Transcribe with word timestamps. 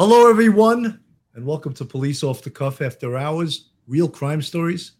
Hello, 0.00 0.30
everyone, 0.30 1.00
and 1.34 1.44
welcome 1.44 1.74
to 1.74 1.84
Police 1.84 2.22
Off 2.22 2.42
the 2.42 2.50
Cuff 2.50 2.80
After 2.80 3.18
Hours 3.18 3.70
Real 3.88 4.08
Crime 4.08 4.40
Stories. 4.40 4.92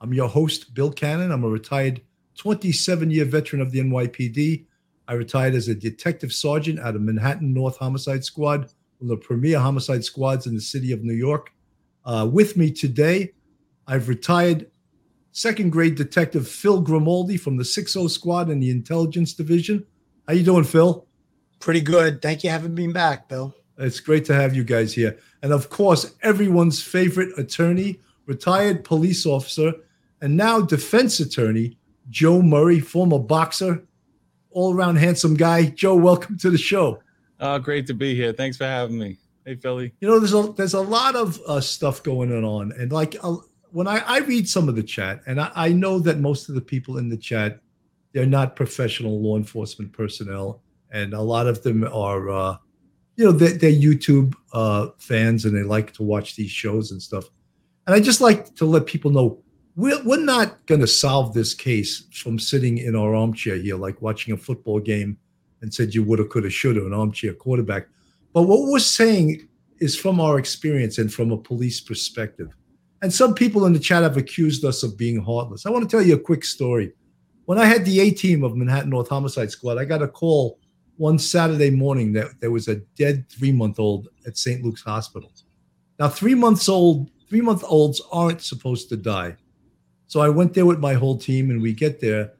I'm 0.00 0.14
your 0.14 0.30
host, 0.30 0.72
Bill 0.72 0.90
Cannon. 0.90 1.30
I'm 1.30 1.44
a 1.44 1.48
retired 1.50 2.00
27 2.38 3.10
year 3.10 3.26
veteran 3.26 3.60
of 3.60 3.70
the 3.70 3.80
NYPD. 3.80 4.64
I 5.08 5.12
retired 5.12 5.54
as 5.54 5.68
a 5.68 5.74
detective 5.74 6.32
sergeant 6.32 6.78
out 6.78 6.96
of 6.96 7.02
Manhattan 7.02 7.52
North 7.52 7.76
Homicide 7.76 8.24
Squad, 8.24 8.60
one 8.96 9.02
of 9.02 9.08
the 9.08 9.16
premier 9.18 9.58
homicide 9.58 10.02
squads 10.04 10.46
in 10.46 10.54
the 10.54 10.60
city 10.62 10.90
of 10.90 11.04
New 11.04 11.12
York. 11.12 11.52
Uh, 12.06 12.26
with 12.32 12.56
me 12.56 12.70
today, 12.70 13.34
I've 13.86 14.08
retired 14.08 14.70
second 15.32 15.68
grade 15.68 15.96
detective 15.96 16.48
Phil 16.48 16.80
Grimaldi 16.80 17.36
from 17.36 17.58
the 17.58 17.64
60 17.66 18.08
Squad 18.08 18.48
in 18.48 18.60
the 18.60 18.70
Intelligence 18.70 19.34
Division. 19.34 19.84
How 20.26 20.32
you 20.32 20.44
doing, 20.44 20.64
Phil? 20.64 21.06
Pretty 21.60 21.82
good. 21.82 22.22
Thank 22.22 22.42
you 22.42 22.48
for 22.48 22.52
having 22.52 22.72
me 22.72 22.90
back, 22.90 23.28
Bill. 23.28 23.54
It's 23.78 24.00
great 24.00 24.24
to 24.26 24.34
have 24.34 24.54
you 24.54 24.64
guys 24.64 24.94
here. 24.94 25.18
And 25.42 25.52
of 25.52 25.68
course, 25.68 26.14
everyone's 26.22 26.82
favorite 26.82 27.38
attorney, 27.38 28.00
retired 28.26 28.84
police 28.84 29.26
officer, 29.26 29.74
and 30.20 30.36
now 30.36 30.60
defense 30.60 31.20
attorney, 31.20 31.78
Joe 32.08 32.40
Murray, 32.40 32.80
former 32.80 33.18
boxer, 33.18 33.84
all 34.50 34.74
around 34.74 34.96
handsome 34.96 35.34
guy. 35.34 35.66
Joe, 35.66 35.94
welcome 35.94 36.38
to 36.38 36.50
the 36.50 36.58
show. 36.58 37.00
Oh, 37.38 37.58
great 37.58 37.86
to 37.88 37.94
be 37.94 38.14
here. 38.14 38.32
Thanks 38.32 38.56
for 38.56 38.64
having 38.64 38.98
me. 38.98 39.18
Hey, 39.44 39.56
Philly. 39.56 39.92
You 40.00 40.08
know, 40.08 40.18
there's 40.18 40.34
a 40.34 40.52
there's 40.56 40.74
a 40.74 40.80
lot 40.80 41.14
of 41.14 41.38
uh, 41.46 41.60
stuff 41.60 42.02
going 42.02 42.32
on, 42.32 42.72
and 42.72 42.90
like 42.90 43.16
uh, 43.22 43.36
when 43.70 43.86
I, 43.86 43.98
I 43.98 44.18
read 44.20 44.48
some 44.48 44.68
of 44.68 44.74
the 44.74 44.82
chat, 44.82 45.20
and 45.26 45.40
I, 45.40 45.52
I 45.54 45.68
know 45.68 45.98
that 46.00 46.18
most 46.18 46.48
of 46.48 46.54
the 46.54 46.60
people 46.60 46.96
in 46.96 47.10
the 47.10 47.16
chat, 47.16 47.60
they're 48.12 48.26
not 48.26 48.56
professional 48.56 49.20
law 49.20 49.36
enforcement 49.36 49.92
personnel, 49.92 50.62
and 50.90 51.12
a 51.12 51.20
lot 51.20 51.46
of 51.46 51.62
them 51.62 51.84
are 51.84 52.30
uh, 52.30 52.56
you 53.16 53.24
know 53.24 53.32
they're, 53.32 53.52
they're 53.52 53.70
youtube 53.70 54.34
uh, 54.52 54.88
fans 54.98 55.44
and 55.44 55.56
they 55.56 55.62
like 55.62 55.92
to 55.92 56.02
watch 56.02 56.36
these 56.36 56.50
shows 56.50 56.92
and 56.92 57.02
stuff. 57.02 57.24
And 57.86 57.94
i 57.94 58.00
just 58.00 58.20
like 58.20 58.54
to 58.56 58.64
let 58.64 58.86
people 58.86 59.10
know 59.10 59.42
we're, 59.76 60.02
we're 60.04 60.24
not 60.24 60.64
going 60.66 60.80
to 60.80 60.86
solve 60.86 61.34
this 61.34 61.52
case 61.52 62.06
from 62.12 62.38
sitting 62.38 62.78
in 62.78 62.96
our 62.96 63.14
armchair 63.14 63.56
here 63.56 63.76
like 63.76 64.00
watching 64.00 64.32
a 64.32 64.36
football 64.36 64.80
game 64.80 65.18
and 65.60 65.72
said 65.72 65.94
you 65.94 66.02
woulda 66.02 66.24
coulda 66.24 66.50
shoulda 66.50 66.84
an 66.84 66.94
armchair 66.94 67.34
quarterback. 67.34 67.86
But 68.32 68.42
what 68.42 68.62
we're 68.62 68.78
saying 68.78 69.48
is 69.78 69.94
from 69.94 70.20
our 70.20 70.38
experience 70.38 70.98
and 70.98 71.12
from 71.12 71.30
a 71.30 71.36
police 71.36 71.80
perspective. 71.80 72.48
And 73.02 73.12
some 73.12 73.34
people 73.34 73.66
in 73.66 73.74
the 73.74 73.78
chat 73.78 74.02
have 74.02 74.16
accused 74.16 74.64
us 74.64 74.82
of 74.82 74.96
being 74.96 75.22
heartless. 75.22 75.66
I 75.66 75.70
want 75.70 75.88
to 75.88 75.94
tell 75.94 76.04
you 76.04 76.14
a 76.14 76.18
quick 76.18 76.44
story. 76.44 76.92
When 77.44 77.58
i 77.58 77.64
had 77.64 77.84
the 77.84 78.00
a 78.00 78.10
team 78.10 78.42
of 78.42 78.56
manhattan 78.56 78.90
north 78.90 79.08
homicide 79.08 79.50
squad 79.52 79.78
i 79.78 79.84
got 79.84 80.02
a 80.02 80.08
call 80.08 80.58
one 80.96 81.18
Saturday 81.18 81.70
morning 81.70 82.12
that 82.14 82.40
there 82.40 82.50
was 82.50 82.68
a 82.68 82.76
dead 82.96 83.28
three 83.28 83.52
month 83.52 83.78
old 83.78 84.08
at 84.26 84.36
St. 84.36 84.64
Luke's 84.64 84.82
Hospital. 84.82 85.32
Now, 85.98 86.08
three 86.08 86.34
months 86.34 86.68
old, 86.68 87.10
three 87.28 87.40
month 87.40 87.64
olds 87.66 88.00
aren't 88.12 88.42
supposed 88.42 88.88
to 88.90 88.96
die. 88.96 89.36
So 90.06 90.20
I 90.20 90.28
went 90.28 90.54
there 90.54 90.66
with 90.66 90.78
my 90.78 90.94
whole 90.94 91.18
team, 91.18 91.50
and 91.50 91.60
we 91.60 91.72
get 91.72 92.00
there, 92.00 92.32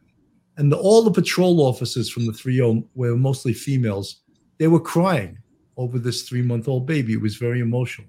and 0.56 0.72
the, 0.72 0.76
all 0.76 1.02
the 1.02 1.10
patrol 1.10 1.60
officers 1.60 2.08
from 2.08 2.26
the 2.26 2.32
3 2.32 2.84
were 2.94 3.16
mostly 3.16 3.52
females. 3.52 4.20
They 4.58 4.68
were 4.68 4.80
crying 4.80 5.38
over 5.76 5.98
this 5.98 6.22
three 6.22 6.42
month 6.42 6.68
old 6.68 6.86
baby. 6.86 7.12
It 7.12 7.20
was 7.20 7.36
very 7.36 7.60
emotional. 7.60 8.08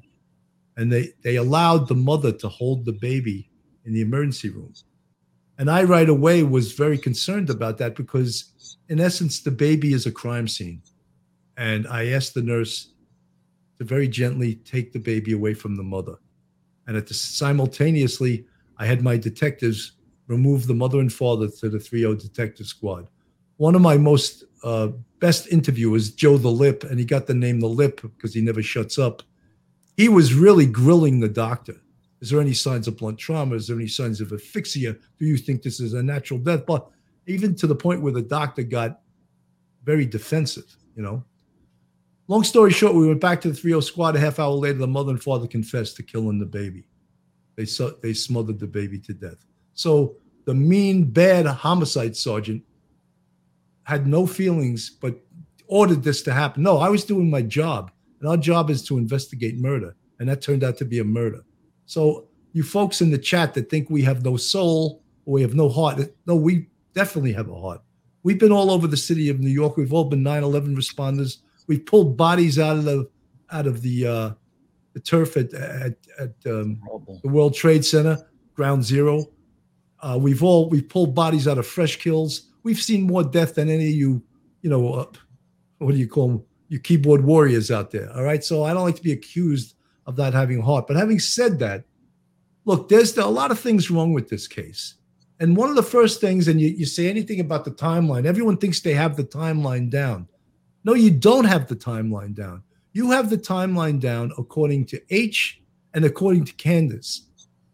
And 0.78 0.92
they, 0.92 1.14
they 1.23 1.36
allowed 1.38 1.88
the 1.88 1.95
mother 1.95 2.32
to 2.32 2.48
hold 2.48 2.86
the 2.86 2.94
baby 2.94 3.50
in 3.86 3.94
the 3.94 4.02
emergency 4.02 4.50
room. 4.50 4.73
And 5.58 5.72
I 5.72 5.84
right 5.84 6.08
away 6.08 6.44
was 6.44 6.73
very 6.73 6.98
concerned 6.98 7.50
about 7.50 7.80
that 7.80 7.95
because, 7.95 8.54
in 8.90 9.00
essence, 9.00 9.40
the 9.40 9.52
baby 9.52 9.94
is 9.94 10.06
a 10.06 10.12
crime 10.12 10.48
scene. 10.48 10.82
And 11.58 11.88
I 11.88 12.08
asked 12.08 12.34
the 12.34 12.42
nurse 12.42 12.94
to 13.78 13.84
very 13.84 14.08
gently 14.08 14.56
take 14.56 14.94
the 14.94 15.00
baby 15.00 15.34
away 15.34 15.54
from 15.54 15.76
the 15.76 15.84
mother. 15.84 16.16
And 16.88 16.96
at 16.96 17.08
the 17.08 17.14
simultaneously, 17.14 18.46
I 18.78 18.86
had 18.86 19.04
my 19.04 19.18
detectives 19.18 19.94
remove 20.28 20.68
the 20.68 20.74
mother 20.74 21.00
and 21.00 21.12
father 21.12 21.48
to 21.48 21.70
the 21.70 21.80
3 21.80 22.02
detective 22.16 22.67
squad. 22.67 23.10
One 23.58 23.76
of 23.76 23.82
my 23.82 23.98
most 23.98 24.44
uh, 24.64 24.90
best 25.20 25.48
interviewers, 25.48 26.11
Joe 26.11 26.38
the 26.38 26.50
Lip, 26.50 26.84
and 26.84 27.00
he 27.00 27.06
got 27.06 27.28
the 27.28 27.34
name 27.34 27.60
the 27.60 27.67
Lip 27.67 28.02
because 28.02 28.34
he 28.34 28.42
never 28.42 28.61
shuts 28.61 28.98
up. 29.00 29.23
He 29.95 30.10
was 30.10 30.34
really 30.34 30.66
grilling 30.66 31.20
the 31.20 31.30
doctor 31.30 31.82
is 32.22 32.30
there 32.30 32.42
any 32.42 32.54
signs 32.54 32.88
of 32.88 32.98
blunt 32.98 33.20
trauma? 33.20 33.56
Is 33.56 33.67
there 33.67 33.78
any 33.78 33.88
signs 33.88 34.22
of 34.22 34.34
asphyxia? 34.34 34.95
Do 35.20 35.26
you 35.26 35.38
think 35.38 35.61
this 35.61 35.80
is 35.80 35.94
a 35.94 36.02
natural 36.02 36.40
death? 36.40 36.66
But 36.66 36.90
even 37.27 37.55
to 37.55 37.67
the 37.67 37.76
point 37.76 38.02
where 38.02 38.14
the 38.14 38.21
doctor 38.21 38.64
got 38.64 39.02
very 39.83 40.05
defensive, 40.05 40.76
you 40.95 41.04
know. 41.04 41.23
Long 42.30 42.43
story 42.43 42.71
short, 42.71 42.95
we 42.95 43.08
went 43.08 43.21
back 43.21 43.39
to 43.42 43.49
the 43.49 43.55
3 43.55 43.80
squad. 43.82 44.15
A 44.15 44.20
half 44.20 44.39
hour 44.39 44.52
later, 44.52 44.80
the 44.80 44.88
mother 44.88 45.11
and 45.11 45.21
father 45.21 45.48
confessed 45.48 45.95
to 45.98 46.04
killing 46.04 46.39
the 46.39 46.45
baby. 46.45 46.87
They, 47.55 47.66
they 48.02 48.14
smothered 48.14 48.60
the 48.60 48.67
baby 48.67 48.99
to 48.99 49.14
death. 49.14 49.45
So 49.73 50.17
the 50.45 50.54
mean, 50.54 51.05
bad 51.05 51.45
homicide 51.45 52.16
sergeant 52.16 52.64
had 53.83 54.08
no 54.08 54.26
feelings, 54.27 54.89
but 54.89 55.17
ordered 55.67 56.04
this 56.04 56.21
to 56.23 56.33
happen. 56.33 56.64
No, 56.64 56.80
I 56.80 56.89
was 56.89 57.05
doing 57.05 57.30
my 57.30 57.42
job, 57.42 57.92
and 58.20 58.30
our 58.30 58.37
job 58.37 58.70
is 58.70 58.83
to 58.83 58.98
investigate 58.98 59.58
murder, 59.58 59.95
and 60.20 60.27
that 60.27 60.42
turned 60.42 60.64
out 60.64 60.77
to 60.77 60.86
be 60.86 60.99
a 60.99 61.04
murder. 61.04 61.43
So 61.86 62.27
you 62.52 62.64
folks 62.64 63.02
in 63.02 63.11
the 63.11 63.17
chat 63.17 63.54
that 63.54 63.70
think 63.70 63.89
we 63.89 64.02
have 64.02 64.26
no 64.26 64.36
soul 64.36 65.04
or 65.26 65.33
we 65.33 65.42
have 65.42 65.55
no 65.55 65.70
heart, 65.70 65.99
no, 66.26 66.36
we 66.36 66.67
definitely 66.98 67.34
have 67.34 67.48
a 67.48 67.60
heart. 67.60 67.82
We've 68.24 68.40
been 68.40 68.52
all 68.52 68.72
over 68.72 68.88
the 68.88 68.98
city 68.98 69.30
of 69.30 69.40
New 69.40 69.56
York. 69.62 69.78
We've 69.78 69.94
all 69.94 70.06
been 70.06 70.24
9/11 70.24 70.76
responders. 70.76 71.38
We've 71.68 71.86
pulled 71.86 72.18
bodies 72.18 72.58
out 72.58 72.78
of 72.78 72.86
the 72.86 73.08
out 73.52 73.68
of 73.68 73.82
the 73.84 74.08
uh, 74.08 74.30
the 74.94 75.00
turf 75.00 75.38
at 75.38 75.54
at, 75.54 75.96
at 76.20 76.34
um, 76.48 76.82
the 77.24 77.30
World 77.30 77.54
Trade 77.54 77.86
Center, 77.86 78.18
Ground 78.56 78.84
Zero. 78.84 79.26
Uh, 80.02 80.18
we've 80.20 80.44
all 80.44 80.70
we've 80.70 80.90
pulled 80.90 81.14
bodies 81.14 81.48
out 81.48 81.60
of 81.60 81.68
fresh 81.68 81.98
kills. 81.98 82.50
We've 82.64 82.82
seen 82.82 83.04
more 83.04 83.24
death 83.24 83.56
than 83.56 83.70
any 83.70 83.90
of 83.90 83.96
you, 83.96 84.24
you 84.62 84.70
know, 84.70 84.94
uh, 84.94 85.06
what 85.78 85.92
do 85.92 85.98
you 85.98 86.08
call 86.08 86.28
them? 86.28 86.44
You 86.70 86.80
keyboard 86.80 87.24
warriors 87.24 87.72
out 87.72 87.92
there. 87.92 88.12
All 88.14 88.24
right. 88.24 88.44
So 88.44 88.64
I 88.64 88.74
don't 88.74 88.84
like 88.84 88.98
to 88.98 89.04
be 89.04 89.14
accused 89.14 89.76
of 90.06 90.18
not 90.18 90.34
having 90.34 90.62
heart. 90.62 90.86
But 90.88 90.98
having 90.98 91.20
said 91.20 91.60
that, 91.60 91.86
look, 92.66 92.90
there's 92.90 93.16
a 93.18 93.26
lot 93.28 93.52
of 93.52 93.60
things 93.60 93.90
wrong 93.90 94.12
with 94.14 94.28
this 94.28 94.48
case. 94.48 94.96
And 95.39 95.55
one 95.55 95.70
of 95.70 95.75
the 95.75 95.83
first 95.83 96.20
things, 96.20 96.48
and 96.48 96.59
you, 96.59 96.70
you 96.70 96.86
say 96.86 97.08
anything 97.08 97.39
about 97.39 97.64
the 97.64 97.71
timeline, 97.71 98.25
everyone 98.25 98.58
thinks 98.58 98.80
they 98.80 98.93
have 98.93 99.15
the 99.15 99.23
timeline 99.23 99.89
down. 99.89 100.27
No, 100.83 100.93
you 100.93 101.11
don't 101.11 101.45
have 101.45 101.67
the 101.67 101.75
timeline 101.75 102.33
down. 102.33 102.64
You 102.93 103.11
have 103.11 103.30
the 103.30 103.37
timeline 103.37 103.99
down 103.99 104.31
according 104.37 104.86
to 104.87 105.02
H 105.09 105.61
and 105.93 106.05
according 106.05 106.45
to 106.45 106.53
Candus, 106.53 107.21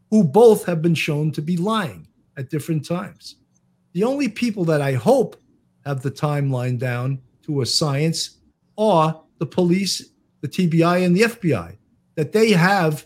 who 0.10 0.24
both 0.24 0.66
have 0.66 0.82
been 0.82 0.96
shown 0.96 1.32
to 1.32 1.42
be 1.42 1.56
lying 1.56 2.08
at 2.38 2.50
different 2.50 2.86
times. 2.86 3.38
The 3.94 4.04
only 4.04 4.28
people 4.28 4.66
that 4.66 4.82
I 4.82 4.94
hope 4.94 5.42
have 5.86 6.02
the 6.02 6.12
timeline 6.12 6.78
down 6.78 7.22
to 7.44 7.62
a 7.62 7.66
science 7.66 8.38
are 8.78 9.22
the 9.38 9.46
police, 9.46 10.10
the 10.42 10.48
TBI, 10.48 11.06
and 11.06 11.16
the 11.16 11.22
FBI 11.22 11.78
that 12.16 12.32
they 12.32 12.52
have 12.52 13.06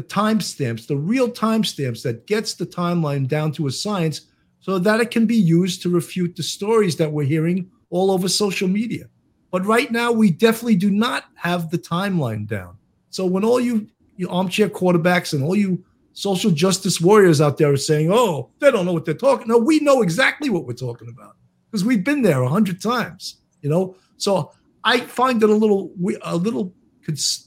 the 0.00 0.06
timestamps, 0.06 0.86
the 0.86 0.96
real 0.96 1.28
timestamps 1.28 2.02
that 2.02 2.26
gets 2.26 2.54
the 2.54 2.64
timeline 2.64 3.28
down 3.28 3.52
to 3.52 3.66
a 3.66 3.70
science 3.70 4.22
so 4.60 4.78
that 4.78 4.98
it 4.98 5.10
can 5.10 5.26
be 5.26 5.36
used 5.36 5.82
to 5.82 5.90
refute 5.90 6.36
the 6.36 6.42
stories 6.42 6.96
that 6.96 7.12
we're 7.12 7.26
hearing 7.26 7.70
all 7.90 8.10
over 8.10 8.26
social 8.26 8.66
media. 8.66 9.04
But 9.50 9.66
right 9.66 9.92
now, 9.92 10.10
we 10.10 10.30
definitely 10.30 10.76
do 10.76 10.90
not 10.90 11.24
have 11.34 11.70
the 11.70 11.76
timeline 11.76 12.46
down. 12.46 12.78
So 13.10 13.26
when 13.26 13.44
all 13.44 13.60
you, 13.60 13.88
you 14.16 14.26
armchair 14.30 14.70
quarterbacks 14.70 15.34
and 15.34 15.44
all 15.44 15.56
you 15.56 15.84
social 16.14 16.50
justice 16.50 16.98
warriors 16.98 17.42
out 17.42 17.58
there 17.58 17.70
are 17.70 17.76
saying, 17.76 18.10
oh, 18.10 18.48
they 18.58 18.70
don't 18.70 18.86
know 18.86 18.94
what 18.94 19.04
they're 19.04 19.12
talking. 19.12 19.48
No, 19.48 19.58
we 19.58 19.80
know 19.80 20.00
exactly 20.00 20.48
what 20.48 20.64
we're 20.64 20.72
talking 20.72 21.08
about 21.08 21.36
because 21.70 21.84
we've 21.84 22.04
been 22.04 22.22
there 22.22 22.40
a 22.40 22.48
hundred 22.48 22.80
times, 22.80 23.36
you 23.60 23.68
know? 23.68 23.96
So 24.16 24.52
I 24.82 25.00
find 25.00 25.42
it 25.42 25.50
a 25.50 25.54
little, 25.54 25.90
a 26.22 26.36
little 26.36 26.72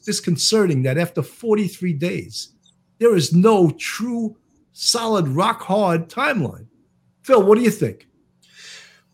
disconcerting 0.06 0.83
that 0.83 0.98
after 0.98 1.22
43 1.22 1.94
days, 1.94 2.52
there 3.03 3.15
is 3.17 3.33
no 3.33 3.69
true, 3.71 4.38
solid, 4.71 5.27
rock 5.27 5.61
hard 5.61 6.07
timeline. 6.07 6.67
Phil, 7.21 7.44
what 7.44 7.57
do 7.57 7.61
you 7.61 7.69
think? 7.69 8.07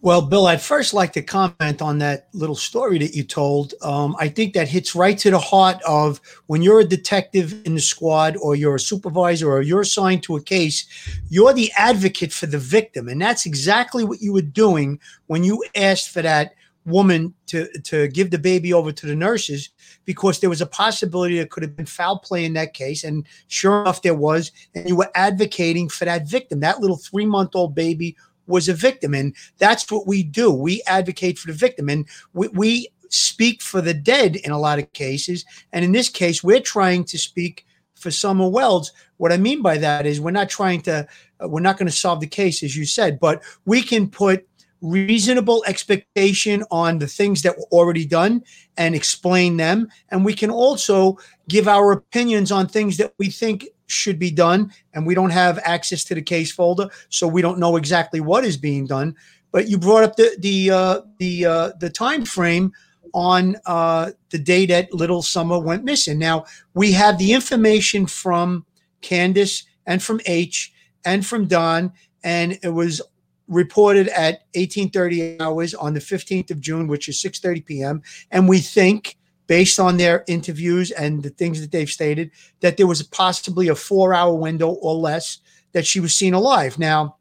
Well, 0.02 0.22
Bill, 0.22 0.46
I'd 0.46 0.62
first 0.62 0.94
like 0.94 1.12
to 1.14 1.24
comment 1.24 1.82
on 1.82 1.98
that 1.98 2.30
little 2.34 2.56
story 2.56 3.00
that 3.00 3.16
you 3.16 3.24
told. 3.24 3.74
Um, 3.82 4.16
I 4.20 4.30
think 4.30 4.54
that 4.54 4.68
hits 4.68 4.94
right 4.94 5.18
to 5.18 5.32
the 5.32 5.40
heart 5.40 5.82
of 5.88 6.22
when 6.46 6.62
you're 6.62 6.82
a 6.82 6.86
detective 6.86 7.66
in 7.66 7.74
the 7.74 7.82
squad, 7.82 8.38
or 8.38 8.56
you're 8.56 8.76
a 8.76 8.80
supervisor, 8.80 9.52
or 9.52 9.64
you're 9.64 9.82
assigned 9.82 10.22
to 10.24 10.38
a 10.38 10.42
case, 10.42 10.86
you're 11.30 11.54
the 11.54 11.72
advocate 11.76 12.32
for 12.32 12.46
the 12.46 12.60
victim. 12.60 13.10
And 13.10 13.20
that's 13.20 13.48
exactly 13.48 14.06
what 14.06 14.22
you 14.22 14.34
were 14.34 14.42
doing 14.44 15.00
when 15.26 15.44
you 15.44 15.64
asked 15.76 16.12
for 16.12 16.22
that 16.22 16.54
woman 16.86 17.34
to 17.48 17.68
to 17.86 18.08
give 18.08 18.30
the 18.30 18.38
baby 18.38 18.72
over 18.72 18.92
to 18.92 19.06
the 19.06 19.16
nurses 19.16 19.70
because 20.10 20.40
there 20.40 20.50
was 20.50 20.60
a 20.60 20.66
possibility 20.66 21.36
there 21.36 21.46
could 21.46 21.62
have 21.62 21.76
been 21.76 21.86
foul 21.86 22.18
play 22.18 22.44
in 22.44 22.54
that 22.54 22.74
case. 22.74 23.04
And 23.04 23.28
sure 23.46 23.84
enough 23.84 24.02
there 24.02 24.16
was. 24.16 24.52
And 24.74 24.90
you 24.90 24.96
were 24.96 25.12
advocating 25.14 25.88
for 25.88 26.06
that 26.06 26.28
victim. 26.28 26.62
That 26.62 26.80
little 26.80 26.98
3 26.98 27.28
month 27.28 27.52
old 27.54 27.76
baby 27.76 28.18
was 28.48 28.68
a 28.68 28.74
victim. 28.74 29.14
And 29.14 29.36
that's 29.60 29.92
what 29.92 30.08
we 30.08 30.24
do. 30.24 30.52
We 30.52 30.82
advocate 30.88 31.38
for 31.38 31.46
the 31.46 31.54
victim. 31.54 31.90
And 31.90 32.08
we, 32.34 32.48
we 32.48 32.88
speak 33.10 33.62
for 33.62 33.82
the 33.82 33.94
dead 33.94 34.38
in 34.38 34.50
a 34.50 34.58
lot 34.58 34.80
of 34.80 34.92
cases. 34.94 35.46
And 35.74 35.86
in 35.86 35.92
this 35.92 36.10
case, 36.10 36.44
we're 36.44 36.60
trying 36.60 37.04
to 37.04 37.20
speak 37.20 37.68
for 37.94 38.10
Summer 38.10 38.50
Wells. 38.50 38.92
What 39.18 39.32
I 39.32 39.38
mean 39.38 39.62
by 39.62 39.78
that 39.78 40.08
is 40.08 40.20
we're 40.20 40.32
not 40.32 40.50
trying 40.50 40.82
to, 40.90 41.08
uh, 41.40 41.48
we're 41.48 41.60
not 41.60 41.78
going 41.78 41.86
to 41.86 41.96
solve 41.96 42.20
the 42.20 42.26
case, 42.26 42.64
as 42.64 42.76
you 42.76 42.86
said, 42.86 43.20
but 43.20 43.44
we 43.66 43.84
can 43.84 44.10
put 44.10 44.48
reasonable 44.82 45.64
expectation 45.68 46.64
on 46.72 47.00
the 47.00 47.08
things 47.08 47.42
that 47.42 47.58
were 47.58 47.66
already 47.72 48.06
done 48.06 48.44
and 48.78 48.96
explain 48.96 49.58
them. 49.58 49.88
And 50.10 50.24
we 50.24 50.34
can 50.34 50.50
also 50.50 51.18
give 51.48 51.68
our 51.68 51.92
opinions 51.92 52.52
on 52.52 52.68
things 52.68 52.98
that 52.98 53.14
we 53.18 53.30
think 53.30 53.68
should 53.88 54.20
be 54.20 54.32
done. 54.32 54.72
And 54.94 55.06
we 55.06 55.16
don't 55.16 55.32
have 55.32 55.60
access 55.64 56.04
to 56.06 56.16
the 56.16 56.22
case 56.22 56.52
folder, 56.52 56.90
so 57.10 57.28
we 57.28 57.42
don't 57.42 57.60
know 57.60 57.76
exactly 57.76 58.20
what 58.20 58.46
is 58.46 58.58
being 58.58 58.86
done. 58.86 59.16
But 59.52 59.68
you 59.68 59.78
brought 59.78 60.04
up 60.04 60.16
the 60.16 60.36
the 60.40 60.72
uh, 60.72 61.02
the 61.18 61.46
uh, 61.46 61.72
the 61.80 61.90
time 61.90 62.26
frame 62.26 62.72
on 63.14 63.58
uh, 63.66 64.12
the 64.30 64.38
day 64.38 64.66
that 64.68 64.94
Little 64.94 65.24
Summer 65.24 65.60
went 65.60 65.84
missing. 65.84 66.20
Now 66.20 66.46
we 66.74 66.92
have 66.92 67.18
the 67.18 67.34
information 67.34 68.06
from 68.06 68.66
Candus 69.02 69.64
and 69.88 70.02
from 70.04 70.22
H 70.28 70.72
and 71.04 71.26
from 71.26 71.48
Don, 71.48 71.92
and 72.24 72.60
it 72.62 72.70
was 72.70 73.02
reported 73.50 74.08
at 74.10 74.44
18:30 74.54 75.42
hours 75.42 75.74
on 75.74 75.94
the 75.94 76.00
15th 76.00 76.52
of 76.52 76.62
June, 76.62 76.88
which 76.88 77.10
is 77.10 77.22
6:30 77.22 77.66
p.m. 77.66 78.02
And 78.32 78.48
we 78.48 78.60
think, 78.60 79.18
based 79.48 79.80
on 79.80 79.98
their 79.98 80.24
interviews 80.28 80.92
and 80.92 81.24
the 81.24 81.32
things 81.32 81.60
that 81.60 81.72
they've 81.72 81.90
stated, 81.90 82.32
that 82.62 82.78
there 82.78 82.88
was 82.88 83.04
possibly 83.04 83.68
a 83.68 83.76
four-hour 83.76 84.36
window 84.36 84.70
or 84.70 84.94
less 84.94 85.40
that 85.74 85.86
she 85.86 86.00
was 86.00 86.14
seen 86.14 86.34
alive. 86.34 86.80
Now, 86.80 87.18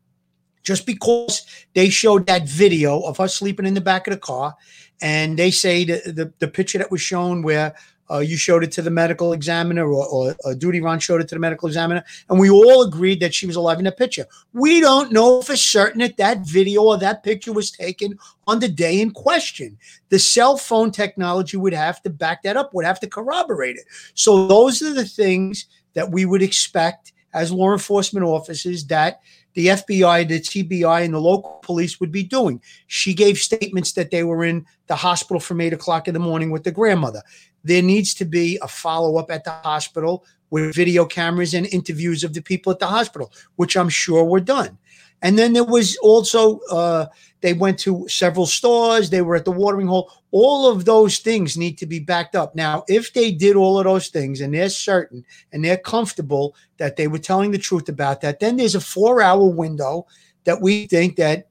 just 0.62 0.84
because 0.86 1.46
they 1.74 1.88
showed 1.88 2.26
that 2.26 2.46
video 2.46 3.00
of 3.00 3.16
her 3.16 3.28
sleeping 3.28 3.66
in 3.66 3.74
the 3.74 3.80
back 3.80 4.06
of 4.06 4.12
the 4.12 4.20
car, 4.20 4.54
and 5.00 5.38
they 5.38 5.50
say 5.50 5.84
the, 5.84 6.12
the, 6.12 6.32
the 6.38 6.48
picture 6.48 6.78
that 6.78 6.90
was 6.90 7.00
shown 7.00 7.42
where 7.42 7.74
uh, 8.10 8.18
you 8.18 8.36
showed 8.36 8.64
it 8.64 8.72
to 8.72 8.82
the 8.82 8.90
medical 8.90 9.32
examiner, 9.32 9.86
or, 9.86 10.34
or, 10.44 10.54
Duty 10.54 10.80
Ron 10.80 10.98
showed 10.98 11.20
it 11.20 11.28
to 11.28 11.34
the 11.34 11.40
medical 11.40 11.68
examiner, 11.68 12.04
and 12.28 12.38
we 12.38 12.50
all 12.50 12.82
agreed 12.82 13.20
that 13.20 13.34
she 13.34 13.46
was 13.46 13.56
alive 13.56 13.78
in 13.78 13.84
the 13.84 13.92
picture. 13.92 14.26
We 14.52 14.80
don't 14.80 15.12
know 15.12 15.42
for 15.42 15.56
certain 15.56 16.00
that 16.00 16.16
that 16.16 16.46
video 16.46 16.82
or 16.82 16.98
that 16.98 17.22
picture 17.22 17.52
was 17.52 17.70
taken 17.70 18.18
on 18.46 18.60
the 18.60 18.68
day 18.68 19.00
in 19.00 19.10
question. 19.10 19.78
The 20.08 20.18
cell 20.18 20.56
phone 20.56 20.90
technology 20.90 21.56
would 21.56 21.74
have 21.74 22.02
to 22.02 22.10
back 22.10 22.42
that 22.42 22.56
up, 22.56 22.72
would 22.72 22.86
have 22.86 23.00
to 23.00 23.08
corroborate 23.08 23.76
it. 23.76 23.84
So 24.14 24.46
those 24.46 24.80
are 24.82 24.94
the 24.94 25.04
things 25.04 25.66
that 25.94 26.10
we 26.10 26.24
would 26.24 26.42
expect 26.42 27.12
as 27.34 27.52
law 27.52 27.72
enforcement 27.72 28.24
officers 28.24 28.86
that 28.86 29.20
the 29.58 29.66
FBI, 29.66 30.28
the 30.28 30.38
TBI, 30.38 31.04
and 31.04 31.12
the 31.12 31.20
local 31.20 31.58
police 31.62 31.98
would 31.98 32.12
be 32.12 32.22
doing. 32.22 32.62
She 32.86 33.12
gave 33.12 33.38
statements 33.38 33.90
that 33.94 34.12
they 34.12 34.22
were 34.22 34.44
in 34.44 34.64
the 34.86 34.94
hospital 34.94 35.40
from 35.40 35.60
eight 35.60 35.72
o'clock 35.72 36.06
in 36.06 36.14
the 36.14 36.20
morning 36.20 36.52
with 36.52 36.62
the 36.62 36.70
grandmother 36.70 37.22
there 37.64 37.82
needs 37.82 38.14
to 38.14 38.24
be 38.24 38.58
a 38.62 38.68
follow 38.68 39.16
up 39.16 39.30
at 39.30 39.44
the 39.44 39.50
hospital 39.50 40.24
with 40.50 40.74
video 40.74 41.04
cameras 41.04 41.54
and 41.54 41.66
interviews 41.66 42.24
of 42.24 42.32
the 42.34 42.40
people 42.40 42.72
at 42.72 42.78
the 42.78 42.86
hospital, 42.86 43.32
which 43.56 43.76
I'm 43.76 43.90
sure 43.90 44.24
were 44.24 44.40
done. 44.40 44.78
And 45.22 45.38
then 45.38 45.52
there 45.52 45.64
was 45.64 45.96
also, 45.98 46.60
uh, 46.70 47.06
they 47.40 47.52
went 47.52 47.78
to 47.80 48.06
several 48.08 48.46
stores, 48.46 49.10
they 49.10 49.22
were 49.22 49.36
at 49.36 49.44
the 49.44 49.52
watering 49.52 49.86
hole. 49.86 50.10
All 50.30 50.70
of 50.70 50.84
those 50.84 51.18
things 51.18 51.56
need 51.56 51.78
to 51.78 51.86
be 51.86 51.98
backed 51.98 52.36
up. 52.36 52.54
Now, 52.54 52.84
if 52.88 53.12
they 53.12 53.32
did 53.32 53.56
all 53.56 53.78
of 53.78 53.84
those 53.84 54.08
things 54.08 54.40
and 54.40 54.54
they're 54.54 54.68
certain 54.68 55.24
and 55.52 55.64
they're 55.64 55.78
comfortable 55.78 56.54
that 56.76 56.96
they 56.96 57.08
were 57.08 57.18
telling 57.18 57.50
the 57.50 57.58
truth 57.58 57.88
about 57.88 58.20
that, 58.20 58.40
then 58.40 58.56
there's 58.56 58.74
a 58.74 58.80
four 58.80 59.22
hour 59.22 59.46
window 59.46 60.06
that 60.44 60.60
we 60.60 60.86
think 60.86 61.16
that 61.16 61.48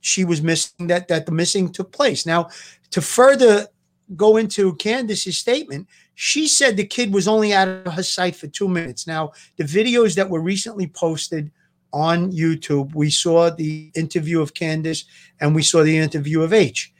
she 0.00 0.24
was 0.24 0.42
missing, 0.42 0.88
that, 0.88 1.08
that 1.08 1.26
the 1.26 1.32
missing 1.32 1.70
took 1.70 1.92
place. 1.92 2.26
Now, 2.26 2.50
to 2.90 3.00
further 3.00 3.68
go 4.16 4.36
into 4.36 4.74
Candus's 4.76 5.38
statement, 5.38 5.88
she 6.14 6.46
said 6.46 6.76
the 6.76 6.84
kid 6.84 7.12
was 7.12 7.26
only 7.26 7.54
out 7.54 7.68
of 7.68 7.94
her 7.94 8.02
sight 8.02 8.36
for 8.36 8.46
two 8.46 8.68
minutes. 8.68 9.06
Now, 9.06 9.32
the 9.56 9.64
videos 9.64 10.14
that 10.16 10.28
were 10.28 10.42
recently 10.42 10.86
posted 10.86 11.50
on 11.92 12.32
YouTube, 12.32 12.94
we 12.94 13.10
saw 13.10 13.50
the 13.50 13.90
interview 13.94 14.40
of 14.40 14.54
Candus 14.54 15.04
and 15.40 15.54
we 15.54 15.62
saw 15.62 15.82
the 15.82 15.98
interview 15.98 16.42
of 16.42 16.52
H. 16.52 16.92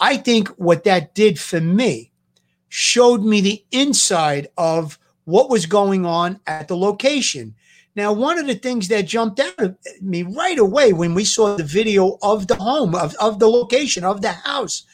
I 0.00 0.16
think 0.16 0.48
what 0.50 0.84
that 0.84 1.14
did 1.14 1.38
for 1.38 1.60
me 1.60 2.12
showed 2.68 3.22
me 3.22 3.40
the 3.40 3.64
inside 3.70 4.48
of 4.56 4.98
what 5.24 5.50
was 5.50 5.66
going 5.66 6.06
on 6.06 6.40
at 6.46 6.68
the 6.68 6.76
location. 6.76 7.54
Now, 7.96 8.12
one 8.12 8.38
of 8.38 8.46
the 8.46 8.54
things 8.54 8.88
that 8.88 9.06
jumped 9.06 9.40
out 9.40 9.60
at 9.60 9.76
me 10.00 10.22
right 10.22 10.58
away 10.58 10.92
when 10.92 11.14
we 11.14 11.24
saw 11.24 11.56
the 11.56 11.64
video 11.64 12.18
of 12.22 12.46
the 12.46 12.54
home, 12.54 12.94
of, 12.94 13.14
of 13.20 13.38
the 13.38 13.48
location, 13.48 14.04
of 14.04 14.22
the 14.22 14.32
house, 14.32 14.84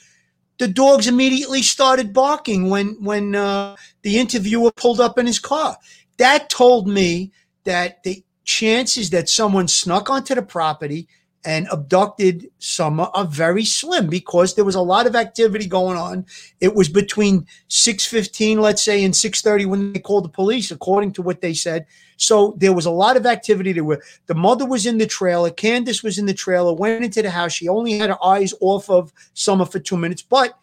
the 0.59 0.69
dogs 0.69 1.07
immediately 1.07 1.63
started 1.63 2.15
barking 2.15 2.71
when 2.71 2.97
when 3.03 3.35
uh, 3.35 3.77
the 4.03 4.19
interviewer 4.19 4.73
pulled 4.73 5.01
up 5.01 5.19
in 5.19 5.27
his 5.27 5.39
car. 5.39 5.77
That 6.17 6.49
told 6.49 6.89
me 6.89 7.33
that 7.65 8.03
the 8.03 8.25
chances 8.47 9.11
that 9.11 9.29
someone 9.29 9.69
snuck 9.69 10.09
onto 10.09 10.35
the 10.35 10.43
property 10.43 11.09
and 11.45 11.69
abducted 11.71 12.51
Summer 12.59 13.09
are 13.15 13.25
very 13.25 13.65
slim 13.65 14.09
because 14.09 14.55
there 14.55 14.65
was 14.65 14.75
a 14.75 14.81
lot 14.81 15.07
of 15.07 15.15
activity 15.15 15.67
going 15.67 15.97
on. 15.97 16.27
It 16.61 16.75
was 16.75 16.89
between 16.89 17.47
6:15, 17.69 18.59
let's 18.61 18.83
say, 18.83 19.05
and 19.05 19.15
6:30 19.15 19.67
when 19.67 19.93
they 19.93 20.01
called 20.01 20.25
the 20.25 20.29
police, 20.29 20.71
according 20.71 21.13
to 21.13 21.23
what 21.23 21.41
they 21.41 21.55
said. 21.55 21.87
So 22.17 22.57
there 22.59 22.73
was 22.73 22.87
a 22.87 22.91
lot 22.91 23.17
of 23.17 23.27
activity. 23.27 23.73
There 23.73 23.85
were 23.85 24.03
the 24.27 24.35
mother 24.35 24.67
was 24.67 24.87
in 24.87 24.99
the 24.99 25.07
trailer, 25.07 25.51
Candus 25.51 26.03
was 26.03 26.19
in 26.19 26.27
the 26.27 26.35
trailer, 26.35 26.73
went 26.73 27.05
into 27.05 27.23
the 27.23 27.31
house. 27.31 27.53
She 27.53 27.69
only 27.69 27.99
had 27.99 28.11
her 28.11 28.25
eyes 28.25 28.55
off 28.61 28.91
of 28.91 29.13
Summer 29.35 29.67
for 29.67 29.79
two 29.79 29.97
minutes, 29.97 30.23
but 30.23 30.59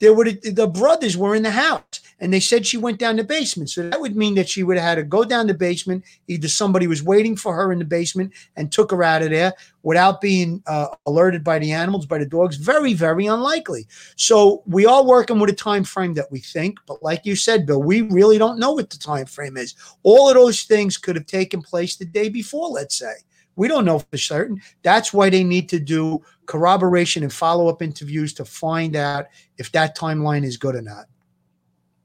there 0.00 0.14
would 0.14 0.40
the 0.42 0.66
brothers 0.66 1.16
were 1.16 1.36
in 1.36 1.44
the 1.44 1.52
house 1.52 2.00
and 2.20 2.32
they 2.32 2.40
said 2.40 2.66
she 2.66 2.76
went 2.76 2.98
down 2.98 3.16
the 3.16 3.24
basement. 3.24 3.70
So 3.70 3.88
that 3.88 4.00
would 4.00 4.16
mean 4.16 4.34
that 4.36 4.48
she 4.48 4.62
would 4.62 4.76
have 4.76 4.86
had 4.86 4.94
to 4.96 5.02
go 5.02 5.24
down 5.24 5.46
the 5.46 5.54
basement. 5.54 6.04
Either 6.28 6.48
somebody 6.48 6.86
was 6.86 7.02
waiting 7.02 7.36
for 7.36 7.54
her 7.54 7.72
in 7.72 7.78
the 7.78 7.84
basement 7.84 8.32
and 8.56 8.70
took 8.70 8.90
her 8.90 9.02
out 9.02 9.22
of 9.22 9.30
there 9.30 9.52
without 9.82 10.20
being 10.20 10.62
uh, 10.66 10.88
alerted 11.06 11.44
by 11.44 11.58
the 11.58 11.72
animals, 11.72 12.06
by 12.06 12.18
the 12.18 12.26
dogs. 12.26 12.56
Very, 12.56 12.94
very 12.94 13.26
unlikely. 13.26 13.86
So 14.16 14.62
we 14.66 14.86
are 14.86 15.04
working 15.04 15.38
with 15.38 15.50
a 15.50 15.54
time 15.54 15.84
frame 15.84 16.14
that 16.14 16.30
we 16.30 16.40
think, 16.40 16.78
but 16.86 17.02
like 17.02 17.26
you 17.26 17.36
said, 17.36 17.66
Bill, 17.66 17.82
we 17.82 18.02
really 18.02 18.38
don't 18.38 18.58
know 18.58 18.72
what 18.72 18.90
the 18.90 18.98
time 18.98 19.26
frame 19.26 19.56
is. 19.56 19.74
All 20.02 20.28
of 20.28 20.34
those 20.34 20.62
things 20.62 20.96
could 20.96 21.16
have 21.16 21.26
taken 21.26 21.62
place 21.62 21.96
the 21.96 22.04
day 22.04 22.28
before, 22.28 22.68
let's 22.68 22.96
say. 22.96 23.14
We 23.56 23.68
don't 23.68 23.84
know 23.84 24.00
for 24.00 24.18
certain. 24.18 24.60
That's 24.82 25.12
why 25.12 25.30
they 25.30 25.44
need 25.44 25.68
to 25.68 25.78
do 25.78 26.22
corroboration 26.46 27.22
and 27.22 27.32
follow 27.32 27.68
up 27.68 27.82
interviews 27.82 28.34
to 28.34 28.44
find 28.44 28.96
out 28.96 29.26
if 29.58 29.70
that 29.72 29.96
timeline 29.96 30.44
is 30.44 30.56
good 30.56 30.74
or 30.74 30.82
not. 30.82 31.06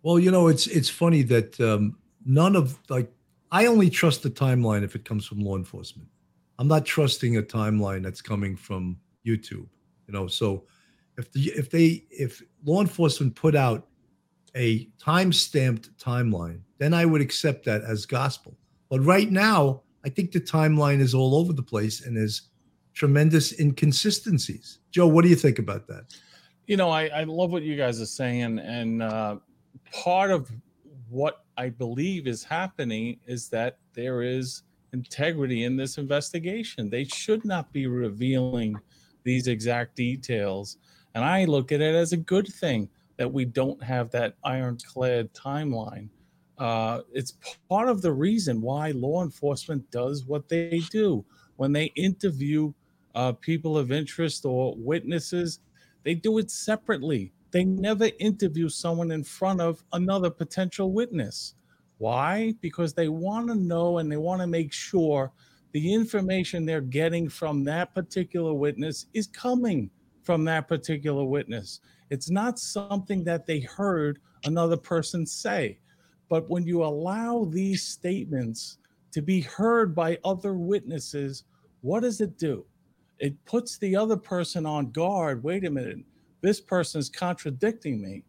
Well, 0.03 0.19
you 0.19 0.31
know, 0.31 0.47
it's 0.47 0.67
it's 0.67 0.89
funny 0.89 1.23
that 1.23 1.59
um, 1.59 1.97
none 2.25 2.56
of 2.56 2.77
like 2.89 3.11
I 3.51 3.65
only 3.65 3.89
trust 3.89 4.23
the 4.23 4.29
timeline 4.29 4.83
if 4.83 4.95
it 4.95 5.06
comes 5.06 5.25
from 5.25 5.39
law 5.39 5.57
enforcement. 5.57 6.09
I'm 6.57 6.68
not 6.68 6.85
trusting 6.85 7.37
a 7.37 7.41
timeline 7.41 8.03
that's 8.03 8.21
coming 8.21 8.56
from 8.56 8.97
YouTube. 9.25 9.68
You 10.07 10.13
know, 10.13 10.27
so 10.27 10.65
if 11.18 11.31
the, 11.31 11.51
if 11.56 11.69
they 11.69 12.06
if 12.09 12.41
law 12.65 12.81
enforcement 12.81 13.35
put 13.35 13.56
out 13.56 13.87
a 14.56 14.89
time 14.99 15.31
stamped 15.31 15.95
timeline, 15.97 16.61
then 16.77 16.94
I 16.94 17.06
would 17.06 17.21
accept 17.21 17.65
that 17.65 17.83
as 17.83 18.06
gospel. 18.06 18.57
But 18.89 19.01
right 19.01 19.29
now, 19.29 19.83
I 20.06 20.09
think 20.09 20.31
the 20.31 20.41
timeline 20.41 20.99
is 20.99 21.13
all 21.13 21.35
over 21.35 21.53
the 21.53 21.63
place 21.63 22.06
and 22.06 22.18
there's 22.18 22.49
tremendous 22.94 23.59
inconsistencies. 23.59 24.79
Joe, 24.91 25.07
what 25.07 25.23
do 25.23 25.29
you 25.29 25.35
think 25.35 25.59
about 25.59 25.87
that? 25.87 26.06
You 26.68 26.77
know, 26.77 26.89
I, 26.89 27.07
I 27.07 27.23
love 27.23 27.51
what 27.51 27.63
you 27.63 27.75
guys 27.75 28.01
are 28.01 28.06
saying. 28.06 28.59
And 28.59 29.03
uh, 29.03 29.37
part 29.91 30.31
of 30.31 30.51
what 31.09 31.43
I 31.57 31.69
believe 31.69 32.27
is 32.27 32.43
happening 32.43 33.19
is 33.25 33.49
that 33.49 33.77
there 33.93 34.21
is 34.21 34.63
integrity 34.93 35.63
in 35.63 35.75
this 35.75 35.97
investigation. 35.97 36.89
They 36.89 37.03
should 37.05 37.45
not 37.45 37.71
be 37.71 37.87
revealing 37.87 38.75
these 39.23 39.47
exact 39.47 39.95
details. 39.95 40.77
And 41.15 41.23
I 41.23 41.45
look 41.45 41.71
at 41.71 41.81
it 41.81 41.95
as 41.95 42.13
a 42.13 42.17
good 42.17 42.47
thing 42.47 42.89
that 43.17 43.31
we 43.31 43.45
don't 43.45 43.81
have 43.83 44.09
that 44.11 44.35
ironclad 44.43 45.33
timeline 45.33 46.09
uh, 46.59 47.01
it's 47.13 47.35
part 47.69 47.87
of 47.87 48.01
the 48.01 48.11
reason 48.11 48.61
why 48.61 48.91
law 48.91 49.23
enforcement 49.23 49.89
does 49.91 50.25
what 50.25 50.49
they 50.49 50.81
do. 50.91 51.25
When 51.55 51.71
they 51.71 51.85
interview 51.95 52.73
uh, 53.15 53.31
people 53.33 53.77
of 53.77 53.91
interest 53.91 54.45
or 54.45 54.75
witnesses, 54.77 55.61
they 56.03 56.13
do 56.13 56.37
it 56.37 56.51
separately. 56.51 57.31
They 57.51 57.63
never 57.63 58.09
interview 58.19 58.69
someone 58.69 59.11
in 59.11 59.23
front 59.23 59.61
of 59.61 59.83
another 59.94 60.29
potential 60.29 60.91
witness. 60.91 61.56
Why? 61.97 62.53
Because 62.61 62.94
they 62.94 63.09
want 63.09 63.47
to 63.47 63.56
know 63.56 63.97
and 63.97 64.11
they 64.11 64.18
want 64.18 64.41
to 64.41 64.47
make 64.47 64.71
sure 64.71 65.31
the 65.71 65.94
information 65.94 66.65
they're 66.65 66.81
getting 66.81 67.29
from 67.29 67.63
that 67.65 67.94
particular 67.94 68.53
witness 68.53 69.07
is 69.13 69.27
coming 69.27 69.89
from 70.23 70.45
that 70.45 70.68
particular 70.68 71.23
witness. 71.23 71.81
It's 72.09 72.29
not 72.29 72.59
something 72.59 73.23
that 73.25 73.45
they 73.45 73.59
heard 73.59 74.19
another 74.45 74.77
person 74.77 75.25
say. 75.25 75.79
But 76.29 76.49
when 76.49 76.65
you 76.65 76.83
allow 76.83 77.45
these 77.45 77.83
statements 77.83 78.77
to 79.11 79.21
be 79.21 79.41
heard 79.41 79.95
by 79.95 80.19
other 80.23 80.53
witnesses, 80.53 81.44
what 81.81 82.01
does 82.01 82.21
it 82.21 82.37
do? 82.37 82.65
It 83.19 83.44
puts 83.45 83.77
the 83.77 83.95
other 83.95 84.18
person 84.18 84.65
on 84.65 84.91
guard. 84.91 85.44
Wait 85.44 85.65
a 85.65 85.69
minute. 85.69 85.99
This 86.41 86.61
person 86.61 86.99
is 86.99 87.09
contradicting 87.09 88.01
me 88.01 88.23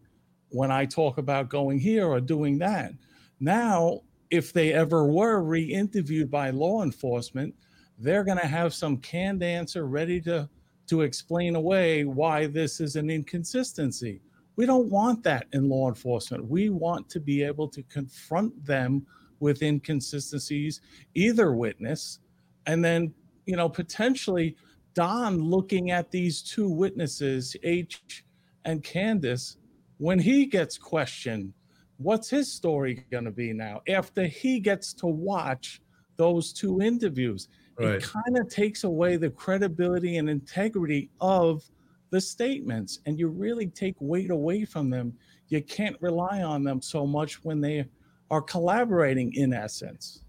when 0.50 0.70
I 0.70 0.84
talk 0.84 1.18
about 1.18 1.48
going 1.48 1.78
here 1.78 2.06
or 2.06 2.20
doing 2.20 2.58
that. 2.58 2.92
Now, 3.38 4.00
if 4.30 4.52
they 4.52 4.72
ever 4.72 5.06
were 5.06 5.42
re 5.42 5.62
interviewed 5.62 6.30
by 6.30 6.50
law 6.50 6.82
enforcement, 6.82 7.54
they're 7.98 8.24
going 8.24 8.38
to 8.38 8.46
have 8.46 8.74
some 8.74 8.96
canned 8.98 9.42
answer 9.42 9.86
ready 9.86 10.20
to, 10.22 10.48
to 10.88 11.02
explain 11.02 11.54
away 11.54 12.04
why 12.04 12.46
this 12.46 12.80
is 12.80 12.96
an 12.96 13.10
inconsistency. 13.10 14.20
We 14.56 14.66
don't 14.66 14.88
want 14.88 15.22
that 15.24 15.46
in 15.52 15.68
law 15.68 15.88
enforcement. 15.88 16.46
We 16.46 16.70
want 16.70 17.08
to 17.10 17.20
be 17.20 17.42
able 17.42 17.68
to 17.68 17.82
confront 17.84 18.64
them 18.64 19.06
with 19.38 19.62
inconsistencies, 19.62 20.80
either 21.14 21.52
witness, 21.52 22.20
and 22.66 22.84
then, 22.84 23.12
you 23.46 23.56
know, 23.56 23.68
potentially 23.68 24.56
Don 24.94 25.38
looking 25.38 25.90
at 25.90 26.10
these 26.10 26.42
two 26.42 26.68
witnesses, 26.68 27.56
H 27.62 28.24
and 28.64 28.82
Candus, 28.82 29.56
when 29.98 30.18
he 30.18 30.46
gets 30.46 30.78
questioned, 30.78 31.52
what's 31.98 32.30
his 32.30 32.52
story 32.52 33.04
going 33.10 33.24
to 33.24 33.30
be 33.30 33.52
now 33.52 33.82
after 33.88 34.26
he 34.26 34.58
gets 34.58 34.92
to 34.94 35.06
watch 35.06 35.80
those 36.16 36.52
two 36.52 36.80
interviews? 36.80 37.48
Right. 37.78 37.94
It 37.94 38.02
kind 38.02 38.38
of 38.38 38.48
takes 38.48 38.84
away 38.84 39.16
the 39.16 39.30
credibility 39.30 40.16
and 40.16 40.28
integrity 40.28 41.10
of 41.20 41.62
the 42.10 42.20
statements, 42.20 43.00
and 43.06 43.18
you 43.18 43.28
really 43.28 43.68
take 43.68 43.94
weight 44.00 44.30
away 44.30 44.64
from 44.64 44.90
them. 44.90 45.14
You 45.48 45.62
can't 45.62 45.96
rely 46.00 46.42
on 46.42 46.64
them 46.64 46.82
so 46.82 47.06
much 47.06 47.44
when 47.44 47.60
they 47.60 47.86
are 48.30 48.42
collaborating, 48.42 49.32
in 49.34 49.52
essence. 49.52 50.24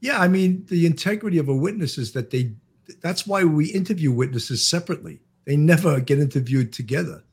Yeah, 0.00 0.20
I 0.20 0.28
mean, 0.28 0.64
the 0.68 0.86
integrity 0.86 1.38
of 1.38 1.48
a 1.48 1.56
witness 1.56 1.98
is 1.98 2.12
that 2.12 2.30
they 2.30 2.54
that's 3.00 3.26
why 3.26 3.44
we 3.44 3.66
interview 3.66 4.12
witnesses 4.12 4.66
separately. 4.66 5.20
They 5.44 5.56
never 5.56 6.00
get 6.00 6.18
interviewed 6.18 6.72
together. 6.72 7.24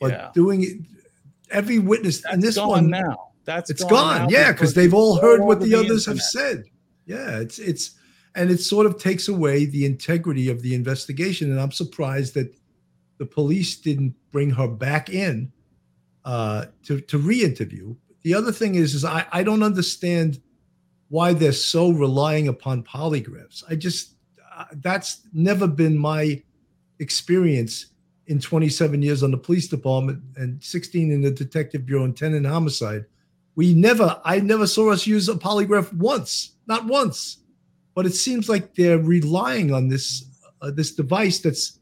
But 0.00 0.12
yeah. 0.12 0.30
doing 0.34 0.62
it, 0.64 0.76
every 1.50 1.78
witness 1.78 2.22
that's 2.22 2.34
in 2.34 2.40
this 2.40 2.56
one 2.58 2.90
now. 2.90 3.30
That's 3.44 3.70
it's 3.70 3.84
gone. 3.84 3.90
gone. 3.90 4.28
Yeah, 4.28 4.52
because 4.52 4.74
they've 4.74 4.94
all 4.94 5.20
heard 5.20 5.40
what 5.40 5.60
the, 5.60 5.66
the 5.66 5.74
others 5.76 6.06
internet. 6.06 6.16
have 6.16 6.20
said. 6.20 6.64
Yeah, 7.06 7.40
it's 7.40 7.58
it's 7.58 7.92
and 8.34 8.50
it 8.50 8.58
sort 8.58 8.86
of 8.86 8.98
takes 8.98 9.28
away 9.28 9.64
the 9.64 9.84
integrity 9.84 10.48
of 10.48 10.62
the 10.62 10.74
investigation. 10.74 11.50
And 11.50 11.60
I'm 11.60 11.72
surprised 11.72 12.34
that 12.34 12.54
the 13.18 13.26
police 13.26 13.76
didn't 13.76 14.14
bring 14.30 14.50
her 14.50 14.68
back 14.68 15.10
in 15.10 15.52
uh, 16.24 16.66
to 16.84 17.00
to 17.00 17.18
re-interview. 17.18 17.94
The 18.22 18.34
other 18.34 18.52
thing 18.52 18.74
is, 18.74 18.94
is 18.94 19.04
I, 19.04 19.26
I 19.32 19.42
don't 19.42 19.62
understand 19.62 20.40
why 21.08 21.32
they're 21.32 21.52
so 21.52 21.90
relying 21.90 22.48
upon 22.48 22.84
polygraphs. 22.84 23.64
I 23.68 23.74
just 23.74 24.14
that's 24.74 25.22
never 25.32 25.66
been 25.66 25.96
my 25.96 26.42
experience 26.98 27.86
in 28.26 28.38
27 28.38 29.02
years 29.02 29.22
on 29.22 29.32
the 29.32 29.36
police 29.36 29.68
department 29.68 30.22
and 30.36 30.62
16 30.62 31.10
in 31.10 31.20
the 31.20 31.30
detective 31.30 31.84
bureau 31.84 32.04
and 32.04 32.16
10 32.16 32.34
in 32.34 32.44
homicide. 32.44 33.04
We 33.56 33.74
never, 33.74 34.20
I 34.24 34.38
never 34.40 34.66
saw 34.66 34.92
us 34.92 35.06
use 35.06 35.28
a 35.28 35.34
polygraph 35.34 35.92
once, 35.92 36.52
not 36.66 36.86
once. 36.86 37.38
But 37.94 38.06
it 38.06 38.14
seems 38.14 38.48
like 38.48 38.74
they're 38.74 38.98
relying 38.98 39.72
on 39.72 39.88
this 39.88 40.24
uh, 40.62 40.70
this 40.70 40.92
device 40.92 41.40
that's, 41.40 41.80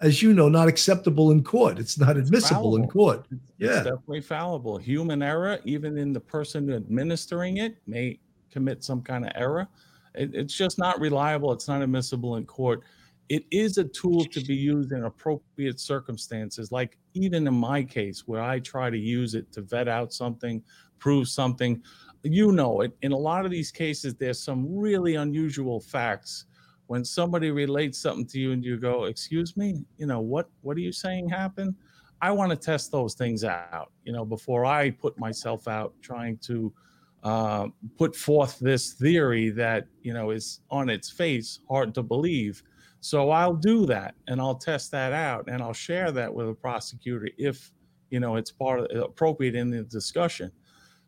as 0.00 0.22
you 0.22 0.32
know, 0.32 0.48
not 0.48 0.68
acceptable 0.68 1.30
in 1.30 1.42
court. 1.42 1.78
It's 1.78 1.98
not 1.98 2.16
admissible 2.16 2.76
in 2.76 2.86
court. 2.86 3.26
Yeah, 3.58 3.68
it's 3.68 3.84
definitely 3.84 4.20
fallible. 4.20 4.78
Human 4.78 5.22
error, 5.22 5.58
even 5.64 5.98
in 5.98 6.12
the 6.12 6.20
person 6.20 6.72
administering 6.72 7.58
it, 7.58 7.76
may 7.86 8.18
commit 8.50 8.84
some 8.84 9.02
kind 9.02 9.24
of 9.24 9.32
error. 9.34 9.68
It, 10.14 10.34
it's 10.34 10.54
just 10.54 10.78
not 10.78 11.00
reliable. 11.00 11.52
It's 11.52 11.68
not 11.68 11.82
admissible 11.82 12.36
in 12.36 12.46
court. 12.46 12.82
It 13.28 13.44
is 13.52 13.78
a 13.78 13.84
tool 13.84 14.24
to 14.24 14.40
be 14.40 14.56
used 14.56 14.90
in 14.90 15.04
appropriate 15.04 15.78
circumstances, 15.78 16.72
like 16.72 16.98
even 17.14 17.46
in 17.46 17.54
my 17.54 17.84
case, 17.84 18.26
where 18.26 18.42
I 18.42 18.58
try 18.58 18.90
to 18.90 18.98
use 18.98 19.34
it 19.34 19.52
to 19.52 19.62
vet 19.62 19.86
out 19.86 20.12
something, 20.12 20.62
prove 20.98 21.28
something. 21.28 21.80
You 22.24 22.50
know 22.50 22.80
it. 22.80 22.96
In 23.02 23.12
a 23.12 23.16
lot 23.16 23.44
of 23.44 23.52
these 23.52 23.70
cases, 23.70 24.14
there's 24.14 24.42
some 24.42 24.76
really 24.76 25.14
unusual 25.14 25.80
facts. 25.80 26.46
When 26.88 27.04
somebody 27.04 27.52
relates 27.52 27.98
something 27.98 28.26
to 28.26 28.40
you 28.40 28.50
and 28.50 28.64
you 28.64 28.76
go, 28.76 29.04
"Excuse 29.04 29.56
me, 29.56 29.84
you 29.96 30.06
know 30.06 30.20
what? 30.20 30.50
What 30.62 30.76
are 30.76 30.80
you 30.80 30.92
saying 30.92 31.28
happened?" 31.28 31.76
I 32.22 32.32
want 32.32 32.50
to 32.50 32.56
test 32.56 32.92
those 32.92 33.14
things 33.14 33.44
out, 33.44 33.92
you 34.04 34.12
know, 34.12 34.24
before 34.24 34.64
I 34.64 34.90
put 34.90 35.18
myself 35.18 35.68
out 35.68 35.94
trying 36.02 36.36
to 36.38 36.72
uh, 37.22 37.68
put 37.98 38.16
forth 38.16 38.58
this 38.60 38.94
theory 38.94 39.50
that 39.50 39.86
you 40.02 40.14
know 40.14 40.30
is 40.30 40.60
on 40.70 40.88
its 40.88 41.10
face 41.10 41.60
hard 41.68 41.94
to 41.94 42.02
believe. 42.02 42.62
So 43.00 43.30
I'll 43.30 43.54
do 43.54 43.86
that 43.86 44.14
and 44.28 44.40
I'll 44.40 44.56
test 44.56 44.90
that 44.90 45.12
out 45.12 45.48
and 45.48 45.62
I'll 45.62 45.72
share 45.72 46.12
that 46.12 46.32
with 46.32 46.48
a 46.48 46.54
prosecutor 46.54 47.28
if 47.38 47.72
you 48.10 48.20
know 48.20 48.36
it's 48.36 48.50
part 48.50 48.80
of, 48.80 49.02
appropriate 49.02 49.54
in 49.54 49.70
the 49.70 49.82
discussion. 49.82 50.50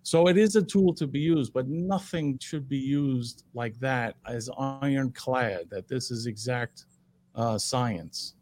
So 0.04 0.26
it 0.26 0.36
is 0.36 0.56
a 0.56 0.62
tool 0.62 0.92
to 0.94 1.06
be 1.06 1.20
used, 1.20 1.52
but 1.52 1.68
nothing 1.68 2.38
should 2.40 2.68
be 2.68 2.78
used 2.78 3.44
like 3.54 3.78
that 3.78 4.16
as 4.26 4.50
ironclad. 4.58 5.70
That 5.70 5.88
this 5.88 6.10
is 6.10 6.26
exact 6.26 6.86
uh, 7.34 7.56
science. 7.56 8.34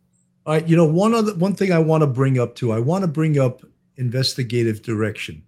All 0.46 0.54
right, 0.54 0.66
you 0.66 0.76
know 0.76 0.86
one 0.86 1.14
other 1.14 1.34
one 1.34 1.54
thing 1.54 1.70
I 1.70 1.78
want 1.78 2.02
to 2.02 2.08
bring 2.08 2.38
up 2.38 2.56
too. 2.56 2.72
I 2.72 2.80
want 2.80 3.02
to 3.02 3.08
bring 3.08 3.38
up 3.38 3.62
investigative 3.96 4.82
direction 4.82 5.44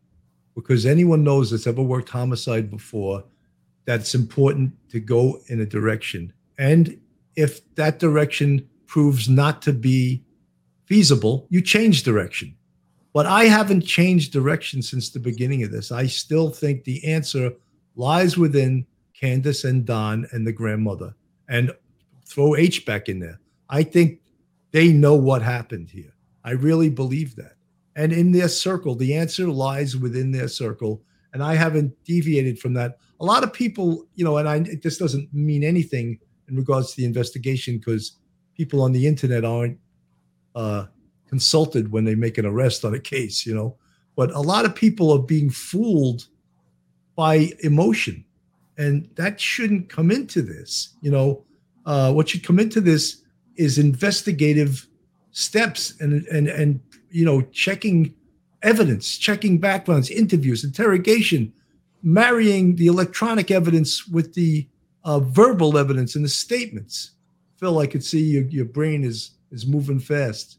because 0.54 0.87
anyone 0.87 1.25
knows 1.25 1.50
that's 1.50 1.66
ever 1.66 1.82
worked 1.82 2.09
homicide 2.09 2.71
before 2.71 3.25
that 3.85 4.00
it's 4.00 4.14
important 4.14 4.73
to 4.90 5.00
go 5.00 5.40
in 5.49 5.61
a 5.61 5.66
direction. 5.66 6.32
And 6.59 7.00
if 7.37 7.75
that 7.75 7.99
direction 7.99 8.68
proves 8.87 9.28
not 9.28 9.62
to 9.62 9.73
be 9.73 10.23
feasible, 10.85 11.47
you 11.50 11.61
change 11.61 12.02
direction. 12.02 12.54
But 13.12 13.26
I 13.26 13.44
haven't 13.44 13.82
changed 13.82 14.32
direction 14.32 14.82
since 14.82 15.11
the 15.11 15.18
beginning 15.18 15.62
of 15.62 15.71
this. 15.71 15.90
I 15.92 16.06
still 16.06 16.50
think 16.50 16.85
the 16.85 17.04
answer 17.04 17.52
lies 17.97 18.38
within 18.38 18.87
Candus 19.21 19.64
and 19.68 19.85
Don 19.85 20.26
and 20.32 20.47
the 20.47 20.52
grandmother. 20.52 21.14
And 21.49 21.73
throw 22.25 22.56
H 22.56 22.87
back 22.87 23.09
in 23.09 23.18
there. 23.18 23.38
I 23.68 23.82
think 23.82 24.21
they 24.71 24.92
know 24.92 25.14
what 25.14 25.42
happened 25.42 25.90
here. 25.90 26.14
I 26.44 26.52
really 26.52 26.88
believe 26.88 27.37
that 27.37 27.56
and 27.96 28.12
in 28.12 28.32
their 28.32 28.49
circle. 28.49 28.94
The 28.94 29.14
answer 29.14 29.46
lies 29.46 29.96
within 29.96 30.32
their 30.32 30.49
circle. 30.49 31.02
And 31.32 31.42
I 31.42 31.54
haven't 31.54 31.92
deviated 32.04 32.58
from 32.58 32.75
that. 32.75 32.99
A 33.20 33.25
lot 33.25 33.42
of 33.42 33.52
people, 33.52 34.06
you 34.14 34.25
know, 34.25 34.37
and 34.37 34.49
I 34.49 34.61
this 34.82 34.99
doesn't 34.99 35.32
mean 35.32 35.64
anything 35.64 36.18
in 36.49 36.56
regards 36.56 36.90
to 36.90 36.96
the 36.96 37.04
investigation 37.04 37.78
because 37.78 38.18
people 38.56 38.82
on 38.82 38.92
the 38.92 39.06
internet 39.06 39.44
aren't 39.44 39.78
uh, 40.54 40.87
consulted 41.28 41.90
when 41.90 42.04
they 42.04 42.14
make 42.14 42.37
an 42.37 42.44
arrest 42.44 42.84
on 42.84 42.94
a 42.94 43.00
case, 43.00 43.46
you 43.46 43.54
know. 43.54 43.76
But 44.16 44.30
a 44.32 44.40
lot 44.40 44.66
of 44.66 44.75
people 44.75 45.11
are 45.11 45.22
being 45.22 45.49
fooled 45.49 46.26
by 47.16 47.52
emotion, 47.61 48.25
and 48.76 49.08
that 49.14 49.40
shouldn't 49.40 49.88
come 49.88 50.11
into 50.11 50.42
this. 50.42 50.94
You 51.00 51.11
know, 51.11 51.44
uh, 51.87 52.12
what 52.12 52.28
should 52.28 52.44
come 52.44 52.58
into 52.58 52.80
this 52.80 53.22
is 53.56 53.78
investigative 53.78 54.87
steps 55.30 55.94
and 56.00 56.26
and 56.26 56.49
and 56.49 56.80
you 57.12 57.25
know, 57.25 57.42
checking 57.52 58.14
evidence, 58.62 59.19
checking 59.19 59.59
backgrounds, 59.59 60.11
interviews, 60.11 60.64
interrogation, 60.64 61.52
marrying 62.02 62.76
the 62.76 62.87
electronic 62.87 63.50
evidence 63.50 64.07
with 64.09 64.35
the 64.35 64.66
uh, 65.04 65.21
verbal 65.21 65.78
evidence 65.78 66.14
and 66.16 66.25
the 66.25 66.28
statements. 66.28 67.12
Phil, 67.57 67.78
I 67.78 67.87
could 67.87 68.04
see 68.04 68.21
your, 68.21 68.45
your 68.45 68.64
brain 68.64 69.04
is 69.04 69.33
is 69.50 69.66
moving 69.66 70.00
fast. 70.00 70.59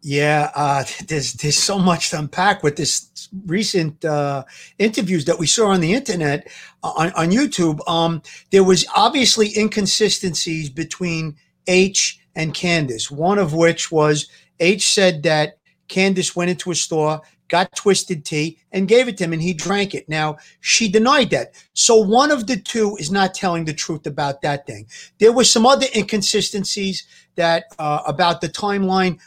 Yeah, 0.00 0.50
uh, 0.54 0.84
there's 1.08 1.32
there's 1.34 1.58
so 1.58 1.78
much 1.78 2.10
to 2.10 2.18
unpack 2.20 2.62
with 2.62 2.76
this 2.76 3.28
recent 3.46 4.04
uh, 4.04 4.44
interviews 4.78 5.24
that 5.24 5.38
we 5.38 5.46
saw 5.46 5.68
on 5.68 5.80
the 5.80 5.92
internet 5.92 6.48
uh, 6.84 6.92
on, 6.96 7.12
on 7.12 7.30
YouTube. 7.30 7.80
Um, 7.88 8.22
there 8.52 8.62
was 8.62 8.86
obviously 8.94 9.56
inconsistencies 9.58 10.70
between 10.70 11.36
H 11.66 12.20
and 12.36 12.54
Candus. 12.54 13.10
One 13.10 13.38
of 13.38 13.52
which 13.54 13.90
was 13.90 14.28
H 14.60 14.88
said 14.92 15.24
that 15.24 15.57
Candus 15.88 16.36
went 16.36 16.50
into 16.50 16.70
a 16.70 16.74
store, 16.74 17.20
got 17.48 17.74
twisted 17.74 18.24
tea, 18.24 18.58
and 18.72 18.88
gave 18.88 19.08
it 19.08 19.16
to 19.16 19.24
him, 19.24 19.32
and 19.32 19.42
he 19.42 19.54
drank 19.54 19.94
it. 19.94 20.08
Now, 20.08 20.36
she 20.60 20.88
denied 20.88 21.30
that. 21.30 21.54
So 21.72 21.96
one 21.96 22.30
of 22.30 22.46
the 22.46 22.56
two 22.56 22.96
is 22.96 23.10
not 23.10 23.34
telling 23.34 23.64
the 23.64 23.72
truth 23.72 24.06
about 24.06 24.42
that 24.42 24.66
thing. 24.66 24.86
There 25.18 25.32
were 25.32 25.44
some 25.44 25.64
other 25.64 25.86
inconsistencies 25.96 27.04
that 27.36 27.64
uh, 27.78 28.02
about 28.06 28.40
the 28.40 28.48
timeline, 28.48 29.18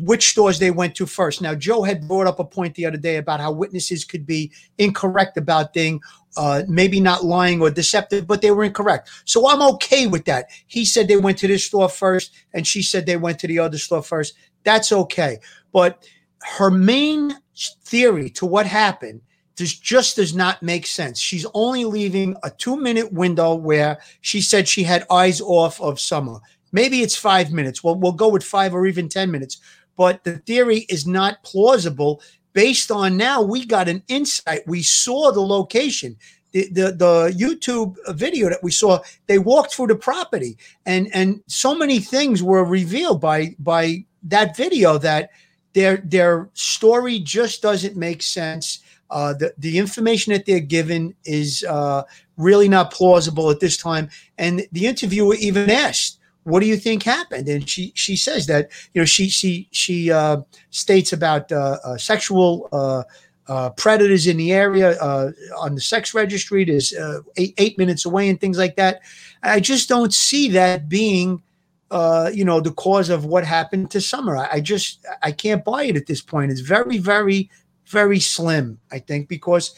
which 0.00 0.30
stores 0.30 0.58
they 0.58 0.70
went 0.70 0.94
to 0.96 1.06
first. 1.06 1.40
Now, 1.40 1.54
Joe 1.54 1.82
had 1.82 2.08
brought 2.08 2.26
up 2.26 2.40
a 2.40 2.44
point 2.44 2.74
the 2.74 2.86
other 2.86 2.96
day 2.96 3.16
about 3.16 3.40
how 3.40 3.52
witnesses 3.52 4.04
could 4.04 4.26
be 4.26 4.50
incorrect 4.78 5.36
about 5.36 5.74
thing, 5.74 6.00
uh, 6.36 6.62
maybe 6.68 7.00
not 7.00 7.24
lying 7.24 7.60
or 7.60 7.70
deceptive, 7.70 8.26
but 8.26 8.42
they 8.42 8.50
were 8.50 8.64
incorrect. 8.64 9.10
So 9.24 9.48
I'm 9.48 9.62
okay 9.74 10.06
with 10.06 10.24
that. 10.26 10.46
He 10.66 10.84
said 10.84 11.08
they 11.08 11.16
went 11.16 11.38
to 11.38 11.48
this 11.48 11.64
store 11.64 11.88
first, 11.88 12.32
and 12.52 12.66
she 12.66 12.82
said 12.82 13.06
they 13.06 13.16
went 13.16 13.38
to 13.40 13.46
the 13.46 13.58
other 13.58 13.78
store 13.78 14.02
first. 14.02 14.34
That's 14.64 14.92
okay. 14.92 15.38
But 15.72 16.06
her 16.42 16.70
main 16.70 17.36
theory 17.84 18.30
to 18.30 18.46
what 18.46 18.66
happened 18.66 19.20
just, 19.56 19.82
just 19.82 20.16
does 20.16 20.34
not 20.34 20.62
make 20.62 20.86
sense. 20.86 21.18
She's 21.18 21.46
only 21.54 21.84
leaving 21.84 22.36
a 22.44 22.50
two 22.50 22.76
minute 22.76 23.12
window 23.12 23.54
where 23.54 23.98
she 24.20 24.40
said 24.40 24.68
she 24.68 24.84
had 24.84 25.04
eyes 25.10 25.40
off 25.40 25.80
of 25.80 25.98
Summer. 25.98 26.38
Maybe 26.70 27.02
it's 27.02 27.16
five 27.16 27.50
minutes. 27.50 27.82
Well, 27.82 27.96
we'll 27.96 28.12
go 28.12 28.28
with 28.28 28.44
five 28.44 28.74
or 28.74 28.86
even 28.86 29.08
10 29.08 29.30
minutes. 29.30 29.58
but 29.96 30.22
the 30.22 30.38
theory 30.38 30.86
is 30.88 31.08
not 31.08 31.42
plausible 31.42 32.22
based 32.52 32.90
on 32.90 33.16
now 33.16 33.42
we 33.42 33.64
got 33.64 33.88
an 33.88 34.02
insight. 34.08 34.66
We 34.66 34.82
saw 34.82 35.32
the 35.32 35.40
location. 35.40 36.16
The, 36.52 36.68
the, 36.70 36.92
the 36.92 37.34
YouTube 37.36 37.96
video 38.16 38.48
that 38.48 38.62
we 38.62 38.70
saw, 38.70 39.00
they 39.26 39.38
walked 39.38 39.74
through 39.74 39.88
the 39.88 39.96
property 39.96 40.56
and 40.86 41.08
and 41.12 41.42
so 41.46 41.74
many 41.74 41.98
things 42.00 42.42
were 42.42 42.64
revealed 42.64 43.20
by 43.20 43.54
by 43.58 44.04
that 44.22 44.56
video 44.56 44.96
that 44.98 45.30
their 45.74 45.98
their 45.98 46.48
story 46.54 47.18
just 47.20 47.62
doesn't 47.62 47.96
make 47.96 48.22
sense. 48.22 48.80
Uh, 49.10 49.34
the 49.34 49.54
the 49.58 49.78
information 49.78 50.32
that 50.32 50.46
they're 50.46 50.60
given 50.60 51.14
is 51.24 51.64
uh, 51.64 52.02
really 52.36 52.68
not 52.68 52.92
plausible 52.92 53.50
at 53.50 53.60
this 53.60 53.76
time. 53.76 54.08
And 54.38 54.66
the 54.72 54.86
interviewer 54.86 55.34
even 55.34 55.70
asked, 55.70 56.17
"What 56.48 56.60
do 56.60 56.66
you 56.66 56.76
think 56.76 57.02
happened?" 57.02 57.48
And 57.48 57.68
she 57.68 57.92
she 57.94 58.16
says 58.16 58.46
that 58.46 58.70
you 58.94 59.00
know 59.00 59.04
she 59.04 59.28
she 59.28 59.68
she 59.70 60.10
uh, 60.10 60.38
states 60.70 61.12
about 61.12 61.52
uh, 61.52 61.78
uh, 61.84 61.96
sexual 61.98 62.68
uh, 62.72 63.02
uh, 63.46 63.70
predators 63.70 64.26
in 64.26 64.36
the 64.36 64.52
area 64.52 64.98
uh, 65.00 65.30
on 65.58 65.74
the 65.74 65.80
sex 65.80 66.14
registry. 66.14 66.64
There's 66.64 66.92
eight, 67.36 67.54
eight 67.58 67.78
minutes 67.78 68.04
away 68.04 68.28
and 68.28 68.40
things 68.40 68.58
like 68.58 68.76
that. 68.76 69.00
I 69.42 69.60
just 69.60 69.88
don't 69.88 70.12
see 70.12 70.48
that 70.50 70.88
being, 70.88 71.42
you 71.90 72.44
know, 72.44 72.60
the 72.60 72.74
cause 72.76 73.08
of 73.08 73.24
what 73.24 73.44
happened 73.44 73.90
to 73.92 74.00
Summer. 74.00 74.36
I, 74.36 74.48
I 74.54 74.60
just 74.60 75.04
I 75.22 75.32
can't 75.32 75.64
buy 75.64 75.84
it 75.84 75.96
at 75.96 76.06
this 76.06 76.22
point. 76.22 76.50
It's 76.50 76.60
very 76.60 76.98
very 76.98 77.50
very 77.86 78.20
slim. 78.20 78.78
I 78.92 78.98
think 78.98 79.28
because 79.28 79.74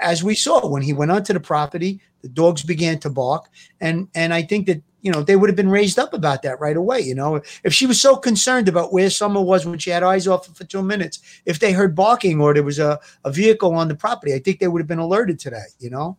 as 0.00 0.22
we 0.22 0.34
saw 0.34 0.66
when 0.66 0.82
he 0.82 0.92
went 0.92 1.10
onto 1.10 1.32
the 1.32 1.40
property, 1.40 2.00
the 2.22 2.28
dogs 2.28 2.62
began 2.62 2.98
to 3.00 3.10
bark, 3.10 3.48
and 3.80 4.08
and 4.14 4.32
I 4.32 4.42
think 4.42 4.66
that 4.66 4.82
you 5.00 5.12
know 5.12 5.22
they 5.22 5.36
would 5.36 5.50
have 5.50 5.56
been 5.56 5.70
raised 5.70 5.98
up 5.98 6.14
about 6.14 6.42
that 6.42 6.60
right 6.60 6.76
away. 6.76 7.00
You 7.00 7.14
know, 7.14 7.42
if 7.64 7.74
she 7.74 7.86
was 7.86 8.00
so 8.00 8.16
concerned 8.16 8.68
about 8.68 8.92
where 8.92 9.10
Summer 9.10 9.40
was 9.40 9.66
when 9.66 9.78
she 9.78 9.90
had 9.90 10.02
eyes 10.02 10.26
off 10.26 10.46
for 10.56 10.64
two 10.64 10.82
minutes, 10.82 11.20
if 11.44 11.58
they 11.58 11.72
heard 11.72 11.94
barking 11.94 12.40
or 12.40 12.54
there 12.54 12.62
was 12.62 12.78
a, 12.78 12.98
a 13.24 13.30
vehicle 13.30 13.74
on 13.74 13.88
the 13.88 13.94
property, 13.94 14.34
I 14.34 14.38
think 14.38 14.60
they 14.60 14.68
would 14.68 14.80
have 14.80 14.88
been 14.88 14.98
alerted 14.98 15.38
to 15.40 15.50
that. 15.50 15.68
You 15.78 15.90
know. 15.90 16.16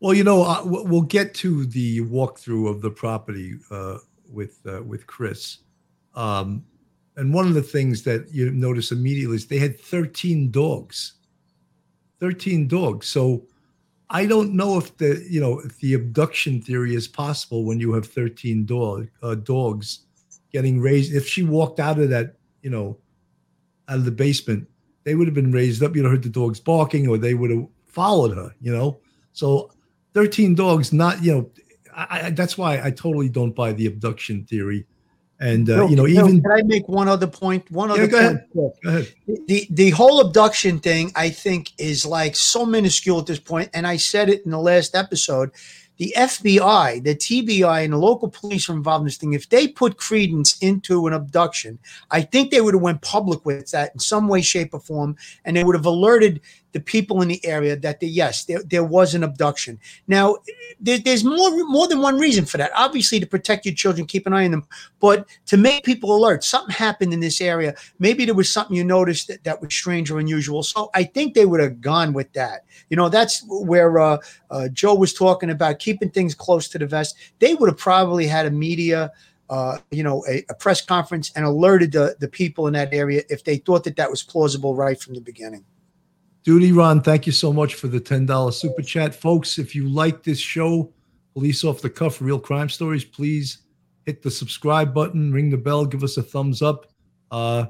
Well, 0.00 0.14
you 0.14 0.22
know, 0.22 0.44
uh, 0.44 0.62
we'll 0.64 1.02
get 1.02 1.34
to 1.34 1.66
the 1.66 2.02
walkthrough 2.02 2.70
of 2.70 2.82
the 2.82 2.90
property 2.90 3.56
uh, 3.70 3.98
with 4.30 4.60
uh, 4.66 4.82
with 4.82 5.06
Chris. 5.06 5.58
Um, 6.14 6.64
and 7.16 7.34
one 7.34 7.48
of 7.48 7.54
the 7.54 7.62
things 7.62 8.04
that 8.04 8.32
you 8.32 8.50
notice 8.52 8.92
immediately 8.92 9.36
is 9.36 9.46
they 9.46 9.58
had 9.58 9.80
13 9.80 10.52
dogs. 10.52 11.14
13 12.20 12.68
dogs. 12.68 13.08
So 13.08 13.44
I 14.10 14.26
don't 14.26 14.54
know 14.54 14.78
if 14.78 14.96
the 14.96 15.24
you 15.28 15.40
know 15.40 15.60
if 15.60 15.78
the 15.78 15.94
abduction 15.94 16.62
theory 16.62 16.94
is 16.94 17.06
possible 17.06 17.64
when 17.64 17.78
you 17.78 17.92
have 17.92 18.06
13 18.06 18.64
dog 18.64 19.08
uh, 19.22 19.34
dogs 19.34 20.00
getting 20.52 20.80
raised. 20.80 21.14
If 21.14 21.26
she 21.26 21.42
walked 21.42 21.78
out 21.78 21.98
of 21.98 22.08
that, 22.10 22.36
you 22.62 22.70
know, 22.70 22.98
out 23.88 23.98
of 23.98 24.04
the 24.04 24.10
basement, 24.10 24.66
they 25.04 25.14
would 25.14 25.26
have 25.26 25.34
been 25.34 25.52
raised 25.52 25.82
up. 25.82 25.94
You 25.94 26.02
know, 26.02 26.10
heard 26.10 26.22
the 26.22 26.30
dogs 26.30 26.60
barking, 26.60 27.08
or 27.08 27.18
they 27.18 27.34
would 27.34 27.50
have 27.50 27.66
followed 27.86 28.36
her. 28.36 28.54
You 28.60 28.74
know, 28.74 29.00
so 29.32 29.70
13 30.14 30.54
dogs, 30.54 30.92
not 30.92 31.22
you 31.22 31.32
know, 31.34 31.50
I, 31.94 32.26
I, 32.26 32.30
that's 32.30 32.56
why 32.56 32.80
I 32.82 32.90
totally 32.90 33.28
don't 33.28 33.54
buy 33.54 33.72
the 33.72 33.86
abduction 33.86 34.44
theory. 34.44 34.86
And 35.40 35.70
uh, 35.70 35.86
you 35.86 35.94
know, 35.94 36.06
even 36.08 36.42
can 36.42 36.50
I 36.50 36.62
make 36.62 36.88
one 36.88 37.06
other 37.08 37.28
point? 37.28 37.70
One 37.70 37.90
other 37.90 38.02
yeah, 38.02 38.06
go 38.08 38.18
point. 38.18 38.26
ahead. 38.26 38.74
Go 38.82 38.90
ahead. 38.90 39.14
The 39.46 39.66
the 39.70 39.90
whole 39.90 40.20
abduction 40.20 40.80
thing, 40.80 41.12
I 41.14 41.30
think, 41.30 41.72
is 41.78 42.04
like 42.04 42.34
so 42.34 42.66
minuscule 42.66 43.20
at 43.20 43.26
this 43.26 43.38
point. 43.38 43.70
And 43.72 43.86
I 43.86 43.98
said 43.98 44.28
it 44.28 44.44
in 44.44 44.50
the 44.50 44.58
last 44.58 44.96
episode. 44.96 45.52
The 45.98 46.14
FBI, 46.16 47.02
the 47.02 47.16
TBI, 47.16 47.84
and 47.84 47.92
the 47.92 47.98
local 47.98 48.28
police 48.28 48.68
are 48.68 48.72
involved 48.72 49.02
in 49.02 49.06
this 49.06 49.16
thing. 49.16 49.32
If 49.32 49.48
they 49.48 49.66
put 49.66 49.96
credence 49.96 50.56
into 50.58 51.08
an 51.08 51.12
abduction, 51.12 51.80
I 52.12 52.22
think 52.22 52.50
they 52.50 52.60
would 52.60 52.74
have 52.74 52.82
went 52.82 53.02
public 53.02 53.44
with 53.44 53.72
that 53.72 53.94
in 53.94 53.98
some 53.98 54.28
way, 54.28 54.40
shape, 54.40 54.74
or 54.74 54.80
form, 54.80 55.16
and 55.44 55.56
they 55.56 55.64
would 55.64 55.74
have 55.74 55.86
alerted 55.86 56.40
the 56.72 56.80
people 56.80 57.22
in 57.22 57.28
the 57.28 57.44
area 57.46 57.76
that 57.76 58.00
the, 58.00 58.06
yes, 58.06 58.44
there, 58.44 58.62
there 58.62 58.84
was 58.84 59.14
an 59.14 59.24
abduction. 59.24 59.78
Now, 60.06 60.36
there, 60.80 60.98
there's 60.98 61.24
more 61.24 61.50
more 61.66 61.88
than 61.88 62.00
one 62.00 62.18
reason 62.18 62.44
for 62.44 62.58
that. 62.58 62.70
Obviously, 62.76 63.18
to 63.20 63.26
protect 63.26 63.64
your 63.64 63.74
children, 63.74 64.06
keep 64.06 64.26
an 64.26 64.32
eye 64.32 64.44
on 64.44 64.50
them, 64.50 64.66
but 65.00 65.26
to 65.46 65.56
make 65.56 65.84
people 65.84 66.14
alert, 66.14 66.44
something 66.44 66.74
happened 66.74 67.12
in 67.12 67.20
this 67.20 67.40
area. 67.40 67.74
Maybe 67.98 68.24
there 68.24 68.34
was 68.34 68.52
something 68.52 68.76
you 68.76 68.84
noticed 68.84 69.28
that, 69.28 69.44
that 69.44 69.60
was 69.60 69.74
strange 69.74 70.10
or 70.10 70.18
unusual. 70.18 70.62
So 70.62 70.90
I 70.94 71.04
think 71.04 71.34
they 71.34 71.46
would 71.46 71.60
have 71.60 71.80
gone 71.80 72.12
with 72.12 72.32
that. 72.34 72.64
You 72.90 72.96
know, 72.96 73.08
that's 73.08 73.44
where 73.48 73.98
uh, 73.98 74.18
uh, 74.50 74.68
Joe 74.68 74.94
was 74.94 75.14
talking 75.14 75.50
about 75.50 75.78
keeping 75.78 76.10
things 76.10 76.34
close 76.34 76.68
to 76.68 76.78
the 76.78 76.86
vest. 76.86 77.16
They 77.38 77.54
would 77.54 77.70
have 77.70 77.78
probably 77.78 78.26
had 78.26 78.46
a 78.46 78.50
media. 78.50 79.12
Uh, 79.50 79.78
you 79.90 80.02
know, 80.02 80.22
a, 80.28 80.44
a 80.50 80.54
press 80.54 80.82
conference 80.84 81.32
and 81.34 81.42
alerted 81.42 81.90
the, 81.90 82.14
the 82.20 82.28
people 82.28 82.66
in 82.66 82.74
that 82.74 82.92
area 82.92 83.22
if 83.30 83.44
they 83.44 83.56
thought 83.56 83.82
that 83.82 83.96
that 83.96 84.10
was 84.10 84.22
plausible 84.22 84.74
right 84.74 85.00
from 85.00 85.14
the 85.14 85.22
beginning. 85.22 85.64
Duty 86.48 86.72
Ron, 86.72 87.02
thank 87.02 87.26
you 87.26 87.32
so 87.32 87.52
much 87.52 87.74
for 87.74 87.88
the 87.88 88.00
$10 88.00 88.54
super 88.54 88.80
chat. 88.80 89.14
Folks, 89.14 89.58
if 89.58 89.74
you 89.74 89.86
like 89.86 90.22
this 90.22 90.38
show, 90.38 90.90
Police 91.34 91.62
Off 91.62 91.82
the 91.82 91.90
Cuff, 91.90 92.22
Real 92.22 92.40
Crime 92.40 92.70
Stories, 92.70 93.04
please 93.04 93.64
hit 94.06 94.22
the 94.22 94.30
subscribe 94.30 94.94
button, 94.94 95.30
ring 95.30 95.50
the 95.50 95.58
bell, 95.58 95.84
give 95.84 96.02
us 96.02 96.16
a 96.16 96.22
thumbs 96.22 96.62
up. 96.62 96.86
Uh, 97.30 97.66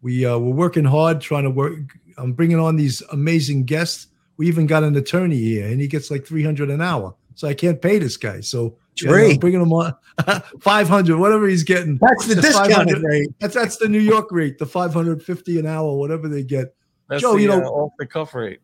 we, 0.00 0.24
uh, 0.24 0.38
we're 0.38 0.54
working 0.54 0.86
hard 0.86 1.20
trying 1.20 1.42
to 1.42 1.50
work. 1.50 1.74
I'm 2.16 2.32
bringing 2.32 2.58
on 2.58 2.76
these 2.76 3.02
amazing 3.12 3.66
guests. 3.66 4.06
We 4.38 4.48
even 4.48 4.66
got 4.66 4.84
an 4.84 4.96
attorney 4.96 5.36
here, 5.36 5.66
and 5.66 5.78
he 5.78 5.86
gets 5.86 6.10
like 6.10 6.24
300 6.24 6.70
an 6.70 6.80
hour. 6.80 7.14
So 7.34 7.46
I 7.46 7.52
can't 7.52 7.82
pay 7.82 7.98
this 7.98 8.16
guy. 8.16 8.40
So 8.40 8.78
yeah, 9.02 9.10
Great. 9.10 9.32
I'm 9.34 9.38
bringing 9.38 9.60
him 9.60 9.72
on 9.74 9.94
500, 10.62 11.18
whatever 11.18 11.46
he's 11.46 11.62
getting. 11.62 11.98
That's 11.98 12.26
the 12.26 12.36
discounted 12.36 13.02
rate. 13.02 13.28
That's 13.38 13.54
that's 13.54 13.76
the 13.76 13.86
New 13.86 14.00
York 14.00 14.32
rate, 14.32 14.56
the 14.56 14.64
550 14.64 15.58
an 15.58 15.66
hour, 15.66 15.94
whatever 15.94 16.26
they 16.26 16.42
get. 16.42 16.74
That's 17.08 17.22
Joe, 17.22 17.34
the, 17.34 17.42
you 17.42 17.48
know- 17.48 17.64
uh, 17.64 17.68
off 17.68 17.92
the 17.98 18.06
cuff 18.06 18.34
rate. 18.34 18.60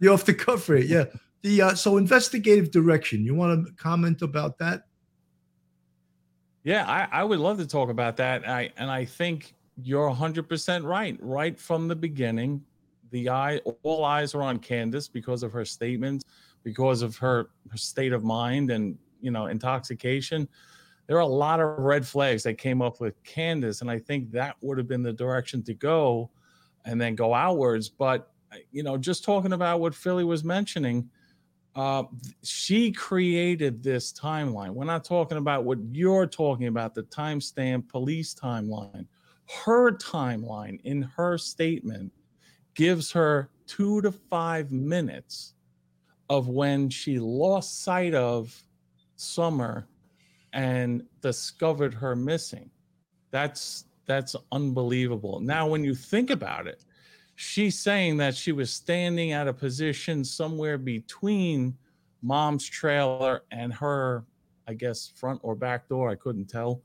The 0.00 0.08
off 0.08 0.24
the 0.24 0.34
cuff 0.34 0.68
rate, 0.68 0.86
yeah. 0.86 1.06
The 1.42 1.62
uh, 1.62 1.74
so 1.74 1.96
investigative 1.96 2.70
direction. 2.70 3.24
You 3.24 3.34
want 3.34 3.66
to 3.66 3.72
comment 3.74 4.22
about 4.22 4.58
that? 4.58 4.84
Yeah, 6.64 6.84
I, 6.86 7.20
I 7.20 7.24
would 7.24 7.38
love 7.38 7.58
to 7.58 7.66
talk 7.66 7.88
about 7.88 8.16
that. 8.18 8.48
I 8.48 8.70
and 8.76 8.90
I 8.90 9.04
think 9.04 9.54
you're 9.82 10.10
100% 10.10 10.84
right. 10.84 11.16
Right 11.20 11.58
from 11.58 11.88
the 11.88 11.96
beginning, 11.96 12.62
the 13.10 13.28
eye, 13.30 13.58
all 13.82 14.04
eyes 14.04 14.34
are 14.34 14.42
on 14.42 14.58
Candus 14.58 15.10
because 15.10 15.42
of 15.42 15.52
her 15.52 15.64
statements, 15.64 16.24
because 16.64 17.02
of 17.02 17.16
her, 17.16 17.50
her 17.70 17.76
state 17.76 18.12
of 18.12 18.24
mind 18.24 18.70
and 18.70 18.98
you 19.20 19.30
know 19.30 19.46
intoxication. 19.46 20.48
There 21.06 21.16
are 21.16 21.20
a 21.20 21.26
lot 21.26 21.58
of 21.58 21.78
red 21.78 22.06
flags 22.06 22.42
that 22.42 22.58
came 22.58 22.82
up 22.82 23.00
with 23.00 23.22
Candus, 23.24 23.80
and 23.80 23.90
I 23.90 23.98
think 23.98 24.30
that 24.32 24.56
would 24.60 24.76
have 24.76 24.86
been 24.86 25.02
the 25.02 25.12
direction 25.12 25.62
to 25.62 25.74
go, 25.74 26.30
and 26.84 27.00
then 27.00 27.14
go 27.14 27.34
outwards. 27.34 27.88
But 27.88 28.30
you 28.70 28.82
know, 28.82 28.96
just 28.96 29.24
talking 29.24 29.52
about 29.52 29.80
what 29.80 29.94
Philly 29.94 30.24
was 30.24 30.44
mentioning, 30.44 31.10
uh, 31.76 32.04
she 32.42 32.90
created 32.90 33.82
this 33.82 34.12
timeline. 34.12 34.70
We're 34.70 34.84
not 34.84 35.04
talking 35.04 35.38
about 35.38 35.64
what 35.64 35.78
you're 35.92 36.26
talking 36.26 36.66
about, 36.66 36.94
the 36.94 37.04
timestamp 37.04 37.88
police 37.88 38.34
timeline. 38.34 39.06
Her 39.64 39.92
timeline 39.92 40.80
in 40.84 41.02
her 41.02 41.38
statement 41.38 42.12
gives 42.74 43.12
her 43.12 43.50
two 43.66 44.00
to 44.02 44.12
five 44.12 44.72
minutes 44.72 45.54
of 46.30 46.48
when 46.48 46.90
she 46.90 47.18
lost 47.18 47.82
sight 47.82 48.14
of 48.14 48.62
Summer 49.16 49.88
and 50.52 51.02
discovered 51.22 51.92
her 51.94 52.14
missing. 52.14 52.70
That's 53.30 53.84
that's 54.08 54.34
unbelievable. 54.50 55.38
Now, 55.38 55.68
when 55.68 55.84
you 55.84 55.94
think 55.94 56.30
about 56.30 56.66
it, 56.66 56.84
she's 57.36 57.78
saying 57.78 58.16
that 58.16 58.34
she 58.34 58.50
was 58.50 58.72
standing 58.72 59.30
at 59.30 59.46
a 59.46 59.52
position 59.52 60.24
somewhere 60.24 60.78
between 60.78 61.76
mom's 62.22 62.66
trailer 62.66 63.44
and 63.52 63.72
her, 63.72 64.24
I 64.66 64.74
guess, 64.74 65.12
front 65.14 65.40
or 65.44 65.54
back 65.54 65.88
door. 65.88 66.10
I 66.10 66.16
couldn't 66.16 66.46
tell. 66.46 66.82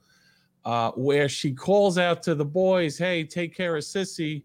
Uh, 0.66 0.92
where 0.92 1.28
she 1.28 1.52
calls 1.52 1.98
out 1.98 2.24
to 2.24 2.36
the 2.36 2.46
boys, 2.46 2.98
"Hey, 2.98 3.24
take 3.24 3.56
care 3.56 3.76
of 3.76 3.84
Sissy." 3.84 4.44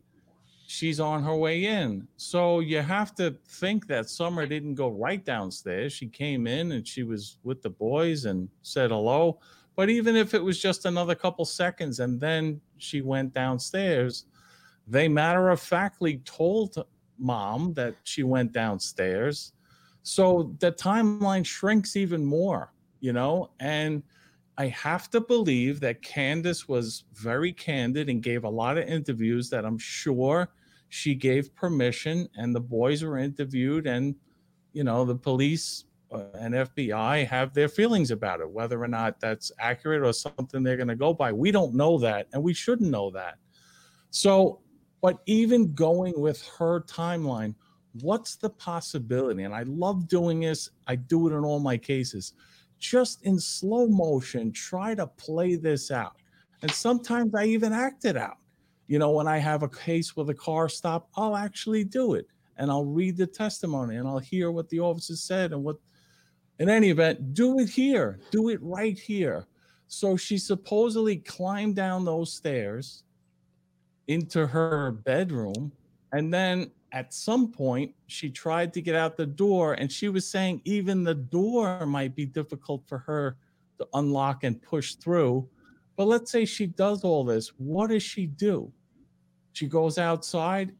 She's 0.67 1.01
on 1.01 1.23
her 1.23 1.35
way 1.35 1.65
in. 1.65 2.07
So 2.17 2.61
you 2.61 2.83
have 2.83 3.15
to 3.15 3.37
think 3.49 3.87
that 3.87 4.11
Summer 4.11 4.47
didn't 4.47 4.75
go 4.75 4.89
right 4.89 5.25
downstairs. 5.25 5.93
She 5.93 6.09
came 6.09 6.47
in 6.47 6.73
and 6.73 6.87
she 6.87 7.05
was 7.05 7.39
with 7.43 7.63
the 7.63 7.71
boys 7.71 8.27
and 8.27 8.49
said 8.63 8.91
hello. 8.91 9.39
But 9.79 9.91
even 9.91 10.17
if 10.17 10.35
it 10.35 10.43
was 10.43 10.59
just 10.61 10.87
another 10.87 11.15
couple 11.15 11.45
seconds 11.45 12.01
and 12.01 12.21
then 12.21 12.61
she 12.79 13.01
went 13.01 13.33
downstairs, 13.33 14.25
they 14.89 15.07
matter 15.07 15.51
of 15.51 15.61
factly 15.61 16.17
told 16.25 16.85
mom 17.17 17.75
that 17.75 17.95
she 18.03 18.25
went 18.25 18.51
downstairs. 18.51 19.53
So 20.03 20.53
the 20.59 20.73
timeline 20.73 21.47
shrinks 21.47 21.95
even 21.95 22.25
more, 22.25 22.73
you 22.99 23.13
know? 23.13 23.51
And 23.61 24.03
I 24.57 24.67
have 24.67 25.11
to 25.11 25.21
believe 25.21 25.79
that 25.79 26.03
Candus 26.03 26.67
was 26.67 27.05
very 27.15 27.53
candid 27.53 28.09
and 28.09 28.21
gave 28.21 28.43
a 28.43 28.51
lot 28.51 28.79
of 28.79 28.89
interviews 28.89 29.49
that 29.51 29.65
I'm 29.65 29.79
sure 29.79 30.49
she 30.89 31.15
gave 31.15 31.55
permission 31.55 32.29
and 32.35 32.53
the 32.53 32.61
boys 32.61 33.05
were 33.05 33.19
interviewed 33.19 33.87
and 33.87 34.17
you 34.73 34.83
know 34.83 35.05
the 35.05 35.15
police 35.15 35.85
Uh, 36.11 36.25
and 36.39 36.55
FBI 36.55 37.27
have 37.27 37.53
their 37.53 37.69
feelings 37.69 38.11
about 38.11 38.41
it 38.41 38.51
whether 38.51 38.83
or 38.83 38.89
not 38.89 39.21
that's 39.21 39.53
accurate 39.59 40.03
or 40.03 40.13
something 40.13 40.63
they're 40.63 40.77
going 40.77 40.89
to 40.89 40.97
go 40.97 41.13
by 41.13 41.31
we 41.33 41.51
don't 41.51 41.75
know 41.75 41.99
that 41.99 42.27
and 42.33 42.43
we 42.43 42.55
shouldn't 42.55 42.91
know 42.91 43.11
that 43.11 43.37
So, 44.11 44.61
but 45.01 45.19
even 45.27 45.75
going 45.75 46.19
with 46.21 46.47
her 46.59 46.81
timeline, 46.83 47.55
what's 48.01 48.37
the 48.37 48.51
possibility? 48.51 49.45
And 49.45 49.55
I 49.55 49.63
love 49.65 50.09
doing 50.09 50.41
this. 50.41 50.71
I 50.87 50.97
do 50.97 51.29
it 51.29 51.33
in 51.33 51.45
all 51.45 51.61
my 51.61 51.77
cases. 51.77 52.33
Just 52.79 53.25
in 53.25 53.39
slow 53.39 53.89
motion, 53.89 54.53
try 54.53 54.95
to 54.95 55.07
play 55.07 55.57
this 55.57 55.91
out. 55.91 56.17
And 56.63 56.71
sometimes 56.71 57.35
I 57.35 57.45
even 57.45 57.73
act 57.73 58.05
it 58.05 58.17
out. 58.17 58.39
You 58.87 58.99
know, 58.99 59.11
when 59.11 59.29
I 59.29 59.39
have 59.39 59.63
a 59.63 59.69
case 59.69 60.17
with 60.17 60.31
a 60.31 60.35
car 60.35 60.69
stop, 60.69 61.09
I'll 61.17 61.37
actually 61.37 61.85
do 61.85 62.15
it 62.15 62.27
and 62.57 62.71
I'll 62.71 62.85
read 62.85 63.17
the 63.17 63.27
testimony 63.27 63.97
and 63.97 64.09
I'll 64.09 64.19
hear 64.19 64.51
what 64.51 64.69
the 64.71 64.81
officer 64.81 65.17
said 65.17 65.53
and 65.53 65.63
what, 65.63 65.77
in 66.59 66.69
any 66.69 66.91
event, 66.91 67.35
do 67.35 67.59
it 67.59 67.69
here, 67.69 68.21
do 68.31 68.49
it 68.49 68.61
right 68.63 68.99
here. 68.99 69.47
So 69.87 70.17
she 70.17 70.39
supposedly 70.39 71.17
climbed 71.17 71.77
down 71.77 72.05
those 72.05 72.33
stairs 72.33 73.05
into 74.09 74.47
her 74.47 74.93
bedroom. 74.93 75.73
And 76.13 76.33
then 76.33 76.71
at 76.93 77.13
some 77.13 77.53
point, 77.53 77.95
she 78.07 78.31
tried 78.31 78.73
to 78.75 78.81
get 78.81 78.95
out 78.95 79.17
the 79.17 79.27
door, 79.27 79.75
and 79.75 79.93
she 79.93 80.09
was 80.09 80.27
saying 80.27 80.63
even 80.65 81.05
the 81.05 81.15
door 81.15 81.85
might 81.87 82.15
be 82.15 82.27
difficult 82.27 82.83
for 82.87 82.99
her 82.99 83.37
to 83.79 83.87
unlock 83.95 84.45
and 84.45 84.61
push 84.61 84.95
through. 84.95 85.49
But 85.97 86.07
let's 86.07 86.31
say 86.31 86.45
she 86.45 86.67
does 86.67 87.05
all 87.05 87.25
this. 87.25 87.49
What 87.59 87.91
does 87.91 88.03
she 88.03 88.27
do? 88.27 88.73
She 89.53 89.67
goes 89.67 89.99
outside. 89.99 90.73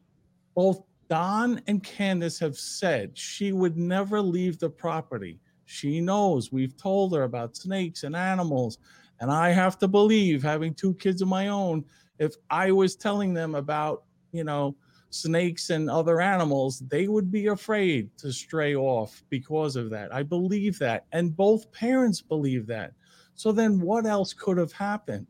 Both 0.55 0.83
Don 1.09 1.61
and 1.67 1.83
Candus 1.83 2.39
have 2.39 2.57
said 2.57 3.17
she 3.17 3.51
would 3.51 3.77
never 3.77 4.21
leave 4.21 4.59
the 4.59 4.69
property. 4.69 5.39
She 5.69 6.01
knows 6.01 6.51
we've 6.51 6.75
told 6.75 7.13
her 7.13 7.23
about 7.23 7.55
snakes 7.55 8.03
and 8.03 8.15
animals. 8.15 8.79
And 9.19 9.31
I 9.31 9.49
have 9.51 9.77
to 9.79 9.87
believe, 9.87 10.41
having 10.41 10.73
two 10.73 10.95
kids 10.95 11.21
of 11.21 11.27
my 11.27 11.49
own, 11.49 11.85
if 12.17 12.33
I 12.49 12.71
was 12.71 12.95
telling 12.95 13.35
them 13.35 13.53
about, 13.53 14.03
you 14.31 14.43
know, 14.43 14.75
snakes 15.11 15.69
and 15.69 15.87
other 15.87 16.21
animals, 16.21 16.79
they 16.89 17.07
would 17.07 17.31
be 17.31 17.47
afraid 17.47 18.09
to 18.17 18.33
stray 18.33 18.75
off 18.75 19.23
because 19.29 19.75
of 19.75 19.91
that. 19.91 20.11
I 20.13 20.23
believe 20.23 20.79
that. 20.79 21.05
And 21.11 21.37
both 21.37 21.71
parents 21.71 22.19
believe 22.19 22.65
that. 22.65 22.93
So 23.35 23.51
then 23.51 23.79
what 23.79 24.07
else 24.07 24.33
could 24.33 24.57
have 24.57 24.71
happened? 24.71 25.27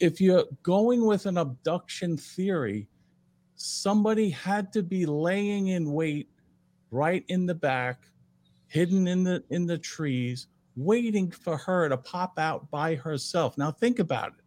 If 0.00 0.18
you're 0.18 0.44
going 0.62 1.04
with 1.04 1.26
an 1.26 1.36
abduction 1.36 2.16
theory, 2.16 2.88
somebody 3.56 4.30
had 4.30 4.72
to 4.72 4.82
be 4.82 5.04
laying 5.04 5.68
in 5.68 5.92
wait 5.92 6.30
right 6.90 7.24
in 7.28 7.44
the 7.44 7.54
back, 7.54 8.00
hidden 8.68 9.08
in 9.08 9.24
the 9.24 9.42
in 9.50 9.66
the 9.66 9.78
trees, 9.78 10.46
waiting 10.76 11.30
for 11.30 11.56
her 11.56 11.88
to 11.88 11.96
pop 11.96 12.38
out 12.38 12.70
by 12.70 12.94
herself. 12.94 13.58
Now 13.58 13.70
think 13.70 13.98
about 13.98 14.28
it 14.28 14.44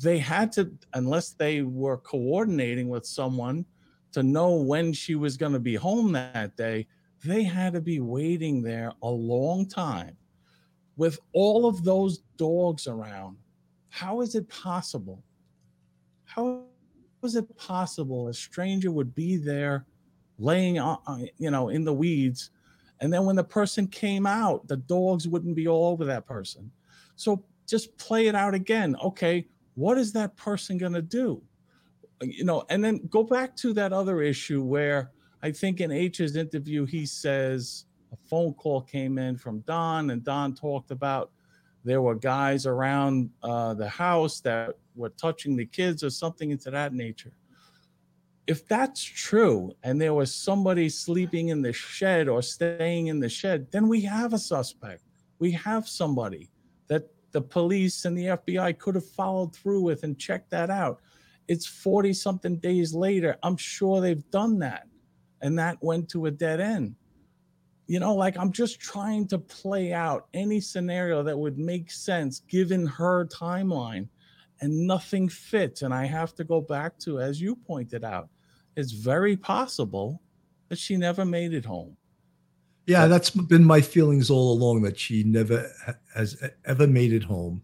they 0.00 0.18
had 0.18 0.52
to, 0.52 0.72
unless 0.94 1.30
they 1.30 1.62
were 1.62 1.98
coordinating 1.98 2.88
with 2.88 3.04
someone 3.04 3.64
to 4.12 4.22
know 4.22 4.54
when 4.54 4.92
she 4.92 5.14
was 5.14 5.36
going 5.36 5.52
to 5.52 5.58
be 5.58 5.74
home 5.74 6.12
that 6.12 6.56
day, 6.56 6.86
they 7.24 7.42
had 7.42 7.72
to 7.74 7.80
be 7.80 8.00
waiting 8.00 8.62
there 8.62 8.92
a 9.02 9.08
long 9.08 9.66
time 9.66 10.16
with 10.96 11.18
all 11.32 11.66
of 11.66 11.84
those 11.84 12.18
dogs 12.36 12.86
around. 12.86 13.36
How 13.90 14.20
is 14.20 14.34
it 14.34 14.48
possible? 14.48 15.22
How 16.24 16.64
is 17.22 17.36
it 17.36 17.56
possible 17.56 18.28
a 18.28 18.34
stranger 18.34 18.90
would 18.90 19.14
be 19.14 19.36
there 19.36 19.86
laying 20.38 20.78
on, 20.78 21.28
you 21.38 21.50
know, 21.50 21.68
in 21.68 21.84
the 21.84 21.92
weeds? 21.92 22.50
And 23.02 23.12
then 23.12 23.24
when 23.24 23.34
the 23.34 23.44
person 23.44 23.88
came 23.88 24.26
out, 24.26 24.68
the 24.68 24.76
dogs 24.76 25.26
wouldn't 25.26 25.56
be 25.56 25.66
all 25.66 25.90
over 25.90 26.04
that 26.04 26.24
person. 26.24 26.70
So 27.16 27.44
just 27.66 27.98
play 27.98 28.28
it 28.28 28.36
out 28.36 28.54
again. 28.54 28.96
Okay, 29.02 29.48
what 29.74 29.98
is 29.98 30.12
that 30.12 30.36
person 30.36 30.78
going 30.78 30.92
to 30.92 31.02
do? 31.02 31.42
You 32.22 32.44
know, 32.44 32.62
and 32.70 32.82
then 32.82 33.00
go 33.10 33.24
back 33.24 33.56
to 33.56 33.72
that 33.72 33.92
other 33.92 34.22
issue 34.22 34.62
where 34.62 35.10
I 35.42 35.50
think 35.50 35.80
in 35.80 35.90
H's 35.90 36.36
interview, 36.36 36.86
he 36.86 37.04
says 37.04 37.86
a 38.12 38.16
phone 38.28 38.54
call 38.54 38.82
came 38.82 39.18
in 39.18 39.36
from 39.36 39.60
Don, 39.60 40.10
and 40.10 40.22
Don 40.22 40.54
talked 40.54 40.92
about 40.92 41.32
there 41.84 42.02
were 42.02 42.14
guys 42.14 42.66
around 42.66 43.30
uh, 43.42 43.74
the 43.74 43.88
house 43.88 44.38
that 44.42 44.78
were 44.94 45.08
touching 45.08 45.56
the 45.56 45.66
kids 45.66 46.04
or 46.04 46.10
something 46.10 46.52
into 46.52 46.70
that 46.70 46.94
nature. 46.94 47.32
If 48.46 48.66
that's 48.66 49.02
true, 49.02 49.72
and 49.84 50.00
there 50.00 50.14
was 50.14 50.34
somebody 50.34 50.88
sleeping 50.88 51.48
in 51.48 51.62
the 51.62 51.72
shed 51.72 52.28
or 52.28 52.42
staying 52.42 53.06
in 53.06 53.20
the 53.20 53.28
shed, 53.28 53.70
then 53.70 53.88
we 53.88 54.00
have 54.02 54.32
a 54.32 54.38
suspect. 54.38 55.02
We 55.38 55.52
have 55.52 55.88
somebody 55.88 56.50
that 56.88 57.08
the 57.30 57.40
police 57.40 58.04
and 58.04 58.16
the 58.16 58.26
FBI 58.26 58.78
could 58.78 58.96
have 58.96 59.08
followed 59.08 59.54
through 59.54 59.82
with 59.82 60.02
and 60.02 60.18
checked 60.18 60.50
that 60.50 60.70
out. 60.70 61.00
It's 61.48 61.66
40 61.66 62.12
something 62.12 62.56
days 62.56 62.94
later. 62.94 63.36
I'm 63.42 63.56
sure 63.56 64.00
they've 64.00 64.30
done 64.30 64.58
that. 64.60 64.86
And 65.40 65.58
that 65.58 65.78
went 65.82 66.08
to 66.10 66.26
a 66.26 66.30
dead 66.30 66.60
end. 66.60 66.94
You 67.86 68.00
know, 68.00 68.14
like 68.14 68.36
I'm 68.38 68.52
just 68.52 68.80
trying 68.80 69.26
to 69.28 69.38
play 69.38 69.92
out 69.92 70.28
any 70.34 70.60
scenario 70.60 71.22
that 71.22 71.38
would 71.38 71.58
make 71.58 71.90
sense 71.90 72.40
given 72.48 72.86
her 72.86 73.26
timeline, 73.26 74.08
and 74.62 74.86
nothing 74.86 75.28
fits. 75.28 75.82
And 75.82 75.92
I 75.92 76.06
have 76.06 76.34
to 76.36 76.44
go 76.44 76.60
back 76.60 76.98
to, 77.00 77.20
as 77.20 77.40
you 77.40 77.56
pointed 77.56 78.04
out, 78.04 78.28
it's 78.76 78.92
very 78.92 79.36
possible 79.36 80.22
that 80.68 80.78
she 80.78 80.96
never 80.96 81.24
made 81.24 81.52
it 81.52 81.64
home. 81.64 81.96
Yeah, 82.86 83.06
that's 83.06 83.30
been 83.30 83.64
my 83.64 83.80
feelings 83.80 84.30
all 84.30 84.52
along 84.52 84.82
that 84.82 84.98
she 84.98 85.22
never 85.24 85.70
has 86.14 86.42
ever 86.64 86.86
made 86.86 87.12
it 87.12 87.22
home. 87.22 87.62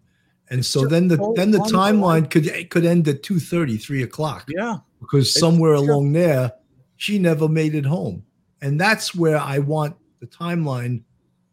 And 0.50 0.64
so 0.64 0.86
then 0.86 1.08
the 1.08 1.16
then 1.34 1.50
the 1.50 1.58
timeline 1.58 2.30
could 2.30 2.70
could 2.70 2.84
end 2.84 3.08
at 3.08 3.22
2 3.22 3.40
30, 3.40 3.76
3 3.76 4.02
o'clock. 4.02 4.46
Yeah. 4.48 4.78
Because 5.00 5.32
somewhere 5.32 5.74
along 5.74 6.12
there, 6.12 6.52
she 6.96 7.18
never 7.18 7.48
made 7.48 7.74
it 7.74 7.84
home. 7.84 8.24
And 8.62 8.80
that's 8.80 9.14
where 9.14 9.38
I 9.38 9.58
want 9.58 9.96
the 10.20 10.26
timeline 10.26 11.02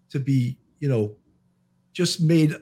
to 0.10 0.20
be, 0.20 0.58
you 0.80 0.90
know, 0.90 1.16
just 1.94 2.22
made 2.22 2.56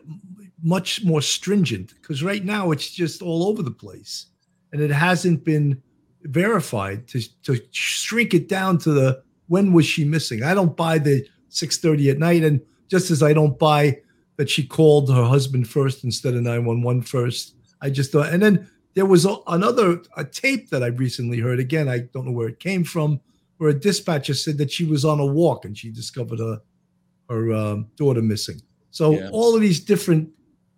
much 0.63 1.03
more 1.03 1.21
stringent. 1.21 1.93
Because 2.01 2.23
right 2.23 2.43
now 2.43 2.71
it's 2.71 2.89
just 2.89 3.21
all 3.21 3.47
over 3.47 3.61
the 3.61 3.71
place. 3.71 4.27
And 4.71 4.81
it 4.81 4.91
hasn't 4.91 5.43
been 5.43 5.81
verified 6.23 7.07
to, 7.09 7.21
to 7.43 7.61
shrink 7.71 8.33
it 8.33 8.47
down 8.47 8.77
to 8.79 8.91
the 8.91 9.23
when 9.47 9.73
was 9.73 9.85
she 9.85 10.05
missing? 10.05 10.41
I 10.41 10.53
don't 10.53 10.75
buy 10.75 10.97
the 10.97 11.27
6:30 11.51 12.11
at 12.11 12.17
night, 12.17 12.43
and 12.43 12.61
just 12.87 13.11
as 13.11 13.21
I 13.21 13.33
don't 13.33 13.59
buy 13.59 13.99
that 14.37 14.49
she 14.49 14.65
called 14.65 15.09
her 15.11 15.25
husband 15.25 15.67
first 15.67 16.03
instead 16.03 16.33
of 16.33 16.41
911 16.41 17.03
first. 17.03 17.55
I 17.81 17.89
just 17.89 18.11
thought, 18.11 18.33
and 18.33 18.41
then 18.41 18.67
there 18.95 19.05
was 19.05 19.25
a, 19.25 19.35
another 19.47 20.01
a 20.17 20.23
tape 20.23 20.69
that 20.69 20.81
I 20.81 20.87
recently 20.87 21.39
heard. 21.39 21.59
Again, 21.59 21.87
I 21.87 21.99
don't 21.99 22.25
know 22.25 22.31
where 22.31 22.47
it 22.47 22.59
came 22.59 22.83
from, 22.83 23.19
where 23.57 23.69
a 23.69 23.79
dispatcher 23.79 24.33
said 24.33 24.57
that 24.57 24.71
she 24.71 24.85
was 24.85 25.05
on 25.05 25.19
a 25.19 25.25
walk 25.25 25.65
and 25.65 25.77
she 25.77 25.91
discovered 25.91 26.39
her 26.39 26.61
her 27.29 27.53
um, 27.53 27.87
daughter 27.95 28.21
missing. 28.21 28.61
So 28.91 29.11
yeah. 29.11 29.29
all 29.31 29.55
of 29.55 29.61
these 29.61 29.79
different 29.79 30.29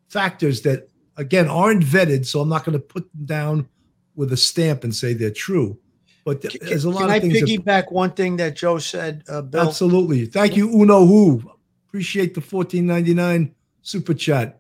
factors 0.09 0.61
that 0.61 0.89
again 1.17 1.47
aren't 1.47 1.83
vetted, 1.83 2.25
so 2.25 2.41
I'm 2.41 2.49
not 2.49 2.65
going 2.65 2.77
to 2.77 2.83
put 2.83 3.11
them 3.13 3.25
down 3.25 3.69
with 4.15 4.31
a 4.33 4.37
stamp 4.37 4.83
and 4.83 4.95
say 4.95 5.13
they're 5.13 5.31
true. 5.31 5.77
But 6.23 6.41
can, 6.41 6.51
there's 6.61 6.85
a 6.85 6.89
lot 6.89 7.09
of 7.09 7.21
things. 7.21 7.33
can 7.37 7.43
I 7.43 7.47
piggyback 7.47 7.65
that, 7.65 7.91
one 7.91 8.11
thing 8.11 8.37
that 8.37 8.55
Joe 8.55 8.79
said, 8.79 9.23
uh, 9.29 9.41
Bill? 9.41 9.67
Absolutely. 9.67 10.25
Thank 10.25 10.55
you, 10.55 10.69
Uno 10.69 11.05
Who. 11.05 11.51
Appreciate 11.87 12.33
the 12.33 12.41
14.99 12.41 13.51
super 13.83 14.13
chat. 14.13 14.59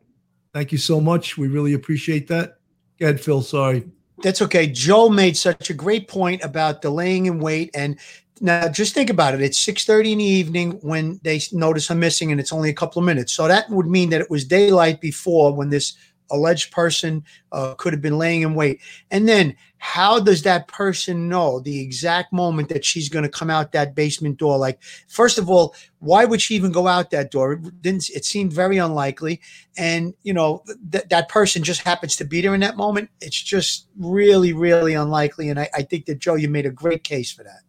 Thank 0.53 0.71
you 0.71 0.77
so 0.77 1.01
much. 1.01 1.37
We 1.37 1.47
really 1.47 1.73
appreciate 1.73 2.27
that. 2.27 2.59
Go 2.99 3.07
ahead, 3.07 3.19
Phil. 3.19 3.41
Sorry. 3.41 3.83
That's 4.23 4.41
okay. 4.43 4.67
Joe 4.67 5.09
made 5.09 5.35
such 5.35 5.69
a 5.69 5.73
great 5.73 6.07
point 6.07 6.43
about 6.43 6.81
delaying 6.81 7.25
in 7.25 7.39
wait. 7.39 7.71
And 7.73 7.99
now 8.41 8.67
just 8.67 8.93
think 8.93 9.09
about 9.09 9.33
it. 9.33 9.41
It's 9.41 9.59
6:30 9.59 10.11
in 10.11 10.17
the 10.17 10.25
evening 10.25 10.71
when 10.81 11.19
they 11.23 11.41
notice 11.51 11.87
her 11.87 11.95
missing, 11.95 12.31
and 12.31 12.39
it's 12.39 12.53
only 12.53 12.69
a 12.69 12.73
couple 12.73 12.99
of 12.99 13.05
minutes. 13.05 13.33
So 13.33 13.47
that 13.47 13.69
would 13.69 13.87
mean 13.87 14.09
that 14.09 14.21
it 14.21 14.29
was 14.29 14.45
daylight 14.45 15.01
before 15.01 15.55
when 15.55 15.69
this 15.69 15.93
alleged 16.31 16.71
person 16.71 17.23
uh, 17.51 17.75
could 17.75 17.93
have 17.93 18.01
been 18.01 18.17
laying 18.17 18.41
in 18.41 18.55
wait. 18.55 18.81
And 19.11 19.27
then 19.27 19.55
how 19.77 20.19
does 20.19 20.41
that 20.41 20.67
person 20.67 21.29
know 21.29 21.59
the 21.59 21.79
exact 21.79 22.33
moment 22.33 22.69
that 22.69 22.83
she's 22.83 23.09
going 23.09 23.23
to 23.23 23.29
come 23.29 23.49
out 23.49 23.71
that 23.71 23.93
basement 23.93 24.37
door? 24.37 24.57
Like, 24.57 24.81
first 25.07 25.37
of 25.37 25.49
all, 25.49 25.75
why 25.99 26.25
would 26.25 26.41
she 26.41 26.55
even 26.55 26.71
go 26.71 26.87
out 26.87 27.11
that 27.11 27.31
door? 27.31 27.53
It 27.53 27.81
didn't 27.81 28.09
it 28.09 28.25
seemed 28.25 28.51
very 28.51 28.77
unlikely. 28.77 29.41
And 29.77 30.13
you 30.23 30.33
know, 30.33 30.63
th- 30.91 31.05
that 31.09 31.29
person 31.29 31.63
just 31.63 31.81
happens 31.81 32.15
to 32.17 32.25
be 32.25 32.41
there 32.41 32.55
in 32.55 32.61
that 32.61 32.77
moment. 32.77 33.09
It's 33.21 33.41
just 33.41 33.87
really, 33.97 34.53
really 34.53 34.93
unlikely. 34.93 35.49
And 35.49 35.59
I, 35.59 35.69
I 35.73 35.83
think 35.83 36.05
that 36.05 36.19
Joe, 36.19 36.35
you 36.35 36.49
made 36.49 36.65
a 36.65 36.71
great 36.71 37.03
case 37.03 37.31
for 37.31 37.43
that. 37.43 37.64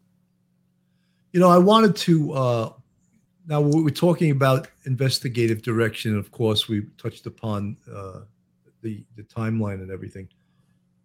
You 1.37 1.43
know, 1.43 1.51
I 1.51 1.59
wanted 1.59 1.95
to 1.97 2.33
uh 2.33 2.73
now 3.47 3.61
we're 3.61 3.91
talking 3.91 4.31
about 4.31 4.69
investigative 4.87 5.61
direction. 5.61 6.17
Of 6.17 6.31
course, 6.31 6.67
we 6.67 6.87
touched 6.97 7.27
upon 7.27 7.77
uh, 7.95 8.21
the 8.81 9.05
the 9.17 9.23
timeline 9.23 9.83
and 9.83 9.91
everything. 9.91 10.31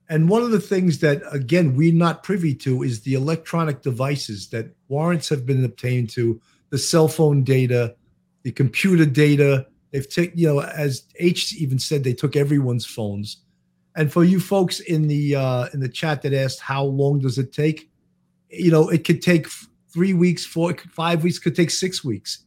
And 0.07 0.29
one 0.29 0.41
of 0.41 0.51
the 0.51 0.61
things 0.61 0.99
that 0.99 1.21
again 1.33 1.75
we're 1.75 1.91
not 1.91 2.23
privy 2.23 2.55
to 2.63 2.81
is 2.81 3.01
the 3.01 3.15
electronic 3.15 3.81
devices 3.81 4.47
that 4.51 4.73
warrants 4.87 5.27
have 5.27 5.45
been 5.45 5.65
obtained 5.65 6.11
to, 6.11 6.39
the 6.69 6.77
cell 6.77 7.09
phone 7.09 7.43
data, 7.43 7.93
the 8.43 8.53
computer 8.53 9.05
data. 9.05 9.67
They've 9.91 10.09
taken, 10.09 10.39
you 10.39 10.47
know, 10.47 10.61
as 10.61 11.03
H 11.17 11.53
even 11.55 11.77
said, 11.77 12.05
they 12.05 12.13
took 12.13 12.37
everyone's 12.37 12.85
phones. 12.85 13.43
And 13.97 14.09
for 14.09 14.23
you 14.23 14.39
folks 14.39 14.79
in 14.79 15.09
the 15.09 15.35
uh, 15.35 15.67
in 15.73 15.81
the 15.81 15.89
chat 15.89 16.21
that 16.21 16.33
asked 16.33 16.61
how 16.61 16.85
long 16.85 17.19
does 17.19 17.37
it 17.37 17.51
take, 17.51 17.91
you 18.49 18.71
know, 18.71 18.87
it 18.87 19.03
could 19.03 19.21
take 19.21 19.47
three 19.91 20.13
weeks, 20.13 20.45
four, 20.45 20.75
five 20.91 21.23
weeks, 21.23 21.39
could 21.39 21.55
take 21.55 21.71
six 21.71 22.03
weeks. 22.03 22.45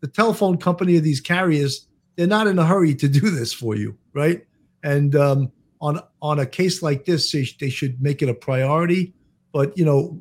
The 0.00 0.08
telephone 0.08 0.58
company 0.58 0.96
of 0.96 1.04
these 1.04 1.20
carriers, 1.20 1.86
they're 2.16 2.26
not 2.26 2.46
in 2.46 2.58
a 2.58 2.66
hurry 2.66 2.94
to 2.94 3.08
do 3.08 3.30
this 3.30 3.52
for 3.52 3.74
you, 3.74 3.96
right? 4.12 4.46
And 4.82 5.16
um, 5.16 5.52
on 5.80 6.00
on 6.22 6.38
a 6.38 6.46
case 6.46 6.82
like 6.82 7.04
this, 7.04 7.30
they, 7.32 7.70
should 7.70 8.00
make 8.00 8.22
it 8.22 8.28
a 8.28 8.34
priority. 8.34 9.14
But 9.52 9.76
you 9.76 9.84
know, 9.84 10.20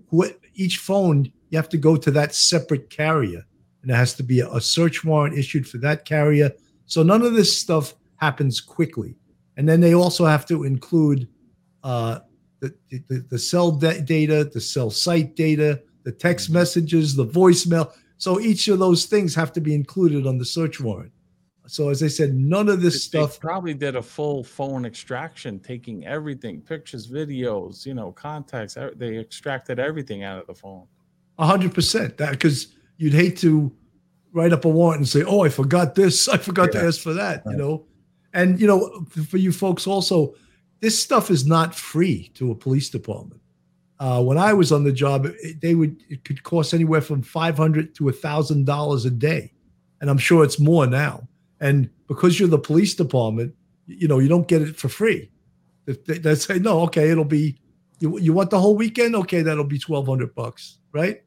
each 0.56 0.78
phone 0.78 1.32
you 1.50 1.58
have 1.58 1.70
to 1.70 1.78
go 1.78 1.96
to 1.96 2.12
that 2.12 2.34
separate 2.34 2.90
carrier, 2.90 3.46
and 3.82 3.92
there 3.92 3.98
has 3.98 4.14
to 4.16 4.24
be 4.24 4.40
a, 4.40 4.50
a 4.52 4.62
search 4.62 5.04
warrant 5.04 5.38
issued 5.38 5.68
for 5.68 5.78
that 5.80 6.06
carrier. 6.06 6.52
So 6.86 7.04
none 7.04 7.22
of 7.22 7.34
this 7.34 7.56
stuff 7.56 7.94
happens 8.18 8.62
quickly. 8.62 9.16
And 9.58 9.68
then 9.68 9.82
they 9.82 9.94
also 9.94 10.26
have 10.26 10.46
to 10.48 10.64
include 10.64 11.28
uh, 11.84 12.20
the, 12.60 12.76
the, 12.90 13.26
the 13.30 13.40
cell 13.40 13.72
de- 13.72 14.02
data, 14.02 14.44
the 14.44 14.62
cell 14.62 14.90
site 14.90 15.36
data, 15.36 15.82
the 16.06 16.12
text 16.12 16.50
messages, 16.50 17.16
the 17.16 17.26
voicemail. 17.26 17.92
So 18.18 18.40
each 18.40 18.70
of 18.70 18.80
those 18.80 19.06
things 19.06 19.36
have 19.36 19.52
to 19.54 19.60
be 19.60 19.76
included 19.76 20.26
on 20.26 20.38
the 20.38 20.46
search 20.46 20.80
warrant. 20.80 21.12
So 21.68 21.90
as 21.90 22.04
I 22.04 22.08
said, 22.08 22.36
none 22.36 22.70
of 22.70 22.82
this 22.82 23.08
they 23.08 23.20
stuff 23.20 23.40
probably 23.40 23.74
did 23.74 23.96
a 23.96 24.02
full 24.02 24.44
phone 24.44 24.86
extraction, 24.86 25.60
taking 25.60 26.06
everything, 26.06 26.62
pictures, 26.62 27.08
videos, 27.08 27.86
you 27.88 27.96
know, 27.96 28.12
contacts. 28.12 28.78
They 28.96 29.18
extracted 29.18 29.80
everything 29.80 30.24
out 30.24 30.40
of 30.40 30.48
the 30.48 30.54
phone. 30.54 30.86
A 31.40 31.46
hundred 31.46 31.74
percent. 31.74 32.18
That 32.18 32.32
because 32.32 32.68
you'd 32.98 33.14
hate 33.14 33.38
to 33.40 33.76
write 34.32 34.54
up 34.54 34.64
a 34.64 34.70
warrant 34.70 35.00
and 35.00 35.10
say, 35.10 35.24
"Oh, 35.24 35.44
I 35.44 35.50
forgot 35.50 35.96
this. 35.96 36.30
I 36.30 36.38
forgot 36.38 36.74
yeah. 36.74 36.82
to 36.82 36.88
ask 36.88 37.02
for 37.02 37.14
that." 37.14 37.44
Right. 37.46 37.54
You 37.54 37.58
know, 37.58 37.86
and 38.32 38.62
you 38.62 38.68
know, 38.68 39.04
for 39.28 39.38
you 39.38 39.52
folks 39.52 39.88
also, 39.88 40.36
this 40.82 41.02
stuff 41.02 41.32
is 41.32 41.48
not 41.48 41.74
free 41.74 42.30
to 42.36 42.52
a 42.52 42.56
police 42.56 42.92
department. 42.92 43.42
Uh, 44.00 44.22
when 44.22 44.38
I 44.38 44.54
was 44.54 44.72
on 44.72 44.84
the 44.84 44.92
job, 44.92 45.26
it, 45.26 45.62
they 45.62 45.76
would 45.76 46.04
it 46.10 46.26
could 46.26 46.44
cost 46.44 46.74
anywhere 46.74 47.02
from 47.02 47.22
five 47.22 47.58
hundred 47.58 47.96
to 47.96 48.12
thousand 48.12 48.66
dollars 48.66 49.06
a 49.06 49.12
day, 49.12 49.54
and 50.02 50.10
I'm 50.10 50.18
sure 50.18 50.44
it's 50.44 50.60
more 50.60 50.86
now. 50.86 51.28
And 51.60 51.90
because 52.08 52.40
you're 52.40 52.50
the 52.50 52.60
police 52.60 52.94
department, 52.94 53.56
you 53.88 54.08
know 54.08 54.20
you 54.20 54.28
don't 54.28 54.48
get 54.48 54.62
it 54.62 54.76
for 54.76 54.90
free. 54.90 55.32
They, 55.86 56.18
they 56.18 56.36
say 56.36 56.60
no, 56.60 56.82
okay, 56.82 57.10
it'll 57.10 57.24
be 57.24 57.58
you, 58.00 58.20
you 58.20 58.34
want 58.34 58.50
the 58.50 58.60
whole 58.60 58.76
weekend, 58.76 59.16
okay, 59.16 59.42
that'll 59.42 59.64
be 59.64 59.80
twelve 59.80 60.08
hundred 60.08 60.36
bucks, 60.36 60.80
right? 60.92 61.22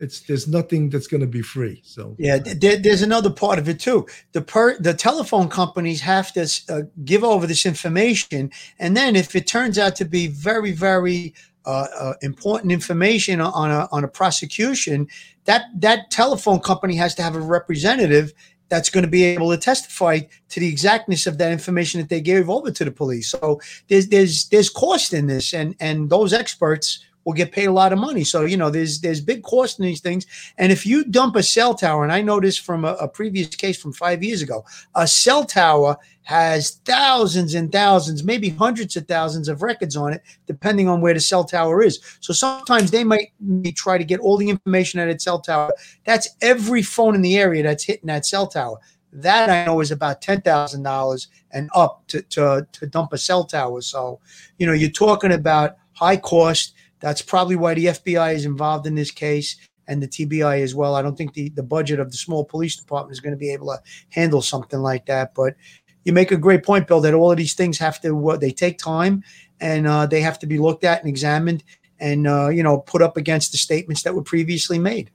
it's 0.00 0.20
there's 0.20 0.46
nothing 0.46 0.90
that's 0.90 1.06
going 1.06 1.20
to 1.20 1.26
be 1.26 1.42
free 1.42 1.80
so 1.84 2.14
yeah 2.18 2.38
there, 2.38 2.76
there's 2.76 3.02
another 3.02 3.30
part 3.30 3.58
of 3.58 3.68
it 3.68 3.80
too 3.80 4.06
the 4.32 4.40
per 4.42 4.78
the 4.78 4.92
telephone 4.92 5.48
companies 5.48 6.00
have 6.00 6.32
to 6.32 6.48
uh, 6.68 6.82
give 7.04 7.24
over 7.24 7.46
this 7.46 7.64
information 7.64 8.50
and 8.78 8.96
then 8.96 9.16
if 9.16 9.34
it 9.34 9.46
turns 9.46 9.78
out 9.78 9.96
to 9.96 10.04
be 10.04 10.26
very 10.26 10.72
very 10.72 11.34
uh, 11.66 11.86
uh, 11.98 12.14
important 12.22 12.72
information 12.72 13.40
on 13.40 13.70
a 13.70 13.88
on 13.92 14.04
a 14.04 14.08
prosecution 14.08 15.08
that 15.44 15.64
that 15.76 16.10
telephone 16.10 16.60
company 16.60 16.94
has 16.94 17.14
to 17.14 17.22
have 17.22 17.34
a 17.34 17.40
representative 17.40 18.32
that's 18.68 18.90
going 18.90 19.04
to 19.04 19.10
be 19.10 19.24
able 19.24 19.50
to 19.50 19.56
testify 19.56 20.20
to 20.48 20.60
the 20.60 20.68
exactness 20.68 21.26
of 21.26 21.38
that 21.38 21.52
information 21.52 22.00
that 22.00 22.08
they 22.08 22.20
gave 22.20 22.50
over 22.50 22.70
to 22.70 22.84
the 22.84 22.90
police. 22.90 23.30
So 23.30 23.60
there's 23.88 24.08
there's 24.08 24.48
there's 24.48 24.70
cost 24.70 25.12
in 25.12 25.26
this 25.26 25.52
and 25.52 25.74
and 25.80 26.10
those 26.10 26.32
experts 26.32 27.04
will 27.26 27.32
get 27.32 27.50
paid 27.50 27.66
a 27.66 27.72
lot 27.72 27.92
of 27.92 27.98
money. 27.98 28.22
So 28.24 28.42
you 28.42 28.56
know, 28.56 28.70
there's 28.70 29.00
there's 29.00 29.20
big 29.20 29.42
cost 29.42 29.78
in 29.78 29.84
these 29.84 30.00
things. 30.00 30.26
And 30.56 30.72
if 30.72 30.86
you 30.86 31.04
dump 31.04 31.34
a 31.36 31.42
cell 31.42 31.74
tower, 31.74 32.04
and 32.04 32.12
I 32.12 32.22
know 32.22 32.40
this 32.40 32.56
from 32.56 32.84
a, 32.86 32.92
a 32.94 33.08
previous 33.08 33.48
case 33.48 33.82
from 33.82 33.92
five 33.92 34.22
years 34.22 34.40
ago, 34.40 34.64
a 34.94 35.06
cell 35.06 35.44
tower 35.44 35.98
has 36.22 36.80
thousands 36.84 37.54
and 37.54 37.70
thousands, 37.70 38.24
maybe 38.24 38.48
hundreds 38.48 38.96
of 38.96 39.06
thousands 39.06 39.48
of 39.48 39.62
records 39.62 39.96
on 39.96 40.12
it, 40.12 40.22
depending 40.46 40.88
on 40.88 41.00
where 41.00 41.14
the 41.14 41.20
cell 41.20 41.44
tower 41.44 41.82
is. 41.82 42.00
So 42.20 42.32
sometimes 42.32 42.90
they 42.90 43.04
might 43.04 43.32
try 43.74 43.98
to 43.98 44.04
get 44.04 44.20
all 44.20 44.36
the 44.36 44.48
information 44.48 45.00
at 45.00 45.08
its 45.08 45.24
cell 45.24 45.40
tower. 45.40 45.72
That's 46.04 46.28
every 46.40 46.82
phone 46.82 47.16
in 47.16 47.22
the 47.22 47.36
area 47.36 47.62
that's 47.62 47.84
hitting 47.84 48.06
that 48.06 48.24
cell 48.24 48.46
tower. 48.46 48.78
That 49.12 49.50
I 49.50 49.64
know 49.66 49.80
is 49.80 49.90
about 49.90 50.22
ten 50.22 50.42
thousand 50.42 50.84
dollars 50.84 51.28
and 51.50 51.70
up 51.74 52.06
to, 52.08 52.22
to 52.22 52.66
to 52.70 52.86
dump 52.86 53.12
a 53.12 53.18
cell 53.18 53.44
tower. 53.44 53.80
So, 53.80 54.20
you 54.58 54.66
know, 54.66 54.74
you're 54.74 54.90
talking 54.90 55.32
about 55.32 55.76
high 55.92 56.18
cost 56.18 56.74
that's 57.06 57.22
probably 57.22 57.54
why 57.54 57.72
the 57.72 57.84
FBI 57.84 58.34
is 58.34 58.44
involved 58.44 58.84
in 58.84 58.96
this 58.96 59.12
case 59.12 59.54
and 59.86 60.02
the 60.02 60.08
TBI 60.08 60.60
as 60.60 60.74
well. 60.74 60.96
I 60.96 61.02
don't 61.02 61.16
think 61.16 61.34
the, 61.34 61.50
the 61.50 61.62
budget 61.62 62.00
of 62.00 62.10
the 62.10 62.16
small 62.16 62.44
police 62.44 62.74
department 62.74 63.12
is 63.12 63.20
going 63.20 63.32
to 63.32 63.38
be 63.38 63.52
able 63.52 63.68
to 63.68 63.80
handle 64.08 64.42
something 64.42 64.80
like 64.80 65.06
that. 65.06 65.32
But 65.32 65.54
you 66.02 66.12
make 66.12 66.32
a 66.32 66.36
great 66.36 66.64
point, 66.64 66.88
Bill, 66.88 67.00
that 67.02 67.14
all 67.14 67.30
of 67.30 67.36
these 67.36 67.54
things 67.54 67.78
have 67.78 68.00
to, 68.00 68.12
what 68.12 68.40
they 68.40 68.50
take 68.50 68.78
time 68.78 69.22
and 69.60 69.86
uh, 69.86 70.06
they 70.06 70.20
have 70.20 70.36
to 70.40 70.48
be 70.48 70.58
looked 70.58 70.82
at 70.82 70.98
and 70.98 71.08
examined 71.08 71.62
and, 72.00 72.26
uh, 72.26 72.48
you 72.48 72.64
know, 72.64 72.78
put 72.78 73.02
up 73.02 73.16
against 73.16 73.52
the 73.52 73.58
statements 73.58 74.02
that 74.02 74.16
were 74.16 74.24
previously 74.24 74.80
made. 74.80 75.12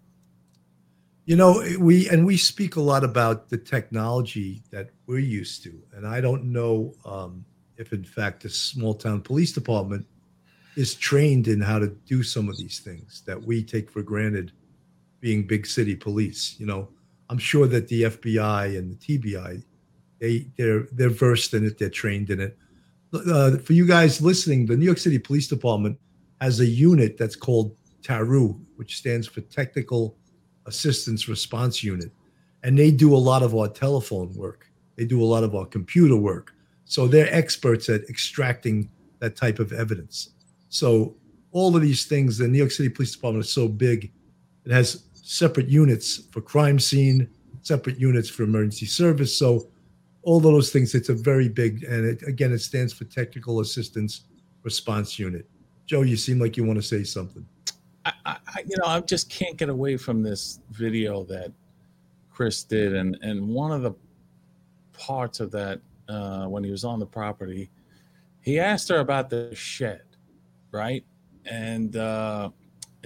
You 1.26 1.36
know, 1.36 1.62
we 1.78 2.08
and 2.08 2.26
we 2.26 2.38
speak 2.38 2.78
a 2.78 2.82
lot 2.82 3.04
about 3.04 3.50
the 3.50 3.58
technology 3.58 4.64
that 4.72 4.92
we're 5.08 5.20
used 5.20 5.62
to, 5.64 5.74
and 5.94 6.08
I 6.08 6.22
don't 6.22 6.46
know 6.46 6.94
um, 7.04 7.46
if, 7.78 7.94
in 7.94 8.04
fact, 8.04 8.44
the 8.44 8.50
small 8.50 8.94
town 8.94 9.22
police 9.22 9.52
department 9.52 10.06
is 10.76 10.96
trained 10.96 11.48
in 11.48 11.60
how 11.60 11.80
to 11.80 11.88
do 12.06 12.24
some 12.24 12.50
of 12.50 12.58
these 12.58 12.80
things 12.80 13.24
that 13.26 13.42
we 13.42 13.64
take 13.64 13.90
for 13.90 14.02
granted 14.02 14.52
being 15.20 15.46
big 15.46 15.66
city 15.66 15.96
police 15.96 16.56
you 16.60 16.66
know? 16.66 16.88
I'm 17.30 17.38
sure 17.38 17.68
that 17.68 17.88
the 17.88 18.04
fbi 18.04 18.78
and 18.78 18.92
the 18.92 19.20
tbi 19.20 19.64
they 20.20 20.48
they're 20.58 20.88
they're 20.92 21.10
versed 21.10 21.54
in 21.54 21.66
it 21.66 21.78
they're 21.78 21.90
trained 21.90 22.30
in 22.30 22.40
it. 22.40 22.58
Uh, 23.14 23.58
for 23.58 23.74
you 23.74 23.86
guys 23.86 24.22
listening 24.22 24.66
the 24.66 24.78
new 24.78 24.86
york 24.86 24.98
city 24.98 25.20
police 25.20 25.48
department 25.48 25.98
has 26.40 26.60
a 26.60 26.66
unit 26.66 27.18
that's 27.18 27.36
called 27.36 27.76
taru 28.02 28.60
which 28.76 28.98
stands 28.98 29.28
for 29.28 29.42
technical 29.42 30.18
assistance 30.66 31.28
response 31.28 31.84
unit. 31.84 32.12
And 32.64 32.78
they 32.78 32.92
do 32.92 33.16
a 33.16 33.18
lot 33.18 33.44
of 33.44 33.56
our 33.56 33.68
telephone 33.68 34.34
work. 34.36 34.68
They 34.96 35.06
do 35.06 35.22
a 35.22 35.26
lot 35.26 35.44
of 35.44 35.56
our 35.56 35.66
computer 35.66 36.16
work. 36.16 36.54
So 36.86 37.08
they're 37.08 37.34
experts 37.34 37.90
at 37.90 38.02
extracting 38.10 38.90
that 39.20 39.36
type 39.36 39.60
of 39.60 39.72
evidence 39.72 40.30
so 40.72 41.16
all 41.52 41.76
of 41.76 41.82
these 41.82 42.06
things, 42.06 42.38
the 42.38 42.48
New 42.48 42.58
York 42.58 42.72
City 42.72 42.88
Police 42.88 43.14
Department 43.14 43.46
is 43.46 43.52
so 43.52 43.68
big, 43.68 44.10
it 44.66 44.72
has 44.72 45.04
separate 45.14 45.68
units 45.68 46.24
for 46.32 46.40
crime 46.40 46.80
scene, 46.80 47.30
separate 47.62 48.00
units 48.00 48.30
for 48.30 48.44
emergency 48.44 48.86
service. 48.86 49.38
So 49.38 49.68
all 50.24 50.38
of 50.38 50.44
those 50.44 50.72
things, 50.72 50.96
it's 50.96 51.10
a 51.10 51.14
very 51.14 51.50
big, 51.50 51.84
and 51.84 52.06
it, 52.06 52.24
again, 52.26 52.54
it 52.54 52.60
stands 52.60 52.94
for 52.94 53.04
Technical 53.04 53.60
Assistance 53.60 54.22
Response 54.64 55.20
Unit. 55.20 55.46
Joe, 55.86 56.04
you 56.04 56.16
seem 56.16 56.40
like 56.40 56.56
you 56.56 56.64
want 56.64 56.78
to 56.78 56.88
say 56.88 57.04
something. 57.04 57.46
I, 58.06 58.14
I, 58.26 58.38
you 58.66 58.78
know, 58.78 58.88
I 58.88 59.02
just 59.02 59.30
can't 59.30 59.58
get 59.58 59.68
away 59.68 59.98
from 59.98 60.24
this 60.24 60.62
video 60.72 61.24
that 61.26 61.52
Chris 62.32 62.64
did, 62.64 62.96
and 62.96 63.18
and 63.22 63.48
one 63.48 63.72
of 63.72 63.82
the 63.82 63.94
parts 64.94 65.40
of 65.40 65.52
that 65.52 65.82
uh, 66.08 66.46
when 66.46 66.64
he 66.64 66.72
was 66.72 66.84
on 66.84 66.98
the 67.00 67.06
property, 67.06 67.70
he 68.40 68.60
asked 68.60 68.90
her 68.90 69.00
about 69.00 69.30
the 69.30 69.54
shed, 69.54 70.02
right? 70.72 71.04
And 71.46 71.96
uh, 71.96 72.50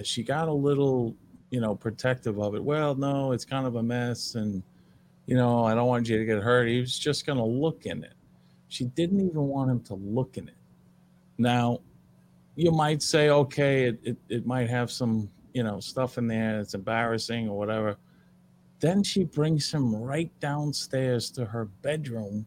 she 0.02 0.22
got 0.22 0.48
a 0.48 0.52
little, 0.52 1.14
you 1.50 1.60
know, 1.60 1.74
protective 1.74 2.38
of 2.38 2.54
it. 2.54 2.62
Well, 2.62 2.94
no, 2.94 3.32
it's 3.32 3.44
kind 3.44 3.66
of 3.66 3.76
a 3.76 3.82
mess, 3.82 4.34
and 4.34 4.62
you 5.26 5.36
know, 5.36 5.64
I 5.64 5.74
don't 5.74 5.88
want 5.88 6.08
you 6.08 6.18
to 6.18 6.24
get 6.24 6.42
hurt. 6.42 6.68
He 6.68 6.80
was 6.80 6.98
just 6.98 7.26
going 7.26 7.38
to 7.38 7.44
look 7.44 7.86
in 7.86 8.04
it. 8.04 8.14
She 8.68 8.84
didn't 8.84 9.20
even 9.20 9.42
want 9.42 9.70
him 9.70 9.80
to 9.84 9.94
look 9.94 10.36
in 10.36 10.48
it. 10.48 10.54
Now, 11.38 11.80
you 12.54 12.70
might 12.70 13.02
say, 13.02 13.28
okay, 13.30 13.84
it, 13.84 13.98
it, 14.02 14.16
it 14.28 14.46
might 14.46 14.70
have 14.70 14.90
some, 14.90 15.28
you 15.52 15.62
know, 15.62 15.80
stuff 15.80 16.16
in 16.16 16.26
there 16.26 16.58
that's 16.58 16.74
embarrassing 16.74 17.48
or 17.48 17.58
whatever. 17.58 17.96
Then 18.78 19.02
she 19.02 19.24
brings 19.24 19.72
him 19.72 19.94
right 19.94 20.30
downstairs 20.40 21.30
to 21.32 21.44
her 21.44 21.66
bedroom 21.82 22.46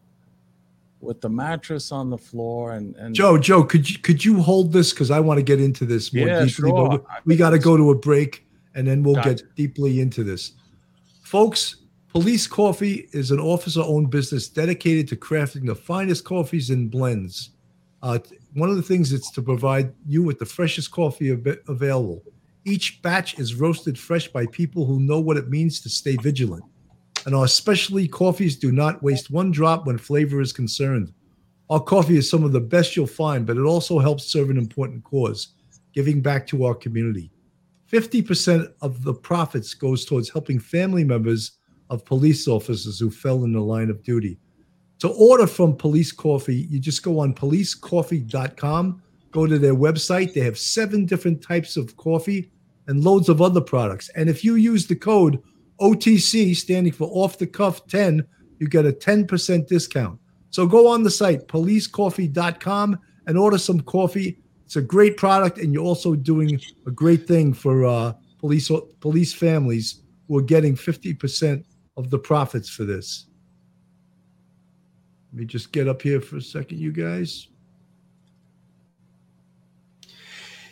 with 1.00 1.20
the 1.20 1.28
mattress 1.28 1.92
on 1.92 2.10
the 2.10 2.18
floor 2.18 2.72
and, 2.72 2.94
and 2.96 3.14
Joe, 3.14 3.38
Joe, 3.38 3.64
could 3.64 3.88
you 3.88 3.98
could 3.98 4.24
you 4.24 4.40
hold 4.40 4.72
this 4.72 4.92
because 4.92 5.10
I 5.10 5.20
want 5.20 5.38
to 5.38 5.42
get 5.42 5.60
into 5.60 5.84
this 5.84 6.12
more 6.12 6.26
yeah, 6.26 6.44
deeply. 6.44 6.70
Sure. 6.70 6.88
But 6.88 7.02
we, 7.24 7.34
we 7.34 7.36
got 7.36 7.50
to 7.50 7.58
go 7.58 7.76
to 7.76 7.90
a 7.90 7.94
break 7.94 8.46
and 8.74 8.86
then 8.86 9.02
we'll 9.02 9.14
gotcha. 9.14 9.34
get 9.34 9.54
deeply 9.56 10.00
into 10.00 10.22
this. 10.24 10.52
Folks, 11.22 11.76
Police 12.08 12.46
Coffee 12.46 13.08
is 13.12 13.30
an 13.30 13.38
officer-owned 13.38 14.10
business 14.10 14.48
dedicated 14.48 15.06
to 15.08 15.16
crafting 15.16 15.66
the 15.66 15.74
finest 15.74 16.24
coffees 16.24 16.70
and 16.70 16.90
blends. 16.90 17.50
Uh, 18.02 18.18
one 18.54 18.68
of 18.68 18.76
the 18.76 18.82
things 18.82 19.12
is 19.12 19.30
to 19.30 19.42
provide 19.42 19.92
you 20.06 20.22
with 20.22 20.38
the 20.38 20.46
freshest 20.46 20.90
coffee 20.90 21.32
av- 21.32 21.58
available. 21.68 22.22
Each 22.64 23.00
batch 23.02 23.38
is 23.38 23.54
roasted 23.54 23.98
fresh 23.98 24.28
by 24.28 24.46
people 24.46 24.86
who 24.86 25.00
know 25.00 25.20
what 25.20 25.36
it 25.36 25.48
means 25.48 25.80
to 25.82 25.88
stay 25.88 26.16
vigilant 26.16 26.64
and 27.26 27.34
our 27.34 27.48
specialty 27.48 28.08
coffees 28.08 28.56
do 28.56 28.72
not 28.72 29.02
waste 29.02 29.30
one 29.30 29.50
drop 29.50 29.86
when 29.86 29.98
flavor 29.98 30.40
is 30.40 30.52
concerned. 30.52 31.12
Our 31.68 31.80
coffee 31.80 32.16
is 32.16 32.28
some 32.28 32.44
of 32.44 32.52
the 32.52 32.60
best 32.60 32.96
you'll 32.96 33.06
find, 33.06 33.46
but 33.46 33.56
it 33.56 33.62
also 33.62 33.98
helps 33.98 34.24
serve 34.24 34.50
an 34.50 34.58
important 34.58 35.04
cause, 35.04 35.54
giving 35.94 36.20
back 36.20 36.46
to 36.48 36.64
our 36.64 36.74
community. 36.74 37.30
50% 37.90 38.72
of 38.82 39.02
the 39.02 39.14
profits 39.14 39.74
goes 39.74 40.04
towards 40.04 40.30
helping 40.30 40.58
family 40.58 41.04
members 41.04 41.52
of 41.88 42.04
police 42.04 42.46
officers 42.46 42.98
who 42.98 43.10
fell 43.10 43.44
in 43.44 43.52
the 43.52 43.60
line 43.60 43.90
of 43.90 44.02
duty. 44.02 44.38
To 45.00 45.08
order 45.08 45.46
from 45.46 45.76
Police 45.76 46.12
Coffee, 46.12 46.68
you 46.70 46.78
just 46.78 47.02
go 47.02 47.18
on 47.18 47.34
policecoffee.com, 47.34 49.02
go 49.30 49.46
to 49.46 49.58
their 49.58 49.74
website. 49.74 50.34
They 50.34 50.40
have 50.40 50.58
seven 50.58 51.06
different 51.06 51.42
types 51.42 51.76
of 51.76 51.96
coffee 51.96 52.50
and 52.86 53.02
loads 53.02 53.28
of 53.28 53.40
other 53.40 53.60
products. 53.60 54.08
And 54.10 54.28
if 54.28 54.44
you 54.44 54.56
use 54.56 54.86
the 54.86 54.96
code 54.96 55.42
OTC, 55.80 56.54
standing 56.56 56.92
for 56.92 57.08
off 57.12 57.38
the 57.38 57.46
cuff 57.46 57.86
10, 57.86 58.26
you 58.58 58.68
get 58.68 58.86
a 58.86 58.92
10% 58.92 59.66
discount. 59.66 60.20
So 60.50 60.66
go 60.66 60.86
on 60.86 61.02
the 61.02 61.10
site, 61.10 61.46
policecoffee.com, 61.48 62.98
and 63.26 63.38
order 63.38 63.58
some 63.58 63.80
coffee. 63.80 64.38
It's 64.66 64.76
a 64.76 64.82
great 64.82 65.16
product, 65.16 65.58
and 65.58 65.72
you're 65.72 65.84
also 65.84 66.14
doing 66.14 66.60
a 66.86 66.90
great 66.90 67.26
thing 67.26 67.52
for 67.52 67.84
uh, 67.84 68.12
police 68.38 68.70
police 69.00 69.32
families 69.32 70.02
who 70.28 70.38
are 70.38 70.42
getting 70.42 70.76
50% 70.76 71.64
of 71.96 72.10
the 72.10 72.18
profits 72.18 72.68
for 72.68 72.84
this. 72.84 73.26
Let 75.32 75.40
me 75.40 75.44
just 75.44 75.72
get 75.72 75.88
up 75.88 76.02
here 76.02 76.20
for 76.20 76.36
a 76.36 76.42
second, 76.42 76.78
you 76.78 76.92
guys. 76.92 77.48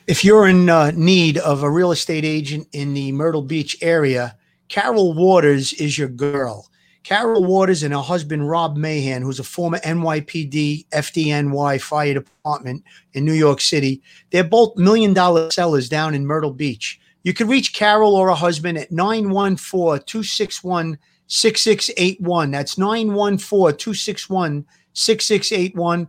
If 0.06 0.24
you're 0.24 0.48
in 0.48 0.70
uh, 0.70 0.92
need 0.92 1.38
of 1.38 1.62
a 1.62 1.70
real 1.70 1.92
estate 1.92 2.24
agent 2.24 2.66
in 2.72 2.94
the 2.94 3.12
Myrtle 3.12 3.42
Beach 3.42 3.76
area, 3.82 4.37
Carol 4.68 5.14
Waters 5.14 5.72
is 5.74 5.98
your 5.98 6.08
girl. 6.08 6.68
Carol 7.02 7.44
Waters 7.44 7.82
and 7.82 7.94
her 7.94 8.00
husband, 8.00 8.50
Rob 8.50 8.76
Mahan, 8.76 9.22
who's 9.22 9.40
a 9.40 9.44
former 9.44 9.78
NYPD 9.78 10.86
FDNY 10.88 11.80
fire 11.80 12.14
department 12.14 12.84
in 13.14 13.24
New 13.24 13.32
York 13.32 13.60
City, 13.62 14.02
they're 14.30 14.44
both 14.44 14.76
million 14.76 15.14
dollar 15.14 15.50
sellers 15.50 15.88
down 15.88 16.14
in 16.14 16.26
Myrtle 16.26 16.52
Beach. 16.52 17.00
You 17.22 17.32
can 17.32 17.48
reach 17.48 17.72
Carol 17.72 18.14
or 18.14 18.28
her 18.28 18.34
husband 18.34 18.76
at 18.76 18.92
914 18.92 20.04
261 20.04 20.98
6681. 21.28 22.50
That's 22.50 22.76
914 22.76 23.78
261 23.78 24.66
6681 24.92 26.08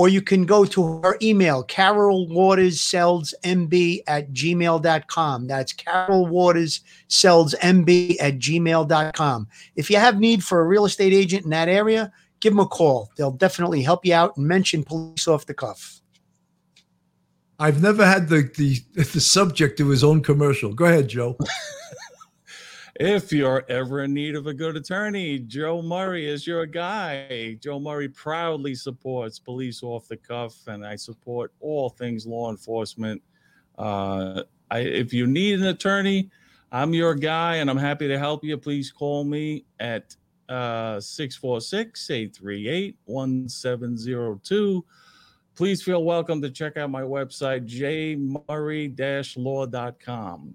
or 0.00 0.08
you 0.08 0.22
can 0.22 0.46
go 0.46 0.64
to 0.64 0.98
her 1.02 1.18
email, 1.20 1.62
Carol 1.62 2.26
Waters 2.26 2.80
Sells 2.80 3.34
MB 3.44 4.00
at 4.06 4.32
gmail.com. 4.32 5.46
That's 5.46 5.74
Carol 5.74 6.24
Waters 6.24 6.80
Sells 7.08 7.54
MB 7.56 8.16
at 8.18 8.38
gmail.com. 8.38 9.46
If 9.76 9.90
you 9.90 9.98
have 9.98 10.18
need 10.18 10.42
for 10.42 10.60
a 10.60 10.64
real 10.64 10.86
estate 10.86 11.12
agent 11.12 11.44
in 11.44 11.50
that 11.50 11.68
area, 11.68 12.10
give 12.40 12.54
them 12.54 12.60
a 12.60 12.66
call. 12.66 13.10
They'll 13.18 13.30
definitely 13.30 13.82
help 13.82 14.06
you 14.06 14.14
out 14.14 14.38
and 14.38 14.46
mention 14.46 14.84
police 14.84 15.28
off 15.28 15.44
the 15.44 15.52
cuff. 15.52 16.00
I've 17.58 17.82
never 17.82 18.06
had 18.06 18.26
the 18.30 18.50
the, 18.56 18.80
the 18.94 19.20
subject 19.20 19.80
of 19.80 19.88
his 19.88 20.02
own 20.02 20.22
commercial. 20.22 20.72
Go 20.72 20.86
ahead, 20.86 21.08
Joe. 21.08 21.36
If 23.02 23.32
you're 23.32 23.64
ever 23.70 24.02
in 24.02 24.12
need 24.12 24.36
of 24.36 24.46
a 24.46 24.52
good 24.52 24.76
attorney, 24.76 25.38
Joe 25.38 25.80
Murray 25.80 26.28
is 26.28 26.46
your 26.46 26.66
guy. 26.66 27.56
Joe 27.58 27.80
Murray 27.80 28.10
proudly 28.10 28.74
supports 28.74 29.38
police 29.38 29.82
off 29.82 30.06
the 30.06 30.18
cuff, 30.18 30.54
and 30.66 30.84
I 30.84 30.96
support 30.96 31.50
all 31.60 31.88
things 31.88 32.26
law 32.26 32.50
enforcement. 32.50 33.22
Uh, 33.78 34.42
I, 34.70 34.80
if 34.80 35.14
you 35.14 35.26
need 35.26 35.60
an 35.60 35.68
attorney, 35.68 36.28
I'm 36.72 36.92
your 36.92 37.14
guy, 37.14 37.56
and 37.56 37.70
I'm 37.70 37.78
happy 37.78 38.06
to 38.06 38.18
help 38.18 38.44
you. 38.44 38.58
Please 38.58 38.92
call 38.92 39.24
me 39.24 39.64
at 39.78 40.14
uh, 40.50 41.00
646 41.00 42.10
838 42.10 42.98
1702. 43.06 44.84
Please 45.54 45.82
feel 45.82 46.04
welcome 46.04 46.42
to 46.42 46.50
check 46.50 46.76
out 46.76 46.90
my 46.90 47.00
website, 47.00 47.66
jmurray 47.66 48.94
law.com. 49.38 50.54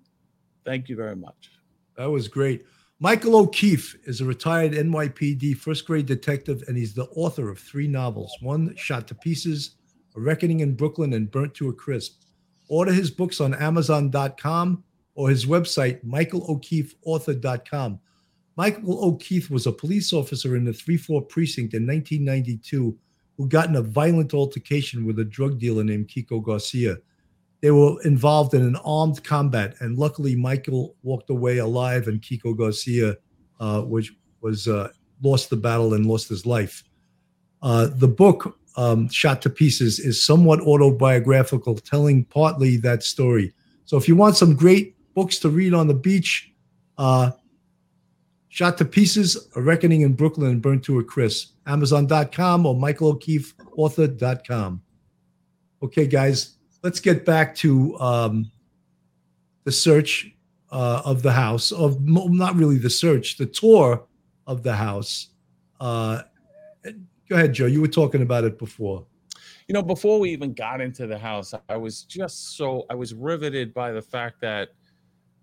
Thank 0.63 0.89
you 0.89 0.95
very 0.95 1.15
much. 1.15 1.54
That 1.97 2.09
was 2.09 2.27
great. 2.27 2.65
Michael 2.99 3.35
O'Keefe 3.35 3.97
is 4.05 4.21
a 4.21 4.25
retired 4.25 4.71
NYPD 4.71 5.57
first 5.57 5.85
grade 5.85 6.05
detective, 6.05 6.63
and 6.67 6.77
he's 6.77 6.93
the 6.93 7.07
author 7.15 7.49
of 7.49 7.59
three 7.59 7.87
novels 7.87 8.33
One 8.41 8.75
Shot 8.75 9.07
to 9.09 9.15
Pieces, 9.15 9.75
A 10.15 10.19
Reckoning 10.19 10.61
in 10.61 10.75
Brooklyn, 10.75 11.13
and 11.13 11.29
Burnt 11.29 11.53
to 11.55 11.69
a 11.69 11.73
Crisp. 11.73 12.21
Order 12.69 12.93
his 12.93 13.11
books 13.11 13.41
on 13.41 13.53
Amazon.com 13.53 14.83
or 15.15 15.29
his 15.29 15.45
website, 15.45 16.03
michaelokeefeauthor.com. 16.05 17.99
Michael 18.57 19.05
O'Keefe 19.05 19.51
was 19.51 19.67
a 19.67 19.71
police 19.71 20.13
officer 20.13 20.55
in 20.55 20.63
the 20.63 20.73
3 20.73 20.95
4 20.97 21.21
precinct 21.23 21.73
in 21.73 21.85
1992 21.85 22.97
who 23.37 23.47
got 23.49 23.67
in 23.67 23.75
a 23.75 23.81
violent 23.81 24.33
altercation 24.33 25.05
with 25.05 25.19
a 25.19 25.25
drug 25.25 25.59
dealer 25.59 25.83
named 25.83 26.07
Kiko 26.07 26.41
Garcia 26.41 26.97
they 27.65 27.71
were 27.71 27.99
involved 28.03 28.53
in 28.53 28.61
an 28.61 28.75
armed 28.85 29.23
combat, 29.23 29.73
and 29.79 29.97
luckily 29.97 30.35
Michael 30.35 30.95
walked 31.01 31.31
away 31.31 31.57
alive, 31.57 32.07
and 32.07 32.21
Kiko 32.21 32.55
Garcia, 32.55 33.17
uh, 33.59 33.81
which 33.81 34.13
was 34.41 34.67
uh, 34.67 34.89
lost 35.23 35.49
the 35.49 35.57
battle 35.57 35.95
and 35.95 36.05
lost 36.05 36.29
his 36.29 36.45
life. 36.45 36.83
Uh, 37.63 37.87
the 37.95 38.07
book, 38.07 38.59
um, 38.77 39.09
Shot 39.09 39.41
to 39.41 39.49
Pieces, 39.49 39.97
is 39.97 40.23
somewhat 40.23 40.61
autobiographical, 40.61 41.75
telling 41.77 42.23
partly 42.25 42.77
that 42.77 43.01
story. 43.01 43.51
So 43.85 43.97
if 43.97 44.07
you 44.07 44.15
want 44.15 44.37
some 44.37 44.55
great 44.55 44.95
books 45.15 45.39
to 45.39 45.49
read 45.49 45.73
on 45.73 45.87
the 45.87 45.95
beach, 45.95 46.51
uh, 46.99 47.31
Shot 48.49 48.77
to 48.77 48.85
Pieces, 48.85 49.49
A 49.55 49.61
Reckoning 49.63 50.01
in 50.01 50.13
Brooklyn 50.13 50.51
and 50.51 50.61
Burnt 50.61 50.83
to 50.83 50.99
a 50.99 51.03
Crisp, 51.03 51.55
Amazon.com 51.65 52.67
or 52.67 52.75
MichaelO'KeefeAuthor.com. 52.75 54.83
Okay, 55.81 56.05
guys, 56.05 56.54
let's 56.85 56.99
get 56.99 57.25
back 57.25 57.55
to 57.55 57.99
um, 57.99 58.51
the 59.63 59.71
search 59.71 60.31
uh, 60.69 61.01
of 61.03 61.23
the 61.23 61.31
house 61.31 61.71
of 61.71 61.99
not 62.07 62.55
really 62.55 62.77
the 62.77 62.91
search, 62.91 63.37
the 63.37 63.45
tour 63.47 64.05
of 64.45 64.61
the 64.61 64.75
house. 64.75 65.29
Uh, 65.81 66.21
go 67.27 67.37
ahead, 67.37 67.53
Joe. 67.53 67.65
You 67.65 67.81
were 67.81 67.87
talking 67.87 68.21
about 68.21 68.43
it 68.43 68.59
before. 68.59 69.03
You 69.67 69.73
know, 69.73 69.81
before 69.81 70.19
we 70.19 70.29
even 70.29 70.53
got 70.53 70.79
into 70.79 71.07
the 71.07 71.17
house, 71.17 71.55
I 71.67 71.75
was 71.75 72.03
just 72.03 72.55
so 72.55 72.85
I 72.91 72.93
was 72.93 73.15
riveted 73.15 73.73
by 73.73 73.91
the 73.91 74.01
fact 74.01 74.39
that 74.41 74.69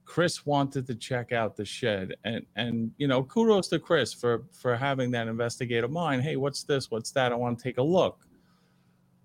Chris 0.04 0.46
wanted 0.46 0.86
to 0.86 0.94
check 0.94 1.32
out 1.32 1.56
the 1.56 1.64
shed, 1.64 2.14
and 2.22 2.46
and 2.54 2.92
you 2.98 3.08
know, 3.08 3.24
kudos 3.24 3.66
to 3.70 3.80
Chris 3.80 4.12
for 4.12 4.44
for 4.52 4.76
having 4.76 5.10
that 5.10 5.26
investigative 5.26 5.90
mind. 5.90 6.22
Hey, 6.22 6.36
what's 6.36 6.62
this? 6.62 6.88
What's 6.88 7.10
that? 7.12 7.32
I 7.32 7.34
want 7.34 7.58
to 7.58 7.64
take 7.64 7.78
a 7.78 7.82
look. 7.82 8.28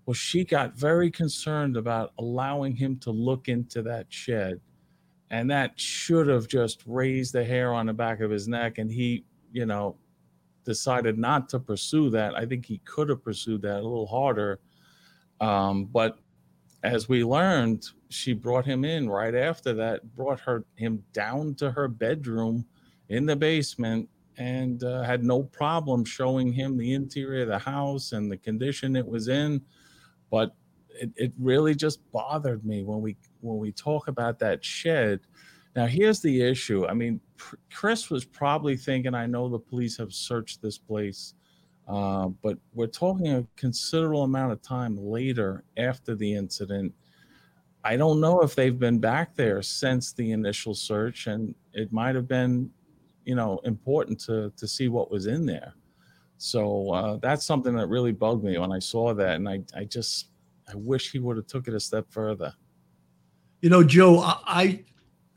Well, 0.08 0.14
she 0.14 0.42
got 0.42 0.74
very 0.74 1.10
concerned 1.10 1.76
about 1.76 2.14
allowing 2.18 2.74
him 2.74 2.96
to 3.00 3.10
look 3.10 3.46
into 3.46 3.82
that 3.82 4.06
shed. 4.08 4.58
And 5.30 5.50
that 5.50 5.78
should 5.78 6.28
have 6.28 6.48
just 6.48 6.82
raised 6.86 7.34
the 7.34 7.44
hair 7.44 7.74
on 7.74 7.84
the 7.84 7.92
back 7.92 8.20
of 8.20 8.30
his 8.30 8.48
neck. 8.48 8.78
And 8.78 8.90
he, 8.90 9.26
you 9.52 9.66
know, 9.66 9.96
decided 10.64 11.18
not 11.18 11.50
to 11.50 11.60
pursue 11.60 12.08
that. 12.08 12.34
I 12.34 12.46
think 12.46 12.64
he 12.64 12.78
could 12.86 13.10
have 13.10 13.22
pursued 13.22 13.60
that 13.60 13.80
a 13.80 13.82
little 13.82 14.06
harder. 14.06 14.60
Um, 15.42 15.84
but 15.84 16.18
as 16.82 17.06
we 17.10 17.22
learned, 17.22 17.84
she 18.08 18.32
brought 18.32 18.64
him 18.64 18.86
in 18.86 19.10
right 19.10 19.34
after 19.34 19.74
that, 19.74 20.16
brought 20.16 20.40
her 20.40 20.64
him 20.76 21.04
down 21.12 21.54
to 21.56 21.70
her 21.70 21.86
bedroom 21.86 22.64
in 23.10 23.26
the 23.26 23.36
basement 23.36 24.08
and 24.38 24.84
uh, 24.84 25.02
had 25.02 25.22
no 25.22 25.42
problem 25.42 26.02
showing 26.02 26.50
him 26.50 26.78
the 26.78 26.94
interior 26.94 27.42
of 27.42 27.48
the 27.48 27.58
house 27.58 28.12
and 28.12 28.32
the 28.32 28.38
condition 28.38 28.96
it 28.96 29.06
was 29.06 29.28
in 29.28 29.60
but 30.30 30.54
it, 30.90 31.10
it 31.16 31.32
really 31.38 31.74
just 31.74 32.00
bothered 32.12 32.64
me 32.64 32.82
when 32.82 33.00
we 33.00 33.16
when 33.40 33.58
we 33.58 33.72
talk 33.72 34.08
about 34.08 34.38
that 34.40 34.64
shed. 34.64 35.20
Now 35.76 35.86
here's 35.86 36.20
the 36.20 36.42
issue. 36.42 36.86
I 36.86 36.94
mean 36.94 37.20
chris 37.72 38.10
was 38.10 38.24
probably 38.24 38.76
thinking 38.76 39.14
i 39.14 39.24
know 39.24 39.48
the 39.48 39.60
police 39.60 39.96
have 39.96 40.12
searched 40.12 40.60
this 40.60 40.76
place 40.76 41.34
uh, 41.88 42.28
but 42.42 42.58
we're 42.74 42.86
talking 42.86 43.28
a 43.28 43.46
considerable 43.56 44.24
amount 44.24 44.52
of 44.52 44.60
time 44.60 44.96
later 44.96 45.64
after 45.78 46.14
the 46.14 46.34
incident. 46.34 46.92
I 47.82 47.96
don't 47.96 48.20
know 48.20 48.42
if 48.42 48.54
they've 48.54 48.78
been 48.78 48.98
back 48.98 49.34
there 49.34 49.62
since 49.62 50.12
the 50.12 50.32
initial 50.32 50.74
search 50.74 51.26
and 51.28 51.54
it 51.72 51.90
might 51.92 52.14
have 52.14 52.28
been 52.28 52.70
you 53.24 53.34
know 53.34 53.60
important 53.64 54.20
to 54.20 54.52
to 54.56 54.68
see 54.68 54.88
what 54.88 55.10
was 55.10 55.26
in 55.26 55.46
there 55.46 55.74
so 56.38 56.92
uh, 56.92 57.16
that's 57.16 57.44
something 57.44 57.74
that 57.76 57.88
really 57.88 58.12
bugged 58.12 58.44
me 58.44 58.56
when 58.58 58.72
I 58.72 58.78
saw 58.78 59.12
that, 59.12 59.36
and 59.36 59.48
I, 59.48 59.60
I 59.76 59.84
just 59.84 60.28
I 60.68 60.76
wish 60.76 61.10
he 61.10 61.18
would 61.18 61.36
have 61.36 61.46
took 61.46 61.68
it 61.68 61.74
a 61.74 61.80
step 61.80 62.06
further. 62.10 62.54
You 63.60 63.70
know, 63.70 63.82
Joe, 63.82 64.20
I, 64.20 64.38
I 64.46 64.84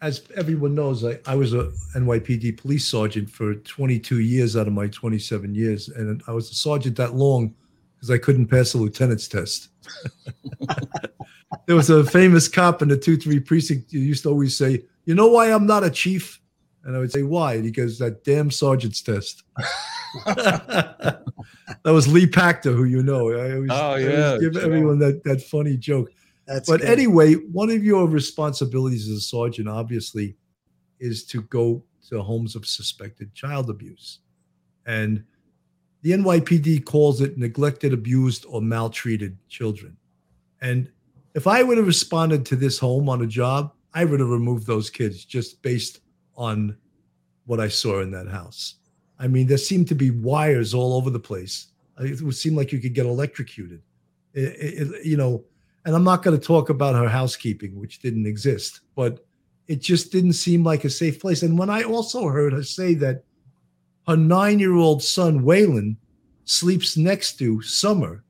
as 0.02 0.24
everyone 0.36 0.76
knows, 0.76 1.06
I, 1.06 1.20
I 1.26 1.36
was 1.36 1.54
a 1.54 1.72
NYPD 1.96 2.58
police 2.58 2.88
sergeant 2.88 3.30
for 3.30 3.56
22 3.56 4.20
years 4.20 4.56
out 4.56 4.68
of 4.68 4.74
my 4.74 4.88
27 4.88 5.54
years, 5.54 5.90
and 5.90 6.22
I 6.28 6.32
was 6.32 6.50
a 6.52 6.56
sergeant 6.56 6.98
that 6.98 7.16
long 7.16 7.54
because 7.96 8.10
I 8.10 8.18
couldn't 8.18 8.48
pass 8.48 8.72
the 8.72 8.80
lieutenant's 8.80 9.28
test. 9.28 9.70
there 11.68 11.76
was 11.76 11.92
a 11.92 12.04
famous 12.04 12.48
cop 12.48 12.82
in 12.82 12.88
the 12.88 12.98
2-3 12.98 13.46
precinct 13.46 13.92
who 13.92 14.00
used 14.00 14.24
to 14.24 14.30
always 14.30 14.56
say, 14.58 14.84
"You 15.06 15.16
know 15.16 15.28
why 15.28 15.52
I'm 15.52 15.68
not 15.68 15.84
a 15.84 15.90
chief?" 15.90 16.41
And 16.84 16.96
I 16.96 17.00
would 17.00 17.12
say, 17.12 17.24
"Why?" 17.24 17.62
Because 17.62 18.00
that 18.00 18.24
damn 18.24 18.50
sergeant's 18.50 19.02
test. 19.02 19.44
that 20.26 21.24
was 21.86 22.12
Lee 22.12 22.26
Pachter, 22.26 22.76
who 22.76 22.86
you 22.86 23.04
know. 23.04 23.32
I 23.32 23.56
always, 23.56 23.70
oh 23.72 23.96
yeah, 23.96 24.38
give 24.40 24.58
everyone 24.58 25.00
that 25.00 25.24
that 25.24 25.42
funny 25.42 25.78
joke. 25.78 26.12
That's 26.48 26.70
but 26.70 26.82
good. 26.82 26.90
anyway, 26.90 27.36
one 27.36 27.70
of 27.70 27.84
your 27.84 28.08
responsibilities 28.08 29.08
as 29.08 29.18
a 29.18 29.22
sergeant, 29.22 29.70
obviously, 29.70 30.36
is 31.00 31.24
to 31.26 31.44
go 31.44 31.84
to 32.10 32.22
homes 32.22 32.56
of 32.56 32.66
suspected 32.66 33.34
child 33.36 33.70
abuse, 33.70 34.20
and 34.86 35.24
the 36.02 36.12
NYPD 36.12 36.84
calls 36.86 37.22
it 37.22 37.38
neglected, 37.38 37.94
abused, 37.94 38.46
or 38.50 38.60
maltreated 38.60 39.38
children. 39.50 39.98
And 40.62 40.92
if 41.36 41.48
I 41.48 41.64
would 41.64 41.78
have 41.78 41.88
responded 41.88 42.46
to 42.48 42.56
this 42.56 42.80
home 42.80 43.08
on 43.08 43.22
a 43.22 43.28
job, 43.28 43.74
I 43.94 44.06
would 44.06 44.20
have 44.20 44.30
removed 44.30 44.68
those 44.68 44.90
kids 44.90 45.26
just 45.26 45.62
based 45.62 46.00
on 46.42 46.76
what 47.46 47.60
I 47.60 47.68
saw 47.68 48.02
in 48.02 48.10
that 48.12 48.28
house. 48.28 48.76
I 49.20 49.28
mean, 49.28 49.46
there 49.46 49.60
seemed 49.60 49.88
to 49.90 49.96
be 49.96 50.10
wires 50.10 50.74
all 50.74 50.94
over 50.96 51.12
the 51.12 51.20
place. 51.20 51.68
It 52.00 52.20
would 52.22 52.36
seem 52.36 52.56
like 52.56 52.72
you 52.72 52.80
could 52.80 52.96
get 52.96 53.06
electrocuted. 53.06 53.84
It, 54.34 54.42
it, 54.60 55.06
you 55.06 55.18
know, 55.18 55.44
and 55.86 55.96
I'm 55.96 56.04
not 56.04 56.24
going 56.24 56.40
to 56.40 56.44
talk 56.44 56.70
about 56.70 56.96
her 56.96 57.08
housekeeping, 57.08 57.80
which 57.80 58.00
didn't 58.00 58.26
exist, 58.26 58.82
but 58.96 59.24
it 59.68 59.82
just 59.82 60.12
didn't 60.12 60.34
seem 60.34 60.64
like 60.64 60.84
a 60.84 60.90
safe 60.90 61.20
place. 61.20 61.44
And 61.44 61.60
when 61.60 61.70
I 61.70 61.84
also 61.84 62.28
heard 62.28 62.54
her 62.54 62.64
say 62.64 62.96
that 62.96 63.24
her 64.08 64.18
nine 64.18 64.58
year 64.58 64.76
old 64.76 65.04
son, 65.04 65.42
Waylon, 65.42 65.96
sleeps 66.46 66.98
next 66.98 67.38
to 67.38 67.62
Summer, 67.62 68.24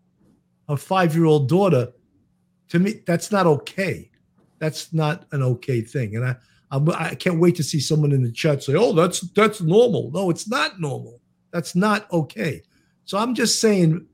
her 0.68 0.76
five 0.76 1.16
year 1.16 1.26
old 1.26 1.47
daughter, 1.47 1.93
to 2.70 2.80
me, 2.80 3.01
that's 3.05 3.32
not 3.32 3.47
okay. 3.47 4.12
That's 4.59 4.91
not 4.91 5.26
an 5.32 5.41
okay 5.43 5.80
thing. 5.82 6.18
And 6.18 6.26
I, 6.26 6.36
I'm, 6.72 6.89
I 6.89 7.15
can 7.15 7.34
not 7.34 7.41
wait 7.41 7.55
to 7.57 7.63
see 7.63 7.80
someone 7.80 8.13
in 8.13 8.24
the 8.24 8.32
chat 8.32 8.63
say, 8.63 8.76
"Oh, 8.76 8.93
that's 8.93 9.19
that's 9.32 9.61
normal." 9.61 10.09
No, 10.11 10.30
it's 10.30 10.47
not 10.47 10.80
normal. 10.80 11.19
That's 11.51 11.76
not 11.76 12.11
okay. 12.11 12.63
So 13.05 13.17
I'm 13.17 13.36
just 13.36 13.59
saying, 13.59 14.07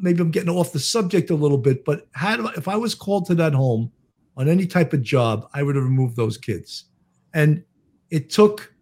maybe 0.00 0.20
I'm 0.20 0.30
getting 0.30 0.50
off 0.50 0.72
the 0.72 0.80
subject 0.80 1.30
a 1.30 1.34
little 1.34 1.58
bit, 1.58 1.84
but 1.84 2.08
had 2.12 2.40
if 2.56 2.66
I 2.66 2.76
was 2.76 2.94
called 2.94 3.26
to 3.26 3.34
that 3.36 3.54
home 3.54 3.92
on 4.36 4.48
any 4.48 4.66
type 4.66 4.92
of 4.92 5.02
job, 5.02 5.48
I 5.54 5.62
would 5.62 5.76
have 5.76 5.84
removed 5.84 6.16
those 6.16 6.36
kids. 6.36 6.84
And 7.34 7.64
it 8.10 8.30
took 8.30 8.74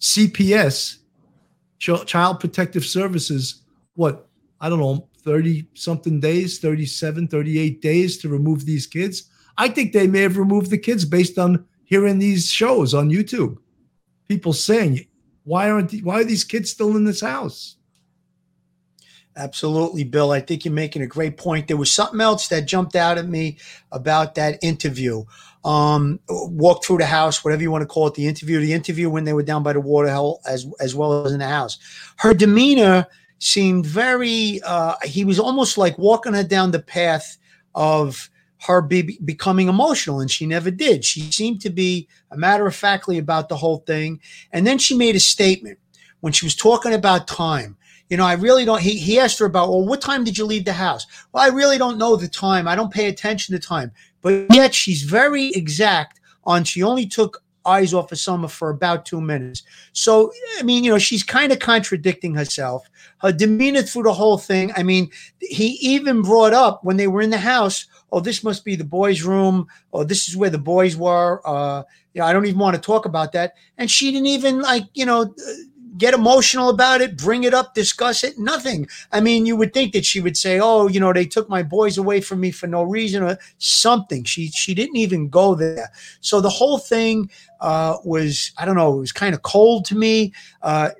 CPS, 0.00 0.98
Child 1.78 2.40
Protective 2.40 2.84
Services, 2.84 3.62
what, 3.94 4.28
I 4.60 4.68
don't 4.68 4.80
know, 4.80 5.08
30 5.22 5.66
something 5.74 6.20
days, 6.20 6.58
37, 6.58 7.28
38 7.28 7.82
days 7.82 8.18
to 8.18 8.28
remove 8.28 8.64
these 8.64 8.86
kids. 8.86 9.30
I 9.58 9.68
think 9.68 9.92
they 9.92 10.06
may 10.06 10.20
have 10.20 10.38
removed 10.38 10.70
the 10.70 10.78
kids 10.78 11.04
based 11.04 11.38
on 11.38 11.66
hearing 11.90 12.20
these 12.20 12.50
shows 12.50 12.94
on 12.94 13.10
YouTube. 13.10 13.58
People 14.28 14.52
saying, 14.52 15.06
why 15.44 15.68
aren't 15.68 15.92
why 16.00 16.20
are 16.20 16.24
these 16.24 16.44
kids 16.44 16.70
still 16.70 16.96
in 16.96 17.04
this 17.04 17.20
house? 17.20 17.76
Absolutely, 19.36 20.04
Bill. 20.04 20.30
I 20.30 20.40
think 20.40 20.64
you're 20.64 20.72
making 20.72 21.02
a 21.02 21.06
great 21.06 21.36
point. 21.36 21.66
There 21.66 21.76
was 21.76 21.90
something 21.90 22.20
else 22.20 22.48
that 22.48 22.66
jumped 22.66 22.94
out 22.94 23.18
at 23.18 23.28
me 23.28 23.58
about 23.90 24.36
that 24.36 24.58
interview. 24.62 25.24
Um, 25.64 26.20
walk 26.28 26.84
through 26.84 26.98
the 26.98 27.06
house, 27.06 27.44
whatever 27.44 27.62
you 27.62 27.70
want 27.70 27.82
to 27.82 27.86
call 27.86 28.06
it, 28.06 28.14
the 28.14 28.26
interview, 28.26 28.60
the 28.60 28.72
interview 28.72 29.10
when 29.10 29.24
they 29.24 29.32
were 29.32 29.42
down 29.42 29.62
by 29.62 29.72
the 29.72 29.80
water 29.80 30.10
hole, 30.10 30.40
as 30.46 30.66
as 30.80 30.94
well 30.94 31.26
as 31.26 31.32
in 31.32 31.40
the 31.40 31.48
house. 31.48 31.78
Her 32.16 32.32
demeanor 32.32 33.06
seemed 33.38 33.84
very. 33.84 34.60
Uh, 34.64 34.94
he 35.04 35.24
was 35.24 35.40
almost 35.40 35.76
like 35.76 35.98
walking 35.98 36.34
her 36.34 36.44
down 36.44 36.70
the 36.70 36.80
path 36.80 37.36
of 37.74 38.29
her 38.66 38.82
be, 38.82 39.18
becoming 39.24 39.68
emotional, 39.68 40.20
and 40.20 40.30
she 40.30 40.46
never 40.46 40.70
did. 40.70 41.04
She 41.04 41.30
seemed 41.32 41.60
to 41.62 41.70
be 41.70 42.08
a 42.30 42.36
matter 42.36 42.66
of 42.66 42.74
factly 42.74 43.18
about 43.18 43.48
the 43.48 43.56
whole 43.56 43.78
thing, 43.78 44.20
and 44.52 44.66
then 44.66 44.78
she 44.78 44.96
made 44.96 45.16
a 45.16 45.20
statement 45.20 45.78
when 46.20 46.32
she 46.32 46.46
was 46.46 46.54
talking 46.54 46.92
about 46.92 47.26
time 47.26 47.76
you 48.10 48.16
know, 48.16 48.26
I 48.26 48.32
really 48.34 48.64
don't. 48.64 48.82
He, 48.82 48.98
he 48.98 49.20
asked 49.20 49.38
her 49.38 49.46
about, 49.46 49.68
well, 49.68 49.86
what 49.86 50.00
time 50.00 50.24
did 50.24 50.36
you 50.36 50.44
leave 50.44 50.64
the 50.64 50.72
house? 50.72 51.06
Well, 51.32 51.44
I 51.44 51.54
really 51.54 51.78
don't 51.78 51.96
know 51.96 52.16
the 52.16 52.26
time. 52.26 52.66
I 52.66 52.74
don't 52.74 52.92
pay 52.92 53.06
attention 53.06 53.54
to 53.54 53.64
time. 53.64 53.92
But 54.20 54.52
yet 54.52 54.74
she's 54.74 55.02
very 55.02 55.50
exact 55.52 56.20
on 56.44 56.64
she 56.64 56.82
only 56.82 57.06
took 57.06 57.42
eyes 57.64 57.94
off 57.94 58.10
of 58.10 58.18
Summer 58.18 58.48
for 58.48 58.70
about 58.70 59.06
two 59.06 59.20
minutes. 59.20 59.62
So, 59.92 60.32
I 60.58 60.62
mean, 60.62 60.82
you 60.82 60.90
know, 60.90 60.98
she's 60.98 61.22
kind 61.22 61.52
of 61.52 61.60
contradicting 61.60 62.34
herself. 62.34 62.88
Her 63.18 63.32
demeanor 63.32 63.82
through 63.82 64.04
the 64.04 64.12
whole 64.12 64.38
thing. 64.38 64.72
I 64.76 64.82
mean, 64.82 65.10
he 65.40 65.78
even 65.80 66.22
brought 66.22 66.52
up 66.52 66.82
when 66.82 66.96
they 66.96 67.06
were 67.06 67.22
in 67.22 67.30
the 67.30 67.38
house, 67.38 67.86
oh, 68.12 68.20
this 68.20 68.42
must 68.42 68.64
be 68.64 68.76
the 68.76 68.84
boys' 68.84 69.22
room, 69.22 69.66
or 69.92 70.04
this 70.04 70.28
is 70.28 70.36
where 70.36 70.50
the 70.50 70.58
boys 70.58 70.96
were. 70.96 71.40
Uh, 71.46 71.82
you 72.12 72.20
know, 72.20 72.26
I 72.26 72.32
don't 72.32 72.46
even 72.46 72.58
want 72.58 72.74
to 72.74 72.82
talk 72.82 73.06
about 73.06 73.32
that. 73.32 73.54
And 73.78 73.90
she 73.90 74.10
didn't 74.10 74.26
even 74.26 74.60
like, 74.60 74.84
you 74.94 75.06
know, 75.06 75.34
get 76.00 76.14
emotional 76.14 76.70
about 76.70 77.02
it, 77.02 77.16
bring 77.16 77.44
it 77.44 77.52
up, 77.52 77.74
discuss 77.74 78.24
it. 78.24 78.38
Nothing. 78.38 78.88
I 79.12 79.20
mean, 79.20 79.44
you 79.44 79.54
would 79.54 79.74
think 79.74 79.92
that 79.92 80.06
she 80.06 80.20
would 80.20 80.36
say, 80.36 80.58
"Oh, 80.58 80.88
you 80.88 80.98
know, 80.98 81.12
they 81.12 81.26
took 81.26 81.48
my 81.48 81.62
boys 81.62 81.98
away 81.98 82.22
from 82.22 82.40
me 82.40 82.50
for 82.50 82.66
no 82.66 82.82
reason," 82.82 83.22
or 83.22 83.38
something. 83.58 84.24
She 84.24 84.48
she 84.48 84.74
didn't 84.74 84.96
even 84.96 85.28
go 85.28 85.54
there. 85.54 85.92
So 86.20 86.40
the 86.40 86.48
whole 86.48 86.78
thing 86.78 87.30
uh, 87.60 87.98
was, 88.02 88.50
I 88.58 88.64
don't 88.64 88.76
know, 88.76 88.96
it 88.96 89.00
was 89.00 89.12
kind 89.12 89.34
of 89.34 89.42
cold 89.42 89.84
to 89.86 89.94
me. 89.94 90.32
Uh, 90.62 90.90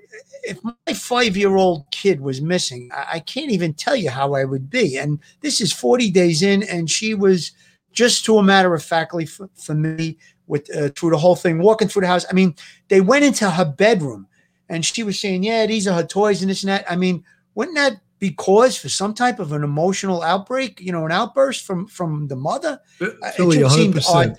if 0.43 0.63
my 0.63 0.95
five 0.95 1.37
year 1.37 1.57
old 1.57 1.91
kid 1.91 2.21
was 2.21 2.41
missing, 2.41 2.91
I, 2.95 3.07
I 3.15 3.21
can't 3.21 3.51
even 3.51 3.75
tell 3.75 3.97
you 3.97 4.11
how 4.11 4.35
I 4.35 4.45
would 4.45 4.71
be. 4.71 4.97
And 4.97 5.19
this 5.41 5.61
is 5.61 5.73
40 5.73 6.11
days 6.11 6.43
in, 6.43 6.63
and 6.63 6.91
she 6.91 7.15
was 7.15 7.53
just 7.93 8.25
to 8.27 8.39
a 8.39 8.43
matter 8.43 8.75
of 8.75 8.85
factly 8.85 9.27
for, 9.27 9.49
for 9.55 9.75
me 9.75 10.19
with 10.47 10.75
uh, 10.77 10.91
through 10.91 11.11
the 11.11 11.19
whole 11.19 11.37
thing, 11.37 11.59
walking 11.59 11.89
through 11.89 12.03
the 12.03 12.09
house. 12.09 12.27
I 12.31 12.35
mean, 12.35 12.55
they 12.89 13.01
went 13.01 13.25
into 13.25 13.51
her 13.51 13.65
bedroom 13.65 14.27
and 14.71 14.87
she 14.87 15.03
was 15.03 15.21
saying, 15.21 15.43
"Yeah, 15.43 15.67
these 15.67 15.87
are 15.87 15.95
her 15.95 16.07
toys 16.07 16.41
and 16.41 16.51
this 16.51 16.63
and 16.63 16.71
that." 16.71 16.91
I 16.91 16.97
mean, 16.97 17.25
wouldn't 17.55 17.77
that 17.77 18.01
be 18.21 18.31
cause 18.31 18.77
for 18.77 18.89
some 18.89 19.13
type 19.13 19.41
of 19.41 19.53
an 19.53 19.65
emotional 19.65 20.23
outbreak? 20.23 20.81
You 20.81 20.93
know, 20.93 21.05
an 21.05 21.13
outburst 21.13 21.67
from 21.67 21.87
from 21.87 22.29
the 22.29 22.37
mother? 22.37 22.81
Uh, 23.01 23.31
Philly, 23.33 23.63
one 23.63 23.71
hundred 23.71 23.95
percent. 23.95 24.39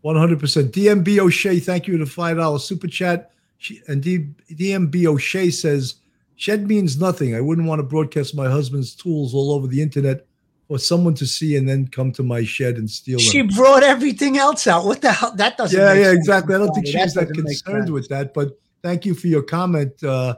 One 0.00 0.16
hundred 0.16 0.40
percent. 0.40 0.72
DMB 0.72 1.18
O'Shea, 1.18 1.60
thank 1.60 1.86
you 1.86 1.98
to 1.98 2.06
five 2.06 2.38
dollars 2.38 2.64
super 2.64 2.88
chat. 2.88 3.30
She, 3.58 3.80
and 3.86 4.02
D, 4.02 4.26
DMB 4.50 5.06
O'Shea 5.06 5.50
says, 5.50 5.96
"Shed 6.36 6.66
means 6.66 6.98
nothing. 6.98 7.36
I 7.36 7.40
wouldn't 7.40 7.68
want 7.68 7.78
to 7.78 7.84
broadcast 7.84 8.34
my 8.34 8.50
husband's 8.50 8.94
tools 8.94 9.34
all 9.34 9.52
over 9.52 9.68
the 9.68 9.80
internet." 9.80 10.26
For 10.68 10.78
someone 10.78 11.12
to 11.16 11.26
see 11.26 11.56
and 11.56 11.68
then 11.68 11.86
come 11.88 12.12
to 12.12 12.22
my 12.22 12.44
shed 12.44 12.76
and 12.76 12.90
steal 12.90 13.18
them. 13.18 13.26
She 13.26 13.42
brought 13.42 13.82
everything 13.82 14.38
else 14.38 14.66
out. 14.66 14.86
What 14.86 15.02
the 15.02 15.12
hell? 15.12 15.34
That 15.36 15.58
doesn't. 15.58 15.78
Yeah, 15.78 15.92
yeah, 15.92 16.04
sense. 16.04 16.18
exactly. 16.20 16.54
I 16.54 16.58
don't 16.58 16.72
think 16.72 16.86
she 16.86 16.96
was 16.96 17.12
that 17.12 17.28
concerned 17.34 17.90
with 17.90 18.08
that, 18.08 18.32
but 18.32 18.58
Thank 18.82 19.06
you 19.06 19.14
for 19.14 19.28
your 19.28 19.42
comment. 19.42 20.02
Uh, 20.02 20.36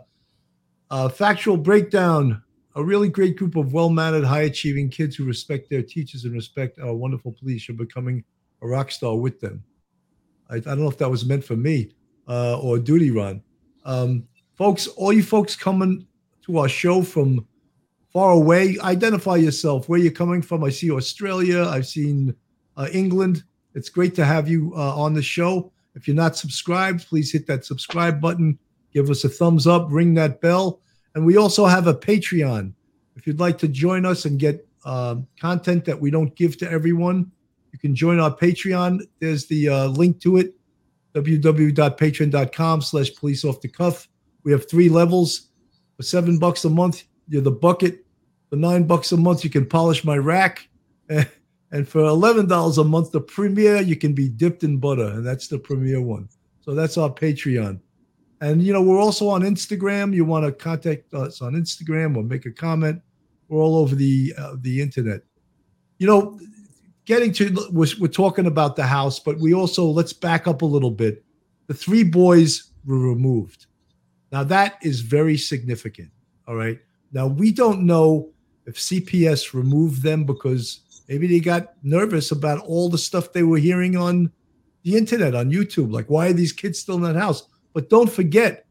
uh, 0.90 1.08
factual 1.08 1.56
breakdown. 1.56 2.42
A 2.76 2.84
really 2.84 3.08
great 3.08 3.36
group 3.36 3.56
of 3.56 3.72
well 3.72 3.88
mannered, 3.88 4.24
high 4.24 4.42
achieving 4.42 4.88
kids 4.88 5.16
who 5.16 5.24
respect 5.24 5.70
their 5.70 5.82
teachers 5.82 6.24
and 6.24 6.34
respect 6.34 6.78
our 6.80 6.92
wonderful 6.92 7.32
police 7.32 7.68
You're 7.68 7.76
becoming 7.76 8.24
a 8.62 8.66
rock 8.66 8.90
star 8.90 9.16
with 9.16 9.40
them. 9.40 9.62
I, 10.50 10.56
I 10.56 10.60
don't 10.60 10.80
know 10.80 10.88
if 10.88 10.98
that 10.98 11.10
was 11.10 11.24
meant 11.24 11.44
for 11.44 11.56
me 11.56 11.92
uh, 12.28 12.58
or 12.58 12.78
Duty 12.78 13.10
Run. 13.10 13.42
Um, 13.84 14.26
folks, 14.54 14.88
all 14.88 15.12
you 15.12 15.22
folks 15.22 15.54
coming 15.56 16.06
to 16.46 16.58
our 16.58 16.68
show 16.68 17.02
from 17.02 17.46
far 18.12 18.32
away, 18.32 18.76
identify 18.82 19.36
yourself, 19.36 19.88
where 19.88 19.98
you're 19.98 20.12
coming 20.12 20.42
from. 20.42 20.64
I 20.64 20.70
see 20.70 20.90
Australia, 20.90 21.64
I've 21.64 21.86
seen 21.86 22.34
uh, 22.76 22.88
England. 22.92 23.44
It's 23.74 23.88
great 23.88 24.14
to 24.16 24.24
have 24.24 24.48
you 24.48 24.72
uh, 24.76 24.96
on 24.96 25.14
the 25.14 25.22
show. 25.22 25.72
If 25.94 26.08
you're 26.08 26.16
not 26.16 26.36
subscribed, 26.36 27.06
please 27.06 27.32
hit 27.32 27.46
that 27.46 27.64
subscribe 27.64 28.20
button, 28.20 28.58
give 28.92 29.10
us 29.10 29.24
a 29.24 29.28
thumbs 29.28 29.66
up, 29.66 29.86
ring 29.90 30.14
that 30.14 30.40
bell. 30.40 30.80
And 31.14 31.24
we 31.24 31.36
also 31.36 31.66
have 31.66 31.86
a 31.86 31.94
Patreon. 31.94 32.72
If 33.16 33.26
you'd 33.26 33.40
like 33.40 33.58
to 33.58 33.68
join 33.68 34.04
us 34.04 34.24
and 34.24 34.38
get 34.38 34.66
uh, 34.84 35.16
content 35.40 35.84
that 35.84 36.00
we 36.00 36.10
don't 36.10 36.34
give 36.34 36.56
to 36.58 36.70
everyone, 36.70 37.30
you 37.72 37.78
can 37.78 37.94
join 37.94 38.18
our 38.18 38.34
Patreon. 38.34 39.02
There's 39.20 39.46
the 39.46 39.68
uh, 39.68 39.86
link 39.86 40.20
to 40.22 40.36
it, 40.38 40.54
www.patreon.com 41.14 42.82
slash 42.82 43.14
police 43.14 43.44
off 43.44 43.60
the 43.60 43.68
cuff. 43.68 44.08
We 44.42 44.52
have 44.52 44.68
three 44.68 44.88
levels. 44.88 45.48
For 45.96 46.02
seven 46.02 46.40
bucks 46.40 46.64
a 46.64 46.70
month, 46.70 47.04
you're 47.28 47.40
the 47.40 47.52
bucket. 47.52 48.04
For 48.50 48.56
nine 48.56 48.84
bucks 48.84 49.12
a 49.12 49.16
month, 49.16 49.44
you 49.44 49.50
can 49.50 49.64
polish 49.64 50.04
my 50.04 50.16
rack. 50.16 50.68
And 51.74 51.88
for 51.88 52.02
$11 52.02 52.78
a 52.78 52.84
month, 52.84 53.10
the 53.10 53.20
premiere, 53.20 53.82
you 53.82 53.96
can 53.96 54.12
be 54.12 54.28
dipped 54.28 54.62
in 54.62 54.78
butter. 54.78 55.08
And 55.08 55.26
that's 55.26 55.48
the 55.48 55.58
premiere 55.58 56.00
one. 56.00 56.28
So 56.60 56.72
that's 56.72 56.96
our 56.96 57.10
Patreon. 57.10 57.80
And, 58.40 58.62
you 58.62 58.72
know, 58.72 58.80
we're 58.80 59.00
also 59.00 59.26
on 59.28 59.42
Instagram. 59.42 60.14
You 60.14 60.24
want 60.24 60.46
to 60.46 60.52
contact 60.52 61.12
us 61.12 61.42
on 61.42 61.54
Instagram 61.54 62.16
or 62.16 62.22
make 62.22 62.46
a 62.46 62.52
comment. 62.52 63.02
We're 63.48 63.60
all 63.60 63.74
over 63.74 63.96
the 63.96 64.32
uh, 64.38 64.54
the 64.60 64.80
internet. 64.80 65.22
You 65.98 66.06
know, 66.06 66.38
getting 67.06 67.32
to, 67.32 67.68
we're, 67.72 67.88
we're 67.98 68.06
talking 68.06 68.46
about 68.46 68.76
the 68.76 68.86
house, 68.86 69.18
but 69.18 69.40
we 69.40 69.52
also, 69.52 69.84
let's 69.84 70.12
back 70.12 70.46
up 70.46 70.62
a 70.62 70.66
little 70.66 70.92
bit. 70.92 71.24
The 71.66 71.74
three 71.74 72.04
boys 72.04 72.70
were 72.86 73.00
removed. 73.00 73.66
Now, 74.30 74.44
that 74.44 74.78
is 74.82 75.00
very 75.00 75.36
significant. 75.36 76.10
All 76.46 76.54
right. 76.54 76.78
Now, 77.12 77.26
we 77.26 77.50
don't 77.50 77.82
know 77.82 78.30
if 78.64 78.76
CPS 78.76 79.54
removed 79.54 80.04
them 80.04 80.24
because 80.24 80.83
Maybe 81.08 81.26
they 81.26 81.40
got 81.40 81.74
nervous 81.82 82.30
about 82.30 82.60
all 82.60 82.88
the 82.88 82.98
stuff 82.98 83.32
they 83.32 83.42
were 83.42 83.58
hearing 83.58 83.96
on 83.96 84.32
the 84.82 84.96
internet, 84.96 85.34
on 85.34 85.50
YouTube. 85.50 85.92
Like, 85.92 86.08
why 86.08 86.28
are 86.28 86.32
these 86.32 86.52
kids 86.52 86.78
still 86.78 86.96
in 86.96 87.02
that 87.02 87.16
house? 87.16 87.46
But 87.72 87.90
don't 87.90 88.10
forget, 88.10 88.66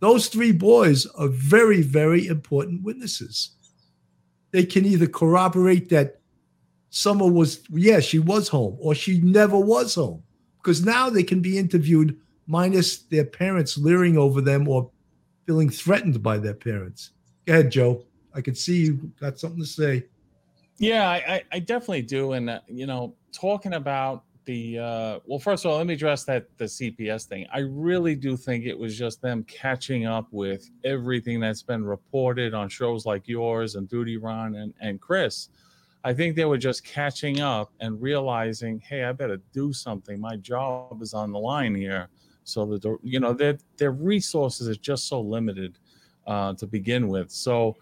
those 0.00 0.28
three 0.28 0.52
boys 0.52 1.06
are 1.06 1.28
very, 1.28 1.82
very 1.82 2.26
important 2.26 2.82
witnesses. 2.82 3.56
They 4.50 4.64
can 4.64 4.84
either 4.84 5.06
corroborate 5.06 5.88
that 5.90 6.20
Summer 6.94 7.26
was, 7.26 7.62
yeah, 7.70 8.00
she 8.00 8.18
was 8.18 8.48
home, 8.48 8.76
or 8.78 8.94
she 8.94 9.18
never 9.20 9.58
was 9.58 9.94
home. 9.94 10.22
Because 10.58 10.84
now 10.84 11.08
they 11.08 11.22
can 11.22 11.40
be 11.40 11.56
interviewed 11.56 12.20
minus 12.46 12.98
their 13.04 13.24
parents 13.24 13.78
leering 13.78 14.18
over 14.18 14.42
them 14.42 14.68
or 14.68 14.90
feeling 15.46 15.70
threatened 15.70 16.22
by 16.22 16.36
their 16.36 16.52
parents. 16.52 17.12
Go 17.46 17.54
ahead, 17.54 17.72
Joe. 17.72 18.04
I 18.34 18.42
can 18.42 18.54
see 18.54 18.84
you 18.84 19.10
got 19.18 19.38
something 19.38 19.60
to 19.60 19.66
say. 19.66 20.04
Yeah, 20.78 21.08
I, 21.08 21.42
I 21.52 21.58
definitely 21.58 22.02
do. 22.02 22.32
And, 22.32 22.50
uh, 22.50 22.60
you 22.66 22.86
know, 22.86 23.14
talking 23.32 23.74
about 23.74 24.24
the, 24.44 24.78
uh, 24.78 25.18
well, 25.26 25.38
first 25.38 25.64
of 25.64 25.70
all, 25.70 25.78
let 25.78 25.86
me 25.86 25.94
address 25.94 26.24
that 26.24 26.46
the 26.58 26.64
CPS 26.64 27.26
thing. 27.26 27.46
I 27.52 27.60
really 27.60 28.16
do 28.16 28.36
think 28.36 28.64
it 28.64 28.76
was 28.76 28.98
just 28.98 29.22
them 29.22 29.44
catching 29.44 30.06
up 30.06 30.26
with 30.32 30.68
everything 30.84 31.38
that's 31.38 31.62
been 31.62 31.84
reported 31.84 32.52
on 32.54 32.68
shows 32.68 33.06
like 33.06 33.28
yours 33.28 33.76
and 33.76 33.88
Duty 33.88 34.16
Ron 34.16 34.56
and, 34.56 34.74
and 34.80 35.00
Chris. 35.00 35.48
I 36.04 36.12
think 36.12 36.34
they 36.34 36.46
were 36.46 36.58
just 36.58 36.82
catching 36.82 37.40
up 37.40 37.72
and 37.78 38.00
realizing, 38.02 38.80
hey, 38.80 39.04
I 39.04 39.12
better 39.12 39.38
do 39.52 39.72
something. 39.72 40.20
My 40.20 40.36
job 40.36 41.00
is 41.00 41.14
on 41.14 41.30
the 41.30 41.38
line 41.38 41.74
here. 41.74 42.08
So 42.44 42.66
that 42.66 42.98
you 43.04 43.20
know 43.20 43.32
their 43.32 43.56
their 43.76 43.92
resources 43.92 44.68
are 44.68 44.74
just 44.74 45.06
so 45.06 45.20
limited 45.20 45.78
uh, 46.26 46.54
to 46.54 46.66
begin 46.66 47.06
with. 47.06 47.30
So 47.30 47.76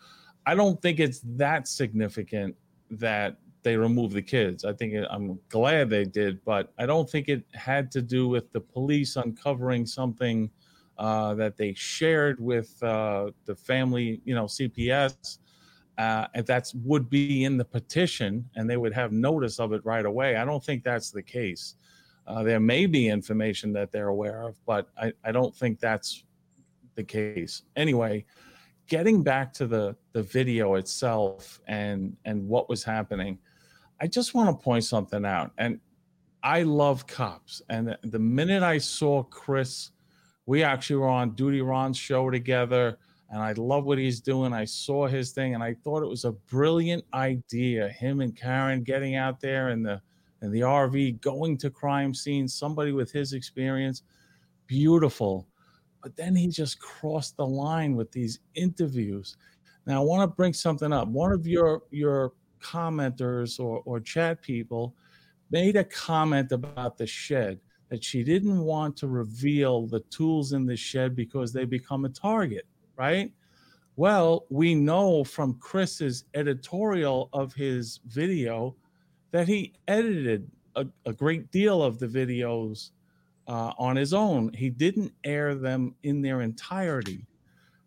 I 0.44 0.54
don't 0.54 0.80
think 0.82 1.00
it's 1.00 1.22
that 1.36 1.66
significant 1.66 2.54
that 2.90 3.36
they 3.62 3.76
remove 3.76 4.12
the 4.12 4.22
kids. 4.22 4.64
I 4.64 4.72
think 4.72 4.94
it, 4.94 5.06
I'm 5.10 5.38
glad 5.48 5.90
they 5.90 6.04
did, 6.04 6.42
but 6.44 6.72
I 6.78 6.86
don't 6.86 7.08
think 7.08 7.28
it 7.28 7.44
had 7.52 7.90
to 7.92 8.02
do 8.02 8.28
with 8.28 8.50
the 8.52 8.60
police 8.60 9.16
uncovering 9.16 9.84
something 9.86 10.50
uh, 10.98 11.34
that 11.34 11.56
they 11.56 11.74
shared 11.74 12.40
with 12.40 12.82
uh, 12.82 13.30
the 13.44 13.54
family, 13.54 14.20
you 14.24 14.34
know, 14.34 14.44
CPS 14.44 15.38
uh, 16.00 16.26
and 16.32 16.46
that 16.46 16.72
would 16.82 17.10
be 17.10 17.44
in 17.44 17.58
the 17.58 17.64
petition 17.64 18.48
and 18.56 18.70
they 18.70 18.78
would 18.78 18.94
have 18.94 19.12
notice 19.12 19.60
of 19.60 19.74
it 19.74 19.84
right 19.84 20.06
away. 20.06 20.36
I 20.36 20.46
don't 20.46 20.64
think 20.64 20.82
that's 20.82 21.10
the 21.10 21.22
case. 21.22 21.74
Uh, 22.26 22.42
there 22.42 22.58
may 22.58 22.86
be 22.86 23.08
information 23.08 23.70
that 23.74 23.92
they're 23.92 24.08
aware 24.08 24.44
of, 24.44 24.56
but 24.64 24.88
I, 24.96 25.12
I 25.22 25.30
don't 25.30 25.54
think 25.54 25.78
that's 25.78 26.24
the 26.94 27.04
case. 27.04 27.64
Anyway, 27.76 28.24
getting 28.90 29.22
back 29.22 29.52
to 29.54 29.66
the, 29.66 29.96
the 30.12 30.22
video 30.22 30.74
itself 30.74 31.60
and, 31.68 32.14
and 32.26 32.46
what 32.46 32.68
was 32.68 32.84
happening, 32.84 33.38
I 34.00 34.08
just 34.08 34.34
want 34.34 34.50
to 34.50 34.62
point 34.62 34.84
something 34.84 35.24
out. 35.24 35.52
And 35.56 35.78
I 36.42 36.64
love 36.64 37.06
cops. 37.06 37.62
And 37.70 37.96
the 38.02 38.18
minute 38.18 38.64
I 38.64 38.78
saw 38.78 39.22
Chris, 39.22 39.92
we 40.44 40.64
actually 40.64 40.96
were 40.96 41.08
on 41.08 41.30
Duty 41.30 41.62
Ron's 41.62 41.96
show 41.96 42.30
together 42.30 42.98
and 43.30 43.40
I 43.40 43.52
love 43.52 43.84
what 43.84 43.98
he's 43.98 44.20
doing. 44.20 44.52
I 44.52 44.64
saw 44.64 45.06
his 45.06 45.30
thing 45.30 45.54
and 45.54 45.62
I 45.62 45.74
thought 45.84 46.02
it 46.02 46.08
was 46.08 46.24
a 46.24 46.32
brilliant 46.32 47.04
idea. 47.14 47.88
Him 47.88 48.20
and 48.20 48.36
Karen 48.36 48.82
getting 48.82 49.14
out 49.14 49.40
there 49.40 49.70
in 49.70 49.84
the 49.84 50.02
in 50.42 50.50
the 50.50 50.60
RV, 50.60 51.20
going 51.20 51.58
to 51.58 51.70
crime 51.70 52.14
scenes, 52.14 52.54
somebody 52.54 52.92
with 52.92 53.12
his 53.12 53.34
experience, 53.34 54.02
beautiful. 54.66 55.46
But 56.02 56.16
then 56.16 56.34
he 56.34 56.48
just 56.48 56.80
crossed 56.80 57.36
the 57.36 57.46
line 57.46 57.94
with 57.94 58.10
these 58.12 58.40
interviews. 58.54 59.36
Now 59.86 60.02
I 60.02 60.04
want 60.04 60.22
to 60.30 60.34
bring 60.34 60.52
something 60.52 60.92
up. 60.92 61.08
One 61.08 61.32
of 61.32 61.46
your 61.46 61.82
your 61.90 62.32
commenters 62.60 63.58
or, 63.58 63.82
or 63.84 64.00
chat 64.00 64.42
people 64.42 64.94
made 65.50 65.76
a 65.76 65.84
comment 65.84 66.52
about 66.52 66.98
the 66.98 67.06
shed 67.06 67.58
that 67.88 68.04
she 68.04 68.22
didn't 68.22 68.60
want 68.60 68.96
to 68.98 69.08
reveal 69.08 69.86
the 69.86 70.00
tools 70.10 70.52
in 70.52 70.66
the 70.66 70.76
shed 70.76 71.16
because 71.16 71.52
they 71.52 71.64
become 71.64 72.04
a 72.04 72.08
target 72.10 72.66
right? 73.00 73.32
Well, 73.96 74.44
we 74.50 74.74
know 74.74 75.24
from 75.24 75.54
Chris's 75.54 76.24
editorial 76.34 77.30
of 77.32 77.54
his 77.54 78.00
video 78.06 78.76
that 79.30 79.48
he 79.48 79.72
edited 79.88 80.50
a, 80.76 80.86
a 81.06 81.12
great 81.14 81.50
deal 81.50 81.82
of 81.82 81.98
the 81.98 82.06
videos 82.06 82.90
uh, 83.50 83.72
on 83.78 83.96
his 83.96 84.14
own. 84.14 84.52
He 84.52 84.70
didn't 84.70 85.12
air 85.24 85.56
them 85.56 85.96
in 86.04 86.22
their 86.22 86.40
entirety. 86.40 87.26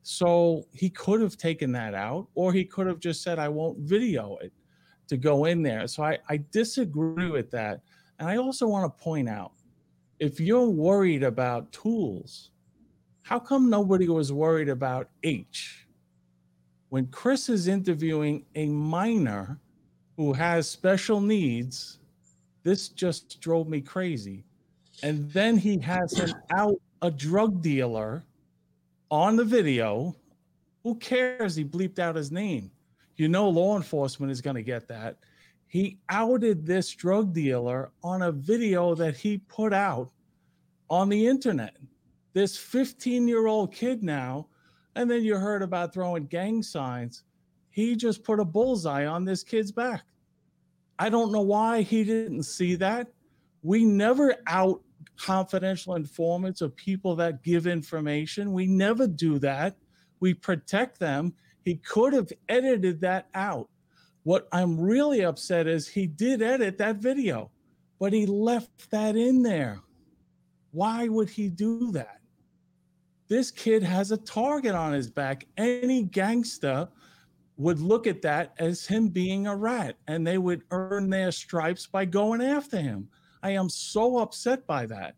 So 0.02 0.68
he 0.74 0.90
could 0.90 1.22
have 1.22 1.38
taken 1.38 1.72
that 1.72 1.94
out, 1.94 2.28
or 2.36 2.52
he 2.52 2.66
could 2.66 2.86
have 2.86 3.00
just 3.00 3.24
said, 3.24 3.40
I 3.40 3.48
won't 3.48 3.80
video 3.80 4.38
it 4.42 4.52
to 5.08 5.16
go 5.16 5.46
in 5.46 5.64
there. 5.64 5.88
So 5.88 6.04
I, 6.04 6.18
I 6.28 6.44
disagree 6.52 7.32
with 7.32 7.50
that. 7.52 7.80
And 8.20 8.28
I 8.28 8.36
also 8.36 8.68
want 8.68 8.86
to 8.86 9.04
point 9.04 9.30
out 9.30 9.54
if 10.20 10.42
you're 10.42 10.68
worried 10.68 11.24
about 11.24 11.72
tools, 11.72 12.52
how 13.22 13.40
come 13.40 13.70
nobody 13.70 14.10
was 14.10 14.34
worried 14.34 14.68
about 14.68 15.10
H? 15.24 15.88
When 16.90 17.08
Chris 17.08 17.48
is 17.48 17.70
interviewing 17.70 18.46
a 18.56 18.66
minor 18.66 19.60
who 20.18 20.34
has 20.34 20.70
special 20.70 21.22
needs, 21.22 22.00
this 22.64 22.90
just 22.90 23.40
drove 23.40 23.70
me 23.70 23.80
crazy. 23.80 24.44
And 25.04 25.30
then 25.32 25.58
he 25.58 25.78
has 25.80 26.18
him 26.18 26.34
out 26.50 26.76
a 27.02 27.12
drug 27.12 27.62
dealer 27.62 28.24
on 29.12 29.36
the 29.36 29.44
video. 29.44 30.16
Who 30.84 30.96
cares? 30.96 31.56
He 31.58 31.66
bleeped 31.66 32.00
out 32.00 32.16
his 32.16 32.32
name. 32.32 32.72
You 33.18 33.28
know, 33.28 33.50
law 33.50 33.76
enforcement 33.76 34.32
is 34.32 34.42
going 34.42 34.56
to 34.56 34.64
get 34.64 34.88
that. 34.88 35.18
He 35.68 35.98
outed 36.08 36.66
this 36.66 36.90
drug 36.92 37.34
dealer 37.34 37.92
on 38.02 38.22
a 38.22 38.32
video 38.32 38.96
that 38.96 39.18
he 39.18 39.40
put 39.40 39.74
out 39.74 40.10
on 40.90 41.10
the 41.10 41.28
internet 41.28 41.76
this 42.34 42.58
15 42.58 43.28
year 43.28 43.48
old 43.48 43.74
kid 43.74 44.04
now, 44.04 44.48
and 44.96 45.12
then 45.12 45.24
you 45.24 45.36
heard 45.36 45.62
about 45.62 45.94
throwing 45.94 46.28
gang 46.28 46.64
signs. 46.64 47.24
He 47.72 47.96
just 47.96 48.24
put 48.24 48.40
a 48.40 48.46
bullseye 48.46 49.06
on 49.06 49.26
this 49.26 49.44
kid's 49.44 49.72
back. 49.72 50.04
I 50.98 51.10
don't 51.10 51.32
know 51.32 51.42
why 51.42 51.82
he 51.82 52.04
didn't 52.04 52.44
see 52.44 52.76
that. 52.76 53.08
We 53.64 53.84
never 53.84 54.36
out 54.48 54.82
confidential 55.18 55.96
informants 55.96 56.62
or 56.62 56.70
people 56.70 57.16
that 57.18 57.44
give 57.44 57.68
information. 57.68 58.54
We 58.54 58.68
never 58.68 59.08
do 59.08 59.40
that. 59.40 59.76
We 60.20 60.34
protect 60.34 61.00
them. 61.00 61.34
He 61.64 61.76
could 61.76 62.14
have 62.14 62.32
edited 62.50 63.02
that 63.02 63.28
out. 63.34 63.70
What 64.24 64.48
I'm 64.52 64.80
really 64.80 65.24
upset 65.26 65.68
is 65.68 65.88
he 65.88 66.08
did 66.08 66.42
edit 66.42 66.78
that 66.78 66.98
video, 66.98 67.52
but 68.00 68.14
he 68.14 68.26
left 68.26 68.90
that 68.92 69.16
in 69.16 69.44
there. 69.44 69.80
Why 70.72 71.08
would 71.08 71.30
he 71.30 71.50
do 71.50 71.92
that? 71.92 72.20
this 73.34 73.50
kid 73.50 73.82
has 73.82 74.12
a 74.12 74.18
target 74.18 74.76
on 74.76 74.94
his 74.94 75.10
back. 75.10 75.48
Any 75.58 76.04
gangster 76.04 76.88
would 77.58 77.80
look 77.80 78.06
at 78.06 78.22
that 78.22 78.54
as 78.60 78.86
him 78.86 79.10
being 79.10 79.48
a 79.48 79.56
rat 79.56 79.96
and 80.08 80.26
they 80.26 80.38
would 80.38 80.62
earn 80.70 81.10
their 81.10 81.32
stripes 81.32 81.88
by 81.88 82.06
going 82.06 82.42
after 82.42 82.78
him. 82.78 83.10
I 83.44 83.52
am 83.52 83.70
so 83.70 84.18
upset 84.18 84.66
by 84.66 84.86
that. 84.88 85.16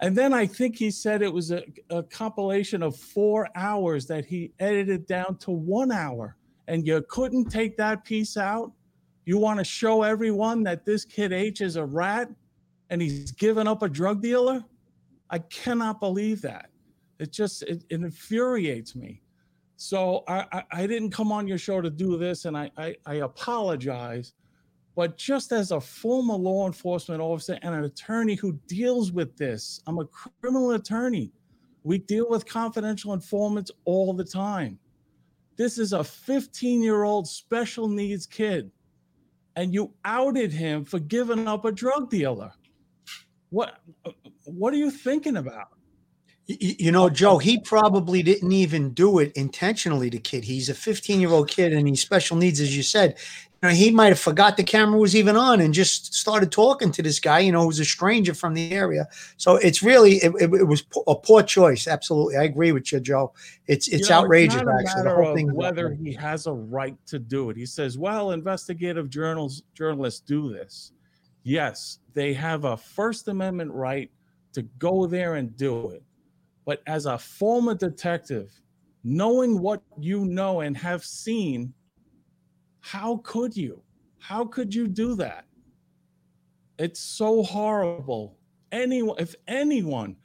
And 0.00 0.16
then 0.16 0.32
I 0.32 0.46
think 0.46 0.76
he 0.76 0.92
said 0.92 1.22
it 1.22 1.32
was 1.32 1.50
a, 1.50 1.64
a 1.90 2.04
compilation 2.04 2.84
of 2.84 2.96
four 2.96 3.48
hours 3.56 4.06
that 4.06 4.24
he 4.24 4.52
edited 4.60 5.06
down 5.06 5.36
to 5.38 5.50
one 5.50 5.90
hour. 5.90 6.36
And 6.68 6.86
you 6.86 7.04
couldn't 7.08 7.46
take 7.46 7.76
that 7.78 8.04
piece 8.04 8.36
out. 8.36 8.72
You 9.24 9.38
want 9.38 9.58
to 9.58 9.64
show 9.64 10.02
everyone 10.02 10.62
that 10.62 10.86
this 10.86 11.04
kid 11.04 11.32
H 11.32 11.60
is 11.60 11.76
a 11.76 11.84
rat 11.84 12.30
and 12.90 13.02
he's 13.02 13.32
given 13.32 13.66
up 13.66 13.82
a 13.82 13.88
drug 13.88 14.22
dealer? 14.22 14.64
I 15.28 15.40
cannot 15.40 16.00
believe 16.00 16.40
that. 16.42 16.70
It 17.18 17.32
just 17.32 17.62
it, 17.64 17.84
it 17.90 18.00
infuriates 18.00 18.94
me. 18.94 19.20
So 19.76 20.24
I, 20.28 20.46
I, 20.52 20.62
I 20.72 20.86
didn't 20.86 21.10
come 21.10 21.32
on 21.32 21.46
your 21.46 21.58
show 21.58 21.80
to 21.80 21.90
do 21.90 22.16
this, 22.16 22.44
and 22.44 22.56
I, 22.56 22.70
I 22.76 22.96
I 23.06 23.14
apologize. 23.16 24.32
But 24.98 25.16
just 25.16 25.52
as 25.52 25.70
a 25.70 25.80
former 25.80 26.34
law 26.34 26.66
enforcement 26.66 27.20
officer 27.20 27.56
and 27.62 27.72
an 27.72 27.84
attorney 27.84 28.34
who 28.34 28.58
deals 28.66 29.12
with 29.12 29.36
this, 29.36 29.80
I'm 29.86 30.00
a 30.00 30.04
criminal 30.06 30.72
attorney. 30.72 31.30
We 31.84 31.98
deal 31.98 32.28
with 32.28 32.44
confidential 32.44 33.12
informants 33.12 33.70
all 33.84 34.12
the 34.12 34.24
time. 34.24 34.76
This 35.56 35.78
is 35.78 35.92
a 35.92 36.02
15 36.02 36.82
year 36.82 37.04
old 37.04 37.28
special 37.28 37.86
needs 37.86 38.26
kid, 38.26 38.72
and 39.54 39.72
you 39.72 39.94
outed 40.04 40.50
him 40.50 40.84
for 40.84 40.98
giving 40.98 41.46
up 41.46 41.64
a 41.64 41.70
drug 41.70 42.10
dealer. 42.10 42.50
What, 43.50 43.78
what 44.46 44.74
are 44.74 44.78
you 44.78 44.90
thinking 44.90 45.36
about? 45.36 45.68
You 46.48 46.90
know, 46.90 47.10
Joe, 47.10 47.36
he 47.36 47.60
probably 47.60 48.22
didn't 48.22 48.52
even 48.52 48.94
do 48.94 49.18
it 49.18 49.32
intentionally 49.36 50.08
to 50.08 50.18
kid. 50.18 50.44
He's 50.44 50.70
a 50.70 50.74
15 50.74 51.20
year 51.20 51.30
old 51.30 51.48
kid 51.48 51.72
and 51.72 51.86
he's 51.86 52.00
special 52.00 52.36
needs, 52.36 52.58
as 52.58 52.74
you 52.76 52.82
said. 52.82 53.16
You 53.62 53.68
know, 53.68 53.74
he 53.74 53.90
might 53.90 54.08
have 54.08 54.20
forgot 54.20 54.56
the 54.56 54.62
camera 54.62 54.98
was 54.98 55.16
even 55.16 55.36
on 55.36 55.60
and 55.60 55.74
just 55.74 56.14
started 56.14 56.52
talking 56.52 56.92
to 56.92 57.02
this 57.02 57.18
guy, 57.18 57.40
you 57.40 57.50
know, 57.50 57.64
who's 57.64 57.80
a 57.80 57.84
stranger 57.84 58.32
from 58.32 58.54
the 58.54 58.72
area. 58.72 59.08
So 59.36 59.56
it's 59.56 59.82
really, 59.82 60.16
it, 60.18 60.32
it, 60.40 60.54
it 60.54 60.64
was 60.64 60.84
a 61.08 61.16
poor 61.16 61.42
choice. 61.42 61.88
Absolutely. 61.88 62.36
I 62.36 62.44
agree 62.44 62.70
with 62.70 62.92
you, 62.92 63.00
Joe. 63.00 63.32
It's 63.66 63.88
it's 63.88 64.08
you 64.08 64.14
know, 64.14 64.22
outrageous, 64.22 64.62
it's 64.62 64.90
actually. 64.90 65.02
The 65.02 65.14
whole 65.14 65.34
thing. 65.34 65.52
Whether 65.52 65.90
he 65.90 66.12
has 66.12 66.46
a 66.46 66.52
right 66.52 66.96
to 67.06 67.18
do 67.18 67.50
it. 67.50 67.56
He 67.56 67.66
says, 67.66 67.98
well, 67.98 68.30
investigative 68.30 69.10
journals, 69.10 69.62
journalists 69.74 70.20
do 70.20 70.52
this. 70.52 70.92
Yes, 71.42 71.98
they 72.14 72.34
have 72.34 72.64
a 72.64 72.76
First 72.76 73.26
Amendment 73.28 73.72
right 73.72 74.10
to 74.52 74.62
go 74.78 75.06
there 75.06 75.34
and 75.34 75.56
do 75.56 75.90
it 75.90 76.02
but 76.68 76.82
as 76.86 77.06
a 77.06 77.16
former 77.16 77.74
detective, 77.74 78.52
knowing 79.02 79.58
what 79.58 79.80
you 79.98 80.26
know 80.26 80.60
and 80.60 80.76
have 80.76 81.02
seen, 81.02 81.72
how 82.92 83.20
could 83.22 83.54
you? 83.54 83.82
How 84.18 84.46
could 84.46 84.74
you 84.74 84.88
do 84.88 85.14
that? 85.16 85.44
It's 86.78 87.00
so 87.00 87.42
horrible. 87.42 88.38
Anyone, 88.72 89.16
if 89.18 89.34
anyone, 89.46 90.16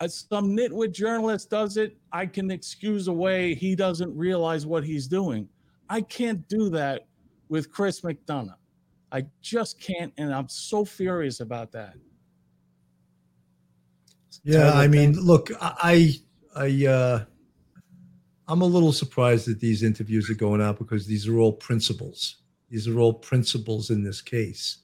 uh, 0.00 0.08
some 0.08 0.54
nitwit 0.54 0.92
journalist 0.92 1.48
does 1.48 1.78
it, 1.78 1.96
I 2.12 2.26
can 2.26 2.50
excuse 2.50 3.08
away 3.08 3.54
he 3.54 3.74
doesn't 3.74 4.14
realize 4.14 4.66
what 4.66 4.84
he's 4.84 5.08
doing. 5.08 5.48
I 5.88 6.02
can't 6.02 6.46
do 6.46 6.68
that 6.70 7.06
with 7.48 7.72
Chris 7.72 8.02
McDonough. 8.02 8.54
I 9.10 9.24
just 9.40 9.80
can't, 9.80 10.12
and 10.18 10.34
I'm 10.34 10.48
so 10.48 10.84
furious 10.84 11.40
about 11.40 11.72
that. 11.72 11.94
Yeah, 14.44 14.72
I 14.72 14.88
mean, 14.88 15.14
look, 15.14 15.50
I, 15.58 16.16
I, 16.54 16.86
uh, 16.86 17.24
I'm 18.50 18.62
a 18.62 18.66
little 18.66 18.92
surprised 18.92 19.46
that 19.46 19.60
these 19.60 19.84
interviews 19.84 20.28
are 20.28 20.34
going 20.34 20.60
out 20.60 20.76
because 20.76 21.06
these 21.06 21.28
are 21.28 21.38
all 21.38 21.52
principles. 21.52 22.42
These 22.68 22.88
are 22.88 22.98
all 22.98 23.12
principles 23.12 23.90
in 23.90 24.02
this 24.02 24.20
case, 24.20 24.78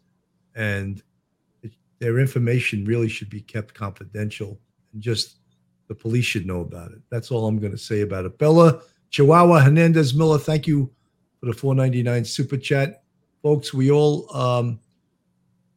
and 0.55 1.03
it, 1.62 1.73
their 1.99 2.21
information 2.21 2.85
really 2.85 3.09
should 3.09 3.29
be 3.29 3.41
kept 3.41 3.75
confidential, 3.75 4.61
and 4.93 5.03
just 5.03 5.39
the 5.89 5.97
police 5.97 6.25
should 6.25 6.47
know 6.47 6.61
about 6.61 6.93
it. 6.93 7.01
That's 7.11 7.33
all 7.33 7.49
I'm 7.49 7.59
going 7.59 7.73
to 7.73 7.79
say 7.79 8.03
about 8.03 8.25
it. 8.25 8.39
Bella 8.39 8.83
Chihuahua 9.11 9.61
Hernandez 9.61 10.14
Miller, 10.14 10.39
thank 10.39 10.69
you 10.69 10.89
for 11.41 11.47
the 11.47 11.53
499 11.53 12.25
super 12.25 12.57
chat, 12.57 13.03
folks. 13.43 13.75
We 13.75 13.91
all 13.91 14.33
um, 14.37 14.79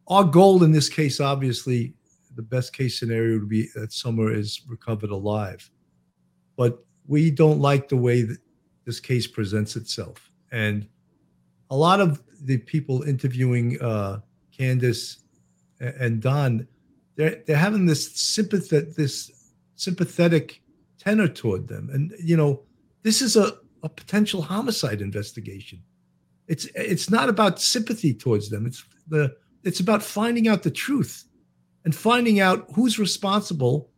our 0.08 0.24
goal 0.24 0.64
in 0.64 0.72
this 0.72 0.90
case, 0.90 1.20
obviously, 1.20 1.96
the 2.36 2.44
best 2.44 2.72
case 2.72 3.00
scenario 3.00 3.40
would 3.40 3.50
be 3.50 3.68
that 3.74 3.94
Summer 3.94 4.32
is 4.32 4.62
recovered 4.68 5.10
alive. 5.10 5.68
But 6.56 6.84
we 7.10 7.32
don't 7.32 7.60
like 7.60 7.90
the 7.90 7.98
way 7.98 8.22
that 8.22 8.38
this 8.86 9.00
case 9.00 9.28
presents 9.28 9.76
itself. 9.76 10.32
And 10.52 10.88
a 11.70 11.76
lot 11.76 12.00
of 12.00 12.22
the 12.42 12.58
people 12.60 13.02
interviewing 13.02 13.82
uh, 13.82 14.20
Candus 14.58 15.18
and 15.80 16.22
Don, 16.22 16.68
they're 17.16 17.44
they're 17.46 17.58
having 17.58 17.86
this 17.86 18.16
sympathetic 18.16 18.96
this 18.96 19.52
sympathetic 19.76 20.62
tenor 21.00 21.28
toward 21.28 21.68
them. 21.68 21.90
And 21.92 22.14
you 22.24 22.38
know, 22.38 22.62
this 23.04 23.22
is 23.22 23.36
a, 23.36 23.58
a 23.84 23.90
potential 23.90 24.42
homicide 24.42 25.02
investigation. 25.02 25.82
It's 26.48 26.66
it's 26.76 27.10
not 27.10 27.28
about 27.28 27.60
sympathy 27.60 28.14
towards 28.14 28.50
them. 28.50 28.66
It's 28.66 28.86
the 29.08 29.36
it's 29.64 29.80
about 29.80 30.04
finding 30.04 30.48
out 30.48 30.64
the 30.64 30.72
truth 30.72 31.26
and 31.86 31.96
finding 31.96 32.40
out 32.40 32.68
who's 32.76 33.00
responsible 33.00 33.90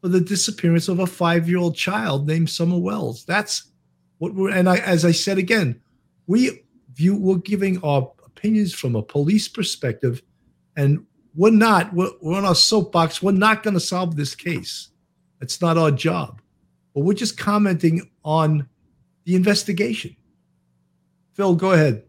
for 0.00 0.08
the 0.08 0.20
disappearance 0.20 0.88
of 0.88 0.98
a 0.98 1.06
five-year-old 1.06 1.76
child 1.76 2.26
named 2.26 2.50
Summer 2.50 2.78
Wells. 2.78 3.24
That's 3.24 3.70
what 4.18 4.34
we're 4.34 4.50
and 4.50 4.68
I 4.68 4.76
as 4.78 5.04
I 5.04 5.12
said 5.12 5.38
again, 5.38 5.80
we 6.26 6.62
view 6.94 7.16
we're 7.16 7.38
giving 7.38 7.82
our 7.82 8.12
opinions 8.26 8.72
from 8.74 8.96
a 8.96 9.02
police 9.02 9.48
perspective, 9.48 10.22
and 10.76 11.04
we're 11.34 11.50
not 11.50 11.92
we're, 11.92 12.10
we're 12.20 12.36
on 12.36 12.44
our 12.44 12.54
soapbox. 12.54 13.22
We're 13.22 13.32
not 13.32 13.62
going 13.62 13.74
to 13.74 13.80
solve 13.80 14.16
this 14.16 14.34
case. 14.34 14.90
It's 15.40 15.60
not 15.60 15.78
our 15.78 15.90
job, 15.90 16.40
but 16.94 17.00
we're 17.02 17.14
just 17.14 17.38
commenting 17.38 18.10
on 18.24 18.68
the 19.24 19.36
investigation. 19.36 20.16
Phil, 21.34 21.54
go 21.54 21.72
ahead. 21.72 22.07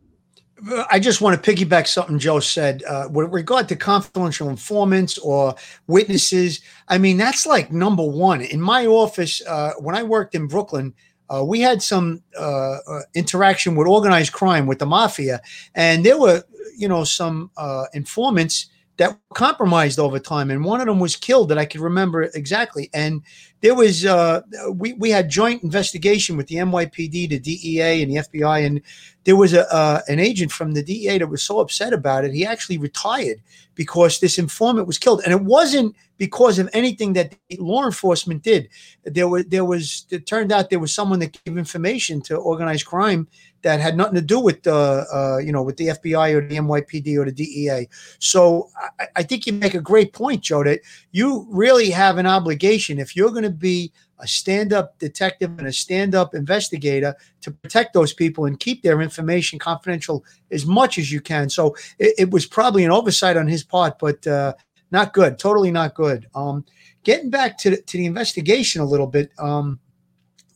I 0.90 1.00
just 1.00 1.22
want 1.22 1.42
to 1.42 1.52
piggyback 1.52 1.88
something 1.88 2.20
Joe 2.20 2.40
said 2.40 2.84
uh, 2.84 3.08
with 3.12 3.32
regard 3.32 3.70
to 3.70 3.76
confidential 3.76 4.50
informants 4.50 5.18
or 5.18 5.56
witnesses. 5.88 6.62
I 6.88 6.98
mean, 6.98 7.18
that's 7.18 7.46
like 7.46 7.72
number 7.72 8.04
one 8.04 8.42
in 8.42 8.60
my 8.62 8.86
office. 8.86 9.42
Uh, 9.46 9.74
when 9.80 9.96
I 9.96 10.04
worked 10.04 10.36
in 10.36 10.48
Brooklyn, 10.48 10.94
uh, 11.30 11.44
we 11.44 11.62
had 11.62 11.82
some 11.82 12.24
uh, 12.38 12.78
uh, 12.88 13.02
interaction 13.14 13.76
with 13.76 13.88
organized 13.88 14.34
crime 14.34 14.66
with 14.66 14.80
the 14.80 14.86
mafia, 14.86 15.42
and 15.76 16.06
there 16.06 16.20
were, 16.20 16.44
you 16.78 16.88
know, 16.88 17.04
some 17.04 17.52
uh, 17.56 17.86
informants 17.94 18.68
that 19.00 19.18
compromised 19.34 19.98
over 19.98 20.20
time, 20.20 20.52
and 20.52 20.66
one 20.66 20.82
of 20.82 20.86
them 20.86 21.00
was 21.00 21.16
killed 21.16 21.48
that 21.48 21.58
I 21.58 21.64
could 21.64 21.80
remember 21.80 22.24
exactly. 22.24 22.90
And 22.94 23.22
there 23.62 23.74
was 23.74 24.06
uh, 24.06 24.42
we 24.74 24.92
we 24.94 25.10
had 25.10 25.30
joint 25.30 25.64
investigation 25.64 26.36
with 26.36 26.48
the 26.48 26.56
NYPD, 26.56 27.30
the 27.30 27.40
DEA, 27.40 28.04
and 28.04 28.12
the 28.12 28.18
FBI, 28.18 28.66
and 28.66 28.82
there 29.24 29.38
was 29.38 29.54
a 29.54 29.74
uh, 29.74 30.02
an 30.10 30.20
agent 30.20 30.52
from 30.52 30.74
the 30.74 30.84
DEA 30.84 31.18
that 31.18 31.30
was 31.30 31.42
so 31.42 31.62
upset 31.62 31.94
about 31.94 32.26
it, 32.26 32.34
he 32.34 32.46
actually 32.46 32.78
retired 32.78 33.42
because 33.74 34.20
this 34.20 34.38
informant 34.38 34.86
was 34.86 34.98
killed, 34.98 35.22
and 35.24 35.32
it 35.32 35.44
wasn't 35.44 35.96
because 36.18 36.60
of 36.60 36.70
anything 36.74 37.14
that 37.14 37.34
law 37.58 37.86
enforcement 37.86 38.44
did. 38.44 38.68
There 39.06 39.30
was 39.30 39.46
there 39.46 39.64
was 39.64 40.08
it 40.10 40.28
turned 40.28 40.52
out 40.52 40.70
there 40.70 40.78
was 40.78 40.94
someone 40.94 41.20
that 41.20 41.42
gave 41.46 41.58
information 41.58 42.20
to 42.24 42.36
organized 42.36 42.86
crime 42.86 43.30
that 43.62 43.80
had 43.80 43.98
nothing 43.98 44.16
to 44.16 44.22
do 44.22 44.40
with 44.40 44.64
the 44.64 45.06
uh, 45.14 45.38
you 45.38 45.52
know 45.52 45.64
with 45.64 45.78
the 45.78 45.88
FBI 45.88 46.34
or 46.34 46.48
the 46.48 46.58
NYPD 46.58 47.18
or 47.18 47.26
the 47.26 47.32
DEA. 47.32 47.88
So 48.20 48.70
I, 49.00 49.08
I 49.18 49.24
think 49.24 49.46
you 49.48 49.54
make 49.54 49.74
a 49.74 49.82
great 49.82 50.14
point, 50.14 50.42
Joe. 50.42 50.64
That 50.64 50.82
you 51.12 51.48
really 51.50 51.90
have 51.92 52.18
an 52.18 52.26
obligation 52.26 53.00
if 53.00 53.16
you're 53.16 53.32
going 53.32 53.44
to 53.44 53.50
be 53.50 53.92
a 54.20 54.28
stand-up 54.28 55.00
detective 55.00 55.58
and 55.58 55.68
a 55.68 55.72
stand-up 55.72 56.36
investigator 56.36 57.16
to 57.42 57.52
protect 57.52 57.94
those 57.94 58.14
people 58.14 58.46
and 58.46 58.60
keep 58.60 58.84
their 58.84 59.02
information 59.02 59.58
confidential 59.58 60.26
as 60.52 60.66
much 60.66 60.98
as 60.98 61.10
you 61.10 61.22
can. 61.22 61.50
So 61.50 61.76
it, 62.00 62.16
it 62.18 62.32
was 62.32 62.46
probably 62.46 62.84
an 62.84 62.92
oversight 62.92 63.38
on 63.38 63.48
his 63.48 63.64
part, 63.64 63.98
but 63.98 64.28
uh, 64.28 64.56
not 64.92 65.14
good. 65.14 65.40
Totally 65.40 65.72
not 65.72 65.96
good. 65.96 66.28
Um, 66.36 66.66
getting 67.04 67.30
back 67.30 67.58
to 67.60 67.72
the, 67.72 67.82
to 67.82 67.98
the 67.98 68.06
investigation 68.06 68.82
a 68.82 68.86
little 68.86 69.08
bit. 69.08 69.32
Um, 69.40 69.80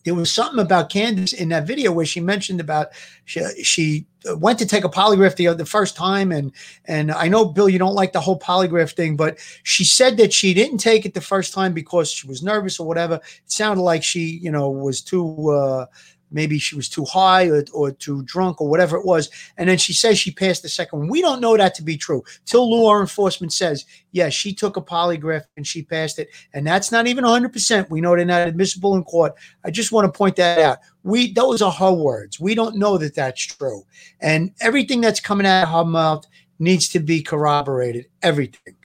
there 0.03 0.15
was 0.15 0.31
something 0.31 0.59
about 0.59 0.89
Candus 0.89 1.33
in 1.33 1.49
that 1.49 1.65
video 1.65 1.91
where 1.91 2.05
she 2.05 2.19
mentioned 2.19 2.59
about 2.59 2.87
she, 3.25 3.41
she 3.63 4.05
went 4.35 4.59
to 4.59 4.65
take 4.65 4.83
a 4.83 4.89
polygraph 4.89 5.35
the, 5.35 5.53
the 5.53 5.65
first 5.65 5.95
time 5.95 6.31
and 6.31 6.51
and 6.85 7.11
I 7.11 7.27
know 7.27 7.45
Bill 7.45 7.69
you 7.69 7.79
don't 7.79 7.95
like 7.95 8.13
the 8.13 8.21
whole 8.21 8.39
polygraph 8.39 8.93
thing 8.93 9.15
but 9.15 9.37
she 9.63 9.83
said 9.83 10.17
that 10.17 10.33
she 10.33 10.53
didn't 10.53 10.77
take 10.77 11.05
it 11.05 11.13
the 11.13 11.21
first 11.21 11.53
time 11.53 11.73
because 11.73 12.09
she 12.11 12.27
was 12.27 12.43
nervous 12.43 12.79
or 12.79 12.87
whatever. 12.87 13.15
It 13.15 13.51
sounded 13.51 13.81
like 13.81 14.03
she 14.03 14.39
you 14.41 14.51
know 14.51 14.69
was 14.69 15.01
too 15.01 15.49
uh, 15.51 15.85
maybe 16.33 16.59
she 16.59 16.75
was 16.75 16.89
too 16.89 17.05
high 17.05 17.47
or, 17.47 17.63
or 17.73 17.91
too 17.91 18.23
drunk 18.23 18.59
or 18.59 18.67
whatever 18.67 18.97
it 18.97 19.05
was. 19.05 19.29
And 19.57 19.69
then 19.69 19.77
she 19.77 19.93
says 19.93 20.17
she 20.19 20.31
passed 20.31 20.63
the 20.63 20.69
second 20.69 20.99
one. 20.99 21.07
We 21.07 21.21
don't 21.21 21.41
know 21.41 21.55
that 21.55 21.75
to 21.75 21.83
be 21.83 21.95
true 21.95 22.23
till 22.45 22.69
law 22.69 22.99
enforcement 22.99 23.53
says, 23.53 23.85
yes, 24.11 24.25
yeah, 24.25 24.29
she 24.29 24.53
took 24.53 24.77
a 24.77 24.81
polygraph 24.81 25.43
and 25.55 25.65
she 25.65 25.83
passed 25.83 26.19
it. 26.19 26.29
And 26.53 26.65
that's 26.65 26.91
not 26.91 27.07
even 27.07 27.23
100%. 27.23 27.89
We 27.89 28.01
know 28.01 28.15
they're 28.15 28.25
not 28.25 28.47
admissible 28.47 28.95
in 28.95 29.03
court. 29.03 29.33
I 29.63 29.71
just 29.71 29.91
want 29.91 30.11
to 30.11 30.17
point 30.17 30.35
that 30.37 30.59
out. 30.59 30.79
We 31.03 31.33
Those 31.33 31.61
are 31.61 31.71
her 31.71 31.93
words. 31.93 32.39
We 32.39 32.55
don't 32.55 32.77
know 32.77 32.97
that 32.97 33.15
that's 33.15 33.45
true. 33.45 33.83
And 34.21 34.51
everything 34.59 35.01
that's 35.01 35.19
coming 35.19 35.45
out 35.45 35.63
of 35.63 35.69
her 35.69 35.85
mouth 35.85 36.25
needs 36.59 36.89
to 36.89 36.99
be 36.99 37.21
corroborated. 37.21 38.07
Everything. 38.21 38.75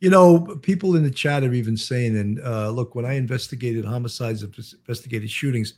You 0.00 0.10
know, 0.10 0.40
people 0.62 0.94
in 0.94 1.02
the 1.02 1.10
chat 1.10 1.42
are 1.42 1.52
even 1.52 1.76
saying, 1.76 2.16
and 2.16 2.40
uh, 2.40 2.70
look, 2.70 2.94
when 2.94 3.04
I 3.04 3.14
investigated 3.14 3.84
homicides, 3.84 4.44
investigated 4.44 5.28
shootings, 5.28 5.74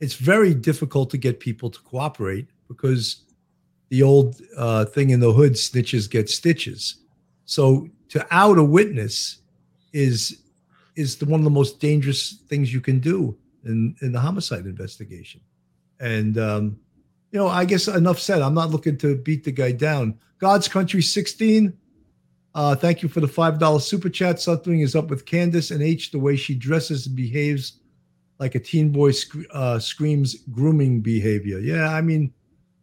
it's 0.00 0.14
very 0.14 0.54
difficult 0.54 1.10
to 1.10 1.18
get 1.18 1.40
people 1.40 1.70
to 1.70 1.80
cooperate 1.80 2.48
because 2.68 3.24
the 3.90 4.02
old 4.02 4.40
uh, 4.56 4.84
thing 4.86 5.10
in 5.10 5.20
the 5.20 5.32
hood 5.32 5.52
snitches 5.52 6.10
get 6.10 6.30
stitches. 6.30 6.96
So 7.44 7.88
to 8.10 8.26
out 8.30 8.58
a 8.58 8.64
witness 8.64 9.38
is 9.92 10.42
is 10.96 11.16
the, 11.16 11.26
one 11.26 11.40
of 11.40 11.44
the 11.44 11.50
most 11.50 11.80
dangerous 11.80 12.32
things 12.48 12.72
you 12.72 12.80
can 12.80 12.98
do 12.98 13.36
in 13.64 13.94
in 14.00 14.12
the 14.12 14.20
homicide 14.20 14.64
investigation. 14.64 15.40
And 15.98 16.38
um, 16.38 16.80
you 17.30 17.38
know 17.38 17.48
i 17.48 17.64
guess 17.64 17.88
enough 17.88 18.18
said. 18.18 18.42
I'm 18.42 18.54
not 18.54 18.70
looking 18.70 18.96
to 18.98 19.16
beat 19.16 19.44
the 19.44 19.52
guy 19.52 19.72
down. 19.72 20.18
God's 20.38 20.68
country 20.68 21.02
16 21.02 21.76
uh, 22.54 22.74
thank 22.74 23.02
you 23.02 23.08
for 23.08 23.20
the 23.20 23.28
five 23.28 23.58
dollar 23.58 23.80
super 23.80 24.08
chat. 24.08 24.40
Something 24.40 24.80
is 24.80 24.96
up 24.96 25.08
with 25.08 25.24
candus 25.24 25.70
and 25.70 25.82
h 25.82 26.10
the 26.10 26.18
way 26.18 26.36
she 26.36 26.54
dresses 26.54 27.06
and 27.06 27.14
behaves 27.14 27.79
like 28.40 28.54
a 28.54 28.58
teen 28.58 28.90
boy 28.90 29.12
sc- 29.12 29.46
uh, 29.52 29.78
screams 29.78 30.34
grooming 30.50 31.02
behavior. 31.02 31.60
Yeah, 31.60 31.94
I 31.94 32.00
mean, 32.00 32.32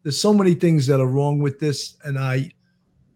there's 0.04 0.18
so 0.18 0.32
many 0.32 0.54
things 0.54 0.86
that 0.86 1.00
are 1.00 1.06
wrong 1.06 1.40
with 1.40 1.58
this, 1.58 1.96
and 2.04 2.18
I, 2.18 2.52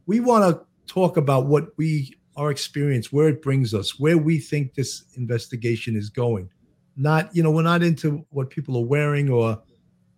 we 0.06 0.20
want 0.20 0.44
to 0.44 0.92
talk 0.92 1.16
about 1.16 1.46
what 1.46 1.68
we 1.78 2.14
our 2.36 2.50
experience, 2.50 3.12
where 3.12 3.28
it 3.28 3.42
brings 3.42 3.74
us, 3.74 4.00
where 4.00 4.18
we 4.18 4.38
think 4.38 4.74
this 4.74 5.04
investigation 5.16 5.94
is 5.94 6.08
going. 6.08 6.48
Not, 6.96 7.34
you 7.34 7.42
know, 7.42 7.50
we're 7.50 7.62
not 7.62 7.82
into 7.82 8.24
what 8.30 8.48
people 8.48 8.76
are 8.78 8.86
wearing 8.86 9.28
or 9.28 9.62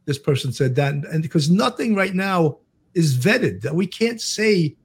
this 0.04 0.18
person 0.18 0.52
said 0.52 0.76
that, 0.76 0.92
and, 0.92 1.04
and 1.06 1.22
because 1.22 1.50
nothing 1.50 1.94
right 1.94 2.14
now 2.14 2.58
is 2.94 3.16
vetted. 3.16 3.62
That 3.62 3.74
we 3.74 3.86
can't 3.86 4.20
say 4.20 4.76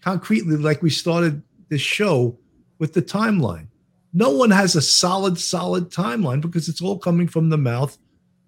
concretely 0.00 0.56
like 0.56 0.82
we 0.82 0.90
started 0.90 1.42
this 1.68 1.80
show 1.80 2.38
with 2.78 2.94
the 2.94 3.02
timeline 3.02 3.68
no 4.12 4.30
one 4.30 4.50
has 4.50 4.74
a 4.74 4.82
solid, 4.82 5.38
solid 5.38 5.90
timeline 5.90 6.40
because 6.40 6.68
it's 6.68 6.80
all 6.80 6.98
coming 6.98 7.28
from 7.28 7.50
the 7.50 7.58
mouth 7.58 7.98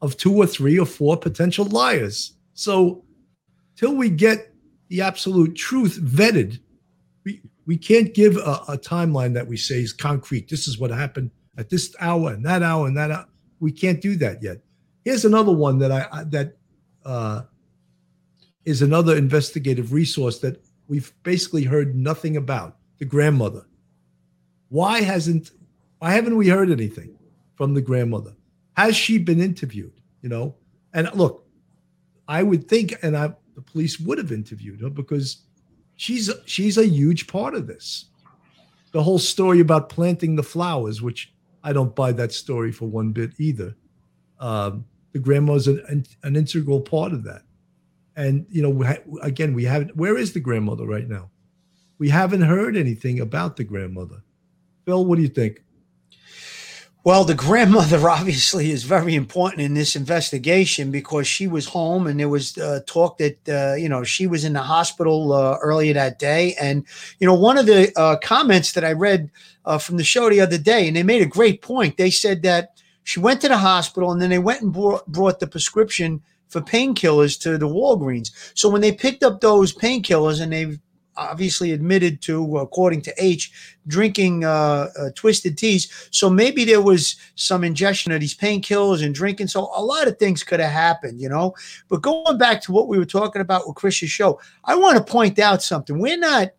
of 0.01 0.17
two 0.17 0.35
or 0.35 0.47
three 0.47 0.79
or 0.79 0.87
four 0.87 1.17
potential 1.17 1.67
liars. 1.67 2.35
So, 2.55 3.05
till 3.77 3.95
we 3.95 4.11
get 4.11 4.55
the 4.89 5.03
absolute 5.03 5.55
truth 5.55 6.01
vetted, 6.01 6.61
we, 7.25 7.43
we 7.67 7.77
can't 7.77 8.15
give 8.15 8.37
a, 8.37 8.63
a 8.69 8.79
timeline 8.79 9.35
that 9.35 9.47
we 9.47 9.57
say 9.57 9.77
is 9.77 9.93
concrete. 9.93 10.49
This 10.49 10.67
is 10.67 10.79
what 10.79 10.91
happened 10.91 11.31
at 11.59 11.69
this 11.69 11.95
hour 12.01 12.33
and 12.33 12.45
that 12.47 12.63
hour 12.63 12.87
and 12.87 12.97
that 12.97 13.11
hour. 13.11 13.27
We 13.61 13.73
can't 13.73 14.01
do 14.01 14.17
that 14.17 14.43
yet. 14.43 14.59
Here's 15.05 15.25
another 15.25 15.53
one 15.53 15.79
that 15.79 15.93
I, 15.93 16.07
I 16.11 16.25
that 16.25 16.57
uh, 17.05 17.43
is 18.65 18.83
another 18.83 19.17
investigative 19.17 19.93
resource 19.93 20.39
that 20.41 20.65
we've 20.89 21.13
basically 21.23 21.65
heard 21.65 21.95
nothing 21.95 22.37
about. 22.37 22.77
The 22.99 23.07
grandmother 23.07 23.65
Why 24.71 25.03
hasn't 25.03 25.51
why 25.99 26.13
haven't 26.13 26.37
we 26.37 26.49
heard 26.49 26.71
anything 26.71 27.17
from 27.57 27.75
the 27.75 27.83
grandmother? 27.83 28.35
Has 28.77 28.97
she 28.97 29.19
been 29.19 29.41
interviewed? 29.41 29.93
You 30.23 30.31
know, 30.31 30.55
and 30.95 31.11
look, 31.15 31.47
I 32.27 32.43
would 32.43 32.69
think, 32.69 32.95
and 33.03 33.17
I, 33.17 33.35
the 33.55 33.63
police 33.63 34.01
would 34.01 34.19
have 34.19 34.33
interviewed 34.33 34.81
her 34.81 34.91
because 34.91 35.45
she's 35.97 36.31
she's 36.47 36.79
a 36.79 36.87
huge 36.87 37.27
part 37.27 37.55
of 37.55 37.67
this. 37.67 38.07
The 38.93 39.03
whole 39.03 39.19
story 39.19 39.61
about 39.61 39.89
planting 39.89 40.37
the 40.37 40.43
flowers, 40.43 41.03
which 41.03 41.33
I 41.63 41.73
don't 41.73 41.95
buy 41.95 42.13
that 42.13 42.33
story 42.33 42.73
for 42.73 42.87
one 42.87 43.13
bit 43.13 43.33
either. 43.39 43.77
Um, 44.39 44.87
the 45.13 45.19
grandma's 45.19 45.69
an, 45.69 46.07
an, 46.23 46.37
integral 46.37 46.81
part 46.81 47.13
of 47.13 47.25
that. 47.25 47.43
And 48.17 48.47
you 48.49 48.63
know, 48.63 48.97
again, 49.23 49.53
we 49.55 49.65
haven't. 49.65 49.97
Where 49.97 50.17
is 50.17 50.33
the 50.33 50.41
grandmother 50.41 50.87
right 50.87 51.09
now? 51.09 51.31
We 51.99 52.09
haven't 52.09 52.43
heard 52.43 52.77
anything 52.77 53.21
about 53.21 53.57
the 53.57 53.65
grandmother. 53.65 54.23
Phil, 54.85 55.05
what 55.05 55.17
do 55.17 55.23
you 55.23 55.29
think? 55.29 55.63
Well, 57.03 57.25
the 57.25 57.35
grandmother 57.35 58.11
obviously 58.11 58.71
is 58.71 58.85
very 58.85 59.15
important 59.15 59.63
in 59.63 59.75
this 59.75 59.97
investigation 59.97 60.91
because 60.91 61.27
she 61.27 61.47
was 61.47 61.67
home 61.67 62.07
and 62.07 62.21
there 62.21 62.29
was 62.29 62.59
uh, 62.59 62.81
talk 62.87 63.19
that, 63.19 63.49
uh, 63.49 63.75
you 63.75 63.89
know, 63.89 64.05
she 64.05 64.27
was 64.27 64.45
in 64.45 64.53
the 64.53 64.63
hospital 64.63 65.33
uh, 65.33 65.57
earlier 65.63 65.95
that 65.95 66.19
day. 66.19 66.55
And, 66.61 66.85
you 67.19 67.27
know, 67.27 67.35
one 67.35 67.57
of 67.57 67.67
the 67.67 67.93
uh, 67.99 68.17
comments 68.23 68.73
that 68.73 68.85
I 68.85 68.93
read 68.93 69.31
uh, 69.65 69.79
from 69.79 69.97
the 69.97 70.05
show 70.05 70.29
the 70.29 70.41
other 70.41 70.59
day, 70.59 70.87
and 70.87 70.97
they 70.97 71.03
made 71.03 71.23
a 71.23 71.27
great 71.27 71.63
point. 71.63 71.97
They 71.97 72.11
said 72.11 72.43
that 72.43 72.81
she 73.05 73.19
went 73.19 73.41
to 73.41 73.49
the 73.49 73.57
hospital 73.57 74.13
and 74.13 74.21
then 74.21 74.31
they 74.31 74.39
went 74.39 74.63
and 74.63 74.73
brought, 74.73 75.07
brought 75.07 75.41
the 75.41 75.47
prescription 75.47 76.23
for 76.49 76.61
painkillers 76.61 77.41
to 77.41 77.57
the 77.57 77.69
Walgreens. 77.69 78.31
So 78.55 78.69
when 78.69 78.83
they 78.83 78.93
picked 78.93 79.23
up 79.23 79.41
those 79.41 79.75
painkillers 79.75 80.41
and 80.41 80.53
they 80.53 80.79
obviously 81.17 81.73
admitted 81.73 82.23
to, 82.23 82.59
according 82.59 83.03
to 83.03 83.15
H, 83.19 83.53
drinking 83.87 84.45
uh, 84.45 84.89
uh, 84.99 85.11
twisted 85.15 85.59
teas. 85.59 86.09
So 86.11 86.31
maybe 86.31 86.65
there 86.65 86.81
was 86.81 87.17
some 87.35 87.65
ingestion 87.65 88.13
of 88.13 88.21
these 88.21 88.37
painkillers 88.37 89.05
and 89.05 89.15
drinking. 89.15 89.49
So 89.49 89.71
a 89.75 89.83
lot 89.83 90.09
of 90.09 90.19
things 90.19 90.43
could 90.43 90.61
have 90.61 90.71
happened, 90.71 91.21
you 91.21 91.29
know. 91.29 91.55
But 91.89 92.03
going 92.03 92.39
back 92.39 92.63
to 92.63 92.73
what 92.73 92.89
we 92.89 92.99
were 92.99 93.05
talking 93.05 93.43
about 93.43 93.67
with 93.67 93.77
Chris's 93.77 94.11
show, 94.11 94.41
I 94.65 94.75
want 94.77 94.97
to 94.99 95.13
point 95.13 95.39
out 95.39 95.63
something. 95.63 95.99
We're 95.99 96.19
not 96.19 96.51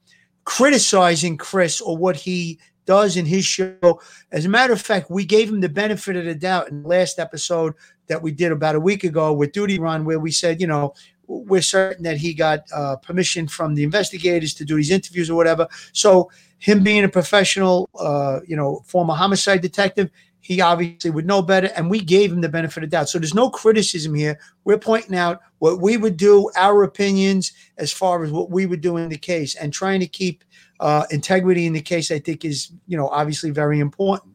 criticizing 0.43 1.37
Chris 1.37 1.81
or 1.81 1.97
what 1.97 2.15
he 2.15 2.59
does 2.85 3.15
in 3.15 3.25
his 3.25 3.45
show. 3.45 4.01
As 4.31 4.45
a 4.45 4.49
matter 4.49 4.73
of 4.73 4.81
fact, 4.81 5.09
we 5.09 5.23
gave 5.23 5.49
him 5.49 5.61
the 5.61 5.69
benefit 5.69 6.15
of 6.15 6.25
the 6.25 6.35
doubt 6.35 6.69
in 6.69 6.83
the 6.83 6.89
last 6.89 7.19
episode 7.19 7.73
that 8.07 8.21
we 8.21 8.31
did 8.31 8.51
about 8.51 8.75
a 8.75 8.79
week 8.79 9.03
ago 9.03 9.31
with 9.31 9.53
Duty 9.53 9.79
Run, 9.79 10.03
where 10.03 10.19
we 10.19 10.31
said, 10.31 10.59
you 10.59 10.67
know, 10.67 10.93
we're 11.31 11.61
certain 11.61 12.03
that 12.03 12.17
he 12.17 12.33
got 12.33 12.65
uh, 12.73 12.97
permission 12.97 13.47
from 13.47 13.75
the 13.75 13.83
investigators 13.83 14.53
to 14.55 14.65
do 14.65 14.75
these 14.75 14.91
interviews 14.91 15.29
or 15.29 15.35
whatever. 15.35 15.67
So 15.93 16.29
him 16.57 16.83
being 16.83 17.03
a 17.03 17.09
professional, 17.09 17.89
uh, 17.99 18.39
you 18.45 18.55
know, 18.55 18.83
former 18.85 19.13
homicide 19.13 19.61
detective, 19.61 20.09
he 20.41 20.59
obviously 20.59 21.11
would 21.11 21.25
know 21.25 21.41
better, 21.41 21.69
and 21.75 21.89
we 21.89 22.01
gave 22.01 22.31
him 22.31 22.41
the 22.41 22.49
benefit 22.49 22.83
of 22.83 22.89
doubt. 22.89 23.09
So 23.09 23.19
there's 23.19 23.35
no 23.35 23.49
criticism 23.49 24.15
here. 24.15 24.39
We're 24.63 24.79
pointing 24.79 25.15
out 25.15 25.39
what 25.59 25.79
we 25.79 25.97
would 25.97 26.17
do, 26.17 26.49
our 26.55 26.83
opinions 26.83 27.53
as 27.77 27.91
far 27.91 28.23
as 28.23 28.31
what 28.31 28.49
we 28.49 28.65
would 28.65 28.81
do 28.81 28.97
in 28.97 29.09
the 29.09 29.17
case, 29.17 29.55
and 29.55 29.71
trying 29.71 29.99
to 29.99 30.07
keep 30.07 30.43
uh, 30.79 31.05
integrity 31.11 31.67
in 31.67 31.73
the 31.73 31.81
case. 31.81 32.11
I 32.11 32.19
think 32.19 32.43
is, 32.43 32.71
you 32.87 32.97
know, 32.97 33.07
obviously 33.09 33.51
very 33.51 33.79
important. 33.79 34.30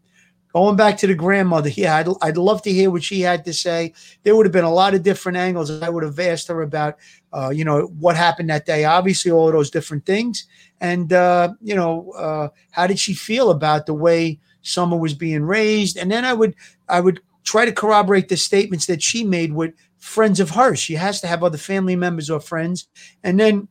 Going 0.56 0.74
back 0.74 0.96
to 0.96 1.06
the 1.06 1.14
grandmother, 1.14 1.68
yeah, 1.68 1.96
I'd, 1.96 2.08
I'd 2.22 2.38
love 2.38 2.62
to 2.62 2.72
hear 2.72 2.90
what 2.90 3.02
she 3.02 3.20
had 3.20 3.44
to 3.44 3.52
say. 3.52 3.92
There 4.22 4.34
would 4.34 4.46
have 4.46 4.54
been 4.54 4.64
a 4.64 4.72
lot 4.72 4.94
of 4.94 5.02
different 5.02 5.36
angles. 5.36 5.70
I 5.82 5.90
would 5.90 6.02
have 6.02 6.18
asked 6.18 6.48
her 6.48 6.62
about, 6.62 6.96
uh, 7.30 7.50
you 7.50 7.62
know, 7.62 7.88
what 7.98 8.16
happened 8.16 8.48
that 8.48 8.64
day. 8.64 8.86
Obviously, 8.86 9.30
all 9.30 9.48
of 9.48 9.52
those 9.52 9.68
different 9.68 10.06
things, 10.06 10.46
and 10.80 11.12
uh, 11.12 11.52
you 11.60 11.74
know, 11.74 12.10
uh, 12.12 12.48
how 12.70 12.86
did 12.86 12.98
she 12.98 13.12
feel 13.12 13.50
about 13.50 13.84
the 13.84 13.92
way 13.92 14.40
Summer 14.62 14.96
was 14.96 15.12
being 15.12 15.42
raised? 15.42 15.98
And 15.98 16.10
then 16.10 16.24
I 16.24 16.32
would, 16.32 16.54
I 16.88 17.00
would 17.00 17.20
try 17.44 17.66
to 17.66 17.72
corroborate 17.72 18.30
the 18.30 18.38
statements 18.38 18.86
that 18.86 19.02
she 19.02 19.24
made 19.24 19.52
with 19.52 19.74
friends 19.98 20.40
of 20.40 20.48
hers. 20.48 20.78
She 20.78 20.94
has 20.94 21.20
to 21.20 21.26
have 21.26 21.44
other 21.44 21.58
family 21.58 21.96
members 21.96 22.30
or 22.30 22.40
friends, 22.40 22.88
and 23.22 23.38
then 23.38 23.68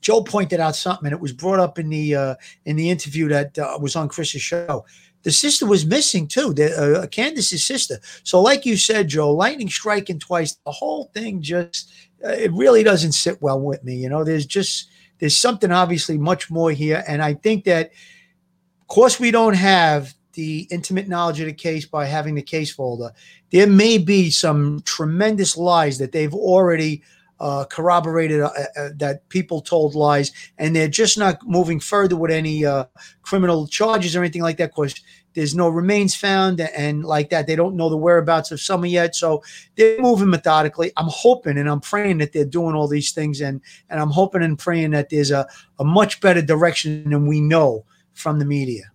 Joe 0.00 0.22
pointed 0.22 0.60
out 0.60 0.76
something, 0.76 1.04
and 1.04 1.12
it 1.12 1.20
was 1.20 1.34
brought 1.34 1.60
up 1.60 1.78
in 1.78 1.90
the 1.90 2.14
uh, 2.14 2.34
in 2.64 2.76
the 2.76 2.88
interview 2.88 3.28
that 3.28 3.58
uh, 3.58 3.76
was 3.78 3.96
on 3.96 4.08
Chris's 4.08 4.40
show 4.40 4.86
the 5.26 5.32
sister 5.32 5.66
was 5.66 5.84
missing 5.84 6.28
too, 6.28 6.54
the, 6.54 7.00
uh, 7.02 7.06
Candus's 7.08 7.66
sister. 7.66 7.98
So, 8.22 8.40
like 8.40 8.64
you 8.64 8.76
said, 8.76 9.08
Joe, 9.08 9.32
lightning 9.32 9.68
striking 9.68 10.20
twice, 10.20 10.54
the 10.64 10.70
whole 10.70 11.10
thing 11.14 11.42
just, 11.42 11.90
uh, 12.24 12.28
it 12.28 12.52
really 12.52 12.84
doesn't 12.84 13.10
sit 13.10 13.42
well 13.42 13.60
with 13.60 13.82
me. 13.82 13.96
You 13.96 14.08
know, 14.08 14.22
there's 14.22 14.46
just, 14.46 14.88
there's 15.18 15.36
something 15.36 15.72
obviously 15.72 16.16
much 16.16 16.48
more 16.48 16.70
here. 16.70 17.02
And 17.08 17.24
I 17.24 17.34
think 17.34 17.64
that, 17.64 17.86
of 17.86 18.86
course, 18.86 19.18
we 19.18 19.32
don't 19.32 19.56
have 19.56 20.14
the 20.34 20.68
intimate 20.70 21.08
knowledge 21.08 21.40
of 21.40 21.46
the 21.46 21.52
case 21.52 21.86
by 21.86 22.04
having 22.04 22.36
the 22.36 22.42
case 22.42 22.72
folder. 22.72 23.10
There 23.50 23.66
may 23.66 23.98
be 23.98 24.30
some 24.30 24.80
tremendous 24.84 25.56
lies 25.56 25.98
that 25.98 26.12
they've 26.12 26.32
already 26.32 27.02
uh, 27.38 27.64
corroborated 27.64 28.40
uh, 28.40 28.50
uh, 28.76 28.88
that 28.96 29.28
people 29.28 29.60
told 29.60 29.94
lies, 29.94 30.32
and 30.58 30.74
they're 30.74 30.88
just 30.88 31.18
not 31.18 31.46
moving 31.46 31.80
further 31.80 32.16
with 32.16 32.30
any 32.30 32.64
uh, 32.64 32.84
criminal 33.22 33.66
charges 33.66 34.16
or 34.16 34.20
anything 34.20 34.42
like 34.42 34.56
that. 34.56 34.70
Because 34.70 34.94
there's 35.36 35.54
no 35.54 35.68
remains 35.68 36.16
found, 36.16 36.60
and 36.60 37.04
like 37.04 37.30
that, 37.30 37.46
they 37.46 37.54
don't 37.54 37.76
know 37.76 37.88
the 37.88 37.96
whereabouts 37.96 38.50
of 38.50 38.60
Summer 38.60 38.86
yet. 38.86 39.14
So 39.14 39.44
they're 39.76 40.00
moving 40.00 40.30
methodically. 40.30 40.90
I'm 40.96 41.08
hoping 41.08 41.58
and 41.58 41.68
I'm 41.68 41.80
praying 41.80 42.18
that 42.18 42.32
they're 42.32 42.44
doing 42.44 42.74
all 42.74 42.88
these 42.88 43.12
things, 43.12 43.40
and 43.40 43.60
and 43.90 44.00
I'm 44.00 44.10
hoping 44.10 44.42
and 44.42 44.58
praying 44.58 44.90
that 44.92 45.10
there's 45.10 45.30
a, 45.30 45.46
a 45.78 45.84
much 45.84 46.20
better 46.20 46.42
direction 46.42 47.08
than 47.10 47.26
we 47.26 47.40
know 47.40 47.84
from 48.14 48.38
the 48.38 48.46
media. 48.46 48.90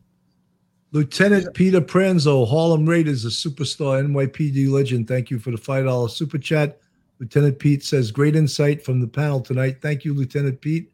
Lieutenant 0.93 1.53
Peter 1.53 1.79
Pranzo, 1.79 2.45
Harlem 2.49 2.85
Raiders, 2.85 3.23
a 3.23 3.29
superstar 3.29 4.05
NYPD 4.05 4.69
legend. 4.69 5.07
Thank 5.07 5.29
you 5.29 5.39
for 5.39 5.51
the 5.51 5.57
$5 5.57 6.09
super 6.09 6.37
chat. 6.37 6.79
Lieutenant 7.19 7.59
Pete 7.59 7.83
says, 7.83 8.11
great 8.11 8.35
insight 8.35 8.83
from 8.83 8.99
the 8.99 9.07
panel 9.07 9.39
tonight. 9.39 9.77
Thank 9.81 10.03
you, 10.03 10.13
Lieutenant 10.13 10.59
Pete. 10.59 10.91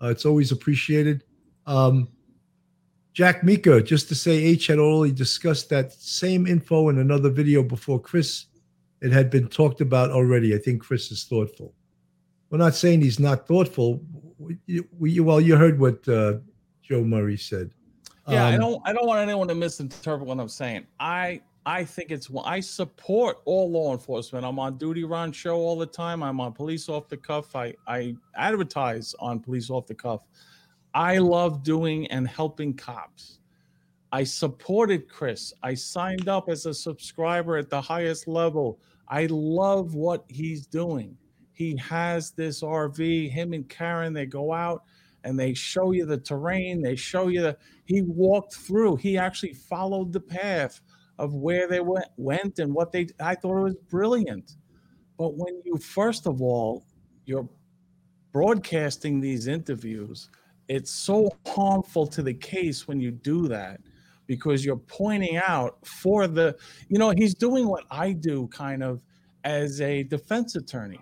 Uh, 0.00 0.08
it's 0.08 0.24
always 0.24 0.52
appreciated. 0.52 1.24
Um, 1.66 2.08
Jack 3.12 3.42
Mika, 3.42 3.82
just 3.82 4.08
to 4.08 4.14
say, 4.14 4.32
H 4.32 4.68
had 4.68 4.78
already 4.78 5.12
discussed 5.12 5.68
that 5.70 5.92
same 5.92 6.46
info 6.46 6.88
in 6.88 6.98
another 6.98 7.28
video 7.28 7.62
before 7.62 8.00
Chris. 8.00 8.46
It 9.02 9.12
had 9.12 9.30
been 9.30 9.48
talked 9.48 9.80
about 9.80 10.10
already. 10.10 10.54
I 10.54 10.58
think 10.58 10.82
Chris 10.82 11.10
is 11.10 11.24
thoughtful. 11.24 11.74
We're 12.50 12.58
not 12.58 12.74
saying 12.74 13.00
he's 13.00 13.18
not 13.18 13.46
thoughtful. 13.46 14.02
We, 14.38 14.58
we 14.98 15.20
well, 15.20 15.40
you 15.40 15.56
heard 15.56 15.80
what 15.80 16.06
uh, 16.08 16.34
Joe 16.82 17.02
Murray 17.02 17.36
said. 17.36 17.70
Yeah, 18.28 18.46
um, 18.46 18.54
I 18.54 18.56
don't. 18.56 18.82
I 18.84 18.92
don't 18.92 19.06
want 19.06 19.20
anyone 19.20 19.48
to 19.48 19.54
misinterpret 19.54 20.26
what 20.26 20.38
I'm 20.38 20.48
saying. 20.48 20.86
I 20.98 21.40
I 21.66 21.84
think 21.84 22.10
it's 22.10 22.30
I 22.44 22.60
support 22.60 23.38
all 23.44 23.70
law 23.70 23.92
enforcement. 23.92 24.44
I'm 24.44 24.58
on 24.58 24.78
duty 24.78 25.04
run 25.04 25.30
show 25.32 25.56
all 25.56 25.78
the 25.78 25.86
time. 25.86 26.22
I'm 26.22 26.40
on 26.40 26.52
police 26.52 26.88
off 26.88 27.08
the 27.08 27.16
cuff. 27.16 27.54
I, 27.54 27.74
I 27.86 28.16
advertise 28.34 29.14
on 29.20 29.40
police 29.40 29.68
off 29.68 29.86
the 29.86 29.94
cuff. 29.94 30.22
I 30.94 31.18
love 31.18 31.62
doing 31.62 32.06
and 32.08 32.26
helping 32.26 32.74
cops. 32.74 33.38
I 34.12 34.24
supported 34.24 35.08
Chris. 35.08 35.52
I 35.62 35.74
signed 35.74 36.28
up 36.28 36.48
as 36.48 36.66
a 36.66 36.74
subscriber 36.74 37.56
at 37.56 37.70
the 37.70 37.80
highest 37.80 38.26
level. 38.26 38.80
I 39.08 39.26
love 39.30 39.94
what 39.94 40.24
he's 40.28 40.66
doing. 40.66 41.16
He 41.52 41.76
has 41.76 42.32
this 42.32 42.62
RV, 42.62 43.30
him 43.30 43.52
and 43.52 43.68
Karen, 43.68 44.12
they 44.12 44.26
go 44.26 44.52
out 44.52 44.82
and 45.24 45.38
they 45.38 45.54
show 45.54 45.92
you 45.92 46.06
the 46.06 46.16
terrain. 46.16 46.82
They 46.82 46.96
show 46.96 47.28
you 47.28 47.42
the, 47.42 47.56
he 47.84 48.02
walked 48.02 48.54
through, 48.54 48.96
he 48.96 49.18
actually 49.18 49.52
followed 49.52 50.12
the 50.12 50.20
path 50.20 50.80
of 51.18 51.34
where 51.34 51.68
they 51.68 51.80
went, 51.80 52.06
went 52.16 52.58
and 52.58 52.72
what 52.72 52.92
they 52.92 53.08
I 53.20 53.34
thought 53.34 53.58
it 53.58 53.62
was 53.62 53.76
brilliant. 53.90 54.56
But 55.18 55.36
when 55.36 55.60
you 55.64 55.76
first 55.76 56.26
of 56.26 56.40
all 56.40 56.86
you're 57.26 57.48
broadcasting 58.32 59.20
these 59.20 59.46
interviews, 59.46 60.30
it's 60.70 60.92
so 60.92 61.28
harmful 61.48 62.06
to 62.06 62.22
the 62.22 62.32
case 62.32 62.86
when 62.86 63.00
you 63.00 63.10
do 63.10 63.48
that 63.48 63.80
because 64.28 64.64
you're 64.64 64.76
pointing 64.76 65.36
out 65.36 65.84
for 65.84 66.28
the 66.28 66.56
you 66.88 66.96
know 66.96 67.10
he's 67.10 67.34
doing 67.34 67.66
what 67.66 67.84
I 67.90 68.12
do 68.12 68.46
kind 68.48 68.84
of 68.84 69.02
as 69.42 69.80
a 69.80 70.04
defense 70.04 70.54
attorney. 70.54 71.00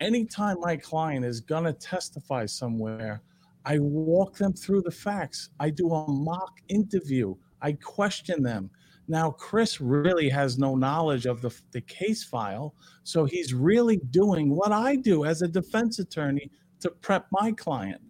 Anytime 0.00 0.56
my 0.60 0.76
client 0.76 1.26
is 1.26 1.40
going 1.40 1.64
to 1.64 1.74
testify 1.74 2.46
somewhere, 2.46 3.20
I 3.66 3.78
walk 3.80 4.38
them 4.38 4.54
through 4.54 4.80
the 4.82 4.90
facts. 4.90 5.50
I 5.60 5.68
do 5.68 5.92
a 5.92 6.10
mock 6.10 6.60
interview. 6.68 7.34
I 7.60 7.72
question 7.72 8.42
them. 8.42 8.70
Now, 9.08 9.30
Chris 9.30 9.80
really 9.80 10.28
has 10.30 10.58
no 10.58 10.74
knowledge 10.74 11.26
of 11.26 11.42
the, 11.42 11.54
the 11.72 11.82
case 11.82 12.24
file. 12.24 12.74
So 13.04 13.26
he's 13.26 13.52
really 13.52 13.98
doing 14.10 14.56
what 14.56 14.72
I 14.72 14.96
do 14.96 15.24
as 15.24 15.42
a 15.42 15.48
defense 15.48 15.98
attorney 15.98 16.50
to 16.80 16.90
prep 16.90 17.26
my 17.30 17.52
client. 17.52 18.00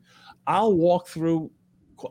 I'll 0.47 0.75
walk 0.75 1.09
through 1.09 1.51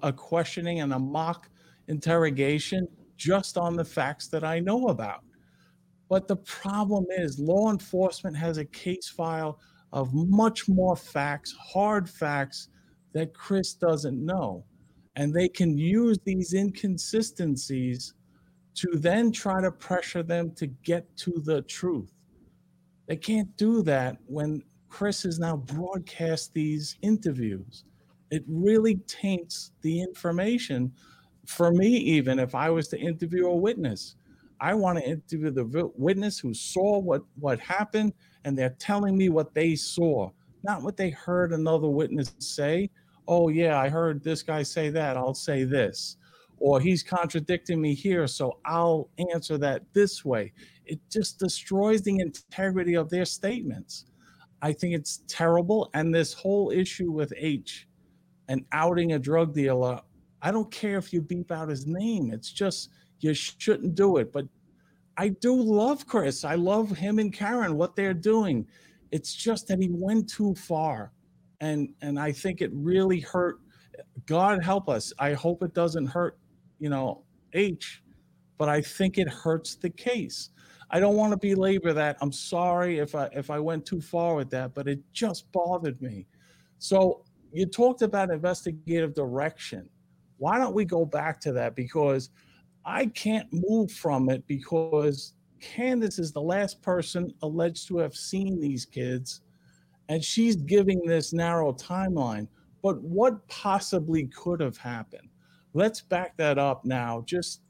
a 0.03 0.13
questioning 0.13 0.79
and 0.79 0.93
a 0.93 0.99
mock 0.99 1.49
interrogation 1.88 2.88
just 3.17 3.57
on 3.57 3.75
the 3.75 3.86
facts 3.86 4.27
that 4.29 4.43
I 4.43 4.59
know 4.59 4.88
about. 4.88 5.23
But 6.09 6.27
the 6.27 6.38
problem 6.38 7.05
is, 7.09 7.39
law 7.39 7.71
enforcement 7.71 8.36
has 8.38 8.57
a 8.57 8.65
case 8.65 9.07
file 9.07 9.59
of 9.93 10.13
much 10.13 10.67
more 10.67 10.95
facts, 10.95 11.53
hard 11.53 12.09
facts 12.09 12.69
that 13.13 13.34
Chris 13.34 13.73
doesn't 13.73 14.25
know. 14.25 14.65
And 15.15 15.34
they 15.34 15.49
can 15.49 15.77
use 15.77 16.17
these 16.25 16.53
inconsistencies 16.53 18.13
to 18.75 18.89
then 18.93 19.32
try 19.32 19.61
to 19.61 19.71
pressure 19.71 20.23
them 20.23 20.51
to 20.55 20.67
get 20.67 21.15
to 21.17 21.41
the 21.43 21.61
truth. 21.63 22.11
They 23.07 23.17
can't 23.17 23.55
do 23.57 23.82
that 23.84 24.17
when 24.25 24.63
Chris 24.88 25.23
has 25.23 25.39
now 25.39 25.57
broadcast 25.57 26.53
these 26.53 26.97
interviews. 27.01 27.84
It 28.32 28.43
really 28.47 28.95
taints 29.07 29.71
the 29.82 30.01
information 30.01 30.91
for 31.45 31.71
me, 31.71 31.88
even 31.97 32.39
if 32.39 32.55
I 32.55 32.69
was 32.69 32.88
to 32.89 32.99
interview 32.99 33.47
a 33.47 33.55
witness. 33.55 34.15
I 34.59 34.73
want 34.73 34.99
to 34.99 35.05
interview 35.05 35.51
the 35.51 35.91
witness 35.95 36.39
who 36.39 36.53
saw 36.53 36.99
what, 36.99 37.23
what 37.39 37.59
happened, 37.59 38.13
and 38.45 38.57
they're 38.57 38.75
telling 38.79 39.17
me 39.17 39.29
what 39.29 39.53
they 39.53 39.75
saw, 39.75 40.29
not 40.63 40.82
what 40.82 40.97
they 40.97 41.09
heard 41.09 41.51
another 41.51 41.89
witness 41.89 42.34
say. 42.39 42.89
Oh, 43.27 43.49
yeah, 43.49 43.79
I 43.79 43.89
heard 43.89 44.23
this 44.23 44.43
guy 44.43 44.63
say 44.63 44.89
that. 44.89 45.17
I'll 45.17 45.34
say 45.34 45.63
this 45.63 46.17
or 46.61 46.79
he's 46.79 47.01
contradicting 47.01 47.82
me 47.82 47.95
here, 47.95 48.27
so 48.27 48.59
I'll 48.65 49.09
answer 49.34 49.57
that 49.57 49.82
this 49.93 50.23
way. 50.23 50.53
It 50.86 50.99
just 51.09 51.39
destroys 51.39 52.03
the 52.03 52.19
integrity 52.19 52.93
of 52.93 53.09
their 53.09 53.25
statements. 53.25 54.05
I 54.61 54.71
think 54.71 54.93
it's 54.93 55.23
terrible. 55.27 55.89
And 55.95 56.13
this 56.13 56.34
whole 56.34 56.69
issue 56.69 57.11
with 57.11 57.34
H 57.36 57.88
and 58.48 58.66
outing 58.72 59.14
a 59.14 59.20
drug 59.20 59.54
dealer, 59.54 60.02
I 60.42 60.52
don't 60.52 60.72
care 60.72 60.98
if 60.98 61.14
you 61.14 61.22
beep 61.22 61.52
out 61.52 61.70
his 61.70 61.86
name. 61.86 62.32
It's 62.32 62.52
just 62.52 62.89
you 63.20 63.34
shouldn't 63.34 63.96
do 63.96 64.18
it. 64.18 64.32
But 64.32 64.46
I 65.18 65.30
do 65.30 65.56
love 65.56 66.08
Chris. 66.08 66.44
I 66.44 66.56
love 66.56 66.92
him 66.92 67.20
and 67.20 67.34
Karen, 67.34 67.78
what 67.78 67.96
they're 67.96 68.14
doing. 68.14 68.68
It's 69.12 69.34
just 69.36 69.68
that 69.68 69.80
he 69.80 69.89
went 69.92 70.30
too 70.30 70.56
far. 70.56 71.12
And 71.60 71.89
and 72.02 72.20
I 72.20 72.32
think 72.32 72.62
it 72.62 72.72
really 72.74 73.20
hurt. 73.20 73.60
God 74.26 74.64
help 74.64 74.89
us. 74.89 75.14
I 75.20 75.34
hope 75.34 75.64
it 75.64 75.74
doesn't 75.74 76.08
hurt 76.08 76.38
you 76.80 76.89
know, 76.89 77.24
H, 77.54 78.02
but 78.58 78.68
I 78.68 78.82
think 78.82 79.20
it 79.20 79.30
hurts 79.30 79.76
the 79.76 79.89
case. 79.92 80.50
I 80.89 81.00
don't 81.00 81.16
want 81.16 81.32
to 81.32 81.38
belabor 81.38 81.94
that. 81.94 82.18
I'm 82.22 82.32
sorry 82.32 82.98
if 82.98 83.14
I 83.14 83.28
if 83.34 83.52
I 83.52 83.60
went 83.60 83.86
too 83.86 84.02
far 84.02 84.36
with 84.36 84.50
that, 84.50 84.74
but 84.74 84.88
it 84.88 85.00
just 85.14 85.52
bothered 85.52 86.02
me. 86.02 86.26
So 86.80 87.24
you 87.52 87.66
talked 87.66 88.02
about 88.02 88.30
investigative 88.30 89.14
direction. 89.14 89.89
Why 90.38 90.58
don't 90.58 90.74
we 90.74 90.86
go 90.86 91.06
back 91.06 91.39
to 91.41 91.52
that? 91.54 91.76
Because 91.76 92.30
I 92.86 93.08
can't 93.08 93.47
move 93.52 93.91
from 93.91 94.30
it 94.30 94.45
because 94.47 95.34
Candus 95.62 96.18
is 96.20 96.32
the 96.32 96.41
last 96.41 96.82
person 96.82 97.34
alleged 97.43 97.88
to 97.89 97.97
have 97.97 98.16
seen 98.16 98.60
these 98.60 98.86
kids, 98.86 99.41
and 100.10 100.24
she's 100.24 100.56
giving 100.56 101.02
this 101.06 101.34
narrow 101.34 101.74
timeline. 101.74 102.47
But 102.82 103.02
what 103.02 103.47
possibly 103.47 104.26
could 104.28 104.60
have 104.60 104.78
happened? 104.78 105.30
let's 105.74 106.02
back 106.02 106.36
that 106.38 106.58
up 106.58 106.86
now 106.86 107.24
just 107.26 107.62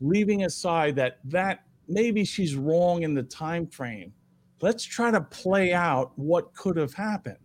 leaving 0.00 0.44
aside 0.44 0.96
that 0.96 1.18
that 1.24 1.64
maybe 1.88 2.24
she's 2.24 2.56
wrong 2.56 3.02
in 3.02 3.14
the 3.14 3.22
time 3.22 3.66
frame 3.66 4.12
let's 4.60 4.84
try 4.84 5.10
to 5.10 5.20
play 5.20 5.72
out 5.72 6.12
what 6.16 6.52
could 6.54 6.76
have 6.76 6.94
happened 6.94 7.36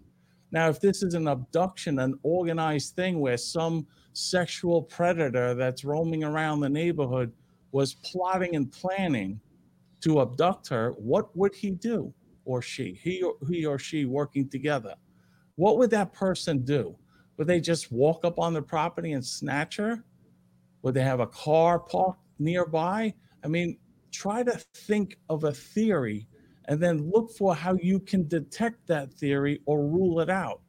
now 0.51 0.69
if 0.69 0.79
this 0.79 1.03
is 1.03 1.13
an 1.13 1.27
abduction 1.27 1.99
an 1.99 2.17
organized 2.23 2.95
thing 2.95 3.19
where 3.19 3.37
some 3.37 3.85
sexual 4.13 4.81
predator 4.81 5.53
that's 5.53 5.83
roaming 5.83 6.23
around 6.23 6.59
the 6.59 6.69
neighborhood 6.69 7.31
was 7.71 7.95
plotting 7.95 8.55
and 8.55 8.71
planning 8.71 9.39
to 10.01 10.21
abduct 10.21 10.67
her 10.67 10.91
what 10.97 11.35
would 11.35 11.53
he 11.53 11.71
do 11.71 12.13
or 12.45 12.61
she 12.61 12.99
he 13.01 13.21
or, 13.21 13.35
he 13.49 13.65
or 13.65 13.77
she 13.77 14.05
working 14.05 14.49
together 14.49 14.95
what 15.55 15.77
would 15.77 15.89
that 15.89 16.13
person 16.13 16.59
do 16.59 16.95
would 17.39 17.47
they 17.47 17.61
just 17.61 17.89
walk 17.89 18.25
up 18.25 18.37
on 18.37 18.53
the 18.53 18.61
property 18.61 19.13
and 19.13 19.25
snatch 19.25 19.77
her? 19.77 20.03
Would 20.81 20.93
they 20.93 21.03
have 21.03 21.21
a 21.21 21.27
car 21.27 21.79
parked 21.79 22.19
nearby? 22.37 23.13
I 23.45 23.47
mean, 23.47 23.77
try 24.11 24.43
to 24.43 24.61
think 24.73 25.17
of 25.29 25.45
a 25.45 25.53
theory 25.53 26.27
and 26.69 26.79
then 26.79 27.09
look 27.09 27.31
for 27.31 27.55
how 27.55 27.75
you 27.81 27.99
can 27.99 28.27
detect 28.27 28.85
that 28.87 29.11
theory 29.11 29.59
or 29.65 29.85
rule 29.85 30.19
it 30.19 30.29
out. 30.29 30.61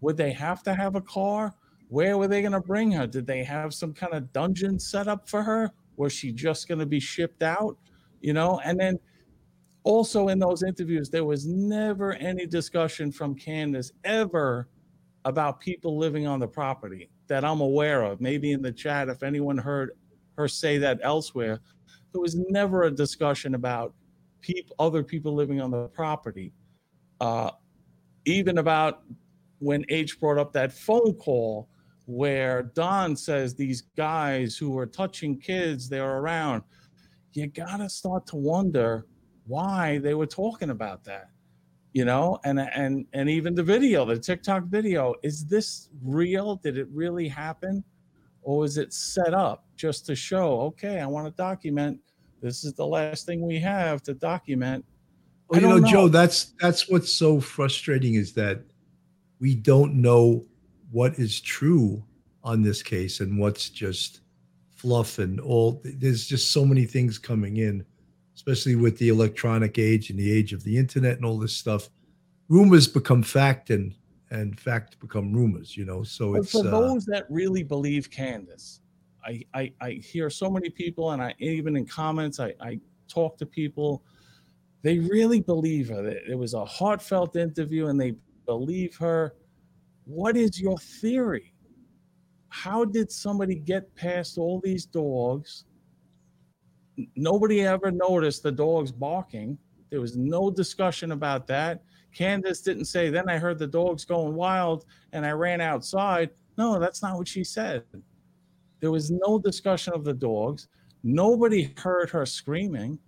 Would 0.00 0.16
they 0.16 0.32
have 0.32 0.62
to 0.62 0.74
have 0.74 0.94
a 0.94 1.00
car? 1.00 1.52
Where 1.88 2.16
were 2.16 2.28
they 2.28 2.40
going 2.40 2.52
to 2.52 2.60
bring 2.60 2.92
her? 2.92 3.06
Did 3.06 3.26
they 3.26 3.42
have 3.42 3.74
some 3.74 3.92
kind 3.92 4.14
of 4.14 4.32
dungeon 4.32 4.78
set 4.78 5.08
up 5.08 5.28
for 5.28 5.42
her? 5.42 5.72
Was 5.96 6.12
she 6.12 6.30
just 6.30 6.68
going 6.68 6.78
to 6.78 6.86
be 6.86 7.00
shipped 7.00 7.42
out? 7.42 7.76
You 8.20 8.32
know, 8.32 8.60
and 8.64 8.78
then 8.78 8.96
also 9.82 10.28
in 10.28 10.38
those 10.38 10.62
interviews, 10.62 11.10
there 11.10 11.24
was 11.24 11.48
never 11.48 12.12
any 12.14 12.46
discussion 12.46 13.10
from 13.10 13.34
Candus 13.34 13.90
ever 14.04 14.68
about 15.24 15.58
people 15.58 15.98
living 15.98 16.28
on 16.28 16.38
the 16.38 16.46
property 16.46 17.10
that 17.26 17.44
I'm 17.44 17.60
aware 17.60 18.04
of. 18.04 18.20
Maybe 18.20 18.52
in 18.52 18.62
the 18.62 18.72
chat, 18.72 19.08
if 19.08 19.24
anyone 19.24 19.58
heard 19.58 19.90
her 20.38 20.46
say 20.46 20.78
that 20.78 21.00
elsewhere, 21.02 21.58
there 22.12 22.20
was 22.20 22.36
never 22.36 22.84
a 22.84 22.90
discussion 22.90 23.56
about 23.56 23.94
people, 24.40 24.74
other 24.78 25.02
people 25.02 25.34
living 25.34 25.60
on 25.60 25.70
the 25.70 25.88
property. 25.88 26.52
Uh, 27.20 27.50
even 28.24 28.58
about 28.58 29.02
when 29.58 29.84
H 29.88 30.18
brought 30.20 30.38
up 30.38 30.52
that 30.52 30.72
phone 30.72 31.14
call 31.14 31.68
where 32.06 32.62
Don 32.62 33.14
says 33.14 33.54
these 33.54 33.82
guys 33.96 34.56
who 34.56 34.76
are 34.78 34.86
touching 34.86 35.38
kids, 35.38 35.88
they're 35.88 36.18
around. 36.18 36.62
You 37.32 37.46
gotta 37.46 37.88
start 37.88 38.26
to 38.28 38.36
wonder 38.36 39.06
why 39.46 39.98
they 39.98 40.14
were 40.14 40.26
talking 40.26 40.70
about 40.70 41.04
that 41.04 41.28
you 41.92 42.04
know 42.04 42.38
and 42.44 42.60
and 42.60 43.06
and 43.12 43.28
even 43.28 43.54
the 43.54 43.62
video 43.62 44.04
the 44.04 44.18
tiktok 44.18 44.64
video 44.64 45.14
is 45.22 45.44
this 45.46 45.88
real 46.02 46.56
did 46.56 46.78
it 46.78 46.88
really 46.92 47.26
happen 47.26 47.82
or 48.42 48.64
is 48.64 48.76
it 48.76 48.92
set 48.92 49.34
up 49.34 49.64
just 49.76 50.06
to 50.06 50.14
show 50.14 50.60
okay 50.60 51.00
i 51.00 51.06
want 51.06 51.26
to 51.26 51.32
document 51.32 51.98
this 52.40 52.64
is 52.64 52.72
the 52.74 52.86
last 52.86 53.26
thing 53.26 53.40
we 53.40 53.58
have 53.58 54.02
to 54.04 54.14
document. 54.14 54.84
Well 55.48 55.60
you 55.60 55.68
know, 55.68 55.78
know 55.78 55.88
joe 55.88 56.08
that's 56.08 56.52
that's 56.60 56.88
what's 56.88 57.12
so 57.12 57.40
frustrating 57.40 58.14
is 58.14 58.32
that 58.34 58.62
we 59.40 59.54
don't 59.54 59.94
know 59.94 60.44
what 60.92 61.18
is 61.18 61.40
true 61.40 62.04
on 62.44 62.62
this 62.62 62.82
case 62.82 63.18
and 63.20 63.38
what's 63.38 63.68
just 63.68 64.20
fluff 64.70 65.18
and 65.18 65.40
all 65.40 65.82
there's 65.84 66.26
just 66.26 66.52
so 66.52 66.64
many 66.64 66.84
things 66.84 67.18
coming 67.18 67.56
in 67.56 67.84
especially 68.36 68.76
with 68.76 68.96
the 68.98 69.08
electronic 69.08 69.76
age 69.76 70.08
and 70.08 70.18
the 70.18 70.32
age 70.32 70.52
of 70.52 70.62
the 70.64 70.78
internet 70.78 71.16
and 71.16 71.26
all 71.26 71.38
this 71.38 71.54
stuff. 71.54 71.90
Rumors 72.48 72.88
become 72.88 73.22
fact 73.22 73.68
and 73.68 73.94
and 74.30 74.58
fact 74.58 74.98
become 75.00 75.32
rumors 75.32 75.76
you 75.76 75.84
know 75.84 76.02
so 76.04 76.36
it's 76.36 76.52
for 76.52 76.66
uh, 76.66 76.70
those 76.70 77.04
that 77.04 77.26
really 77.28 77.64
believe 77.64 78.10
candus 78.10 78.78
I, 79.24 79.42
I 79.54 79.72
i 79.80 79.90
hear 79.92 80.30
so 80.30 80.50
many 80.50 80.70
people 80.70 81.12
and 81.12 81.22
i 81.22 81.34
even 81.38 81.76
in 81.76 81.86
comments 81.86 82.40
i 82.40 82.54
i 82.60 82.78
talk 83.08 83.36
to 83.38 83.46
people 83.46 84.02
they 84.82 84.98
really 84.98 85.40
believe 85.40 85.88
her 85.88 86.08
it 86.08 86.38
was 86.38 86.54
a 86.54 86.64
heartfelt 86.64 87.36
interview 87.36 87.88
and 87.88 88.00
they 88.00 88.14
believe 88.46 88.96
her 88.96 89.34
what 90.04 90.36
is 90.36 90.60
your 90.60 90.78
theory 90.78 91.54
how 92.48 92.84
did 92.84 93.10
somebody 93.10 93.54
get 93.54 93.94
past 93.94 94.38
all 94.38 94.60
these 94.60 94.86
dogs 94.86 95.64
nobody 97.16 97.62
ever 97.62 97.90
noticed 97.90 98.42
the 98.42 98.52
dogs 98.52 98.92
barking. 98.92 99.58
There 99.90 100.00
was 100.00 100.16
no 100.16 100.50
discussion 100.50 101.12
about 101.12 101.46
that. 101.48 101.82
Candus 102.16 102.62
didn't 102.62 102.86
say, 102.86 103.10
then 103.10 103.28
I 103.28 103.38
heard 103.38 103.58
the 103.58 103.66
dogs 103.66 104.04
going 104.04 104.34
wild 104.34 104.84
and 105.12 105.24
I 105.24 105.30
ran 105.32 105.60
outside. 105.60 106.30
No, 106.58 106.78
that's 106.78 107.02
not 107.02 107.16
what 107.16 107.28
she 107.28 107.44
said. 107.44 107.84
There 108.80 108.90
was 108.90 109.10
no 109.10 109.38
discussion 109.38 109.92
of 109.92 110.04
the 110.04 110.14
dogs. 110.14 110.68
Nobody 111.02 111.72
heard 111.76 112.10
her 112.10 112.26
screaming. 112.26 112.98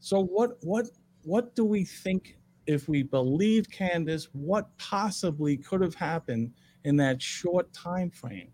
So 0.00 0.22
what 0.22 0.56
what 0.62 0.88
what 1.24 1.54
do 1.54 1.64
we 1.64 1.84
think 1.84 2.36
if 2.66 2.88
we 2.88 3.02
believe 3.02 3.68
Candus 3.68 4.28
what 4.32 4.76
possibly 4.78 5.56
could 5.56 5.80
have 5.80 5.94
happened 5.94 6.52
in 6.84 6.96
that 6.96 7.22
short 7.22 7.72
time 7.72 8.10
frame? 8.10 8.52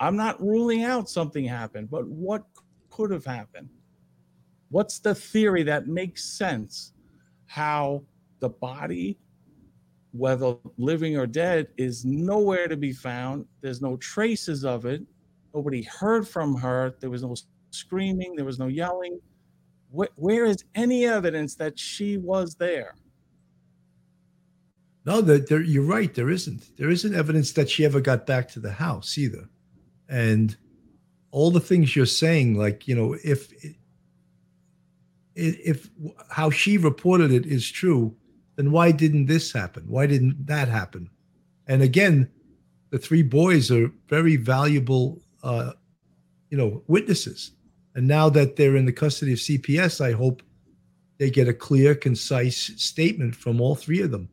I'm 0.00 0.16
not 0.16 0.40
ruling 0.40 0.84
out 0.84 1.08
something 1.08 1.44
happened, 1.44 1.90
but 1.90 2.06
what 2.06 2.44
could 2.90 3.10
have 3.10 3.24
happened? 3.24 3.68
What's 4.70 4.98
the 4.98 5.14
theory 5.14 5.62
that 5.64 5.88
makes 5.88 6.24
sense? 6.24 6.92
How 7.46 8.04
the 8.40 8.50
body, 8.50 9.18
whether 10.12 10.56
living 10.76 11.16
or 11.16 11.26
dead, 11.26 11.68
is 11.76 12.04
nowhere 12.04 12.68
to 12.68 12.76
be 12.76 12.92
found. 12.92 13.46
There's 13.62 13.80
no 13.80 13.96
traces 13.96 14.64
of 14.64 14.84
it. 14.84 15.02
Nobody 15.54 15.82
heard 15.82 16.26
from 16.28 16.56
her. 16.56 16.94
There 17.00 17.10
was 17.10 17.22
no 17.22 17.34
screaming. 17.70 18.34
There 18.36 18.44
was 18.44 18.58
no 18.58 18.66
yelling. 18.66 19.20
where, 19.90 20.08
where 20.16 20.44
is 20.44 20.64
any 20.74 21.06
evidence 21.06 21.54
that 21.56 21.78
she 21.78 22.16
was 22.16 22.54
there? 22.54 22.94
No, 25.04 25.20
there, 25.22 25.62
you're 25.62 25.84
right. 25.84 26.12
There 26.14 26.28
isn't. 26.30 26.76
There 26.76 26.90
isn't 26.90 27.14
evidence 27.14 27.52
that 27.52 27.70
she 27.70 27.84
ever 27.84 28.00
got 28.00 28.26
back 28.26 28.48
to 28.48 28.60
the 28.60 28.72
house 28.72 29.16
either. 29.16 29.48
And 30.08 30.56
all 31.30 31.50
the 31.50 31.60
things 31.60 31.96
you're 31.96 32.06
saying, 32.06 32.58
like 32.58 32.86
you 32.86 32.94
know, 32.94 33.16
if 33.24 33.52
if 35.34 35.88
how 36.30 36.50
she 36.50 36.76
reported 36.76 37.32
it 37.32 37.46
is 37.46 37.70
true, 37.70 38.14
then 38.56 38.70
why 38.70 38.90
didn't 38.90 39.26
this 39.26 39.52
happen? 39.52 39.84
Why 39.86 40.06
didn't 40.06 40.46
that 40.46 40.68
happen? 40.68 41.08
And 41.66 41.82
again, 41.82 42.30
the 42.90 42.98
three 42.98 43.22
boys 43.22 43.70
are 43.70 43.90
very 44.08 44.36
valuable, 44.36 45.22
uh, 45.42 45.72
you 46.50 46.58
know, 46.58 46.82
witnesses. 46.86 47.52
And 47.94 48.06
now 48.06 48.28
that 48.30 48.56
they're 48.56 48.76
in 48.76 48.86
the 48.86 48.92
custody 48.92 49.32
of 49.32 49.38
CPS, 49.38 50.00
I 50.00 50.12
hope 50.12 50.42
they 51.18 51.30
get 51.30 51.48
a 51.48 51.54
clear, 51.54 51.94
concise 51.94 52.56
statement 52.76 53.34
from 53.34 53.60
all 53.60 53.74
three 53.74 54.02
of 54.02 54.10
them. 54.10 54.28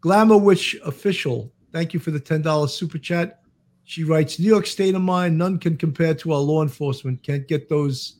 Glamour 0.00 0.36
Witch 0.36 0.76
official, 0.84 1.52
thank 1.72 1.94
you 1.94 2.00
for 2.00 2.10
the 2.10 2.20
$10 2.20 2.68
super 2.68 2.98
chat. 2.98 3.40
She 3.84 4.04
writes, 4.04 4.38
New 4.38 4.48
York 4.48 4.66
state 4.66 4.94
of 4.94 5.00
mind, 5.00 5.38
none 5.38 5.58
can 5.58 5.76
compare 5.76 6.14
to 6.14 6.32
our 6.32 6.40
law 6.40 6.62
enforcement. 6.62 7.22
Can't 7.22 7.48
get 7.48 7.68
those 7.68 8.16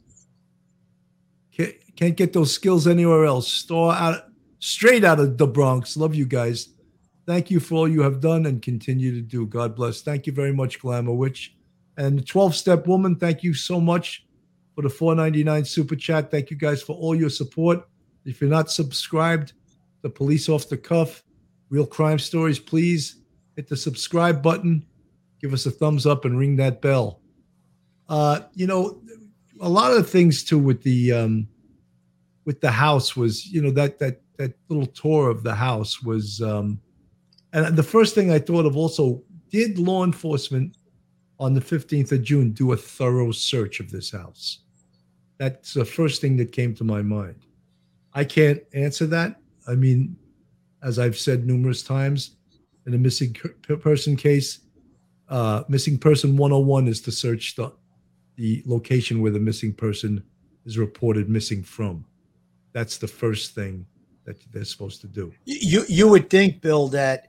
can't, 1.52 1.74
can't 1.96 2.16
get 2.16 2.32
those 2.32 2.52
skills 2.52 2.86
anywhere 2.86 3.24
else. 3.26 3.52
Store 3.52 3.92
out 3.92 4.24
straight 4.60 5.04
out 5.04 5.20
of 5.20 5.36
the 5.36 5.46
Bronx. 5.46 5.96
Love 5.96 6.14
you 6.14 6.24
guys. 6.24 6.70
Thank 7.26 7.50
you 7.50 7.60
for 7.60 7.74
all 7.74 7.88
you 7.88 8.00
have 8.02 8.20
done 8.20 8.46
and 8.46 8.62
continue 8.62 9.12
to 9.14 9.20
do. 9.20 9.46
God 9.46 9.76
bless. 9.76 10.00
Thank 10.00 10.26
you 10.26 10.32
very 10.32 10.52
much, 10.52 10.80
Glamour 10.80 11.12
Witch. 11.12 11.57
And 11.98 12.18
the 12.18 12.22
12 12.22 12.54
step 12.54 12.86
woman, 12.86 13.16
thank 13.16 13.42
you 13.42 13.52
so 13.52 13.80
much 13.80 14.24
for 14.74 14.82
the 14.82 14.88
499 14.88 15.64
super 15.64 15.96
chat. 15.96 16.30
Thank 16.30 16.50
you 16.50 16.56
guys 16.56 16.80
for 16.80 16.94
all 16.96 17.14
your 17.14 17.28
support. 17.28 17.86
If 18.24 18.40
you're 18.40 18.48
not 18.48 18.70
subscribed, 18.70 19.52
the 20.02 20.08
police 20.08 20.48
off 20.48 20.68
the 20.68 20.76
cuff, 20.76 21.24
real 21.68 21.86
crime 21.86 22.20
stories, 22.20 22.60
please 22.60 23.16
hit 23.56 23.68
the 23.68 23.76
subscribe 23.76 24.40
button, 24.42 24.86
give 25.42 25.52
us 25.52 25.66
a 25.66 25.72
thumbs 25.72 26.06
up, 26.06 26.24
and 26.24 26.38
ring 26.38 26.54
that 26.56 26.80
bell. 26.80 27.20
Uh, 28.08 28.40
you 28.54 28.68
know, 28.68 29.02
a 29.60 29.68
lot 29.68 29.92
of 29.92 30.08
things 30.08 30.44
too 30.44 30.58
with 30.58 30.82
the 30.84 31.12
um, 31.12 31.48
with 32.44 32.60
the 32.60 32.70
house 32.70 33.16
was, 33.16 33.46
you 33.46 33.60
know, 33.60 33.72
that 33.72 33.98
that 33.98 34.22
that 34.36 34.54
little 34.68 34.86
tour 34.86 35.28
of 35.28 35.42
the 35.42 35.54
house 35.54 36.00
was 36.00 36.40
um, 36.40 36.80
and 37.52 37.76
the 37.76 37.82
first 37.82 38.14
thing 38.14 38.30
I 38.30 38.38
thought 38.38 38.66
of 38.66 38.76
also 38.76 39.22
did 39.50 39.78
law 39.78 40.04
enforcement 40.04 40.76
on 41.38 41.54
the 41.54 41.60
15th 41.60 42.12
of 42.12 42.22
June 42.22 42.50
do 42.50 42.72
a 42.72 42.76
thorough 42.76 43.32
search 43.32 43.80
of 43.80 43.90
this 43.90 44.10
house? 44.10 44.60
That's 45.38 45.74
the 45.74 45.84
first 45.84 46.20
thing 46.20 46.36
that 46.38 46.52
came 46.52 46.74
to 46.74 46.84
my 46.84 47.02
mind. 47.02 47.46
I 48.12 48.24
can't 48.24 48.60
answer 48.74 49.06
that. 49.06 49.40
I 49.66 49.74
mean, 49.74 50.16
as 50.82 50.98
I've 50.98 51.16
said 51.16 51.46
numerous 51.46 51.82
times, 51.82 52.36
in 52.86 52.94
a 52.94 52.98
missing 52.98 53.34
person 53.80 54.16
case, 54.16 54.60
uh, 55.28 55.62
missing 55.68 55.98
person 55.98 56.36
101 56.36 56.88
is 56.88 57.00
to 57.02 57.12
search 57.12 57.54
the, 57.54 57.72
the 58.36 58.62
location 58.66 59.20
where 59.20 59.30
the 59.30 59.38
missing 59.38 59.74
person 59.74 60.24
is 60.64 60.78
reported 60.78 61.28
missing 61.28 61.62
from. 61.62 62.04
That's 62.72 62.98
the 62.98 63.08
first 63.08 63.54
thing 63.54 63.86
that 64.24 64.40
they're 64.52 64.64
supposed 64.64 65.00
to 65.02 65.06
do. 65.06 65.32
You 65.44 65.84
you 65.88 66.08
would 66.08 66.30
think, 66.30 66.60
Bill, 66.60 66.88
that 66.88 67.28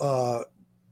uh, 0.00 0.42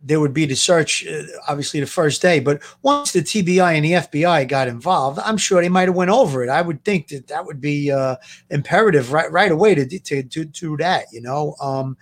there 0.02 0.20
would 0.20 0.32
be 0.32 0.46
the 0.46 0.54
search, 0.54 1.06
uh, 1.06 1.22
obviously 1.48 1.80
the 1.80 1.86
first 1.86 2.22
day. 2.22 2.38
But 2.40 2.62
once 2.82 3.12
the 3.12 3.20
TBI 3.20 3.74
and 3.74 3.84
the 3.84 3.92
FBI 3.92 4.46
got 4.48 4.68
involved, 4.68 5.18
I'm 5.24 5.36
sure 5.36 5.60
they 5.60 5.68
might 5.68 5.88
have 5.88 5.96
went 5.96 6.10
over 6.10 6.44
it. 6.44 6.48
I 6.48 6.62
would 6.62 6.84
think 6.84 7.08
that 7.08 7.26
that 7.28 7.44
would 7.44 7.60
be 7.60 7.90
uh, 7.90 8.16
imperative 8.50 9.12
right 9.12 9.30
right 9.30 9.50
away 9.50 9.74
to 9.74 9.86
to 9.86 10.22
to 10.22 10.44
do 10.44 10.76
that. 10.76 11.06
You 11.12 11.22
know, 11.22 11.56
um, 11.60 11.96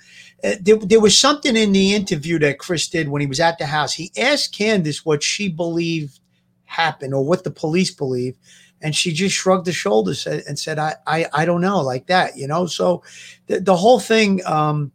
uh, 0.44 0.56
there, 0.60 0.76
there 0.76 1.00
was 1.00 1.18
something 1.18 1.56
in 1.56 1.72
the 1.72 1.94
interview 1.94 2.38
that 2.40 2.58
Chris 2.58 2.88
did 2.88 3.08
when 3.08 3.20
he 3.20 3.26
was 3.26 3.40
at 3.40 3.58
the 3.58 3.66
house. 3.66 3.92
He 3.92 4.12
asked 4.18 4.56
Candus 4.56 5.04
what 5.04 5.22
she 5.22 5.48
believed 5.48 6.20
happened 6.66 7.14
or 7.14 7.24
what 7.24 7.44
the 7.44 7.50
police 7.50 7.90
believe. 7.90 8.36
And 8.82 8.94
she 8.94 9.12
just 9.12 9.34
shrugged 9.34 9.66
her 9.66 9.72
shoulders 9.72 10.26
and 10.26 10.58
said, 10.58 10.78
I, 10.78 10.96
I, 11.06 11.26
I 11.32 11.44
don't 11.46 11.62
know 11.62 11.80
like 11.80 12.06
that, 12.08 12.36
you 12.36 12.46
know? 12.46 12.66
So 12.66 13.02
the, 13.46 13.58
the 13.58 13.74
whole 13.74 13.98
thing, 13.98 14.44
um, 14.44 14.92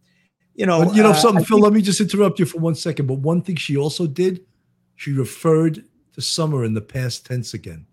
you 0.55 0.65
know, 0.65 0.85
but 0.85 0.95
you 0.95 1.03
know 1.03 1.11
uh, 1.11 1.13
something, 1.13 1.43
I 1.43 1.45
Phil. 1.45 1.57
Think- 1.57 1.63
let 1.63 1.73
me 1.73 1.81
just 1.81 2.01
interrupt 2.01 2.39
you 2.39 2.45
for 2.45 2.59
one 2.59 2.75
second. 2.75 3.07
But 3.07 3.19
one 3.19 3.41
thing 3.41 3.55
she 3.55 3.77
also 3.77 4.07
did, 4.07 4.45
she 4.95 5.13
referred 5.13 5.83
to 6.13 6.21
summer 6.21 6.63
in 6.63 6.73
the 6.73 6.81
past 6.81 7.25
tense 7.25 7.53
again. 7.53 7.85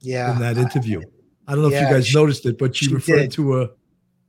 Yeah, 0.00 0.32
in 0.32 0.40
that 0.40 0.56
interview, 0.56 1.02
I 1.46 1.54
don't 1.54 1.62
know 1.62 1.70
yeah, 1.70 1.84
if 1.84 1.88
you 1.88 1.94
guys 1.94 2.06
she, 2.06 2.18
noticed 2.18 2.46
it, 2.46 2.58
but 2.58 2.74
she, 2.74 2.86
she 2.86 2.94
referred 2.94 3.16
did. 3.16 3.32
to 3.32 3.62
a. 3.62 3.70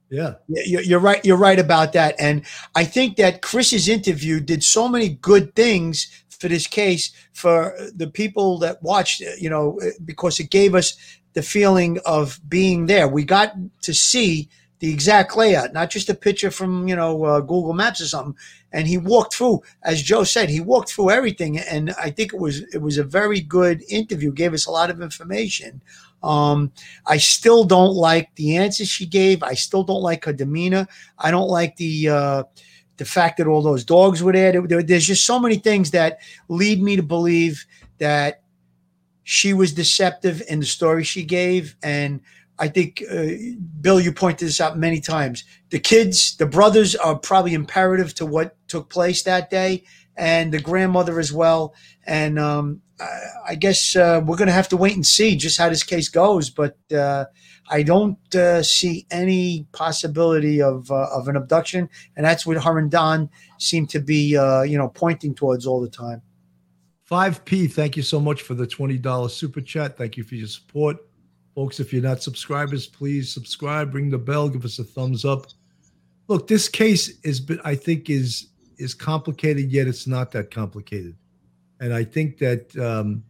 Yeah. 0.09 0.33
You're 0.49 0.99
right. 0.99 1.23
You're 1.23 1.37
right 1.37 1.57
about 1.57 1.93
that. 1.93 2.15
And 2.19 2.43
I 2.75 2.83
think 2.83 3.15
that 3.15 3.41
Chris's 3.41 3.87
interview 3.87 4.41
did 4.41 4.61
so 4.61 4.89
many 4.89 5.07
good 5.07 5.55
things 5.55 6.25
for 6.29 6.49
this 6.49 6.67
case 6.67 7.11
for 7.31 7.77
the 7.95 8.07
people 8.07 8.57
that 8.59 8.83
watched, 8.83 9.21
you 9.39 9.49
know, 9.49 9.79
because 10.03 10.37
it 10.41 10.49
gave 10.49 10.75
us 10.75 10.97
the 11.31 11.41
feeling 11.41 11.97
of 12.05 12.41
being 12.49 12.87
there. 12.87 13.07
We 13.07 13.23
got 13.23 13.53
to 13.83 13.93
see 13.93 14.49
the 14.81 14.91
exact 14.91 15.37
layout, 15.37 15.73
not 15.73 15.91
just 15.91 16.09
a 16.09 16.15
picture 16.15 16.49
from 16.49 16.87
you 16.87 16.95
know 16.95 17.23
uh, 17.23 17.39
Google 17.39 17.73
Maps 17.73 18.01
or 18.01 18.07
something. 18.07 18.35
And 18.73 18.87
he 18.87 18.97
walked 18.97 19.35
through, 19.35 19.61
as 19.83 20.01
Joe 20.01 20.23
said, 20.23 20.49
he 20.49 20.59
walked 20.59 20.89
through 20.89 21.11
everything, 21.11 21.59
and 21.59 21.91
I 22.01 22.09
think 22.09 22.33
it 22.33 22.39
was 22.39 22.61
it 22.73 22.81
was 22.81 22.97
a 22.97 23.03
very 23.03 23.41
good 23.41 23.83
interview. 23.87 24.31
Gave 24.31 24.53
us 24.53 24.65
a 24.65 24.71
lot 24.71 24.89
of 24.89 25.01
information. 25.01 25.83
Um, 26.23 26.71
I 27.05 27.17
still 27.17 27.63
don't 27.63 27.93
like 27.93 28.33
the 28.35 28.57
answers 28.57 28.89
she 28.89 29.05
gave. 29.05 29.43
I 29.43 29.53
still 29.53 29.83
don't 29.83 30.01
like 30.01 30.25
her 30.25 30.33
demeanor. 30.33 30.87
I 31.19 31.29
don't 31.29 31.49
like 31.49 31.75
the 31.75 32.09
uh, 32.09 32.43
the 32.97 33.05
fact 33.05 33.37
that 33.37 33.47
all 33.47 33.61
those 33.61 33.83
dogs 33.83 34.23
were 34.23 34.33
there. 34.33 34.65
there. 34.65 34.81
There's 34.81 35.07
just 35.07 35.27
so 35.27 35.39
many 35.39 35.57
things 35.57 35.91
that 35.91 36.21
lead 36.49 36.81
me 36.81 36.95
to 36.95 37.03
believe 37.03 37.63
that 37.99 38.41
she 39.23 39.53
was 39.53 39.73
deceptive 39.73 40.41
in 40.49 40.59
the 40.59 40.65
story 40.65 41.03
she 41.03 41.23
gave, 41.23 41.75
and 41.83 42.19
I 42.61 42.67
think, 42.67 43.03
uh, 43.11 43.25
Bill, 43.81 43.99
you 43.99 44.13
pointed 44.13 44.47
this 44.47 44.61
out 44.61 44.77
many 44.77 45.01
times. 45.01 45.43
The 45.71 45.79
kids, 45.79 46.37
the 46.37 46.45
brothers 46.45 46.95
are 46.95 47.17
probably 47.17 47.55
imperative 47.55 48.13
to 48.15 48.25
what 48.27 48.55
took 48.67 48.87
place 48.87 49.23
that 49.23 49.49
day, 49.49 49.83
and 50.15 50.53
the 50.53 50.61
grandmother 50.61 51.19
as 51.19 51.33
well. 51.33 51.73
And 52.05 52.37
um, 52.37 52.83
I, 52.99 53.19
I, 53.49 53.55
guess 53.55 53.95
uh, 53.95 54.21
we're 54.23 54.37
going 54.37 54.47
to 54.47 54.53
have 54.53 54.69
to 54.69 54.77
wait 54.77 54.93
and 54.93 55.03
see 55.05 55.35
just 55.35 55.57
how 55.57 55.69
this 55.69 55.81
case 55.81 56.07
goes. 56.07 56.51
But 56.51 56.77
uh, 56.93 57.25
I 57.67 57.81
don't 57.81 58.35
uh, 58.35 58.61
see 58.61 59.07
any 59.09 59.65
possibility 59.71 60.61
of, 60.61 60.91
uh, 60.91 61.07
of 61.11 61.27
an 61.27 61.35
abduction. 61.35 61.89
And 62.15 62.23
that's 62.23 62.45
what 62.45 62.63
her 62.63 62.77
and 62.77 62.91
Don 62.91 63.31
seem 63.57 63.87
to 63.87 63.99
be, 63.99 64.37
uh, 64.37 64.61
you 64.61 64.77
know, 64.77 64.89
pointing 64.89 65.33
towards 65.33 65.65
all 65.65 65.81
the 65.81 65.89
time. 65.89 66.21
5P, 67.09 67.71
thank 67.73 67.97
you 67.97 68.03
so 68.03 68.19
much 68.19 68.43
for 68.43 68.53
the 68.53 68.67
$20 68.67 69.31
super 69.31 69.61
chat. 69.61 69.97
Thank 69.97 70.15
you 70.15 70.23
for 70.23 70.35
your 70.35 70.47
support. 70.47 70.97
Folks, 71.55 71.79
if 71.79 71.91
you're 71.91 72.01
not 72.01 72.23
subscribers, 72.23 72.87
please 72.87 73.33
subscribe, 73.33 73.93
ring 73.93 74.09
the 74.09 74.17
bell, 74.17 74.49
give 74.49 74.65
us 74.65 74.79
a 74.79 74.83
thumbs 74.83 75.25
up. 75.25 75.47
Look, 76.27 76.47
this 76.47 76.69
case 76.69 77.19
is, 77.23 77.45
I 77.63 77.75
think, 77.75 78.09
is 78.09 78.47
is 78.77 78.93
complicated, 78.93 79.71
yet 79.71 79.87
it's 79.87 80.07
not 80.07 80.31
that 80.31 80.49
complicated. 80.49 81.15
And 81.79 81.93
I 81.93 82.03
think 82.03 82.37
that 82.39 82.75
um, 82.77 83.23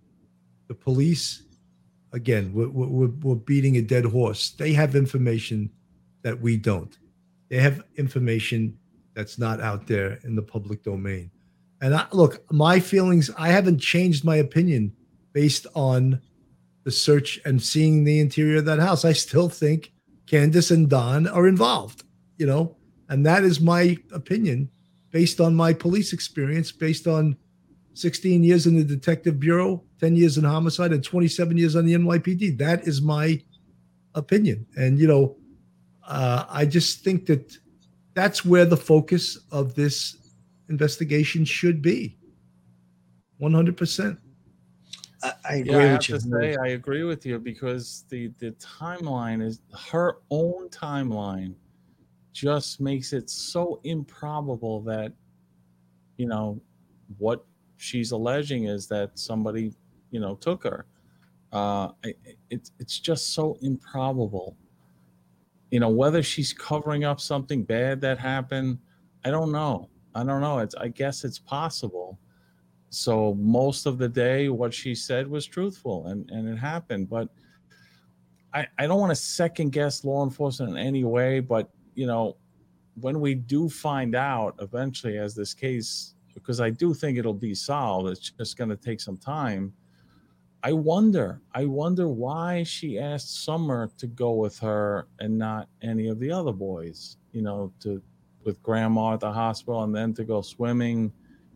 the 0.68 0.74
police, 0.74 1.44
again, 2.14 2.54
we're, 2.54 2.70
we're, 2.70 3.08
we're 3.08 3.36
beating 3.36 3.76
a 3.78 3.82
dead 3.82 4.06
horse. 4.06 4.52
They 4.52 4.72
have 4.74 4.96
information 4.96 5.70
that 6.22 6.40
we 6.40 6.56
don't. 6.56 6.98
They 7.50 7.58
have 7.58 7.84
information 7.98 8.78
that's 9.14 9.38
not 9.38 9.60
out 9.60 9.88
there 9.88 10.20
in 10.24 10.36
the 10.36 10.42
public 10.42 10.84
domain. 10.84 11.32
And 11.82 11.96
I, 11.96 12.08
look, 12.14 12.50
my 12.52 12.80
feelings, 12.80 13.30
I 13.38 13.50
haven't 13.50 13.80
changed 13.80 14.24
my 14.24 14.38
opinion 14.38 14.94
based 15.34 15.68
on 15.76 16.22
the 16.84 16.92
search 16.92 17.40
and 17.46 17.62
seeing 17.62 18.04
the 18.04 18.20
interior 18.20 18.58
of 18.58 18.66
that 18.66 18.80
house, 18.80 19.06
I 19.06 19.14
still 19.14 19.50
think 19.50 19.92
Candus 20.26 20.72
and 20.72 20.90
Don 20.90 21.28
are 21.28 21.48
involved, 21.48 22.04
you 22.38 22.46
know, 22.46 22.78
and 23.10 23.26
that 23.26 23.44
is 23.44 23.60
my 23.60 23.98
opinion 24.14 24.70
based 25.12 25.42
on 25.42 25.54
my 25.54 25.74
police 25.74 26.14
experience, 26.14 26.72
based 26.72 27.06
on 27.06 27.36
16 27.94 28.44
years 28.44 28.66
in 28.66 28.76
the 28.76 28.84
detective 28.84 29.40
bureau, 29.40 29.84
10 30.00 30.16
years 30.16 30.38
in 30.38 30.44
homicide, 30.44 30.94
and 30.94 31.04
27 31.04 31.58
years 31.58 31.76
on 31.76 31.86
the 31.86 31.94
NYPD. 31.94 32.58
That 32.58 32.88
is 32.88 33.02
my 33.02 33.42
opinion. 34.16 34.66
And, 34.78 34.98
you 34.98 35.08
know, 35.08 35.36
uh, 36.08 36.46
I 36.50 36.66
just 36.66 37.04
think 37.04 37.26
that 37.26 37.58
that's 38.14 38.46
where 38.46 38.66
the 38.66 38.78
focus 38.78 39.38
of 39.52 39.76
this 39.76 40.18
investigation 40.70 41.46
should 41.46 41.82
be 41.82 42.18
100%. 43.42 44.18
I, 45.24 45.34
I 45.50 45.54
agree 45.56 45.72
yeah, 45.72 45.78
I 45.80 45.84
have 45.84 46.00
to 46.02 46.20
say 46.20 46.56
I 46.64 46.70
agree 46.70 47.04
with 47.04 47.26
you 47.26 47.40
because 47.40 48.06
the 48.10 48.32
the 48.40 48.52
timeline 48.54 49.42
is 49.44 49.62
her 49.92 50.18
own 50.30 50.70
timeline 50.70 51.56
just 52.34 52.80
makes 52.80 53.14
it 53.14 53.30
so 53.30 53.80
improbable 53.84 54.82
that 54.82 55.14
you 56.18 56.28
know 56.28 56.62
what 57.18 57.46
she's 57.78 58.12
alleging 58.12 58.66
is 58.66 58.88
that 58.88 59.18
somebody 59.18 59.74
you 60.12 60.20
know 60.20 60.36
took 60.36 60.64
her. 60.64 60.86
Uh 61.52 61.90
it's 62.50 62.72
it's 62.80 63.00
just 63.00 63.34
so 63.34 63.58
improbable. 63.62 64.56
You 65.70 65.80
know 65.80 65.90
whether 65.90 66.24
she's 66.24 66.54
covering 66.54 67.04
up 67.04 67.20
something 67.20 67.64
bad 67.64 68.02
that 68.02 68.18
happened 68.18 68.80
i 69.24 69.30
don't 69.30 69.52
know. 69.52 69.90
I 70.16 70.24
don't 70.24 70.42
know. 70.42 70.60
It's 70.60 70.76
i 70.76 70.88
guess 70.88 71.24
it's 71.24 71.40
possible 71.40 72.18
so 72.92 73.34
most 73.40 73.88
of 73.88 73.98
the 73.98 74.08
day 74.08 74.50
what 74.50 74.72
she 74.74 74.94
said 74.94 75.28
was 75.28 75.46
truthful 75.46 76.06
and 76.08 76.30
and 76.30 76.48
it 76.48 76.58
happened 76.58 77.10
but 77.10 77.30
i 78.54 78.68
i 78.78 78.86
don't 78.86 79.00
want 79.00 79.10
to 79.12 79.16
second 79.16 79.72
guess 79.72 80.04
law 80.04 80.24
enforcement 80.24 80.72
in 80.72 80.78
any 80.78 81.04
way 81.04 81.40
but 81.40 81.72
you 81.96 82.06
know 82.06 82.38
when 83.00 83.20
we 83.20 83.34
do 83.34 83.68
find 83.68 84.14
out 84.14 84.54
eventually 84.60 85.18
as 85.18 85.34
this 85.34 85.54
case 85.54 86.14
because 86.34 86.62
I 86.62 86.70
do 86.70 86.94
think 86.94 87.18
it'll 87.18 87.34
be 87.34 87.56
solved. 87.56 88.10
It's 88.10 88.32
just 88.32 88.58
going 88.58 88.70
to 88.70 88.76
take 88.76 89.02
some 89.02 89.18
time. 89.18 89.74
I 90.64 90.74
wonder, 90.74 91.42
I 91.54 91.66
wonder 91.66 92.08
why 92.08 92.64
she 92.64 93.00
asked 93.00 93.44
Summer 93.44 93.90
to 93.98 94.08
go 94.08 94.34
with 94.34 94.60
her 94.60 95.08
and 95.20 95.38
not 95.38 95.68
any 95.82 96.08
of 96.08 96.20
the 96.20 96.32
other 96.32 96.52
boys, 96.52 97.18
you 97.32 97.42
know, 97.42 97.74
to 97.82 98.02
with 98.44 98.62
grandma 98.64 99.14
at 99.14 99.20
the 99.20 99.32
hospital 99.32 99.84
and 99.84 99.94
then 99.94 100.14
to 100.16 100.24
go 100.24 100.42
swimming. 100.42 101.12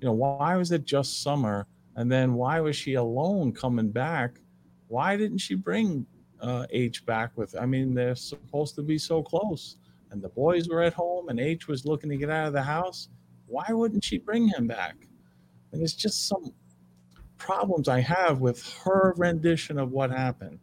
You 0.06 0.12
know, 0.12 0.18
why 0.18 0.56
was 0.56 0.72
it 0.72 0.86
just 0.86 1.24
Summer? 1.24 1.66
And 1.96 2.12
then 2.12 2.36
why 2.36 2.60
was 2.60 2.76
she 2.76 2.94
alone 2.94 3.52
coming 3.52 3.90
back? 3.90 4.40
Why 4.88 5.18
didn't 5.18 5.40
she 5.40 5.56
bring 5.56 6.06
uh, 6.40 6.68
H 6.70 7.04
back 7.08 7.32
with? 7.36 7.56
I 7.60 7.66
mean, 7.66 7.96
they're 7.96 8.14
supposed 8.14 8.76
to 8.76 8.84
be 8.84 9.00
so 9.00 9.24
close, 9.24 9.78
and 10.12 10.22
the 10.22 10.30
boys 10.30 10.70
were 10.70 10.84
at 10.84 10.94
home, 10.94 11.30
and 11.30 11.40
H 11.40 11.68
was 11.68 11.88
looking 11.88 12.12
to 12.12 12.18
get 12.18 12.30
out 12.30 12.46
of 12.46 12.54
the 12.54 12.62
house. 12.62 13.10
Why 13.48 13.66
wouldn't 13.70 14.04
she 14.04 14.20
bring 14.20 14.48
him 14.48 14.68
back? 14.68 14.96
And 15.72 15.82
it's 15.82 15.96
just 15.96 16.28
some 16.28 16.54
problems 17.40 17.90
I 17.90 18.02
have 18.02 18.42
with 18.42 18.62
her 18.84 19.16
rendition 19.18 19.80
of 19.80 19.92
what 19.92 20.12
happened, 20.12 20.60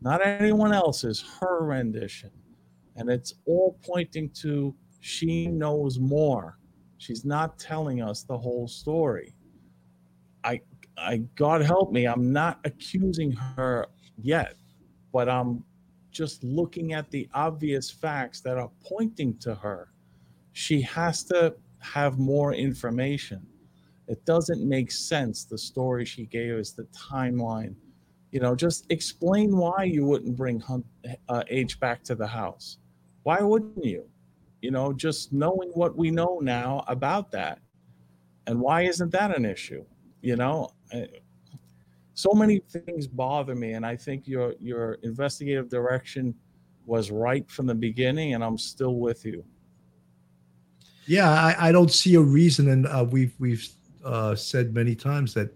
not 0.00 0.26
anyone 0.26 0.72
else's, 0.72 1.22
her 1.40 1.62
rendition. 1.62 2.30
And 2.96 3.10
it's 3.10 3.34
all 3.44 3.78
pointing 3.84 4.30
to 4.40 4.74
she 5.00 5.46
knows 5.46 5.98
more. 5.98 6.57
She's 6.98 7.24
not 7.24 7.58
telling 7.58 8.02
us 8.02 8.22
the 8.22 8.36
whole 8.36 8.68
story. 8.68 9.34
I, 10.44 10.60
I, 10.96 11.18
God 11.34 11.62
help 11.62 11.92
me, 11.92 12.06
I'm 12.06 12.32
not 12.32 12.60
accusing 12.64 13.32
her 13.32 13.86
yet, 14.20 14.54
but 15.12 15.28
I'm 15.28 15.64
just 16.10 16.44
looking 16.44 16.92
at 16.92 17.10
the 17.10 17.28
obvious 17.34 17.90
facts 17.90 18.40
that 18.42 18.58
are 18.58 18.70
pointing 18.84 19.36
to 19.38 19.54
her. 19.54 19.92
She 20.52 20.80
has 20.82 21.24
to 21.24 21.54
have 21.80 22.18
more 22.18 22.52
information 22.52 23.46
it 24.08 24.24
doesn't 24.24 24.66
make 24.66 24.90
sense, 24.90 25.44
the 25.44 25.58
story 25.58 26.04
she 26.06 26.24
gave 26.24 26.54
us, 26.58 26.70
the 26.70 26.84
timeline. 26.84 27.74
You 28.32 28.40
know, 28.40 28.56
just 28.56 28.86
explain 28.90 29.56
why 29.56 29.84
you 29.84 30.04
wouldn't 30.04 30.34
bring 30.34 30.58
Hunt, 30.60 30.86
uh, 31.28 31.44
H 31.48 31.78
back 31.78 32.02
to 32.04 32.14
the 32.14 32.26
house. 32.26 32.78
Why 33.22 33.42
wouldn't 33.42 33.84
you? 33.84 34.08
You 34.62 34.70
know, 34.70 34.92
just 34.92 35.32
knowing 35.32 35.70
what 35.74 35.96
we 35.96 36.10
know 36.10 36.40
now 36.42 36.84
about 36.88 37.30
that. 37.32 37.60
And 38.46 38.60
why 38.60 38.82
isn't 38.82 39.12
that 39.12 39.36
an 39.36 39.44
issue? 39.44 39.84
You 40.20 40.36
know, 40.36 40.70
so 42.14 42.32
many 42.32 42.60
things 42.70 43.06
bother 43.06 43.54
me. 43.54 43.74
And 43.74 43.86
I 43.86 43.94
think 43.94 44.26
your, 44.26 44.54
your 44.58 44.94
investigative 45.02 45.68
direction 45.68 46.34
was 46.86 47.10
right 47.10 47.48
from 47.50 47.66
the 47.66 47.74
beginning, 47.74 48.34
and 48.34 48.42
I'm 48.42 48.58
still 48.58 48.96
with 48.96 49.24
you. 49.24 49.44
Yeah, 51.06 51.30
I, 51.30 51.68
I 51.68 51.72
don't 51.72 51.92
see 51.92 52.14
a 52.16 52.20
reason, 52.20 52.68
and 52.70 52.86
uh, 52.86 53.06
we've 53.08 53.34
we've 53.38 53.66
uh, 54.04 54.34
said 54.34 54.74
many 54.74 54.94
times 54.94 55.34
that 55.34 55.54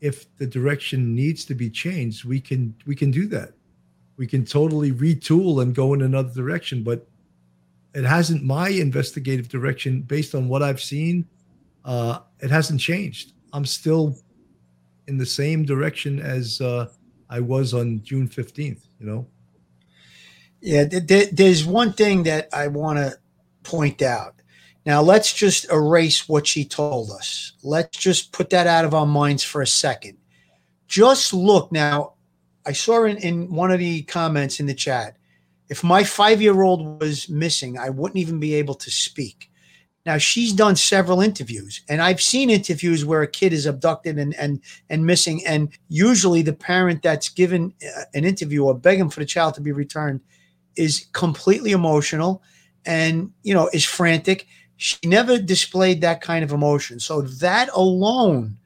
if 0.00 0.34
the 0.36 0.46
direction 0.46 1.14
needs 1.14 1.44
to 1.46 1.54
be 1.54 1.70
changed, 1.70 2.24
we 2.24 2.40
can 2.40 2.74
we 2.86 2.94
can 2.94 3.10
do 3.10 3.26
that. 3.28 3.52
We 4.16 4.26
can 4.26 4.44
totally 4.44 4.92
retool 4.92 5.62
and 5.62 5.74
go 5.74 5.94
in 5.94 6.02
another 6.02 6.32
direction, 6.32 6.82
but 6.82 7.06
it 7.94 8.04
hasn't. 8.04 8.42
My 8.42 8.68
investigative 8.68 9.48
direction, 9.48 10.02
based 10.02 10.34
on 10.34 10.48
what 10.48 10.62
I've 10.62 10.80
seen, 10.80 11.26
uh, 11.84 12.20
it 12.40 12.50
hasn't 12.50 12.80
changed. 12.80 13.32
I'm 13.52 13.66
still 13.66 14.16
in 15.08 15.18
the 15.18 15.26
same 15.26 15.64
direction 15.64 16.20
as 16.20 16.60
uh, 16.60 16.88
I 17.28 17.40
was 17.40 17.74
on 17.74 18.02
June 18.02 18.28
15th. 18.28 18.86
You 19.00 19.06
know. 19.06 19.26
Yeah, 20.60 20.84
there's 20.84 21.64
one 21.64 21.92
thing 21.92 22.22
that 22.22 22.48
I 22.52 22.68
want 22.68 22.98
to 22.98 23.18
point 23.64 24.00
out 24.00 24.42
now, 24.84 25.00
let's 25.00 25.32
just 25.32 25.70
erase 25.70 26.28
what 26.28 26.46
she 26.46 26.64
told 26.64 27.10
us. 27.10 27.52
Let's 27.62 27.96
just 27.96 28.32
put 28.32 28.50
that 28.50 28.66
out 28.66 28.84
of 28.84 28.94
our 28.94 29.06
minds 29.06 29.44
for 29.44 29.62
a 29.62 29.66
second. 29.66 30.18
Just 30.88 31.32
look 31.32 31.70
now. 31.70 32.14
I 32.66 32.72
saw 32.72 33.04
in, 33.04 33.16
in 33.18 33.52
one 33.52 33.70
of 33.70 33.78
the 33.78 34.02
comments 34.02 34.60
in 34.60 34.66
the 34.66 34.74
chat 34.74 35.16
if 35.72 35.82
my 35.82 36.04
five 36.04 36.42
year 36.42 36.62
old 36.62 37.00
was 37.00 37.28
missing, 37.28 37.78
I 37.78 37.88
wouldn't 37.90 38.18
even 38.18 38.38
be 38.38 38.54
able 38.54 38.74
to 38.74 38.90
speak. 38.90 39.50
Now, 40.04 40.18
she's 40.18 40.52
done 40.52 40.76
several 40.76 41.20
interviews, 41.20 41.80
and 41.88 42.02
I've 42.02 42.20
seen 42.20 42.50
interviews 42.50 43.04
where 43.04 43.22
a 43.22 43.30
kid 43.30 43.52
is 43.52 43.66
abducted 43.66 44.18
and, 44.18 44.34
and, 44.34 44.60
and 44.90 45.06
missing. 45.06 45.46
And 45.46 45.68
usually, 45.88 46.42
the 46.42 46.52
parent 46.52 47.02
that's 47.02 47.28
given 47.28 47.72
uh, 47.82 48.02
an 48.12 48.24
interview 48.24 48.64
or 48.64 48.74
begging 48.74 49.10
for 49.10 49.20
the 49.20 49.26
child 49.26 49.54
to 49.54 49.60
be 49.60 49.72
returned 49.72 50.20
is 50.76 51.06
completely 51.12 51.72
emotional 51.72 52.42
and 52.84 53.30
you 53.44 53.54
know 53.54 53.70
is 53.72 53.84
frantic 53.84 54.46
she 54.82 54.96
never 55.04 55.38
displayed 55.38 56.00
that 56.00 56.20
kind 56.20 56.42
of 56.42 56.50
emotion. 56.50 56.98
So 56.98 57.22
that 57.22 57.70
alone, 57.72 58.58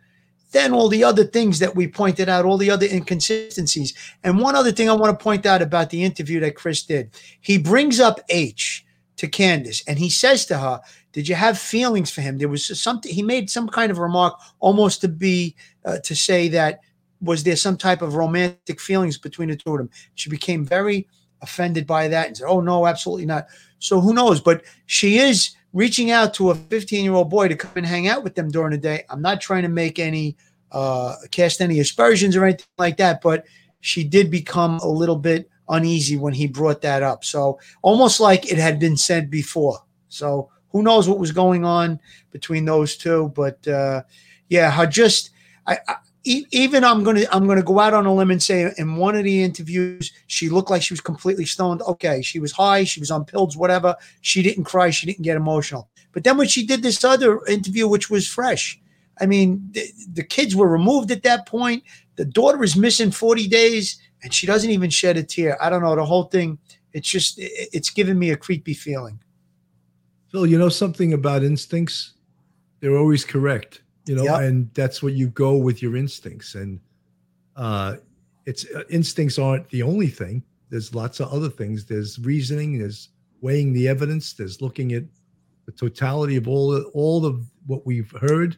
then 0.57 0.72
all 0.72 0.88
the 0.88 1.04
other 1.04 1.24
things 1.24 1.59
that 1.59 1.76
we 1.76 1.86
pointed 1.86 2.28
out, 2.28 2.46
all 2.46 2.57
the 2.57 2.70
other 2.70 2.86
inconsistencies. 2.86 3.92
And 4.24 4.40
one 4.40 4.57
other 4.57 4.72
thing 4.72 4.88
I 4.88 4.94
want 4.94 5.16
to 5.16 5.22
point 5.22 5.44
out 5.44 5.61
about 5.61 5.90
the 5.90 6.02
interview 6.02 6.40
that 6.40 6.57
Chris 6.57 6.82
did, 6.82 7.11
he 7.40 7.59
brings 7.59 8.00
up 8.00 8.20
H 8.30 8.84
to 9.16 9.28
Candus 9.28 9.82
and 9.86 9.98
he 9.98 10.09
says 10.09 10.46
to 10.46 10.59
her, 10.59 10.80
Did 11.12 11.28
you 11.28 11.34
have 11.34 11.59
feelings 11.59 12.11
for 12.11 12.22
him? 12.22 12.38
There 12.38 12.48
was 12.48 12.66
something, 12.80 13.12
he 13.12 13.22
made 13.22 13.50
some 13.50 13.68
kind 13.68 13.90
of 13.90 13.98
remark 13.98 14.40
almost 14.59 15.02
to 15.02 15.09
be, 15.09 15.54
uh, 15.84 15.98
to 15.98 16.16
say 16.16 16.48
that 16.48 16.80
was 17.20 17.44
there 17.44 17.57
some 17.57 17.76
type 17.76 18.02
of 18.02 18.14
romantic 18.14 18.80
feelings 18.80 19.18
between 19.18 19.50
the 19.50 19.57
two 19.57 19.72
of 19.72 19.78
them? 19.78 19.90
She 20.14 20.30
became 20.30 20.64
very 20.64 21.07
offended 21.42 21.86
by 21.86 22.09
that 22.09 22.28
and 22.28 22.36
said, 22.36 22.46
Oh, 22.48 22.61
no, 22.61 22.86
absolutely 22.86 23.26
not. 23.26 23.46
So 23.78 24.00
who 24.00 24.14
knows? 24.14 24.40
But 24.40 24.64
she 24.86 25.18
is 25.18 25.54
reaching 25.72 26.11
out 26.11 26.32
to 26.32 26.50
a 26.50 26.54
15 26.54 27.04
year 27.04 27.12
old 27.12 27.28
boy 27.28 27.48
to 27.48 27.57
come 27.57 27.72
and 27.76 27.86
hang 27.86 28.09
out 28.09 28.24
with 28.24 28.34
them 28.34 28.50
during 28.50 28.70
the 28.70 28.78
day. 28.78 29.04
I'm 29.11 29.20
not 29.20 29.42
trying 29.42 29.62
to 29.62 29.68
make 29.68 29.98
any 29.98 30.36
uh, 30.72 31.14
cast 31.30 31.60
any 31.60 31.80
aspersions 31.80 32.36
or 32.36 32.44
anything 32.44 32.66
like 32.78 32.96
that, 32.98 33.20
but 33.22 33.44
she 33.80 34.04
did 34.04 34.30
become 34.30 34.78
a 34.78 34.88
little 34.88 35.16
bit 35.16 35.48
uneasy 35.68 36.16
when 36.16 36.32
he 36.32 36.46
brought 36.46 36.82
that 36.82 37.02
up. 37.02 37.24
So 37.24 37.58
almost 37.82 38.20
like 38.20 38.50
it 38.50 38.58
had 38.58 38.78
been 38.78 38.96
said 38.96 39.30
before. 39.30 39.78
So 40.08 40.50
who 40.70 40.82
knows 40.82 41.08
what 41.08 41.18
was 41.18 41.32
going 41.32 41.64
on 41.64 42.00
between 42.30 42.64
those 42.64 42.96
two? 42.96 43.32
But 43.34 43.66
uh, 43.66 44.02
yeah, 44.48 44.70
her 44.70 44.86
just 44.86 45.30
I, 45.66 45.78
I 45.88 45.96
even 46.24 46.82
I'm 46.82 47.04
gonna 47.04 47.24
I'm 47.30 47.46
gonna 47.46 47.62
go 47.62 47.78
out 47.78 47.94
on 47.94 48.06
a 48.06 48.12
limb 48.12 48.32
and 48.32 48.42
say 48.42 48.72
in 48.76 48.96
one 48.96 49.14
of 49.14 49.24
the 49.24 49.42
interviews 49.42 50.12
she 50.26 50.48
looked 50.48 50.70
like 50.70 50.82
she 50.82 50.92
was 50.92 51.00
completely 51.00 51.44
stoned. 51.44 51.82
Okay, 51.82 52.20
she 52.22 52.40
was 52.40 52.52
high, 52.52 52.84
she 52.84 53.00
was 53.00 53.10
on 53.10 53.24
pills, 53.24 53.56
whatever. 53.56 53.94
She 54.20 54.42
didn't 54.42 54.64
cry, 54.64 54.90
she 54.90 55.06
didn't 55.06 55.22
get 55.22 55.36
emotional. 55.36 55.88
But 56.12 56.24
then 56.24 56.36
when 56.36 56.48
she 56.48 56.66
did 56.66 56.82
this 56.82 57.04
other 57.04 57.44
interview, 57.46 57.86
which 57.86 58.10
was 58.10 58.26
fresh, 58.26 58.80
I 59.20 59.26
mean, 59.26 59.68
the, 59.72 59.86
the 60.12 60.24
kids 60.24 60.54
were 60.54 60.68
removed 60.68 61.10
at 61.10 61.22
that 61.22 61.46
point. 61.46 61.84
The 62.16 62.24
daughter 62.24 62.62
is 62.62 62.76
missing 62.76 63.10
40 63.10 63.48
days, 63.48 64.00
and 64.22 64.32
she 64.32 64.46
doesn't 64.46 64.70
even 64.70 64.90
shed 64.90 65.16
a 65.16 65.22
tear. 65.22 65.56
I 65.62 65.70
don't 65.70 65.82
know 65.82 65.96
the 65.96 66.04
whole 66.04 66.24
thing. 66.24 66.58
It's 66.92 67.08
just 67.08 67.34
it's 67.38 67.91
giving 67.91 68.18
me 68.18 68.30
a 68.30 68.36
creepy 68.36 68.74
feeling. 68.74 69.20
Phil, 70.30 70.46
you 70.46 70.58
know 70.58 70.68
something 70.68 71.12
about 71.12 71.42
instincts? 71.42 72.14
They're 72.80 72.96
always 72.96 73.24
correct 73.24 73.82
you 74.07 74.14
know, 74.14 74.22
yep. 74.22 74.41
and 74.41 74.72
that's 74.72 75.03
what 75.03 75.12
you 75.12 75.28
go 75.28 75.57
with 75.57 75.82
your 75.82 75.96
instincts. 75.96 76.54
And 76.54 76.80
uh, 77.57 77.96
it's 78.46 78.64
uh, 78.74 78.84
instincts 78.88 79.38
aren't 79.38 79.68
the 79.70 79.82
only 79.82 80.07
thing. 80.07 80.42
There's 80.70 80.95
lots 80.95 81.20
of 81.20 81.32
other 81.32 81.50
things. 81.50 81.84
There's 81.84 82.18
reasoning. 82.20 82.78
There's 82.78 83.11
weighing 83.41 83.72
the 83.72 83.88
evidence. 83.88 84.32
There's 84.32 84.62
looking 84.62 84.92
at 84.92 85.04
the 85.66 85.72
totality 85.72 86.36
of 86.36 86.49
all 86.49 86.80
all 86.95 87.26
of 87.26 87.45
what 87.66 87.84
we've 87.84 88.12
heard, 88.20 88.57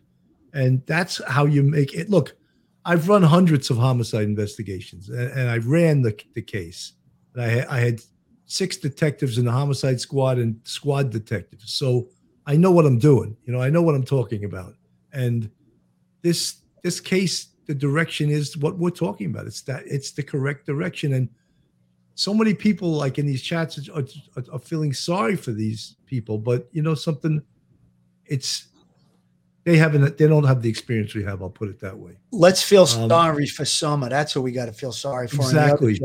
and 0.52 0.82
that's 0.86 1.22
how 1.26 1.44
you 1.44 1.62
make 1.62 1.94
it. 1.94 2.10
Look, 2.10 2.36
I've 2.84 3.08
run 3.08 3.22
hundreds 3.22 3.70
of 3.70 3.76
homicide 3.76 4.24
investigations, 4.24 5.08
and, 5.08 5.30
and 5.32 5.50
I 5.50 5.58
ran 5.58 6.02
the 6.02 6.18
the 6.34 6.42
case. 6.42 6.92
And 7.34 7.42
I, 7.42 7.76
I 7.76 7.80
had 7.80 8.00
six 8.46 8.76
detectives 8.76 9.38
in 9.38 9.44
the 9.44 9.52
homicide 9.52 10.00
squad 10.00 10.38
and 10.38 10.60
squad 10.64 11.10
detectives, 11.10 11.72
so 11.72 12.08
I 12.46 12.56
know 12.56 12.70
what 12.70 12.86
I'm 12.86 12.98
doing. 12.98 13.36
You 13.44 13.52
know, 13.52 13.60
I 13.60 13.68
know 13.68 13.82
what 13.82 13.94
I'm 13.94 14.04
talking 14.04 14.44
about. 14.44 14.74
And 15.12 15.50
this 16.22 16.62
this 16.82 17.00
case, 17.00 17.48
the 17.66 17.74
direction 17.74 18.30
is 18.30 18.56
what 18.56 18.78
we're 18.78 18.90
talking 18.90 19.26
about. 19.26 19.46
It's 19.46 19.62
that 19.62 19.82
it's 19.86 20.12
the 20.12 20.22
correct 20.22 20.64
direction. 20.64 21.12
And 21.12 21.28
so 22.14 22.32
many 22.32 22.54
people, 22.54 22.90
like 22.90 23.18
in 23.18 23.26
these 23.26 23.42
chats, 23.42 23.88
are, 23.90 24.00
are, 24.36 24.44
are 24.52 24.58
feeling 24.58 24.92
sorry 24.92 25.36
for 25.36 25.52
these 25.52 25.96
people. 26.06 26.38
But 26.38 26.68
you 26.72 26.82
know 26.82 26.94
something, 26.94 27.42
it's 28.24 28.68
they 29.68 29.76
haven't 29.76 30.16
they 30.16 30.26
don't 30.26 30.44
have 30.44 30.62
the 30.62 30.70
experience 30.70 31.14
we 31.14 31.22
have. 31.24 31.42
I'll 31.42 31.50
put 31.50 31.68
it 31.68 31.78
that 31.80 31.98
way. 31.98 32.12
Let's 32.32 32.62
feel 32.62 32.82
um, 32.82 33.10
sorry 33.10 33.46
for 33.46 33.66
Summer. 33.66 34.08
That's 34.08 34.34
what 34.34 34.42
we 34.42 34.50
got 34.50 34.64
to 34.64 34.72
feel 34.72 34.92
sorry 34.92 35.28
for. 35.28 35.42
Exactly. 35.42 36.00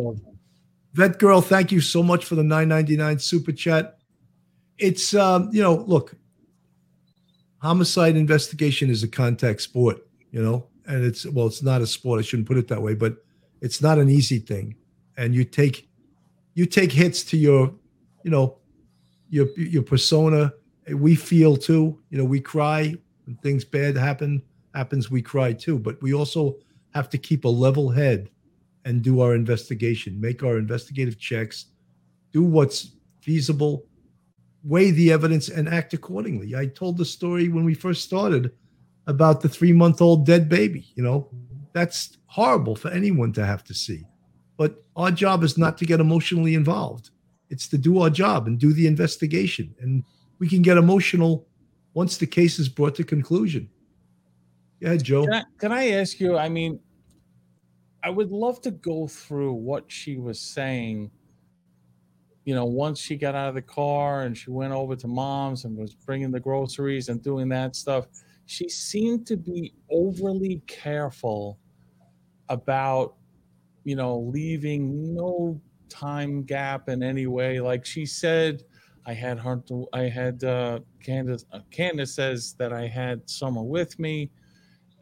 Vet 0.93 1.17
girl, 1.17 1.39
thank 1.39 1.71
you 1.71 1.79
so 1.79 2.03
much 2.03 2.25
for 2.25 2.35
the 2.35 2.43
9.99 2.43 3.21
super 3.21 3.53
chat. 3.53 3.99
It's 4.77 5.13
um, 5.13 5.49
you 5.53 5.61
know, 5.61 5.75
look, 5.75 6.13
homicide 7.59 8.17
investigation 8.17 8.89
is 8.89 9.01
a 9.01 9.07
contact 9.07 9.61
sport, 9.61 10.05
you 10.31 10.43
know, 10.43 10.67
and 10.85 11.05
it's 11.05 11.25
well, 11.25 11.47
it's 11.47 11.63
not 11.63 11.81
a 11.81 11.87
sport. 11.87 12.19
I 12.19 12.23
shouldn't 12.23 12.49
put 12.49 12.57
it 12.57 12.67
that 12.67 12.81
way, 12.81 12.95
but 12.95 13.15
it's 13.61 13.81
not 13.81 13.97
an 13.97 14.09
easy 14.09 14.39
thing. 14.39 14.75
And 15.15 15.33
you 15.33 15.45
take 15.45 15.87
you 16.53 16.65
take 16.65 16.91
hits 16.91 17.23
to 17.25 17.37
your, 17.37 17.73
you 18.23 18.31
know, 18.31 18.57
your 19.29 19.47
your 19.57 19.83
persona. 19.83 20.51
We 20.93 21.15
feel 21.15 21.55
too, 21.55 22.01
you 22.09 22.17
know, 22.17 22.25
we 22.25 22.41
cry 22.41 22.95
When 23.25 23.35
things 23.37 23.63
bad 23.63 23.95
happen, 23.95 24.41
happens, 24.73 25.09
we 25.09 25.21
cry 25.21 25.53
too. 25.53 25.79
But 25.79 26.01
we 26.01 26.13
also 26.13 26.57
have 26.93 27.09
to 27.11 27.17
keep 27.17 27.45
a 27.45 27.49
level 27.49 27.89
head 27.89 28.29
and 28.85 29.01
do 29.01 29.21
our 29.21 29.33
investigation, 29.33 30.19
make 30.19 30.43
our 30.43 30.57
investigative 30.57 31.17
checks, 31.17 31.67
do 32.31 32.43
what's 32.43 32.91
feasible, 33.21 33.85
weigh 34.63 34.91
the 34.91 35.11
evidence, 35.11 35.49
and 35.49 35.69
act 35.69 35.93
accordingly. 35.93 36.55
I 36.55 36.67
told 36.67 36.97
the 36.97 37.05
story 37.05 37.49
when 37.49 37.63
we 37.63 37.73
first 37.73 38.03
started 38.03 38.51
about 39.07 39.41
the 39.41 39.49
three 39.49 39.73
month 39.73 40.01
old 40.01 40.25
dead 40.25 40.49
baby. 40.49 40.87
You 40.95 41.03
know, 41.03 41.29
that's 41.73 42.17
horrible 42.25 42.75
for 42.75 42.89
anyone 42.89 43.31
to 43.33 43.45
have 43.45 43.63
to 43.65 43.73
see. 43.73 44.05
But 44.57 44.83
our 44.95 45.11
job 45.11 45.43
is 45.43 45.57
not 45.57 45.77
to 45.79 45.85
get 45.85 45.99
emotionally 45.99 46.55
involved. 46.55 47.09
It's 47.49 47.67
to 47.69 47.77
do 47.77 48.01
our 48.01 48.09
job 48.09 48.47
and 48.47 48.59
do 48.59 48.73
the 48.73 48.87
investigation. 48.87 49.73
And 49.79 50.03
we 50.39 50.47
can 50.47 50.61
get 50.61 50.77
emotional 50.77 51.47
once 51.93 52.17
the 52.17 52.27
case 52.27 52.59
is 52.59 52.69
brought 52.69 52.95
to 52.95 53.03
conclusion. 53.03 53.69
Yeah, 54.79 54.95
Joe. 54.97 55.23
Can 55.25 55.33
I, 55.33 55.43
can 55.59 55.71
I 55.71 55.89
ask 55.91 56.19
you? 56.19 56.37
I 56.37 56.49
mean, 56.49 56.79
I 58.03 58.09
would 58.09 58.31
love 58.31 58.59
to 58.61 58.71
go 58.71 59.07
through 59.07 59.53
what 59.53 59.85
she 59.87 60.17
was 60.17 60.39
saying. 60.39 61.09
You 62.43 62.55
know, 62.55 62.65
once 62.65 62.99
she 62.99 63.15
got 63.15 63.35
out 63.35 63.47
of 63.47 63.55
the 63.55 63.61
car 63.61 64.23
and 64.23 64.37
she 64.37 64.51
went 64.51 64.73
over 64.73 64.97
to 64.97 65.07
mom's 65.07 65.63
and 65.63 65.77
was 65.77 65.95
bringing 65.95 66.31
the 66.31 66.39
groceries 66.39 67.07
and 67.07 67.23
doing 67.23 67.47
that 67.49 67.77
stuff, 67.77 68.07
she 68.45 68.67
seemed 68.67 69.25
to 69.27 69.37
be 69.37 69.73
overly 69.89 70.61
careful 70.67 71.59
about, 72.49 73.15
you 73.85 73.95
know, 73.95 74.19
leaving 74.19 75.15
no 75.15 75.61
time 75.87 76.43
gap 76.43 76.89
in 76.89 77.01
any 77.01 77.27
way. 77.27 77.61
Like 77.61 77.85
she 77.85 78.05
said, 78.05 78.63
I 79.05 79.13
had 79.13 79.37
hard 79.37 79.67
to. 79.67 79.87
I 79.93 80.03
had 80.03 80.43
uh, 80.43 80.79
Candus. 81.05 81.45
Uh, 81.51 81.59
Candus 81.71 82.09
says 82.09 82.55
that 82.57 82.71
I 82.71 82.87
had 82.87 83.29
someone 83.29 83.67
with 83.67 83.99
me 83.99 84.31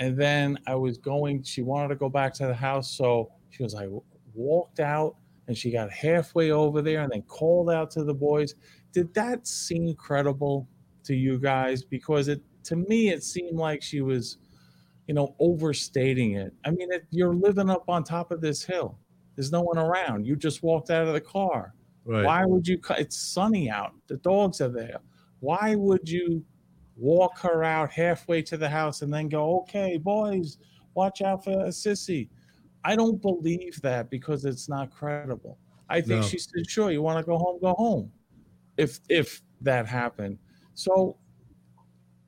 and 0.02 0.18
then 0.18 0.58
I 0.66 0.74
was 0.74 0.98
going, 0.98 1.44
she 1.44 1.62
wanted 1.62 1.90
to 1.90 1.96
go 1.96 2.10
back 2.10 2.34
to 2.34 2.48
the 2.48 2.56
house. 2.56 2.90
So 2.98 3.32
she 3.52 3.62
was, 3.62 3.76
I 3.76 3.88
walked 4.34 4.80
out 4.80 5.16
and 5.48 5.56
she 5.56 5.70
got 5.70 5.92
halfway 5.92 6.50
over 6.50 6.82
there 6.82 7.02
and 7.02 7.12
then 7.12 7.22
called 7.22 7.70
out 7.70 7.92
to 7.92 8.04
the 8.04 8.14
boys. 8.14 8.56
Did 8.94 9.14
that 9.14 9.46
seem 9.46 9.94
credible 9.94 10.68
to 11.04 11.16
you 11.16 11.38
guys? 11.38 11.84
Because 11.84 12.30
it, 12.30 12.42
to 12.64 12.78
me, 12.78 13.10
it 13.10 13.24
seemed 13.24 13.60
like 13.60 13.84
she 13.84 14.02
was, 14.02 14.40
you 15.06 15.14
know, 15.14 15.36
overstating 15.38 16.32
it. 16.32 16.52
I 16.66 16.72
mean, 16.72 16.92
it, 16.92 17.06
you're 17.12 17.36
living 17.36 17.70
up 17.70 17.88
on 17.88 18.04
top 18.04 18.32
of 18.32 18.42
this 18.42 18.64
hill. 18.64 18.98
There's 19.36 19.52
no 19.52 19.62
one 19.62 19.78
around. 19.78 20.26
You 20.26 20.36
just 20.36 20.64
walked 20.64 20.90
out 20.90 21.06
of 21.06 21.14
the 21.14 21.22
car. 21.22 21.76
Right. 22.06 22.26
Why 22.26 22.46
would 22.46 22.68
you? 22.68 22.80
It's 22.92 23.18
sunny 23.18 23.70
out. 23.70 23.94
The 24.08 24.18
dogs 24.18 24.62
are 24.62 24.70
there. 24.70 25.00
Why 25.40 25.76
would 25.76 26.10
you 26.10 26.44
walk 26.96 27.40
her 27.40 27.64
out 27.64 27.92
halfway 27.92 28.42
to 28.44 28.58
the 28.58 28.70
house 28.70 29.02
and 29.02 29.14
then 29.14 29.28
go, 29.28 29.60
okay, 29.62 29.98
boys, 29.98 30.58
watch 30.94 31.22
out 31.22 31.44
for 31.44 31.52
a 31.52 31.70
sissy. 31.70 32.30
I 32.84 32.96
don't 32.96 33.22
believe 33.22 33.82
that 33.82 34.10
because 34.10 34.46
it's 34.46 34.70
not 34.70 34.92
credible. 34.92 35.58
I 35.90 36.02
think 36.02 36.22
no. 36.22 36.28
she 36.28 36.38
said, 36.38 36.70
sure, 36.70 36.92
you 36.92 37.02
want 37.02 37.24
to 37.24 37.30
go 37.30 37.38
home, 37.38 37.60
go 37.60 37.74
home. 37.74 38.12
If 38.78 39.00
if 39.10 39.42
that 39.62 39.88
happened. 39.88 40.38
So 40.74 41.18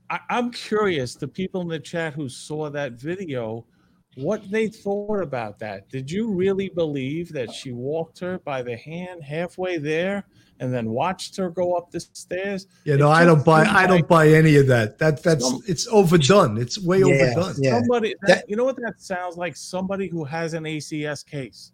I, 0.10 0.20
I'm 0.30 0.52
curious, 0.52 1.16
the 1.16 1.28
people 1.28 1.62
in 1.62 1.68
the 1.68 1.80
chat 1.80 2.14
who 2.14 2.28
saw 2.28 2.70
that 2.70 2.94
video, 2.94 3.66
what 4.16 4.50
they 4.52 4.68
thought 4.68 5.22
about 5.22 5.60
that. 5.60 5.90
Did 5.90 6.10
you 6.10 6.32
really 6.32 6.70
believe 6.70 7.32
that 7.34 7.52
she 7.52 7.72
walked 7.72 8.20
her 8.20 8.40
by 8.40 8.62
the 8.62 8.78
hand 8.78 9.24
halfway 9.24 9.78
there 9.78 10.26
and 10.60 10.74
then 10.74 10.90
watched 10.90 11.36
her 11.36 11.50
go 11.50 11.76
up 11.76 11.92
the 11.92 12.00
stairs. 12.00 12.68
Yeah, 12.86 12.96
no, 12.96 13.10
I 13.10 13.26
don't 13.26 13.44
buy. 13.44 13.66
I 13.66 13.86
don't 13.86 14.08
buy 14.08 14.30
any 14.30 14.56
of 14.56 14.68
that. 14.68 14.98
That 14.98 15.22
that's 15.22 15.46
some, 15.46 15.62
it's 15.68 15.88
overdone. 15.88 16.58
It's 16.58 16.80
way 16.80 17.00
yeah, 17.00 17.06
overdone. 17.06 17.56
Yeah. 17.58 17.80
Somebody, 17.80 18.16
that, 18.24 18.50
you 18.50 18.56
know 18.56 18.64
what 18.64 18.78
that 18.78 19.02
sounds 19.02 19.36
like? 19.36 19.58
Somebody 19.58 20.08
who 20.08 20.24
has 20.24 20.54
an 20.54 20.64
ACS 20.64 21.26
case. 21.26 21.74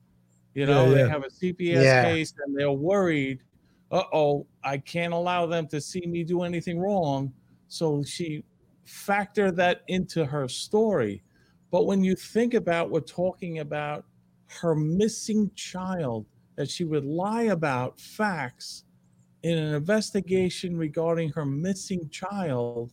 You 0.55 0.65
know, 0.65 0.85
yeah, 0.85 0.89
yeah. 0.89 1.03
they 1.03 1.09
have 1.09 1.23
a 1.23 1.29
CPS 1.29 2.03
case 2.03 2.33
and 2.43 2.57
they're 2.57 2.71
worried. 2.71 3.43
Uh 3.91 4.03
oh, 4.11 4.47
I 4.63 4.79
can't 4.79 5.13
allow 5.13 5.45
them 5.45 5.67
to 5.67 5.79
see 5.79 6.01
me 6.01 6.23
do 6.23 6.41
anything 6.41 6.79
wrong. 6.79 7.31
So 7.67 8.03
she 8.03 8.43
factor 8.85 9.51
that 9.51 9.83
into 9.87 10.25
her 10.25 10.47
story. 10.47 11.21
But 11.71 11.85
when 11.85 12.03
you 12.03 12.15
think 12.15 12.53
about, 12.53 12.89
we're 12.89 13.01
talking 13.01 13.59
about 13.59 14.05
her 14.47 14.75
missing 14.75 15.51
child 15.55 16.25
that 16.55 16.69
she 16.69 16.83
would 16.83 17.05
lie 17.05 17.43
about 17.43 17.99
facts 17.99 18.83
in 19.43 19.57
an 19.57 19.73
investigation 19.73 20.75
regarding 20.75 21.29
her 21.29 21.45
missing 21.45 22.09
child, 22.09 22.91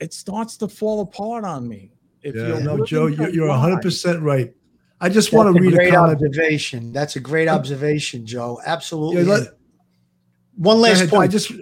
it 0.00 0.12
starts 0.12 0.56
to 0.58 0.68
fall 0.68 1.00
apart 1.00 1.44
on 1.44 1.68
me. 1.68 1.92
If 2.22 2.34
yeah, 2.34 2.58
no, 2.60 2.84
Joe, 2.84 3.06
you're, 3.06 3.28
you're 3.30 3.48
100% 3.48 4.22
right. 4.22 4.52
I 5.00 5.08
just 5.08 5.30
That's 5.30 5.44
want 5.44 5.56
to 5.56 5.60
read 5.60 5.74
a 5.74 5.76
great 5.76 5.94
observation. 5.94 6.92
That's 6.92 7.16
a 7.16 7.20
great 7.20 7.48
observation, 7.48 8.24
Joe. 8.24 8.60
Absolutely. 8.64 9.22
Yeah, 9.22 9.28
let, 9.28 9.48
One 10.54 10.80
last 10.80 10.98
ahead, 10.98 11.10
point. 11.10 11.24
I 11.24 11.26
just 11.26 11.52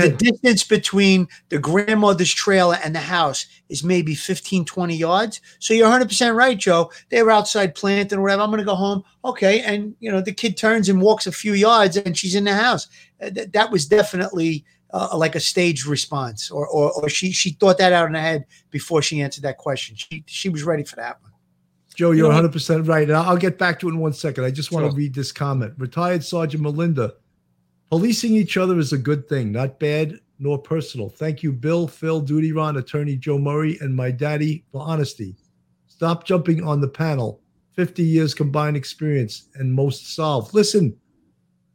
the 0.00 0.10
distance 0.10 0.64
between 0.64 1.28
the 1.48 1.58
grandmother's 1.58 2.32
trailer 2.32 2.78
and 2.82 2.94
the 2.94 3.00
house 3.00 3.46
is 3.68 3.84
maybe 3.84 4.14
15, 4.14 4.64
20 4.64 4.96
yards. 4.96 5.40
So 5.58 5.74
you're 5.74 5.88
100% 5.88 6.34
right, 6.34 6.58
Joe. 6.58 6.90
They 7.10 7.22
were 7.22 7.30
outside 7.30 7.74
planting 7.74 8.18
or 8.18 8.22
whatever. 8.22 8.42
I'm 8.42 8.50
going 8.50 8.58
to 8.58 8.64
go 8.64 8.74
home. 8.74 9.02
Okay. 9.24 9.60
And, 9.60 9.94
you 10.00 10.10
know, 10.10 10.20
the 10.20 10.32
kid 10.32 10.56
turns 10.56 10.88
and 10.88 11.00
walks 11.00 11.26
a 11.26 11.32
few 11.32 11.52
yards 11.52 11.96
and 11.96 12.16
she's 12.16 12.34
in 12.34 12.44
the 12.44 12.54
house. 12.54 12.88
Uh, 13.20 13.30
that 13.52 13.70
was 13.70 13.86
definitely 13.86 14.64
uh, 14.92 15.16
like 15.16 15.34
a 15.34 15.40
staged 15.40 15.86
response 15.86 16.50
or, 16.50 16.66
or, 16.68 16.92
or 16.92 17.08
she, 17.08 17.32
she 17.32 17.50
thought 17.50 17.78
that 17.78 17.92
out 17.92 18.06
in 18.08 18.14
her 18.14 18.20
head 18.20 18.44
before 18.70 19.02
she 19.02 19.22
answered 19.22 19.44
that 19.44 19.58
question. 19.58 19.96
She, 19.96 20.24
she 20.26 20.48
was 20.48 20.64
ready 20.64 20.84
for 20.84 20.96
that 20.96 21.20
one. 21.22 21.32
Joe, 21.94 22.12
you're 22.12 22.32
100% 22.32 22.88
right. 22.88 23.10
I'll 23.10 23.36
get 23.36 23.58
back 23.58 23.78
to 23.80 23.88
it 23.88 23.92
in 23.92 23.98
one 23.98 24.14
second. 24.14 24.44
I 24.44 24.50
just 24.50 24.72
want 24.72 24.84
sure. 24.84 24.90
to 24.90 24.96
read 24.96 25.14
this 25.14 25.30
comment. 25.30 25.74
Retired 25.76 26.24
Sergeant 26.24 26.62
Melinda 26.62 27.14
Policing 27.92 28.34
each 28.34 28.56
other 28.56 28.78
is 28.78 28.94
a 28.94 28.96
good 28.96 29.28
thing, 29.28 29.52
not 29.52 29.78
bad 29.78 30.18
nor 30.38 30.56
personal. 30.56 31.10
Thank 31.10 31.42
you, 31.42 31.52
Bill, 31.52 31.86
Phil, 31.86 32.22
Duty 32.22 32.50
Ron, 32.50 32.78
Attorney 32.78 33.16
Joe 33.16 33.36
Murray, 33.36 33.76
and 33.82 33.94
my 33.94 34.10
daddy 34.10 34.64
for 34.72 34.80
honesty. 34.80 35.36
Stop 35.88 36.24
jumping 36.24 36.64
on 36.64 36.80
the 36.80 36.88
panel. 36.88 37.42
50 37.76 38.02
years 38.02 38.32
combined 38.32 38.78
experience 38.78 39.48
and 39.56 39.70
most 39.70 40.14
solved. 40.14 40.54
Listen, 40.54 40.96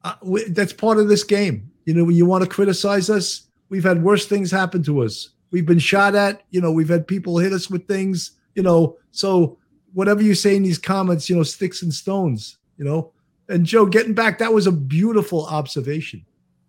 uh, 0.03 0.15
we, 0.23 0.45
that's 0.45 0.73
part 0.73 0.97
of 0.97 1.07
this 1.07 1.23
game. 1.23 1.71
You 1.85 1.93
know, 1.93 2.03
when 2.03 2.15
you 2.15 2.25
want 2.25 2.43
to 2.43 2.49
criticize 2.49 3.11
us, 3.11 3.43
we've 3.69 3.83
had 3.83 4.01
worse 4.01 4.25
things 4.25 4.49
happen 4.49 4.81
to 4.85 5.03
us. 5.03 5.29
We've 5.51 5.67
been 5.67 5.77
shot 5.77 6.15
at. 6.15 6.41
You 6.49 6.61
know, 6.61 6.71
we've 6.71 6.89
had 6.89 7.05
people 7.05 7.37
hit 7.37 7.53
us 7.53 7.69
with 7.69 7.87
things. 7.87 8.31
You 8.55 8.63
know, 8.63 8.97
so 9.11 9.59
whatever 9.93 10.23
you 10.23 10.33
say 10.33 10.55
in 10.55 10.63
these 10.63 10.79
comments, 10.79 11.29
you 11.29 11.35
know, 11.35 11.43
sticks 11.43 11.83
and 11.83 11.93
stones. 11.93 12.57
You 12.79 12.85
know, 12.85 13.13
and 13.49 13.65
Joe, 13.65 13.85
getting 13.85 14.13
back, 14.13 14.39
that 14.39 14.53
was 14.53 14.67
a 14.67 14.71
beautiful 14.71 15.45
observation. 15.45 16.25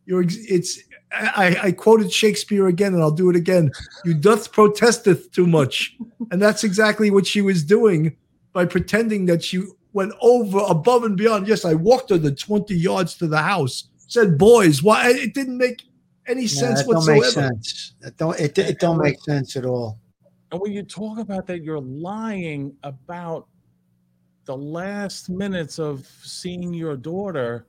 You're, 0.06 0.24
it's, 0.26 0.80
I, 1.12 1.56
I 1.62 1.72
quoted 1.72 2.12
Shakespeare 2.12 2.66
again, 2.68 2.94
and 2.94 3.02
I'll 3.02 3.10
do 3.10 3.30
it 3.30 3.36
again. 3.36 3.70
You 4.04 4.14
doth 4.14 4.52
protesteth 4.52 5.30
too 5.32 5.46
much, 5.46 5.96
and 6.30 6.40
that's 6.40 6.64
exactly 6.64 7.10
what 7.10 7.26
she 7.26 7.40
was 7.40 7.64
doing 7.64 8.16
by 8.52 8.64
pretending 8.64 9.26
that 9.26 9.42
she 9.42 9.62
went 9.92 10.12
over 10.20 10.60
above 10.68 11.04
and 11.04 11.16
beyond. 11.16 11.48
Yes, 11.48 11.64
I 11.64 11.74
walked 11.74 12.10
her 12.10 12.18
the 12.18 12.34
twenty 12.34 12.74
yards 12.74 13.16
to 13.16 13.26
the 13.26 13.38
house. 13.38 13.88
Said, 14.06 14.38
"Boys, 14.38 14.82
why?" 14.82 15.10
It 15.10 15.34
didn't 15.34 15.58
make 15.58 15.82
any 16.26 16.46
sense 16.46 16.80
yeah, 16.80 16.86
whatsoever. 16.86 17.20
Don't 17.20 17.20
make 17.20 17.32
sense. 17.32 17.94
It 18.02 18.16
don't 18.16 18.40
it, 18.40 18.58
it 18.58 18.78
don't 18.78 18.98
make 18.98 19.20
sense 19.22 19.56
at 19.56 19.64
all. 19.64 19.98
And 20.52 20.60
when 20.60 20.72
you 20.72 20.82
talk 20.82 21.18
about 21.18 21.46
that, 21.46 21.62
you're 21.62 21.80
lying 21.80 22.74
about 22.82 23.48
the 24.48 24.56
last 24.56 25.28
minutes 25.28 25.78
of 25.78 26.06
seeing 26.22 26.72
your 26.72 26.96
daughter, 26.96 27.66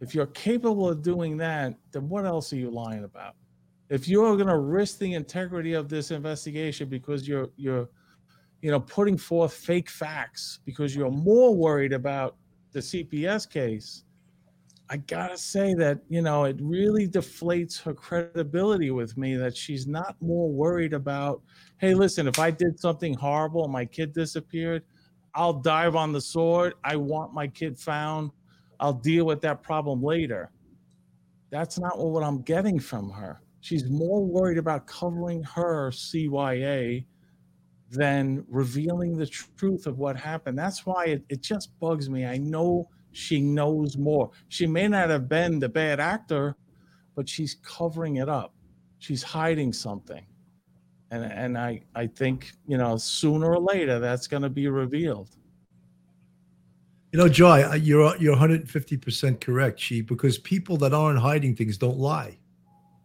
if 0.00 0.14
you're 0.14 0.28
capable 0.28 0.88
of 0.88 1.02
doing 1.02 1.36
that, 1.38 1.74
then 1.90 2.08
what 2.08 2.24
else 2.24 2.52
are 2.52 2.56
you 2.56 2.70
lying 2.70 3.02
about? 3.02 3.34
If 3.88 4.06
you're 4.06 4.36
going 4.36 4.46
to 4.46 4.58
risk 4.58 5.00
the 5.00 5.14
integrity 5.14 5.72
of 5.72 5.88
this 5.88 6.12
investigation 6.12 6.88
because 6.88 7.26
you're 7.26 7.48
you're 7.56 7.88
you 8.62 8.70
know 8.70 8.78
putting 8.78 9.18
forth 9.18 9.52
fake 9.52 9.90
facts 9.90 10.60
because 10.64 10.94
you're 10.94 11.10
more 11.10 11.52
worried 11.52 11.92
about 11.92 12.36
the 12.70 12.78
CPS 12.78 13.50
case, 13.50 14.04
I 14.88 14.98
gotta 14.98 15.36
say 15.36 15.74
that 15.74 15.98
you 16.08 16.22
know 16.22 16.44
it 16.44 16.58
really 16.60 17.08
deflates 17.08 17.82
her 17.82 17.92
credibility 17.92 18.92
with 18.92 19.16
me 19.16 19.34
that 19.34 19.56
she's 19.56 19.88
not 19.88 20.14
more 20.20 20.48
worried 20.48 20.92
about. 20.92 21.42
Hey, 21.78 21.92
listen, 21.92 22.28
if 22.28 22.38
I 22.38 22.52
did 22.52 22.78
something 22.78 23.14
horrible 23.14 23.64
and 23.64 23.72
my 23.72 23.84
kid 23.84 24.12
disappeared, 24.12 24.84
I'll 25.34 25.52
dive 25.52 25.96
on 25.96 26.12
the 26.12 26.20
sword. 26.20 26.74
I 26.84 26.96
want 26.96 27.32
my 27.32 27.46
kid 27.46 27.78
found. 27.78 28.30
I'll 28.78 28.92
deal 28.92 29.26
with 29.26 29.40
that 29.42 29.62
problem 29.62 30.02
later. 30.02 30.50
That's 31.50 31.78
not 31.78 31.98
what 31.98 32.22
I'm 32.22 32.42
getting 32.42 32.78
from 32.78 33.10
her. 33.10 33.42
She's 33.60 33.88
more 33.88 34.24
worried 34.24 34.58
about 34.58 34.86
covering 34.86 35.42
her 35.42 35.90
CYA 35.90 37.04
than 37.90 38.44
revealing 38.48 39.16
the 39.16 39.26
truth 39.26 39.86
of 39.86 39.98
what 39.98 40.16
happened. 40.16 40.58
That's 40.58 40.86
why 40.86 41.06
it, 41.06 41.24
it 41.28 41.42
just 41.42 41.78
bugs 41.80 42.08
me. 42.08 42.24
I 42.24 42.38
know 42.38 42.88
she 43.12 43.40
knows 43.40 43.96
more. 43.96 44.30
She 44.48 44.66
may 44.66 44.88
not 44.88 45.10
have 45.10 45.28
been 45.28 45.58
the 45.58 45.68
bad 45.68 45.98
actor, 45.98 46.56
but 47.16 47.28
she's 47.28 47.56
covering 47.62 48.16
it 48.16 48.28
up. 48.28 48.54
She's 48.98 49.22
hiding 49.22 49.72
something. 49.72 50.24
And 51.10 51.24
and 51.24 51.58
I 51.58 51.82
I 51.94 52.06
think 52.06 52.52
you 52.66 52.78
know 52.78 52.96
sooner 52.96 53.52
or 53.54 53.60
later 53.60 53.98
that's 53.98 54.26
going 54.26 54.42
to 54.42 54.50
be 54.50 54.68
revealed. 54.68 55.30
You 57.12 57.18
know, 57.18 57.28
Joy, 57.28 57.74
you're 57.74 58.16
you're 58.18 58.32
150 58.32 58.96
percent 58.96 59.40
correct, 59.40 59.80
she, 59.80 60.00
because 60.00 60.38
people 60.38 60.76
that 60.78 60.94
aren't 60.94 61.18
hiding 61.18 61.56
things 61.56 61.76
don't 61.76 61.98
lie; 61.98 62.38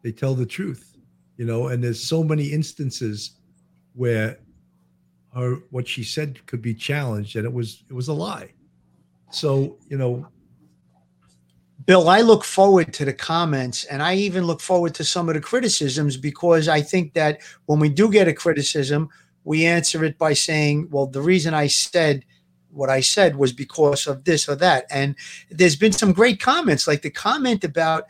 they 0.04 0.12
tell 0.12 0.36
the 0.36 0.46
truth. 0.46 0.96
You 1.38 1.46
know, 1.46 1.68
and 1.68 1.84
there's 1.84 2.02
so 2.02 2.24
many 2.24 2.46
instances 2.46 3.40
where 3.94 4.38
her 5.34 5.56
what 5.72 5.88
she 5.88 6.04
said 6.04 6.46
could 6.46 6.62
be 6.62 6.74
challenged, 6.74 7.36
and 7.36 7.46
it 7.46 7.54
was 7.54 7.84
it 7.90 7.94
was 7.94 8.08
a 8.08 8.14
lie. 8.14 8.54
So 9.32 9.78
you 9.90 9.98
know, 9.98 10.28
Bill, 11.86 12.10
I 12.10 12.22
look 12.22 12.44
forward 12.44 12.94
to 12.94 13.06
the 13.06 13.14
comments 13.14 13.84
and 13.86 14.02
I 14.02 14.16
even 14.16 14.46
look 14.46 14.60
forward 14.60 14.96
to 14.96 15.04
some 15.04 15.30
of 15.30 15.36
the 15.36 15.42
criticisms 15.42 16.18
because 16.18 16.68
I 16.68 16.82
think 16.82 17.14
that 17.14 17.42
when 17.68 17.80
we 17.80 17.90
do 17.90 18.10
get 18.10 18.28
a 18.28 18.34
criticism, 18.34 19.10
we 19.44 19.66
answer 19.66 20.04
it 20.04 20.18
by 20.18 20.34
saying, 20.34 20.90
well, 20.90 21.06
the 21.06 21.22
reason 21.22 21.54
I 21.54 21.68
said 21.68 22.26
what 22.72 22.90
I 22.90 23.00
said 23.00 23.38
was 23.38 23.54
because 23.54 24.06
of 24.06 24.26
this 24.26 24.50
or 24.50 24.56
that. 24.56 24.86
And 24.92 25.16
there's 25.50 25.76
been 25.76 25.92
some 25.92 26.12
great 26.12 26.40
comments, 26.42 26.88
like 26.88 27.04
the 27.04 27.10
comment 27.10 27.64
about 27.64 28.06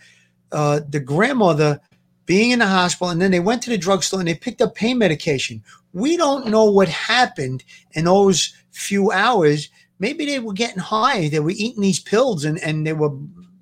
uh, 0.52 0.82
the 0.90 1.00
grandmother 1.00 1.80
being 2.26 2.52
in 2.52 2.60
the 2.60 2.68
hospital 2.68 3.10
and 3.10 3.22
then 3.22 3.32
they 3.32 3.40
went 3.40 3.62
to 3.64 3.70
the 3.70 3.78
drugstore 3.78 4.20
and 4.20 4.28
they 4.28 4.36
picked 4.36 4.62
up 4.62 4.74
pain 4.74 4.98
medication. 4.98 5.64
We 5.94 6.18
don't 6.18 6.48
know 6.48 6.66
what 6.66 6.90
happened 6.90 7.64
in 7.92 8.06
those 8.06 8.56
few 8.72 9.12
hours. 9.12 9.70
Maybe 10.00 10.26
they 10.26 10.40
were 10.40 10.54
getting 10.54 10.80
high, 10.80 11.30
they 11.30 11.40
were 11.40 11.52
eating 11.52 11.82
these 11.82 12.00
pills 12.00 12.44
and, 12.44 12.58
and 12.60 12.88
they 12.88 12.94
were 12.94 13.12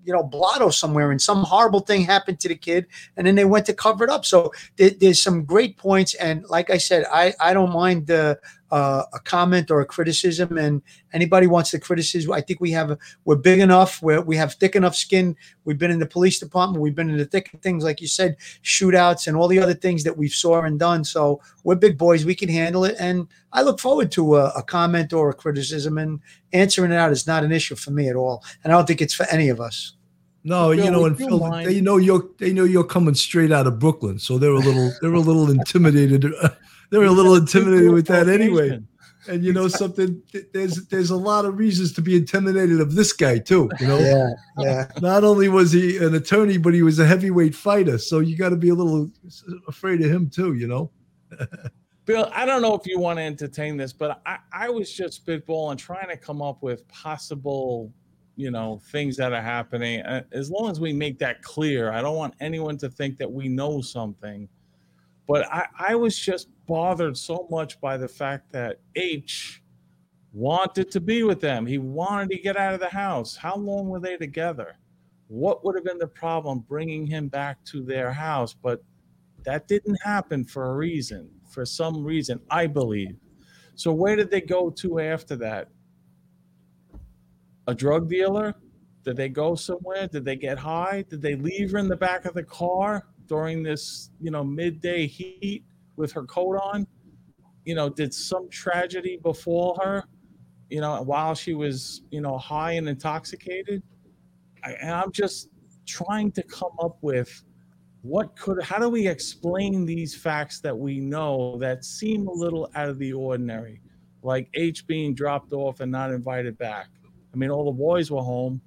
you 0.05 0.13
know 0.13 0.23
blotto 0.23 0.69
somewhere 0.69 1.11
and 1.11 1.21
some 1.21 1.43
horrible 1.43 1.79
thing 1.79 2.03
happened 2.03 2.39
to 2.39 2.47
the 2.47 2.55
kid 2.55 2.85
and 3.17 3.25
then 3.27 3.35
they 3.35 3.45
went 3.45 3.65
to 3.65 3.73
cover 3.73 4.03
it 4.03 4.09
up. 4.09 4.25
So 4.25 4.51
there's 4.77 5.21
some 5.21 5.45
great 5.45 5.77
points 5.77 6.13
and 6.15 6.43
like 6.49 6.69
i 6.69 6.77
said 6.77 7.05
i 7.11 7.33
i 7.39 7.53
don't 7.53 7.71
mind 7.71 8.07
the 8.07 8.39
uh, 8.73 9.05
a 9.13 9.19
comment 9.19 9.69
or 9.69 9.81
a 9.81 9.85
criticism 9.85 10.57
and 10.57 10.81
anybody 11.13 11.45
wants 11.45 11.69
to 11.69 11.79
criticize 11.79 12.27
i 12.29 12.41
think 12.41 12.59
we 12.59 12.71
have 12.71 12.97
we're 13.23 13.35
big 13.35 13.59
enough 13.59 14.01
where 14.01 14.19
we 14.19 14.35
have 14.35 14.55
thick 14.55 14.75
enough 14.75 14.95
skin 14.95 15.35
we've 15.63 15.77
been 15.77 15.91
in 15.91 15.99
the 15.99 16.07
police 16.07 16.39
department 16.39 16.81
we've 16.81 16.95
been 16.95 17.11
in 17.11 17.17
the 17.17 17.25
thick 17.25 17.53
of 17.53 17.61
things 17.61 17.83
like 17.83 18.01
you 18.01 18.07
said 18.07 18.35
shootouts 18.63 19.27
and 19.27 19.37
all 19.37 19.47
the 19.47 19.59
other 19.59 19.75
things 19.75 20.03
that 20.03 20.17
we've 20.17 20.33
saw 20.33 20.63
and 20.63 20.79
done 20.79 21.03
so 21.03 21.39
we're 21.63 21.75
big 21.75 21.99
boys 21.99 22.25
we 22.25 22.33
can 22.33 22.49
handle 22.49 22.83
it 22.83 22.95
and 22.99 23.27
i 23.51 23.61
look 23.61 23.79
forward 23.79 24.11
to 24.11 24.37
a, 24.37 24.45
a 24.55 24.63
comment 24.63 25.13
or 25.13 25.29
a 25.29 25.33
criticism 25.35 25.99
and 25.99 26.19
answering 26.51 26.91
it 26.91 26.97
out 26.97 27.11
is 27.11 27.27
not 27.27 27.43
an 27.43 27.51
issue 27.51 27.75
for 27.75 27.91
me 27.91 28.09
at 28.09 28.15
all 28.15 28.43
and 28.63 28.73
i 28.73 28.75
don't 28.75 28.87
think 28.87 29.01
it's 29.01 29.13
for 29.13 29.27
any 29.29 29.49
of 29.49 29.61
us. 29.61 29.93
No, 30.45 30.71
you 30.71 30.91
know, 30.91 31.05
and 31.05 31.17
Phil, 31.17 31.39
they 31.63 31.79
know 31.79 31.95
you're 31.95 32.27
they 32.37 32.51
know 32.51 32.65
you're 32.65 32.83
coming 32.83 33.15
straight 33.15 33.53
out 33.53 33.65
of 33.65 33.79
Brooklyn, 33.79 34.19
so 34.19 34.37
they're 34.37 34.51
a 34.51 34.59
little 34.59 34.91
they're 35.01 35.13
a 35.13 35.19
little 35.19 35.49
intimidated 35.57 36.25
they're 36.93 37.03
a 37.03 37.11
little 37.11 37.33
intimidated 37.35 37.91
with 37.91 38.05
that 38.05 38.29
anyway. 38.29 38.79
And 39.27 39.43
you 39.43 39.51
know 39.51 39.67
something, 39.67 40.21
there's 40.53 40.85
there's 40.87 41.09
a 41.09 41.15
lot 41.15 41.45
of 41.45 41.57
reasons 41.57 41.91
to 41.93 42.01
be 42.01 42.15
intimidated 42.15 42.79
of 42.81 42.93
this 42.93 43.13
guy 43.13 43.39
too. 43.39 43.71
You 43.79 43.87
know, 43.87 43.97
yeah, 43.97 44.29
yeah. 44.59 44.87
Not 45.01 45.23
only 45.23 45.49
was 45.49 45.71
he 45.71 45.97
an 45.97 46.13
attorney, 46.13 46.57
but 46.57 46.73
he 46.73 46.83
was 46.83 46.99
a 46.99 47.05
heavyweight 47.05 47.55
fighter, 47.55 47.97
so 47.97 48.19
you 48.19 48.37
got 48.37 48.49
to 48.49 48.57
be 48.57 48.69
a 48.69 48.75
little 48.75 49.09
afraid 49.67 50.01
of 50.01 50.11
him 50.11 50.29
too. 50.29 50.53
You 50.53 50.67
know. 50.67 50.91
Bill, 52.05 52.29
I 52.33 52.45
don't 52.45 52.61
know 52.61 52.75
if 52.75 52.85
you 52.85 52.99
want 52.99 53.17
to 53.17 53.23
entertain 53.23 53.77
this, 53.77 53.93
but 53.93 54.21
I, 54.25 54.37
I 54.51 54.69
was 54.69 54.91
just 54.91 55.25
spitballing, 55.25 55.77
trying 55.77 56.09
to 56.09 56.17
come 56.17 56.41
up 56.41 56.61
with 56.61 56.85
possible, 56.89 57.93
you 58.35 58.51
know, 58.51 58.81
things 58.91 59.15
that 59.17 59.31
are 59.31 59.41
happening. 59.41 60.01
Uh, 60.01 60.23
as 60.33 60.51
long 60.51 60.69
as 60.69 60.81
we 60.81 60.91
make 60.91 61.17
that 61.19 61.41
clear, 61.41 61.93
I 61.93 62.01
don't 62.01 62.17
want 62.17 62.33
anyone 62.41 62.77
to 62.79 62.89
think 62.89 63.17
that 63.19 63.31
we 63.31 63.47
know 63.47 63.79
something. 63.79 64.49
But 65.27 65.51
I, 65.51 65.67
I 65.79 65.95
was 65.95 66.17
just 66.17 66.49
bothered 66.67 67.17
so 67.17 67.47
much 67.49 67.79
by 67.79 67.97
the 67.97 68.07
fact 68.07 68.51
that 68.51 68.79
H 68.95 69.61
wanted 70.33 70.91
to 70.91 70.99
be 70.99 71.23
with 71.23 71.39
them. 71.39 71.65
He 71.65 71.77
wanted 71.77 72.31
to 72.31 72.39
get 72.39 72.57
out 72.57 72.73
of 72.73 72.79
the 72.79 72.89
house. 72.89 73.35
How 73.35 73.55
long 73.55 73.87
were 73.87 73.99
they 73.99 74.17
together? 74.17 74.75
What 75.27 75.63
would 75.63 75.75
have 75.75 75.85
been 75.85 75.99
the 75.99 76.07
problem 76.07 76.65
bringing 76.67 77.07
him 77.07 77.27
back 77.27 77.63
to 77.65 77.83
their 77.83 78.11
house? 78.11 78.53
But 78.53 78.83
that 79.43 79.67
didn't 79.67 80.01
happen 80.03 80.43
for 80.43 80.71
a 80.71 80.75
reason, 80.75 81.29
for 81.49 81.65
some 81.65 82.03
reason, 82.03 82.39
I 82.49 82.67
believe. 82.67 83.15
So, 83.75 83.91
where 83.91 84.15
did 84.15 84.29
they 84.29 84.41
go 84.41 84.69
to 84.69 84.99
after 84.99 85.35
that? 85.37 85.69
A 87.67 87.73
drug 87.73 88.09
dealer? 88.09 88.55
Did 89.03 89.17
they 89.17 89.29
go 89.29 89.55
somewhere? 89.55 90.07
Did 90.07 90.25
they 90.25 90.35
get 90.35 90.57
high? 90.57 91.03
Did 91.09 91.21
they 91.21 91.35
leave 91.35 91.71
her 91.71 91.77
in 91.77 91.87
the 91.87 91.97
back 91.97 92.25
of 92.25 92.33
the 92.33 92.43
car 92.43 93.07
during 93.33 93.63
this, 93.63 94.11
you 94.21 94.31
know, 94.31 94.43
midday 94.43 95.07
heat? 95.07 95.63
with 95.95 96.11
her 96.11 96.23
coat 96.23 96.57
on? 96.57 96.87
You 97.65 97.75
know, 97.75 97.89
did 97.89 98.13
some 98.13 98.49
tragedy 98.49 99.19
befall 99.21 99.79
her? 99.83 100.03
You 100.69 100.81
know, 100.81 101.01
while 101.01 101.35
she 101.35 101.53
was, 101.53 102.01
you 102.09 102.21
know, 102.21 102.37
high 102.37 102.73
and 102.73 102.89
intoxicated? 102.89 103.83
I, 104.63 104.73
and 104.73 104.91
I'm 104.91 105.11
just 105.11 105.49
trying 105.85 106.31
to 106.33 106.43
come 106.43 106.71
up 106.81 106.97
with 107.01 107.43
what 108.01 108.35
could 108.35 108.61
how 108.61 108.79
do 108.79 108.89
we 108.89 109.07
explain 109.07 109.85
these 109.85 110.13
facts 110.15 110.59
that 110.59 110.77
we 110.77 110.99
know 110.99 111.57
that 111.59 111.85
seem 111.85 112.27
a 112.27 112.31
little 112.31 112.69
out 112.75 112.89
of 112.89 112.99
the 112.99 113.13
ordinary 113.13 113.81
like 114.23 114.49
h 114.55 114.85
being 114.87 115.13
dropped 115.13 115.53
off 115.53 115.79
and 115.79 115.89
not 115.89 116.11
invited 116.11 116.57
back 116.57 116.87
i 117.33 117.37
mean 117.37 117.49
all 117.49 117.65
the 117.65 117.71
boys 117.71 118.11
were 118.11 118.21
home 118.21 118.61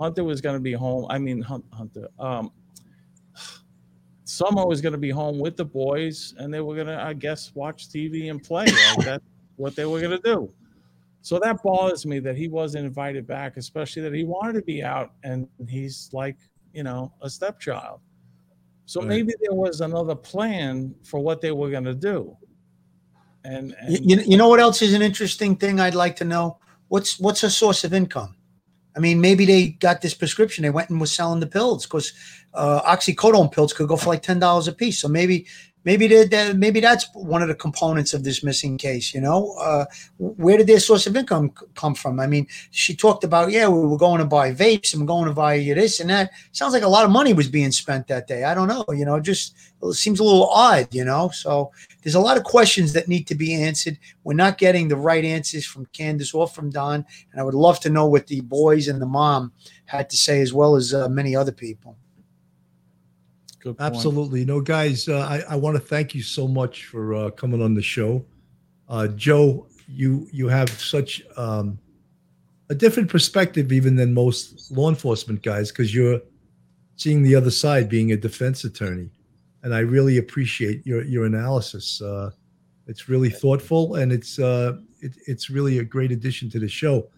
hunter 0.00 0.24
was 0.24 0.40
going 0.40 0.56
to 0.56 0.60
be 0.60 0.72
home 0.72 1.06
i 1.10 1.18
mean 1.18 1.40
hunter 1.42 2.08
um, 2.18 2.50
Summer 4.44 4.66
was 4.66 4.80
going 4.80 4.92
to 4.92 4.98
be 4.98 5.10
home 5.10 5.38
with 5.38 5.56
the 5.56 5.64
boys, 5.64 6.34
and 6.38 6.52
they 6.52 6.60
were 6.60 6.74
going 6.74 6.88
to, 6.88 7.00
I 7.00 7.12
guess, 7.12 7.52
watch 7.54 7.88
TV 7.88 8.30
and 8.30 8.42
play. 8.42 8.66
Like 8.66 8.96
that's 9.04 9.24
what 9.56 9.76
they 9.76 9.84
were 9.84 10.00
going 10.00 10.18
to 10.18 10.22
do. 10.22 10.52
So 11.20 11.38
that 11.38 11.62
bothers 11.62 12.04
me 12.04 12.18
that 12.20 12.36
he 12.36 12.48
wasn't 12.48 12.84
invited 12.84 13.26
back, 13.26 13.56
especially 13.56 14.02
that 14.02 14.12
he 14.12 14.24
wanted 14.24 14.54
to 14.54 14.62
be 14.62 14.82
out, 14.82 15.12
and 15.22 15.48
he's 15.68 16.10
like, 16.12 16.36
you 16.72 16.82
know, 16.82 17.12
a 17.22 17.30
stepchild. 17.30 18.00
So 18.86 19.00
right. 19.00 19.08
maybe 19.08 19.32
there 19.40 19.54
was 19.54 19.80
another 19.80 20.16
plan 20.16 20.94
for 21.04 21.20
what 21.20 21.40
they 21.40 21.52
were 21.52 21.70
going 21.70 21.84
to 21.84 21.94
do. 21.94 22.36
And, 23.44 23.74
and 23.80 24.10
you, 24.10 24.20
you 24.20 24.36
know 24.36 24.48
what 24.48 24.60
else 24.60 24.82
is 24.82 24.94
an 24.94 25.02
interesting 25.02 25.56
thing 25.56 25.80
I'd 25.80 25.94
like 25.94 26.16
to 26.16 26.24
know? 26.24 26.58
What's 26.88 27.18
what's 27.18 27.42
a 27.42 27.50
source 27.50 27.84
of 27.84 27.94
income? 27.94 28.36
I 28.94 29.00
mean, 29.00 29.20
maybe 29.20 29.44
they 29.44 29.68
got 29.68 30.00
this 30.02 30.14
prescription. 30.14 30.62
They 30.62 30.70
went 30.70 30.90
and 30.90 31.00
was 31.00 31.12
selling 31.12 31.40
the 31.40 31.46
pills 31.46 31.86
because 31.86 32.12
uh, 32.52 32.82
oxycodone 32.82 33.50
pills 33.50 33.72
could 33.72 33.88
go 33.88 33.96
for 33.96 34.10
like 34.10 34.22
ten 34.22 34.38
dollars 34.38 34.68
a 34.68 34.72
piece. 34.72 35.00
So 35.00 35.08
maybe, 35.08 35.46
maybe 35.84 36.06
they, 36.06 36.52
maybe 36.52 36.80
that's 36.80 37.08
one 37.14 37.42
of 37.42 37.48
the 37.48 37.54
components 37.54 38.14
of 38.14 38.24
this 38.24 38.42
missing 38.42 38.78
case. 38.78 39.14
You 39.14 39.20
know, 39.20 39.54
uh, 39.60 39.86
where 40.18 40.56
did 40.56 40.66
their 40.66 40.80
source 40.80 41.06
of 41.06 41.16
income 41.16 41.52
come 41.74 41.94
from? 41.94 42.20
I 42.20 42.26
mean, 42.26 42.46
she 42.70 42.94
talked 42.94 43.24
about 43.24 43.50
yeah, 43.50 43.68
we 43.68 43.86
were 43.86 43.98
going 43.98 44.18
to 44.18 44.24
buy 44.24 44.52
vapes 44.52 44.92
and 44.92 45.02
we're 45.02 45.06
going 45.06 45.28
to 45.28 45.34
buy 45.34 45.58
this 45.58 46.00
and 46.00 46.10
that. 46.10 46.30
Sounds 46.52 46.72
like 46.72 46.82
a 46.82 46.88
lot 46.88 47.04
of 47.04 47.10
money 47.10 47.32
was 47.32 47.48
being 47.48 47.72
spent 47.72 48.08
that 48.08 48.26
day. 48.26 48.44
I 48.44 48.54
don't 48.54 48.68
know. 48.68 48.84
You 48.90 49.04
know, 49.04 49.20
just 49.20 49.54
it 49.82 49.94
seems 49.94 50.20
a 50.20 50.24
little 50.24 50.48
odd. 50.48 50.88
You 50.92 51.04
know, 51.04 51.30
so 51.30 51.72
there's 52.02 52.14
a 52.14 52.20
lot 52.20 52.36
of 52.36 52.44
questions 52.44 52.92
that 52.92 53.08
need 53.08 53.26
to 53.28 53.34
be 53.34 53.54
answered. 53.54 53.98
We're 54.24 54.34
not 54.34 54.58
getting 54.58 54.88
the 54.88 54.96
right 54.96 55.24
answers 55.24 55.66
from 55.66 55.86
Candus 55.86 56.34
or 56.34 56.46
from 56.46 56.70
Don, 56.70 57.04
and 57.32 57.40
I 57.40 57.44
would 57.44 57.54
love 57.54 57.80
to 57.80 57.90
know 57.90 58.06
what 58.06 58.26
the 58.26 58.40
boys 58.40 58.88
and 58.88 59.00
the 59.00 59.06
mom 59.06 59.52
had 59.86 60.08
to 60.10 60.16
say, 60.16 60.40
as 60.40 60.52
well 60.52 60.76
as 60.76 60.94
uh, 60.94 61.08
many 61.08 61.36
other 61.36 61.52
people. 61.52 61.96
Absolutely. 63.78 64.44
No, 64.44 64.60
guys, 64.60 65.08
uh, 65.08 65.20
I, 65.20 65.54
I 65.54 65.56
want 65.56 65.76
to 65.76 65.80
thank 65.80 66.14
you 66.14 66.22
so 66.22 66.48
much 66.48 66.86
for 66.86 67.14
uh, 67.14 67.30
coming 67.30 67.62
on 67.62 67.74
the 67.74 67.82
show. 67.82 68.24
Uh, 68.88 69.08
Joe, 69.08 69.66
you 69.88 70.28
you 70.32 70.48
have 70.48 70.70
such 70.70 71.22
um, 71.36 71.78
a 72.70 72.74
different 72.74 73.08
perspective 73.08 73.72
even 73.72 73.96
than 73.96 74.12
most 74.12 74.70
law 74.70 74.88
enforcement 74.88 75.42
guys 75.42 75.70
because 75.70 75.94
you're 75.94 76.20
seeing 76.96 77.22
the 77.22 77.34
other 77.34 77.50
side, 77.50 77.88
being 77.88 78.12
a 78.12 78.16
defense 78.16 78.64
attorney 78.64 79.10
and 79.62 79.74
I 79.74 79.80
really 79.80 80.18
appreciate 80.18 80.86
your 80.86 81.02
your 81.04 81.24
analysis. 81.24 82.00
Uh, 82.00 82.30
it's 82.86 83.08
really 83.08 83.30
thoughtful, 83.30 83.96
and 83.96 84.12
it's 84.12 84.38
uh, 84.38 84.78
it, 85.00 85.16
it's 85.26 85.50
really 85.50 85.78
a 85.78 85.84
great 85.84 86.12
addition 86.12 86.50
to 86.50 86.58
the 86.58 86.68
show. 86.68 87.08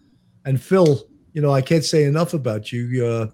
And 0.45 0.61
Phil, 0.61 1.03
you 1.33 1.41
know, 1.41 1.51
I 1.51 1.61
can't 1.61 1.83
say 1.83 2.03
enough 2.03 2.33
about 2.33 2.71
you. 2.71 3.31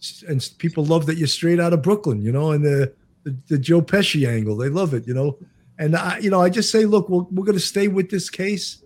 Uh, 0.00 0.28
and 0.28 0.50
people 0.58 0.84
love 0.84 1.06
that 1.06 1.16
you're 1.16 1.28
straight 1.28 1.60
out 1.60 1.72
of 1.72 1.82
Brooklyn, 1.82 2.22
you 2.22 2.32
know, 2.32 2.52
and 2.52 2.64
the, 2.64 2.92
the, 3.24 3.36
the 3.48 3.58
Joe 3.58 3.82
Pesci 3.82 4.28
angle, 4.28 4.56
they 4.56 4.68
love 4.68 4.94
it, 4.94 5.06
you 5.06 5.14
know. 5.14 5.38
And 5.78 5.96
I, 5.96 6.18
you 6.18 6.30
know, 6.30 6.40
I 6.40 6.50
just 6.50 6.70
say, 6.70 6.84
look, 6.84 7.08
we're, 7.08 7.22
we're 7.30 7.44
going 7.44 7.58
to 7.58 7.60
stay 7.60 7.88
with 7.88 8.10
this 8.10 8.28
case. 8.28 8.82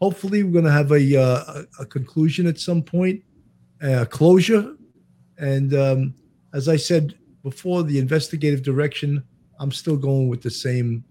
Hopefully, 0.00 0.42
we're 0.42 0.52
going 0.52 0.64
to 0.64 0.70
have 0.70 0.92
a, 0.92 1.20
uh, 1.20 1.62
a 1.80 1.86
conclusion 1.86 2.46
at 2.46 2.58
some 2.58 2.82
point, 2.82 3.22
a 3.80 4.06
closure. 4.06 4.76
And 5.38 5.74
um, 5.74 6.14
as 6.52 6.68
I 6.68 6.76
said 6.76 7.14
before 7.42 7.82
the 7.82 7.98
investigative 7.98 8.62
direction, 8.62 9.22
I'm 9.58 9.72
still 9.72 9.96
going 9.96 10.28
with 10.28 10.42
the 10.42 10.50
same, 10.50 11.04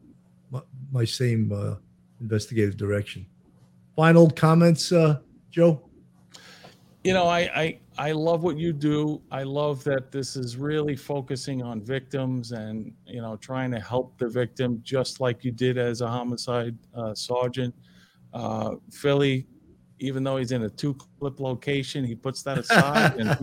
my, 0.52 0.62
my 0.92 1.06
same 1.06 1.52
uh, 1.52 1.76
investigative 2.22 2.78
direction. 2.78 3.26
Final 3.96 4.30
comments, 4.30 4.92
uh, 4.92 5.20
Joe? 5.50 5.85
You 7.06 7.14
know, 7.14 7.28
I, 7.28 7.40
I 7.40 7.80
I 8.00 8.12
love 8.14 8.42
what 8.42 8.58
you 8.58 8.74
do. 8.74 9.22
I 9.30 9.44
love 9.44 9.84
that 9.84 10.12
this 10.12 10.36
is 10.36 10.58
really 10.58 10.96
focusing 10.96 11.62
on 11.62 11.80
victims 11.82 12.52
and 12.52 12.92
you 13.06 13.22
know 13.22 13.38
trying 13.38 13.70
to 13.74 13.80
help 13.80 14.18
the 14.18 14.28
victim, 14.28 14.80
just 14.82 15.20
like 15.20 15.44
you 15.44 15.52
did 15.52 15.78
as 15.78 16.02
a 16.02 16.08
homicide 16.08 16.76
uh, 16.96 17.14
sergeant. 17.14 17.76
Uh, 18.34 18.78
Philly, 18.92 19.46
even 20.00 20.24
though 20.24 20.38
he's 20.38 20.52
in 20.52 20.64
a 20.64 20.70
two-clip 20.70 21.40
location, 21.40 22.04
he 22.04 22.16
puts 22.16 22.42
that 22.42 22.58
aside 22.58 23.18
and 23.18 23.36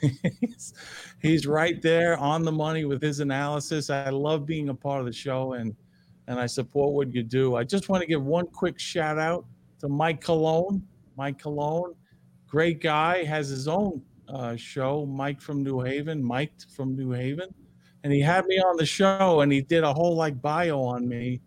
he, 0.00 0.08
he's, 0.40 0.72
he's 1.20 1.46
right 1.46 1.82
there 1.82 2.16
on 2.16 2.42
the 2.42 2.50
money 2.50 2.86
with 2.86 3.02
his 3.02 3.20
analysis. 3.20 3.90
I 3.90 4.08
love 4.08 4.46
being 4.46 4.70
a 4.70 4.74
part 4.74 5.00
of 5.00 5.06
the 5.06 5.12
show 5.12 5.52
and 5.52 5.76
and 6.26 6.40
I 6.40 6.46
support 6.46 6.94
what 6.94 7.12
you 7.12 7.22
do. 7.22 7.54
I 7.54 7.64
just 7.64 7.90
want 7.90 8.00
to 8.00 8.06
give 8.06 8.24
one 8.24 8.46
quick 8.46 8.78
shout 8.78 9.18
out 9.18 9.44
to 9.80 9.90
Mike 9.90 10.22
Cologne. 10.22 10.82
Mike 11.18 11.38
Cologne 11.38 11.94
great 12.48 12.80
guy, 12.80 13.24
has 13.24 13.48
his 13.48 13.68
own 13.68 14.02
uh, 14.28 14.56
show, 14.56 15.06
Mike 15.06 15.40
from 15.40 15.62
New 15.62 15.80
Haven, 15.80 16.22
Mike 16.22 16.52
from 16.74 16.96
New 16.96 17.12
Haven. 17.12 17.54
And 18.04 18.12
he 18.12 18.20
had 18.20 18.46
me 18.46 18.58
on 18.58 18.76
the 18.76 18.86
show 18.86 19.40
and 19.40 19.52
he 19.52 19.60
did 19.60 19.84
a 19.84 19.92
whole 19.92 20.16
like 20.16 20.40
bio 20.40 20.80
on 20.80 21.08
me. 21.08 21.40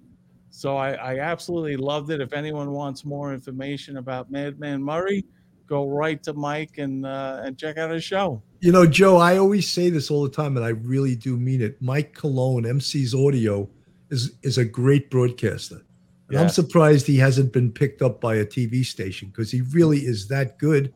So 0.49 0.75
I, 0.77 0.91
I 0.93 1.19
absolutely 1.19 1.77
loved 1.77 2.11
it. 2.11 2.19
If 2.19 2.33
anyone 2.33 2.71
wants 2.71 3.05
more 3.05 3.33
information 3.33 3.97
about 3.97 4.29
Madman 4.29 4.83
Murray, 4.83 5.25
go 5.65 5.87
right 5.87 6.21
to 6.23 6.33
Mike 6.33 6.77
and 6.77 7.05
uh, 7.05 7.41
and 7.43 7.57
check 7.57 7.77
out 7.77 7.89
his 7.89 8.03
show. 8.03 8.43
You 8.59 8.73
know, 8.73 8.85
Joe, 8.85 9.17
I 9.17 9.37
always 9.37 9.69
say 9.69 9.89
this 9.89 10.11
all 10.11 10.23
the 10.23 10.29
time, 10.29 10.57
and 10.57 10.65
I 10.65 10.69
really 10.69 11.15
do 11.15 11.37
mean 11.37 11.61
it. 11.61 11.81
Mike 11.81 12.13
Cologne, 12.13 12.65
MC's 12.65 13.15
Audio, 13.15 13.69
is 14.09 14.33
is 14.43 14.57
a 14.57 14.65
great 14.65 15.09
broadcaster. 15.09 15.83
And 16.31 16.39
I'm 16.39 16.49
surprised 16.49 17.07
he 17.07 17.17
hasn't 17.17 17.51
been 17.51 17.71
picked 17.71 18.01
up 18.01 18.21
by 18.21 18.35
a 18.35 18.45
TV 18.45 18.85
station 18.85 19.29
because 19.29 19.51
he 19.51 19.61
really 19.61 19.99
is 19.99 20.27
that 20.29 20.57
good. 20.57 20.93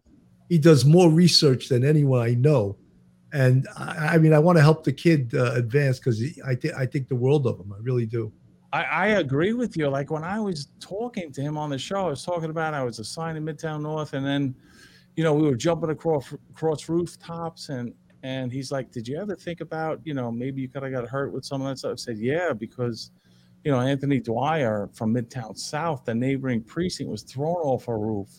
He 0.49 0.57
does 0.57 0.85
more 0.85 1.09
research 1.09 1.69
than 1.69 1.83
anyone 1.83 2.21
I 2.21 2.35
know. 2.35 2.77
And 3.33 3.67
I, 3.77 4.11
I 4.13 4.17
mean, 4.17 4.33
I 4.33 4.39
want 4.39 4.57
to 4.57 4.61
help 4.61 4.85
the 4.85 4.93
kid 4.93 5.33
uh, 5.35 5.53
advance 5.53 5.99
because 5.99 6.23
I, 6.45 6.55
th- 6.55 6.73
I 6.73 6.85
think 6.85 7.09
the 7.09 7.15
world 7.15 7.45
of 7.47 7.59
him. 7.59 7.73
I 7.73 7.81
really 7.81 8.05
do. 8.05 8.31
I, 8.71 8.83
I, 8.83 9.07
agree 9.07 9.53
with 9.53 9.75
you. 9.77 9.89
Like 9.89 10.09
when 10.09 10.23
I 10.23 10.39
was 10.39 10.69
talking 10.79 11.31
to 11.33 11.41
him 11.41 11.57
on 11.57 11.69
the 11.69 11.77
show, 11.77 12.07
I 12.07 12.09
was 12.09 12.23
talking 12.23 12.49
about 12.49 12.73
I 12.73 12.83
was 12.83 12.99
assigned 12.99 13.37
in 13.37 13.45
Midtown 13.45 13.81
North, 13.81 14.13
and 14.13 14.25
then, 14.25 14.55
you 15.15 15.23
know, 15.23 15.33
we 15.33 15.43
were 15.43 15.55
jumping 15.55 15.89
across 15.89 16.33
across 16.49 16.89
rooftops, 16.89 17.69
and 17.69 17.93
and 18.23 18.51
he's 18.51 18.71
like, 18.71 18.91
"Did 18.91 19.07
you 19.07 19.17
ever 19.17 19.35
think 19.35 19.61
about, 19.61 20.01
you 20.03 20.13
know, 20.13 20.31
maybe 20.31 20.61
you 20.61 20.67
could 20.67 20.83
have 20.83 20.91
got 20.91 21.07
hurt 21.07 21.31
with 21.31 21.45
some 21.45 21.61
of 21.61 21.67
that 21.67 21.77
stuff?" 21.77 21.91
I 21.93 21.95
said, 21.95 22.17
"Yeah, 22.17 22.53
because." 22.53 23.11
You 23.65 23.71
know, 23.71 23.81
Anthony 23.81 24.19
Dwyer 24.19 24.89
from 24.93 25.13
Midtown 25.13 25.57
South, 25.57 26.05
the 26.05 26.13
neighboring 26.13 26.61
precinct, 26.61 27.09
was 27.09 27.23
thrown 27.23 27.55
off 27.55 27.87
a 27.87 27.97
roof 27.97 28.29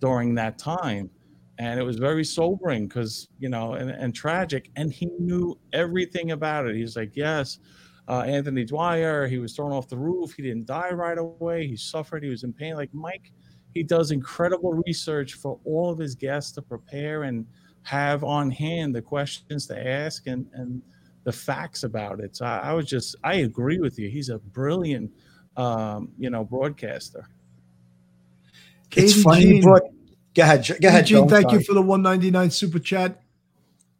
during 0.00 0.36
that 0.36 0.56
time. 0.56 1.10
And 1.58 1.78
it 1.80 1.82
was 1.82 1.96
very 1.96 2.24
sobering 2.24 2.86
because, 2.86 3.28
you 3.40 3.48
know, 3.48 3.74
and, 3.74 3.90
and 3.90 4.14
tragic. 4.14 4.70
And 4.76 4.92
he 4.92 5.06
knew 5.18 5.58
everything 5.72 6.30
about 6.30 6.66
it. 6.66 6.76
He's 6.76 6.96
like, 6.96 7.16
yes, 7.16 7.58
uh, 8.08 8.20
Anthony 8.20 8.64
Dwyer, 8.64 9.26
he 9.26 9.38
was 9.38 9.54
thrown 9.54 9.72
off 9.72 9.88
the 9.88 9.98
roof. 9.98 10.32
He 10.34 10.42
didn't 10.42 10.66
die 10.66 10.90
right 10.90 11.18
away. 11.18 11.66
He 11.66 11.76
suffered. 11.76 12.22
He 12.22 12.30
was 12.30 12.44
in 12.44 12.52
pain. 12.52 12.76
Like 12.76 12.94
Mike, 12.94 13.32
he 13.74 13.82
does 13.82 14.12
incredible 14.12 14.80
research 14.86 15.34
for 15.34 15.58
all 15.64 15.90
of 15.90 15.98
his 15.98 16.14
guests 16.14 16.52
to 16.52 16.62
prepare 16.62 17.24
and 17.24 17.46
have 17.82 18.22
on 18.22 18.48
hand 18.48 18.94
the 18.94 19.02
questions 19.02 19.66
to 19.66 19.88
ask 19.88 20.28
and, 20.28 20.46
and, 20.52 20.82
the 21.24 21.32
facts 21.32 21.84
about 21.84 22.20
it. 22.20 22.36
So 22.36 22.44
I, 22.44 22.58
I 22.58 22.72
was 22.72 22.86
just, 22.86 23.16
I 23.22 23.34
agree 23.36 23.78
with 23.78 23.98
you. 23.98 24.08
He's 24.08 24.28
a 24.28 24.38
brilliant, 24.38 25.10
um, 25.56 26.10
you 26.18 26.30
know, 26.30 26.44
broadcaster. 26.44 27.28
It's 28.94 29.22
funny. 29.22 29.46
You 29.46 29.62
brought, 29.62 29.82
go 30.34 30.42
ahead. 30.42 30.68
Go 30.80 30.88
ahead. 30.88 31.06
Gene, 31.06 31.28
thank 31.28 31.44
sorry. 31.44 31.58
you 31.58 31.64
for 31.64 31.74
the 31.74 31.82
199 31.82 32.50
super 32.50 32.78
chat. 32.78 33.22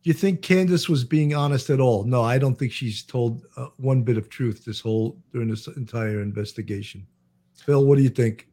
Do 0.03 0.11
you 0.11 0.15
think 0.15 0.40
Candus 0.40 0.89
was 0.89 1.05
being 1.05 1.32
honest 1.32 1.70
at 1.70 1.78
all? 1.78 2.03
No, 2.05 2.23
I 2.23 2.36
don't 2.36 2.59
think 2.59 2.73
she's 2.73 3.03
told 3.05 3.47
uh, 3.57 3.69
one 3.77 4.03
bit 4.03 4.19
of 4.19 4.28
truth 4.28 4.65
this 4.65 4.81
whole 4.81 5.16
during 5.32 5.49
this 5.49 5.69
entire 5.69 6.20
investigation. 6.20 7.07
Phil, 7.55 7.85
what 7.85 7.97
do 7.97 8.03
you 8.03 8.09
think? 8.09 8.49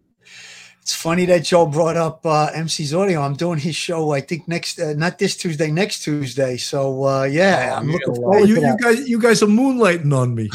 It's 0.90 0.96
funny 0.96 1.26
that 1.26 1.44
Joe 1.44 1.68
brought 1.68 1.98
up 1.98 2.26
uh, 2.26 2.50
MC's 2.52 2.96
audio. 2.96 3.22
I'm 3.22 3.36
doing 3.36 3.60
his 3.60 3.76
show, 3.76 4.10
I 4.10 4.22
think 4.22 4.48
next, 4.48 4.80
uh, 4.80 4.94
not 4.94 5.20
this 5.20 5.38
Tuesday, 5.38 5.70
next 5.70 6.02
Tuesday. 6.02 6.58
So 6.58 7.06
uh, 7.06 7.24
yeah, 7.26 7.78
I'm 7.78 7.92
looking 7.92 8.16
forward 8.16 8.50
you, 8.50 8.56
to 8.56 8.62
you 8.62 8.78
guys, 8.82 9.08
you 9.08 9.20
guys 9.22 9.44
are 9.44 9.46
moonlighting 9.46 10.12
on 10.12 10.34
me. 10.34 10.50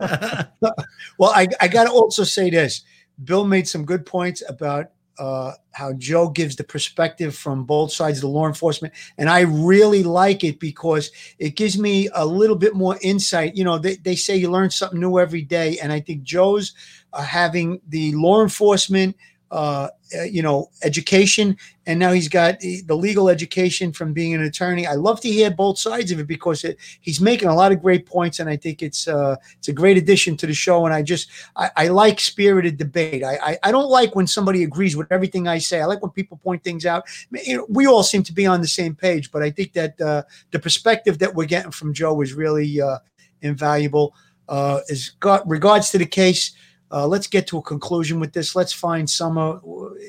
well, 1.18 1.30
I, 1.36 1.46
I 1.60 1.68
got 1.68 1.84
to 1.84 1.90
also 1.92 2.24
say 2.24 2.50
this. 2.50 2.82
Bill 3.22 3.44
made 3.46 3.68
some 3.68 3.84
good 3.84 4.04
points 4.04 4.42
about 4.48 4.90
uh, 5.18 5.52
how 5.72 5.92
Joe 5.94 6.28
gives 6.28 6.56
the 6.56 6.64
perspective 6.64 7.34
from 7.34 7.64
both 7.64 7.92
sides 7.92 8.18
of 8.18 8.22
the 8.22 8.28
law 8.28 8.46
enforcement. 8.46 8.94
And 9.16 9.28
I 9.28 9.40
really 9.40 10.02
like 10.02 10.44
it 10.44 10.60
because 10.60 11.10
it 11.38 11.56
gives 11.56 11.78
me 11.78 12.08
a 12.14 12.24
little 12.24 12.56
bit 12.56 12.74
more 12.74 12.98
insight. 13.02 13.56
You 13.56 13.64
know, 13.64 13.78
they, 13.78 13.96
they 13.96 14.16
say 14.16 14.36
you 14.36 14.50
learn 14.50 14.70
something 14.70 15.00
new 15.00 15.18
every 15.18 15.42
day. 15.42 15.78
And 15.78 15.92
I 15.92 16.00
think 16.00 16.22
Joe's 16.22 16.74
uh, 17.12 17.22
having 17.22 17.80
the 17.88 18.12
law 18.14 18.42
enforcement 18.42 19.16
uh, 19.50 19.88
uh, 20.16 20.22
you 20.22 20.42
know, 20.42 20.70
education, 20.82 21.56
and 21.86 21.98
now 21.98 22.12
he's 22.12 22.28
got 22.28 22.60
the 22.60 22.94
legal 22.94 23.28
education 23.28 23.92
from 23.92 24.12
being 24.12 24.34
an 24.34 24.42
attorney. 24.42 24.86
I 24.86 24.94
love 24.94 25.20
to 25.22 25.28
hear 25.28 25.50
both 25.50 25.78
sides 25.78 26.10
of 26.12 26.20
it 26.20 26.26
because 26.26 26.64
it, 26.64 26.78
he's 27.00 27.20
making 27.20 27.48
a 27.48 27.54
lot 27.54 27.72
of 27.72 27.82
great 27.82 28.06
points, 28.06 28.40
and 28.40 28.48
I 28.48 28.56
think 28.56 28.82
it's 28.82 29.08
uh, 29.08 29.36
it's 29.58 29.68
a 29.68 29.72
great 29.72 29.98
addition 29.98 30.36
to 30.38 30.46
the 30.46 30.54
show. 30.54 30.84
And 30.86 30.94
I 30.94 31.02
just 31.02 31.28
I, 31.56 31.70
I 31.76 31.88
like 31.88 32.20
spirited 32.20 32.76
debate. 32.78 33.22
I, 33.24 33.38
I, 33.42 33.58
I 33.64 33.72
don't 33.72 33.90
like 33.90 34.14
when 34.14 34.26
somebody 34.26 34.62
agrees 34.62 34.96
with 34.96 35.10
everything 35.10 35.48
I 35.48 35.58
say. 35.58 35.80
I 35.80 35.86
like 35.86 36.02
when 36.02 36.10
people 36.10 36.36
point 36.38 36.62
things 36.64 36.86
out. 36.86 37.04
You 37.30 37.58
know, 37.58 37.66
we 37.68 37.86
all 37.86 38.02
seem 38.02 38.22
to 38.24 38.32
be 38.32 38.46
on 38.46 38.60
the 38.60 38.68
same 38.68 38.94
page, 38.94 39.30
but 39.30 39.42
I 39.42 39.50
think 39.50 39.72
that 39.74 40.00
uh, 40.00 40.22
the 40.50 40.58
perspective 40.58 41.18
that 41.18 41.34
we're 41.34 41.46
getting 41.46 41.70
from 41.70 41.92
Joe 41.92 42.20
is 42.22 42.34
really 42.34 42.80
uh, 42.80 42.98
invaluable. 43.42 44.14
Uh, 44.48 44.80
as 44.90 45.10
got 45.20 45.46
regards 45.46 45.90
to 45.90 45.98
the 45.98 46.06
case 46.06 46.52
uh, 46.90 47.06
let's 47.06 47.26
get 47.26 47.46
to 47.48 47.58
a 47.58 47.62
conclusion 47.62 48.20
with 48.20 48.32
this. 48.32 48.56
Let's 48.56 48.72
find 48.72 49.08
Summer. 49.08 49.60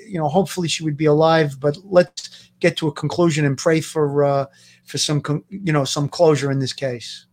You 0.07 0.19
know, 0.19 0.27
hopefully 0.27 0.67
she 0.67 0.83
would 0.83 0.97
be 0.97 1.05
alive, 1.05 1.59
but 1.59 1.77
let's 1.83 2.51
get 2.59 2.77
to 2.77 2.87
a 2.87 2.91
conclusion 2.91 3.45
and 3.45 3.57
pray 3.57 3.81
for 3.81 4.23
uh, 4.23 4.45
for 4.85 4.97
some 4.97 5.21
you 5.49 5.73
know 5.73 5.83
some 5.83 6.07
closure 6.07 6.51
in 6.51 6.59
this 6.59 6.73
case. 6.73 7.25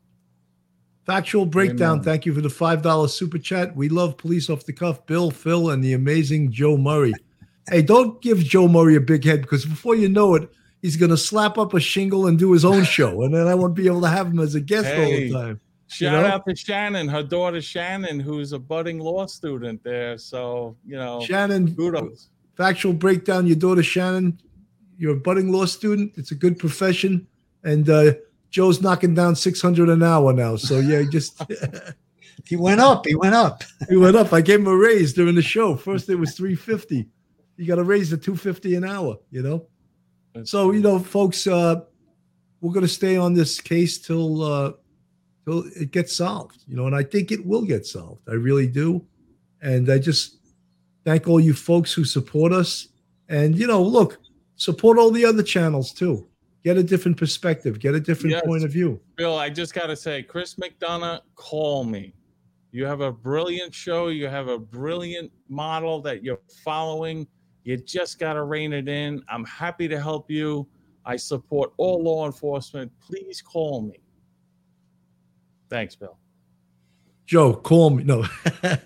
Factual 1.04 1.46
breakdown. 1.46 1.98
Amen. 1.98 2.04
Thank 2.04 2.26
you 2.26 2.34
for 2.34 2.40
the 2.40 2.50
five 2.50 2.82
dollar 2.82 3.06
super 3.06 3.38
chat. 3.38 3.76
We 3.76 3.88
love 3.88 4.16
police 4.16 4.50
off 4.50 4.66
the 4.66 4.72
cuff, 4.72 5.06
Bill, 5.06 5.30
Phil, 5.30 5.70
and 5.70 5.82
the 5.82 5.92
amazing 5.92 6.50
Joe 6.50 6.76
Murray. 6.76 7.14
Hey, 7.70 7.82
don't 7.82 8.20
give 8.20 8.38
Joe 8.38 8.66
Murray 8.66 8.96
a 8.96 9.00
big 9.00 9.24
head 9.24 9.42
because 9.42 9.64
before 9.64 9.94
you 9.94 10.08
know 10.08 10.34
it, 10.34 10.48
he's 10.82 10.96
going 10.96 11.10
to 11.10 11.16
slap 11.16 11.58
up 11.58 11.74
a 11.74 11.80
shingle 11.80 12.26
and 12.26 12.38
do 12.38 12.52
his 12.52 12.64
own 12.64 12.82
show, 12.84 13.22
and 13.22 13.32
then 13.32 13.46
I 13.46 13.54
won't 13.54 13.74
be 13.74 13.86
able 13.86 14.00
to 14.02 14.08
have 14.08 14.26
him 14.26 14.40
as 14.40 14.56
a 14.56 14.60
guest 14.60 14.86
hey. 14.86 15.04
all 15.04 15.10
the 15.10 15.30
time. 15.32 15.60
Shout 15.88 16.12
you 16.12 16.20
know? 16.20 16.26
out 16.26 16.46
to 16.46 16.56
Shannon, 16.56 17.08
her 17.08 17.22
daughter 17.22 17.62
Shannon, 17.62 18.18
who's 18.18 18.52
a 18.52 18.58
budding 18.58 18.98
law 18.98 19.26
student 19.26 19.82
there. 19.84 20.18
So, 20.18 20.76
you 20.84 20.96
know, 20.96 21.20
Shannon, 21.20 21.74
kudos. 21.76 22.28
Factual 22.56 22.92
breakdown 22.92 23.46
your 23.46 23.56
daughter 23.56 23.82
Shannon, 23.82 24.40
you're 24.98 25.14
a 25.14 25.20
budding 25.20 25.52
law 25.52 25.64
student. 25.66 26.12
It's 26.16 26.32
a 26.32 26.34
good 26.34 26.58
profession. 26.58 27.26
And 27.62 27.88
uh, 27.88 28.14
Joe's 28.50 28.80
knocking 28.80 29.14
down 29.14 29.36
600 29.36 29.88
an 29.88 30.02
hour 30.02 30.32
now. 30.32 30.56
So, 30.56 30.80
yeah, 30.80 31.02
just. 31.08 31.40
he 32.44 32.56
went 32.56 32.80
up. 32.80 33.06
He 33.06 33.14
went 33.14 33.34
up. 33.34 33.62
he 33.88 33.96
went 33.96 34.16
up. 34.16 34.32
I 34.32 34.40
gave 34.40 34.60
him 34.60 34.66
a 34.66 34.76
raise 34.76 35.12
during 35.12 35.34
the 35.36 35.42
show. 35.42 35.76
First, 35.76 36.08
it 36.08 36.16
was 36.16 36.34
350. 36.34 37.08
You 37.58 37.66
got 37.66 37.76
to 37.76 37.84
raise 37.84 38.10
to 38.10 38.16
250 38.16 38.74
an 38.74 38.84
hour, 38.84 39.18
you 39.30 39.42
know? 39.42 39.66
That's 40.34 40.50
so, 40.50 40.72
you 40.72 40.80
know, 40.80 40.98
folks, 40.98 41.46
uh, 41.46 41.82
we're 42.60 42.72
going 42.72 42.84
to 42.84 42.92
stay 42.92 43.16
on 43.16 43.34
this 43.34 43.60
case 43.60 43.98
till. 43.98 44.42
Uh, 44.42 44.72
till 45.46 45.64
it 45.76 45.92
gets 45.92 46.14
solved, 46.16 46.64
you 46.66 46.76
know, 46.76 46.86
and 46.86 46.94
I 46.94 47.02
think 47.02 47.30
it 47.30 47.44
will 47.46 47.62
get 47.62 47.86
solved. 47.86 48.22
I 48.28 48.32
really 48.32 48.66
do. 48.66 49.04
And 49.62 49.90
I 49.90 49.98
just 49.98 50.38
thank 51.04 51.28
all 51.28 51.40
you 51.40 51.54
folks 51.54 51.92
who 51.92 52.04
support 52.04 52.52
us. 52.52 52.88
And, 53.28 53.56
you 53.56 53.66
know, 53.66 53.82
look, 53.82 54.18
support 54.56 54.98
all 54.98 55.10
the 55.10 55.24
other 55.24 55.42
channels 55.42 55.92
too. 55.92 56.28
Get 56.64 56.76
a 56.76 56.82
different 56.82 57.16
perspective, 57.16 57.78
get 57.78 57.94
a 57.94 58.00
different 58.00 58.32
yes. 58.32 58.44
point 58.44 58.64
of 58.64 58.72
view. 58.72 59.00
Bill, 59.16 59.36
I 59.36 59.50
just 59.50 59.72
got 59.72 59.86
to 59.86 59.96
say, 59.96 60.22
Chris 60.22 60.56
McDonough, 60.56 61.20
call 61.36 61.84
me. 61.84 62.12
You 62.72 62.84
have 62.86 63.00
a 63.00 63.12
brilliant 63.12 63.72
show. 63.72 64.08
You 64.08 64.26
have 64.26 64.48
a 64.48 64.58
brilliant 64.58 65.30
model 65.48 66.02
that 66.02 66.24
you're 66.24 66.40
following. 66.64 67.26
You 67.62 67.76
just 67.76 68.18
got 68.18 68.34
to 68.34 68.42
rein 68.42 68.72
it 68.72 68.88
in. 68.88 69.22
I'm 69.28 69.44
happy 69.44 69.86
to 69.88 70.00
help 70.00 70.30
you. 70.30 70.66
I 71.04 71.16
support 71.16 71.72
all 71.76 72.02
law 72.02 72.26
enforcement. 72.26 72.90
Please 73.00 73.40
call 73.40 73.82
me. 73.82 74.00
Thanks, 75.68 75.94
Bill. 75.94 76.16
Joe, 77.26 77.54
call 77.54 77.90
me. 77.90 78.04
No, 78.04 78.24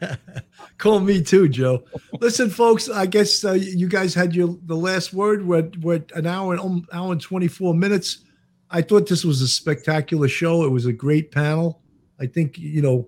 call 0.79 1.01
me 1.01 1.23
too, 1.23 1.49
Joe. 1.49 1.85
Listen, 2.21 2.49
folks. 2.49 2.89
I 2.89 3.05
guess 3.05 3.45
uh, 3.45 3.53
you 3.53 3.87
guys 3.87 4.15
had 4.15 4.35
your 4.35 4.57
the 4.65 4.77
last 4.77 5.13
word. 5.13 5.47
We're, 5.47 5.71
we're 5.83 6.03
an 6.15 6.27
hour 6.27 6.55
and 6.55 6.61
um, 6.61 6.87
hour 6.93 7.13
and 7.13 7.21
twenty 7.21 7.49
four 7.49 7.75
minutes. 7.75 8.25
I 8.71 8.81
thought 8.81 9.09
this 9.09 9.25
was 9.25 9.43
a 9.43 9.49
spectacular 9.49 10.29
show. 10.29 10.65
It 10.65 10.71
was 10.71 10.87
a 10.87 10.93
great 10.93 11.33
panel. 11.33 11.83
I 12.19 12.27
think 12.27 12.57
you 12.57 12.81
know 12.81 13.07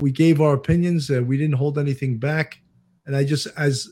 we 0.00 0.10
gave 0.10 0.40
our 0.40 0.54
opinions. 0.54 1.10
and 1.10 1.26
we 1.26 1.36
didn't 1.36 1.54
hold 1.54 1.78
anything 1.78 2.18
back. 2.18 2.60
And 3.06 3.14
I 3.14 3.24
just, 3.24 3.46
as 3.56 3.90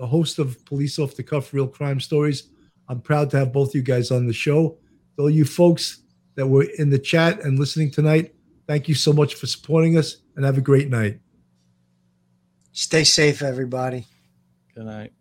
a 0.00 0.06
host 0.06 0.38
of 0.38 0.64
Police 0.64 0.98
Off 0.98 1.14
the 1.14 1.22
Cuff 1.22 1.52
Real 1.52 1.68
Crime 1.68 2.00
Stories, 2.00 2.50
I'm 2.88 3.00
proud 3.00 3.30
to 3.30 3.38
have 3.38 3.52
both 3.52 3.74
you 3.74 3.82
guys 3.82 4.10
on 4.10 4.26
the 4.26 4.32
show. 4.32 4.78
All 5.18 5.30
you 5.30 5.44
folks 5.44 6.02
that 6.34 6.46
were 6.46 6.66
in 6.78 6.90
the 6.90 6.98
chat 6.98 7.40
and 7.44 7.58
listening 7.58 7.90
tonight, 7.90 8.34
thank 8.66 8.88
you 8.88 8.94
so 8.94 9.12
much 9.12 9.34
for 9.34 9.46
supporting 9.46 9.96
us 9.96 10.16
and 10.36 10.44
have 10.44 10.58
a 10.58 10.62
great 10.62 10.88
night. 10.88 11.20
Stay 12.72 13.04
safe, 13.04 13.42
everybody. 13.42 14.06
Good 14.74 14.86
night. 14.86 15.12